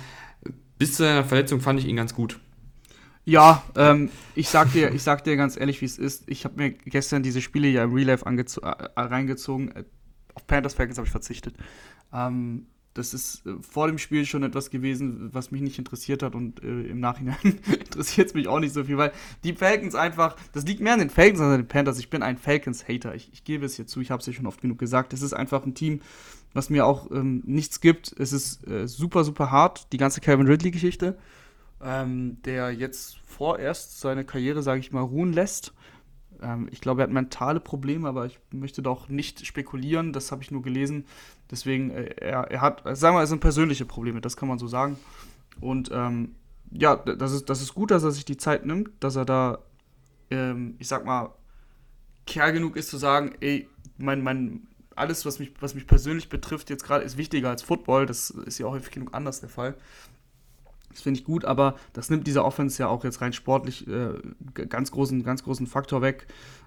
Bis 0.78 0.94
zu 0.94 1.04
seiner 1.04 1.22
Verletzung 1.22 1.60
fand 1.60 1.78
ich 1.78 1.86
ihn 1.86 1.94
ganz 1.94 2.12
gut. 2.12 2.40
Ja, 3.24 3.62
ähm, 3.76 4.10
ich 4.34 4.48
sag 4.48 4.72
dir, 4.72 4.92
ich 4.92 5.02
sag 5.02 5.22
dir 5.24 5.36
ganz 5.36 5.56
ehrlich, 5.56 5.80
wie 5.80 5.84
es 5.84 5.96
ist. 5.98 6.24
Ich 6.28 6.44
habe 6.44 6.56
mir 6.56 6.70
gestern 6.72 7.22
diese 7.22 7.40
Spiele 7.40 7.68
ja 7.68 7.84
im 7.84 7.92
Real 7.94 8.08
Life 8.08 8.26
angezo- 8.26 8.62
äh, 8.62 9.00
reingezogen. 9.00 9.70
Äh, 9.72 9.84
Auf 10.34 10.46
Panthers 10.46 10.74
Falcons 10.74 10.98
habe 10.98 11.06
ich 11.06 11.12
verzichtet. 11.12 11.54
Ähm, 12.12 12.66
das 12.94 13.14
ist 13.14 13.46
äh, 13.46 13.54
vor 13.60 13.86
dem 13.86 13.98
Spiel 13.98 14.26
schon 14.26 14.42
etwas 14.42 14.70
gewesen, 14.70 15.28
was 15.32 15.52
mich 15.52 15.62
nicht 15.62 15.78
interessiert 15.78 16.22
hat 16.24 16.34
und 16.34 16.62
äh, 16.64 16.82
im 16.82 16.98
Nachhinein 16.98 17.36
interessiert 17.80 18.26
es 18.28 18.34
mich 18.34 18.48
auch 18.48 18.58
nicht 18.58 18.74
so 18.74 18.82
viel, 18.84 18.96
weil 18.98 19.12
die 19.44 19.52
Falcons 19.54 19.94
einfach, 19.94 20.34
das 20.52 20.64
liegt 20.66 20.80
mehr 20.80 20.94
an 20.94 20.98
den 20.98 21.10
Falcons 21.10 21.40
als 21.40 21.52
an 21.54 21.60
den 21.60 21.68
Panthers. 21.68 22.00
Ich 22.00 22.10
bin 22.10 22.24
ein 22.24 22.36
Falcons-Hater. 22.38 23.14
Ich, 23.14 23.30
ich 23.32 23.44
gebe 23.44 23.64
es 23.64 23.76
hier 23.76 23.86
zu, 23.86 24.00
ich 24.00 24.10
habe 24.10 24.20
es 24.20 24.26
ja 24.26 24.32
schon 24.32 24.46
oft 24.46 24.60
genug 24.60 24.78
gesagt. 24.80 25.12
Es 25.12 25.22
ist 25.22 25.32
einfach 25.32 25.64
ein 25.64 25.74
Team, 25.74 26.00
was 26.54 26.70
mir 26.70 26.84
auch 26.86 27.08
ähm, 27.12 27.42
nichts 27.46 27.80
gibt. 27.80 28.12
Es 28.18 28.32
ist 28.32 28.66
äh, 28.66 28.88
super, 28.88 29.22
super 29.22 29.52
hart, 29.52 29.92
die 29.92 29.98
ganze 29.98 30.20
Calvin 30.20 30.48
Ridley-Geschichte 30.48 31.16
ähm, 31.82 32.40
der 32.42 32.72
jetzt 32.72 33.18
vorerst 33.26 34.00
seine 34.00 34.24
Karriere, 34.24 34.62
sage 34.62 34.80
ich 34.80 34.92
mal, 34.92 35.00
ruhen 35.00 35.32
lässt. 35.32 35.72
Ähm, 36.40 36.68
ich 36.70 36.80
glaube, 36.80 37.02
er 37.02 37.04
hat 37.04 37.12
mentale 37.12 37.60
Probleme, 37.60 38.08
aber 38.08 38.26
ich 38.26 38.38
möchte 38.50 38.82
doch 38.82 39.08
nicht 39.08 39.46
spekulieren. 39.46 40.12
Das 40.12 40.32
habe 40.32 40.42
ich 40.42 40.50
nur 40.50 40.62
gelesen. 40.62 41.06
Deswegen, 41.50 41.90
äh, 41.90 42.14
er, 42.18 42.50
er 42.50 42.60
hat, 42.60 42.86
äh, 42.86 42.94
sagen 42.94 43.14
wir 43.14 43.18
mal, 43.18 43.24
es 43.24 43.30
sind 43.30 43.40
persönliche 43.40 43.84
Probleme, 43.84 44.20
das 44.20 44.36
kann 44.36 44.48
man 44.48 44.58
so 44.58 44.66
sagen. 44.66 44.98
Und 45.60 45.90
ähm, 45.92 46.34
ja, 46.70 46.96
das 46.96 47.32
ist, 47.32 47.50
das 47.50 47.60
ist 47.60 47.74
gut, 47.74 47.90
dass 47.90 48.02
er 48.02 48.10
sich 48.10 48.24
die 48.24 48.36
Zeit 48.36 48.64
nimmt, 48.64 48.90
dass 49.00 49.16
er 49.16 49.24
da, 49.24 49.58
ähm, 50.30 50.76
ich 50.78 50.88
sag 50.88 51.04
mal, 51.04 51.34
Kerl 52.26 52.52
genug 52.52 52.76
ist 52.76 52.88
zu 52.88 52.96
sagen, 52.96 53.34
ey, 53.40 53.68
mein, 53.98 54.22
mein, 54.22 54.68
alles, 54.94 55.26
was 55.26 55.38
mich, 55.38 55.52
was 55.60 55.74
mich 55.74 55.86
persönlich 55.86 56.28
betrifft, 56.28 56.70
jetzt 56.70 56.84
gerade 56.84 57.04
ist 57.04 57.16
wichtiger 57.16 57.50
als 57.50 57.62
Football. 57.62 58.06
Das 58.06 58.30
ist 58.30 58.58
ja 58.58 58.66
auch 58.66 58.72
häufig 58.72 58.92
genug 58.92 59.14
anders 59.14 59.40
der 59.40 59.48
Fall. 59.48 59.74
Das 60.92 61.02
finde 61.02 61.18
ich 61.20 61.24
gut, 61.24 61.44
aber 61.44 61.76
das 61.92 62.10
nimmt 62.10 62.26
dieser 62.26 62.44
Offense 62.44 62.82
ja 62.82 62.88
auch 62.88 63.02
jetzt 63.04 63.20
rein 63.20 63.32
sportlich 63.32 63.86
äh, 63.88 64.12
ganz, 64.68 64.90
großen, 64.90 65.22
ganz 65.24 65.42
großen 65.42 65.66
Faktor 65.66 66.02
weg. 66.02 66.26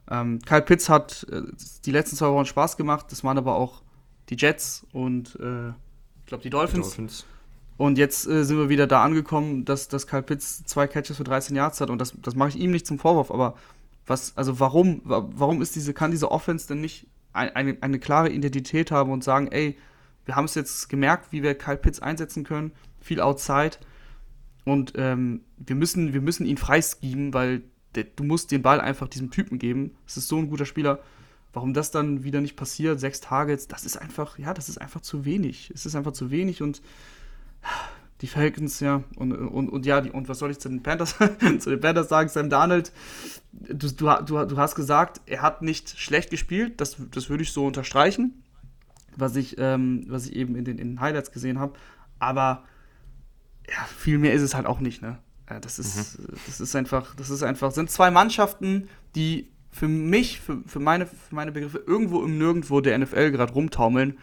Ähm, 0.10 0.40
Kyle 0.46 0.62
Pitts 0.62 0.90
hat 0.90 1.26
äh, 1.32 1.42
die 1.86 1.92
letzten 1.92 2.16
zwei 2.16 2.30
Wochen 2.32 2.46
Spaß 2.46 2.78
gemacht, 2.78 3.08
das 3.12 3.24
waren 3.24 3.38
aber 3.38 3.56
auch 3.56 3.82
die 4.30 4.36
Jets 4.38 4.86
und 4.92 5.36
äh, 5.40 5.70
ich 5.70 6.26
glaube 6.28 6.44
die 6.44 6.50
Dolphins. 6.50 6.88
Dolphins. 6.90 7.26
Und 7.78 7.98
jetzt 7.98 8.26
äh, 8.28 8.44
sind 8.46 8.58
wir 8.58 8.70
wieder 8.70 8.88
da 8.88 9.04
angekommen, 9.04 9.66
dass, 9.66 9.88
dass 9.90 10.08
Kyle 10.08 10.24
Pitts 10.24 10.64
zwei 10.66 10.88
Catches 10.88 11.18
für 11.18 11.24
13 11.24 11.56
Yards 11.56 11.82
hat 11.82 11.90
und 11.90 12.00
das, 12.00 12.14
das 12.22 12.34
mache 12.36 12.50
ich 12.50 12.56
ihm 12.58 12.72
nicht 12.72 12.88
zum 12.88 12.98
Vorwurf, 13.00 13.32
aber 13.32 13.56
was, 14.08 14.36
also 14.38 14.60
warum, 14.60 15.02
wa- 15.04 15.28
warum 15.36 15.62
ist 15.62 15.76
diese, 15.76 15.94
kann 15.94 16.12
diese 16.12 16.32
Offense 16.32 16.68
denn 16.68 16.82
nicht 16.82 17.08
ein, 17.34 17.50
eine, 17.56 17.78
eine 17.82 18.00
klare 18.00 18.30
Identität 18.30 18.92
haben 18.92 19.12
und 19.12 19.24
sagen, 19.24 19.48
ey, 19.52 19.78
wir 20.26 20.36
haben 20.36 20.46
es 20.46 20.56
jetzt 20.56 20.90
gemerkt, 20.90 21.32
wie 21.32 21.44
wir 21.44 21.54
Kyle 21.56 21.78
Pitts 21.78 22.00
einsetzen 22.00 22.44
können, 22.44 22.72
viel 23.02 23.20
Outside 23.20 23.78
und 24.66 24.94
ähm, 24.96 25.42
wir, 25.58 25.76
müssen, 25.76 26.14
wir 26.14 26.22
müssen 26.22 26.46
ihn 26.46 26.58
freischieben, 26.58 27.34
weil 27.34 27.62
der, 27.94 28.04
du 28.04 28.24
musst 28.24 28.52
den 28.52 28.62
Ball 28.62 28.82
einfach 28.82 29.08
diesem 29.08 29.32
Typen 29.32 29.60
geben. 29.60 29.96
Es 30.06 30.18
ist 30.18 30.28
so 30.28 30.38
ein 30.38 30.50
guter 30.50 30.66
Spieler. 30.66 31.00
Warum 31.54 31.74
das 31.74 31.92
dann 31.92 32.24
wieder 32.26 32.42
nicht 32.42 32.58
passiert, 32.58 33.00
sechs 33.00 33.22
Targets, 33.22 33.70
das 33.70 33.86
ist 33.86 33.96
einfach, 33.96 34.38
ja, 34.38 34.54
das 34.54 34.68
ist 34.68 34.78
einfach 34.78 35.00
zu 35.00 35.24
wenig. 35.24 35.72
Es 35.74 35.86
ist 35.86 35.96
einfach 35.96 36.12
zu 36.12 36.30
wenig 36.30 36.62
und 36.62 36.82
die 38.22 38.28
Falcons, 38.28 38.80
ja, 38.80 39.04
und, 39.16 39.32
und, 39.32 39.70
und 39.70 39.86
ja, 39.86 40.02
die, 40.02 40.10
und 40.10 40.28
was 40.28 40.40
soll 40.40 40.52
ich 40.52 40.60
zu 40.60 40.68
den 40.68 40.84
Panthers, 40.84 41.16
zu 41.60 41.70
den 41.70 41.80
Panthers 41.80 42.10
sagen? 42.10 42.28
Sam 42.28 42.50
Darnold, 42.50 42.92
du, 43.54 43.88
du, 43.90 44.12
du, 44.26 44.46
du 44.46 44.58
hast 44.58 44.76
gesagt, 44.76 45.22
er 45.28 45.42
hat 45.42 45.62
nicht 45.62 45.98
schlecht 45.98 46.30
gespielt, 46.30 46.82
das, 46.82 46.98
das 47.12 47.30
würde 47.30 47.44
ich 47.44 47.52
so 47.52 47.66
unterstreichen, 47.66 48.44
was 49.16 49.36
ich, 49.36 49.56
ähm, 49.58 50.06
was 50.08 50.28
ich 50.28 50.36
eben 50.36 50.56
in 50.56 50.66
den, 50.66 50.78
in 50.78 50.90
den 50.90 51.00
Highlights 51.00 51.32
gesehen 51.32 51.60
habe, 51.60 51.74
aber 52.20 52.64
ja, 53.70 53.84
viel 53.98 54.18
mehr 54.18 54.34
ist 54.34 54.42
es 54.42 54.56
halt 54.56 54.66
auch 54.66 54.80
nicht, 54.80 55.02
ne? 55.02 55.18
Ja, 55.50 55.60
Das 55.60 55.78
ist, 55.78 56.20
das 56.48 56.60
ist 56.60 56.76
einfach, 56.76 57.16
das 57.16 57.30
ist 57.30 57.44
einfach, 57.44 57.72
sind 57.72 57.92
zwei 57.92 58.10
Mannschaften, 58.10 58.90
die 59.16 59.48
für 59.72 59.88
mich, 59.88 60.40
für, 60.40 60.64
für, 60.66 60.80
meine, 60.80 61.06
für 61.06 61.36
meine 61.36 61.52
Begriffe 61.52 61.84
irgendwo 61.86 62.24
im 62.24 62.38
Nirgendwo 62.38 62.82
der 62.82 62.98
NFL 62.98 63.32
gerade 63.32 63.54
rumtaumeln. 63.54 64.18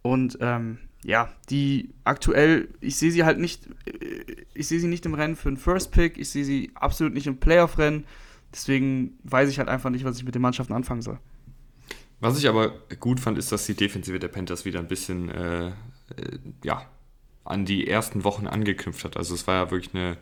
Und 0.00 0.38
ähm, 0.40 0.78
ja, 1.04 1.32
die 1.50 1.90
aktuell, 2.04 2.68
ich 2.80 2.96
sehe 2.96 3.12
sie 3.12 3.24
halt 3.24 3.38
nicht, 3.38 3.68
äh, 3.86 4.24
ich 4.54 4.68
sehe 4.68 4.80
sie 4.80 4.88
nicht 4.88 5.04
im 5.06 5.14
Rennen 5.14 5.36
für 5.36 5.48
einen 5.48 5.56
First 5.56 5.92
Pick, 5.92 6.18
ich 6.18 6.30
sehe 6.30 6.44
sie 6.44 6.70
absolut 6.74 7.12
nicht 7.12 7.26
im 7.26 7.38
Playoff-Rennen. 7.38 8.04
Deswegen 8.52 9.18
weiß 9.24 9.48
ich 9.48 9.58
halt 9.58 9.68
einfach 9.68 9.90
nicht, 9.90 10.04
was 10.04 10.16
ich 10.18 10.24
mit 10.24 10.34
den 10.34 10.42
Mannschaften 10.42 10.72
anfangen 10.72 11.02
soll. 11.02 11.18
Was 12.20 12.38
ich 12.38 12.48
aber 12.48 12.70
gut 13.00 13.20
fand, 13.20 13.38
ist, 13.38 13.50
dass 13.52 13.66
die 13.66 13.74
Defensive 13.74 14.18
der 14.18 14.28
Panthers 14.28 14.64
wieder 14.64 14.78
ein 14.78 14.88
bisschen 14.88 15.28
äh, 15.28 15.68
äh, 15.68 15.72
ja, 16.62 16.86
an 17.44 17.64
die 17.64 17.86
ersten 17.88 18.24
Wochen 18.24 18.46
angeknüpft 18.46 19.04
hat. 19.04 19.16
Also 19.16 19.34
es 19.34 19.46
war 19.46 19.54
ja 19.54 19.70
wirklich 19.70 19.94
eine 19.94 20.16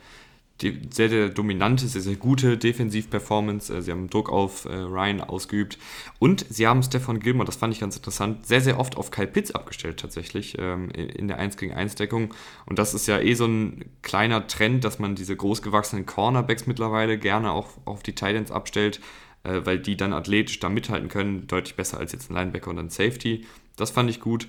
sehr, 0.91 1.09
sehr 1.09 1.29
dominante, 1.29 1.87
sehr, 1.87 2.01
sehr 2.03 2.17
gute 2.17 2.59
Defensiv-Performance. 2.59 3.75
Äh, 3.75 3.83
Sie 3.83 3.91
haben 3.91 4.11
Druck 4.11 4.31
auf 4.31 4.65
äh, 4.65 4.75
Ryan 4.75 5.21
ausgeübt. 5.21 5.79
Und 6.19 6.45
sie 6.49 6.67
haben 6.67 6.83
Stefan 6.83 7.21
Gilmore, 7.21 7.47
das 7.47 7.57
fand 7.57 7.73
ich 7.73 7.81
ganz 7.81 7.97
interessant, 7.97 8.47
sehr, 8.47 8.61
sehr 8.61 8.79
oft 8.79 8.97
auf 8.97 9.11
Kyle 9.11 9.27
Pitts 9.27 9.53
abgestellt 9.53 10.01
tatsächlich 10.01 10.57
ähm, 10.59 10.91
in 10.91 11.29
der 11.29 11.39
1 11.39 11.57
gegen 11.57 11.73
1 11.73 11.95
Deckung. 11.95 12.35
Und 12.67 12.79
das 12.79 12.95
ist 12.95 13.07
ja 13.07 13.19
eh 13.21 13.35
so 13.35 13.47
ein 13.47 13.85
kleiner 14.03 14.47
Trend, 14.47 14.85
dass 14.85 14.99
man 14.99 15.15
diese 15.15 15.37
großgewachsenen 15.37 16.07
Cornerbacks 16.07 16.67
mittlerweile 16.67 17.19
gerne 17.19 17.53
auch 17.53 17.69
auf 17.85 18.03
die 18.03 18.15
Titans 18.15 18.51
abstellt, 18.51 19.01
äh, 19.45 19.61
weil 19.65 19.79
die 19.79 19.97
dann 19.97 20.13
athletisch 20.13 20.61
da 20.61 20.69
mithalten 20.69 21.09
können, 21.09 21.47
deutlich 21.47 21.77
besser 21.77 21.99
als 21.99 22.13
jetzt 22.13 22.31
ein 22.31 22.35
Linebacker 22.35 22.71
und 22.71 22.79
ein 22.79 22.91
Safety. 22.91 23.47
Das 23.77 23.91
fand 23.91 24.11
ich 24.11 24.21
gut. 24.21 24.49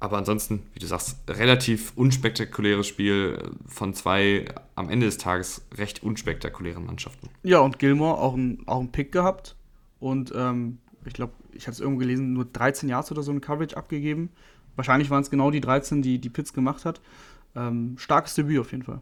Aber 0.00 0.16
ansonsten, 0.16 0.62
wie 0.74 0.78
du 0.78 0.86
sagst, 0.86 1.18
relativ 1.28 1.92
unspektakuläres 1.96 2.86
Spiel 2.86 3.38
von 3.66 3.94
zwei 3.94 4.44
am 4.76 4.90
Ende 4.90 5.06
des 5.06 5.18
Tages 5.18 5.62
recht 5.74 6.02
unspektakulären 6.02 6.84
Mannschaften. 6.86 7.28
Ja, 7.42 7.58
und 7.60 7.78
Gilmore 7.78 8.18
auch 8.18 8.34
einen 8.34 8.62
auch 8.66 8.84
Pick 8.92 9.10
gehabt. 9.10 9.56
Und 9.98 10.32
ähm, 10.36 10.78
ich 11.04 11.14
glaube, 11.14 11.32
ich 11.52 11.66
hatte 11.66 11.74
es 11.74 11.80
irgendwo 11.80 12.00
gelesen, 12.00 12.32
nur 12.32 12.44
13 12.44 12.88
Yards 12.88 13.10
oder 13.10 13.22
so 13.22 13.32
eine 13.32 13.40
Coverage 13.40 13.76
abgegeben. 13.76 14.30
Wahrscheinlich 14.76 15.10
waren 15.10 15.22
es 15.22 15.30
genau 15.30 15.50
die 15.50 15.60
13, 15.60 16.02
die 16.02 16.20
die 16.20 16.30
Pitts 16.30 16.52
gemacht 16.52 16.84
hat. 16.84 17.00
Ähm, 17.56 17.96
starkes 17.98 18.34
Debüt 18.34 18.60
auf 18.60 18.70
jeden 18.70 18.84
Fall. 18.84 19.00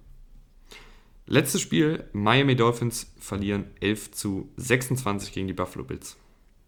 Letztes 1.26 1.60
Spiel, 1.60 2.04
Miami 2.12 2.56
Dolphins 2.56 3.12
verlieren 3.18 3.66
11 3.80 4.12
zu 4.12 4.48
26 4.56 5.32
gegen 5.32 5.48
die 5.48 5.52
Buffalo 5.52 5.84
Bills. 5.84 6.16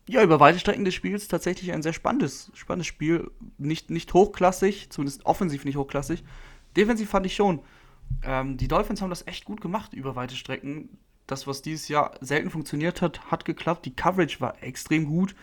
Ja, 0.08 0.22
über 0.22 0.40
weite 0.40 0.58
Strecken 0.58 0.84
des 0.84 0.94
Spiels 0.94 1.28
tatsächlich 1.28 1.72
ein 1.72 1.82
sehr 1.82 1.92
spannendes, 1.92 2.50
spannendes 2.54 2.86
Spiel. 2.86 3.30
Nicht, 3.58 3.90
nicht 3.90 4.14
hochklassig, 4.14 4.90
zumindest 4.90 5.26
offensiv 5.26 5.64
nicht 5.64 5.76
hochklassig. 5.76 6.24
Defensiv 6.76 7.10
fand 7.10 7.26
ich 7.26 7.34
schon. 7.34 7.60
Ähm, 8.22 8.56
die 8.56 8.68
Dolphins 8.68 9.02
haben 9.02 9.10
das 9.10 9.26
echt 9.26 9.44
gut 9.44 9.60
gemacht 9.60 9.92
über 9.92 10.16
weite 10.16 10.34
Strecken. 10.34 10.88
Das, 11.26 11.46
was 11.46 11.60
dieses 11.60 11.88
Jahr 11.88 12.12
selten 12.20 12.50
funktioniert 12.50 13.02
hat, 13.02 13.30
hat 13.30 13.44
geklappt. 13.44 13.84
Die 13.84 13.94
Coverage 13.94 14.40
war 14.40 14.62
extrem 14.62 15.06
gut. 15.06 15.34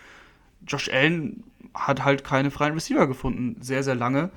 Josh 0.66 0.90
Allen 0.90 1.44
hat 1.74 2.04
halt 2.04 2.24
keine 2.24 2.52
freien 2.52 2.74
Receiver 2.74 3.08
gefunden, 3.08 3.58
sehr, 3.62 3.84
sehr 3.84 3.96
lange. 3.96 4.32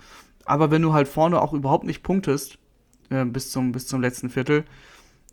Aber 0.45 0.71
wenn 0.71 0.83
du 0.83 0.93
halt 0.93 1.09
vorne 1.09 1.41
auch 1.41 1.53
überhaupt 1.53 1.85
nicht 1.85 2.03
punktest, 2.03 2.59
äh, 3.11 3.25
bis, 3.25 3.51
zum, 3.51 3.73
bis 3.73 3.87
zum 3.87 4.01
letzten 4.01 4.29
Viertel, 4.29 4.65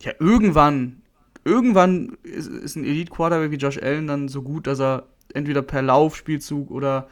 ja, 0.01 0.13
irgendwann, 0.19 1.01
irgendwann 1.45 2.17
ist, 2.23 2.47
ist 2.47 2.75
ein 2.75 2.83
Elite-Quarterback 2.83 3.51
wie 3.51 3.55
Josh 3.55 3.77
Allen 3.77 4.07
dann 4.07 4.27
so 4.27 4.41
gut, 4.41 4.67
dass 4.67 4.79
er 4.79 5.07
entweder 5.33 5.61
per 5.61 5.81
Laufspielzug 5.81 6.71
oder, 6.71 7.07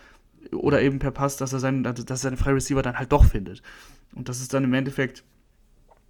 oder 0.52 0.82
eben 0.82 1.00
per 1.00 1.12
Pass, 1.12 1.38
dass 1.38 1.54
er, 1.54 1.60
seinen, 1.60 1.84
dass 1.84 2.00
er 2.00 2.18
seine 2.18 2.38
freie 2.38 2.56
Receiver 2.56 2.82
dann 2.82 2.98
halt 2.98 3.12
doch 3.12 3.26
findet. 3.26 3.62
Und 4.16 4.30
das 4.30 4.42
ist 4.42 4.54
dann 4.54 4.64
im 4.64 4.74
Endeffekt 4.74 5.24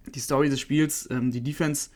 die 0.06 0.20
Story 0.20 0.48
des 0.48 0.60
Spiels. 0.60 1.08
Ähm, 1.10 1.30
die 1.30 1.42
Defense 1.42 1.90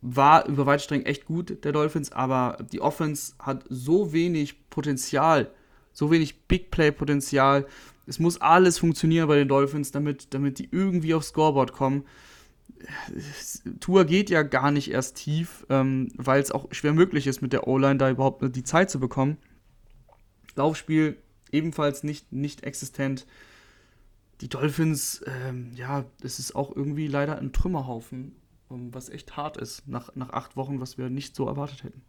war 0.00 0.46
über 0.46 0.66
weite 0.66 0.84
Strecken 0.84 1.06
echt 1.06 1.24
gut, 1.24 1.64
der 1.64 1.72
Dolphins, 1.72 2.12
aber 2.12 2.58
die 2.72 2.80
Offense 2.80 3.32
hat 3.38 3.64
so 3.70 4.12
wenig 4.12 4.68
Potenzial, 4.68 5.50
so 5.92 6.10
wenig 6.10 6.42
Big 6.46 6.70
Play-Potenzial. 6.70 7.66
Es 8.06 8.18
muss 8.18 8.40
alles 8.40 8.78
funktionieren 8.78 9.28
bei 9.28 9.36
den 9.36 9.48
Dolphins, 9.48 9.92
damit, 9.92 10.34
damit 10.34 10.58
die 10.58 10.68
irgendwie 10.70 11.14
aufs 11.14 11.28
Scoreboard 11.28 11.72
kommen. 11.72 12.04
Tour 13.80 14.04
geht 14.04 14.30
ja 14.30 14.42
gar 14.42 14.70
nicht 14.70 14.90
erst 14.90 15.16
tief, 15.16 15.66
ähm, 15.70 16.08
weil 16.16 16.40
es 16.40 16.52
auch 16.52 16.66
schwer 16.72 16.92
möglich 16.92 17.26
ist, 17.26 17.42
mit 17.42 17.52
der 17.52 17.66
O-Line 17.66 17.98
da 17.98 18.10
überhaupt 18.10 18.56
die 18.56 18.64
Zeit 18.64 18.90
zu 18.90 19.00
bekommen. 19.00 19.38
Laufspiel 20.56 21.16
ebenfalls 21.52 22.02
nicht, 22.02 22.32
nicht 22.32 22.64
existent. 22.64 23.26
Die 24.40 24.48
Dolphins, 24.48 25.24
ähm, 25.26 25.72
ja, 25.74 26.04
es 26.22 26.38
ist 26.38 26.54
auch 26.54 26.74
irgendwie 26.74 27.06
leider 27.06 27.38
ein 27.38 27.52
Trümmerhaufen 27.52 28.36
was 28.68 29.08
echt 29.08 29.36
hart 29.36 29.56
ist 29.56 29.86
nach, 29.86 30.14
nach 30.14 30.30
acht 30.30 30.56
Wochen, 30.56 30.80
was 30.80 30.98
wir 30.98 31.10
nicht 31.10 31.36
so 31.36 31.46
erwartet 31.46 31.84
hätten. 31.84 32.02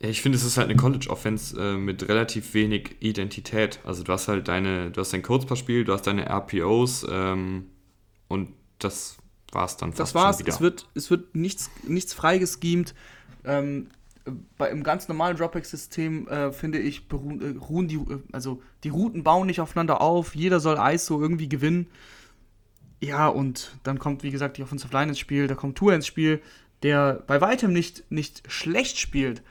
Ja, 0.00 0.08
ich 0.08 0.20
finde, 0.20 0.36
es 0.36 0.44
ist 0.44 0.56
halt 0.56 0.68
eine 0.68 0.76
College-Offense 0.76 1.60
äh, 1.60 1.76
mit 1.76 2.08
relativ 2.08 2.54
wenig 2.54 2.96
Identität. 3.00 3.78
Also 3.84 4.02
du 4.02 4.12
hast 4.12 4.26
halt 4.26 4.48
deine, 4.48 4.90
du 4.90 5.00
hast 5.00 5.12
dein 5.12 5.22
Kurzpassspiel, 5.22 5.84
du 5.84 5.92
hast 5.92 6.06
deine 6.06 6.28
RPOs 6.28 7.06
ähm, 7.08 7.66
und 8.28 8.48
das 8.84 9.16
war's 9.52 9.76
dann 9.76 9.90
fast 9.90 10.00
Das 10.00 10.14
war's. 10.14 10.40
Es 10.40 10.60
wird, 10.60 10.88
es 10.94 11.10
wird 11.10 11.34
nichts, 11.34 11.70
nichts 11.86 12.14
freigeschemt. 12.14 12.94
Ähm, 13.44 13.88
bei, 14.56 14.70
Im 14.70 14.82
ganz 14.82 15.08
normalen 15.08 15.36
Dropback-System, 15.36 16.28
äh, 16.28 16.52
finde 16.52 16.78
ich, 16.78 17.08
beruhen, 17.08 17.40
äh, 17.40 17.58
ruhen 17.58 17.88
die, 17.88 17.96
äh, 17.96 18.20
also 18.32 18.62
die 18.84 18.88
Routen 18.88 19.22
bauen 19.22 19.46
nicht 19.46 19.60
aufeinander 19.60 20.00
auf. 20.00 20.34
Jeder 20.34 20.60
soll 20.60 20.78
ISO 20.78 21.20
irgendwie 21.20 21.48
gewinnen. 21.48 21.86
Ja, 23.00 23.26
und 23.28 23.76
dann 23.82 23.98
kommt, 23.98 24.22
wie 24.22 24.30
gesagt, 24.30 24.58
die 24.58 24.62
Offensive 24.62 24.92
Line 24.92 25.10
ins 25.10 25.18
Spiel, 25.18 25.48
da 25.48 25.54
kommt 25.54 25.76
Tour 25.76 25.92
ins 25.92 26.06
Spiel, 26.06 26.40
der 26.84 27.14
bei 27.26 27.40
weitem 27.40 27.72
nicht, 27.72 28.10
nicht 28.10 28.42
schlecht 28.50 28.98
spielt, 28.98 29.42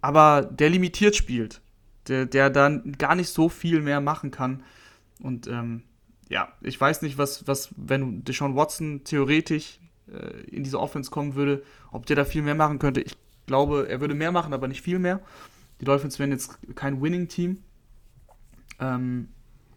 aber 0.00 0.42
der 0.42 0.70
limitiert 0.70 1.14
spielt. 1.14 1.60
Der, 2.08 2.24
der 2.24 2.50
dann 2.50 2.92
gar 2.92 3.16
nicht 3.16 3.30
so 3.30 3.48
viel 3.48 3.80
mehr 3.80 4.00
machen 4.00 4.30
kann. 4.30 4.62
Und 5.20 5.48
ähm, 5.48 5.82
ja, 6.28 6.52
ich 6.60 6.80
weiß 6.80 7.02
nicht, 7.02 7.18
was, 7.18 7.46
was, 7.46 7.70
wenn 7.76 8.24
Deshaun 8.24 8.56
Watson 8.56 9.02
theoretisch 9.04 9.78
äh, 10.08 10.40
in 10.50 10.64
diese 10.64 10.80
Offense 10.80 11.10
kommen 11.10 11.34
würde, 11.34 11.62
ob 11.92 12.06
der 12.06 12.16
da 12.16 12.24
viel 12.24 12.42
mehr 12.42 12.54
machen 12.54 12.78
könnte. 12.78 13.00
Ich 13.00 13.16
glaube, 13.46 13.88
er 13.88 14.00
würde 14.00 14.14
mehr 14.14 14.32
machen, 14.32 14.52
aber 14.52 14.68
nicht 14.68 14.82
viel 14.82 14.98
mehr. 14.98 15.20
Die 15.80 15.84
Dolphins 15.84 16.18
wären 16.18 16.30
jetzt 16.30 16.58
kein 16.74 17.00
Winning-Team. 17.00 17.62
Ähm, 18.80 19.28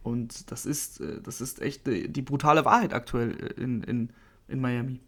und 0.02 0.52
das 0.52 0.66
ist, 0.66 1.02
äh, 1.02 1.22
das 1.22 1.42
ist 1.42 1.62
echt 1.62 1.86
die 1.86 2.22
brutale 2.22 2.66
Wahrheit 2.66 2.94
aktuell 2.94 3.32
äh, 3.32 3.62
in, 3.62 3.84
in, 3.84 4.10
in 4.48 4.60
Miami. 4.60 5.00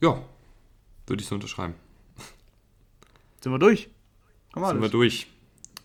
Ja, 0.00 0.22
würde 1.06 1.22
ich 1.22 1.28
so 1.28 1.34
unterschreiben. 1.34 1.74
Sind 3.42 3.52
wir 3.52 3.58
durch? 3.58 3.88
Sind 4.54 4.82
wir 4.82 4.88
durch. 4.88 5.26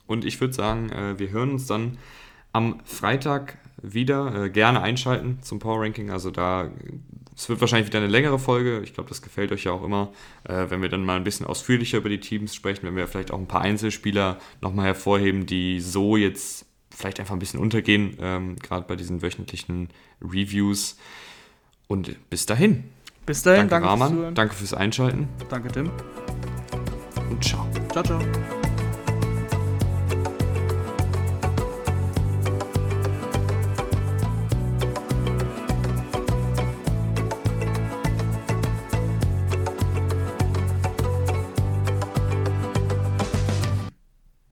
Und 0.07 0.25
ich 0.25 0.39
würde 0.39 0.53
sagen, 0.53 0.89
äh, 0.89 1.17
wir 1.17 1.29
hören 1.29 1.51
uns 1.51 1.67
dann 1.67 1.97
am 2.55 2.79
Freitag 2.85 3.57
wieder. 3.81 4.49
Gerne 4.49 4.81
einschalten 4.81 5.39
zum 5.41 5.59
Power 5.59 5.81
Ranking. 5.81 6.09
Also 6.09 6.31
da, 6.31 6.71
es 7.35 7.49
wird 7.49 7.59
wahrscheinlich 7.59 7.87
wieder 7.87 7.99
eine 7.99 8.07
längere 8.07 8.39
Folge. 8.39 8.81
Ich 8.83 8.93
glaube, 8.93 9.09
das 9.09 9.21
gefällt 9.21 9.51
euch 9.51 9.65
ja 9.65 9.73
auch 9.73 9.83
immer, 9.83 10.11
wenn 10.45 10.81
wir 10.81 10.89
dann 10.89 11.03
mal 11.03 11.17
ein 11.17 11.23
bisschen 11.23 11.45
ausführlicher 11.45 11.97
über 11.97 12.09
die 12.09 12.19
Teams 12.19 12.55
sprechen, 12.55 12.87
wenn 12.87 12.95
wir 12.95 13.07
vielleicht 13.07 13.31
auch 13.31 13.39
ein 13.39 13.47
paar 13.47 13.61
Einzelspieler 13.61 14.39
nochmal 14.61 14.85
hervorheben, 14.85 15.45
die 15.45 15.81
so 15.81 16.17
jetzt 16.17 16.65
vielleicht 16.95 17.19
einfach 17.19 17.35
ein 17.35 17.39
bisschen 17.39 17.59
untergehen, 17.59 18.17
ähm, 18.21 18.55
gerade 18.55 18.85
bei 18.87 18.95
diesen 18.95 19.21
wöchentlichen 19.21 19.89
Reviews. 20.21 20.97
Und 21.87 22.15
bis 22.29 22.45
dahin. 22.45 22.85
Bis 23.25 23.43
dahin, 23.43 23.67
danke, 23.69 23.87
danke 23.87 23.87
Rahman. 23.89 24.13
Fürs 24.15 24.33
danke 24.33 24.55
fürs 24.55 24.73
Einschalten. 24.73 25.27
Danke, 25.49 25.67
Tim. 25.69 25.91
Und 27.29 27.43
ciao. 27.43 27.67
Ciao, 27.91 28.03
ciao. 28.03 28.54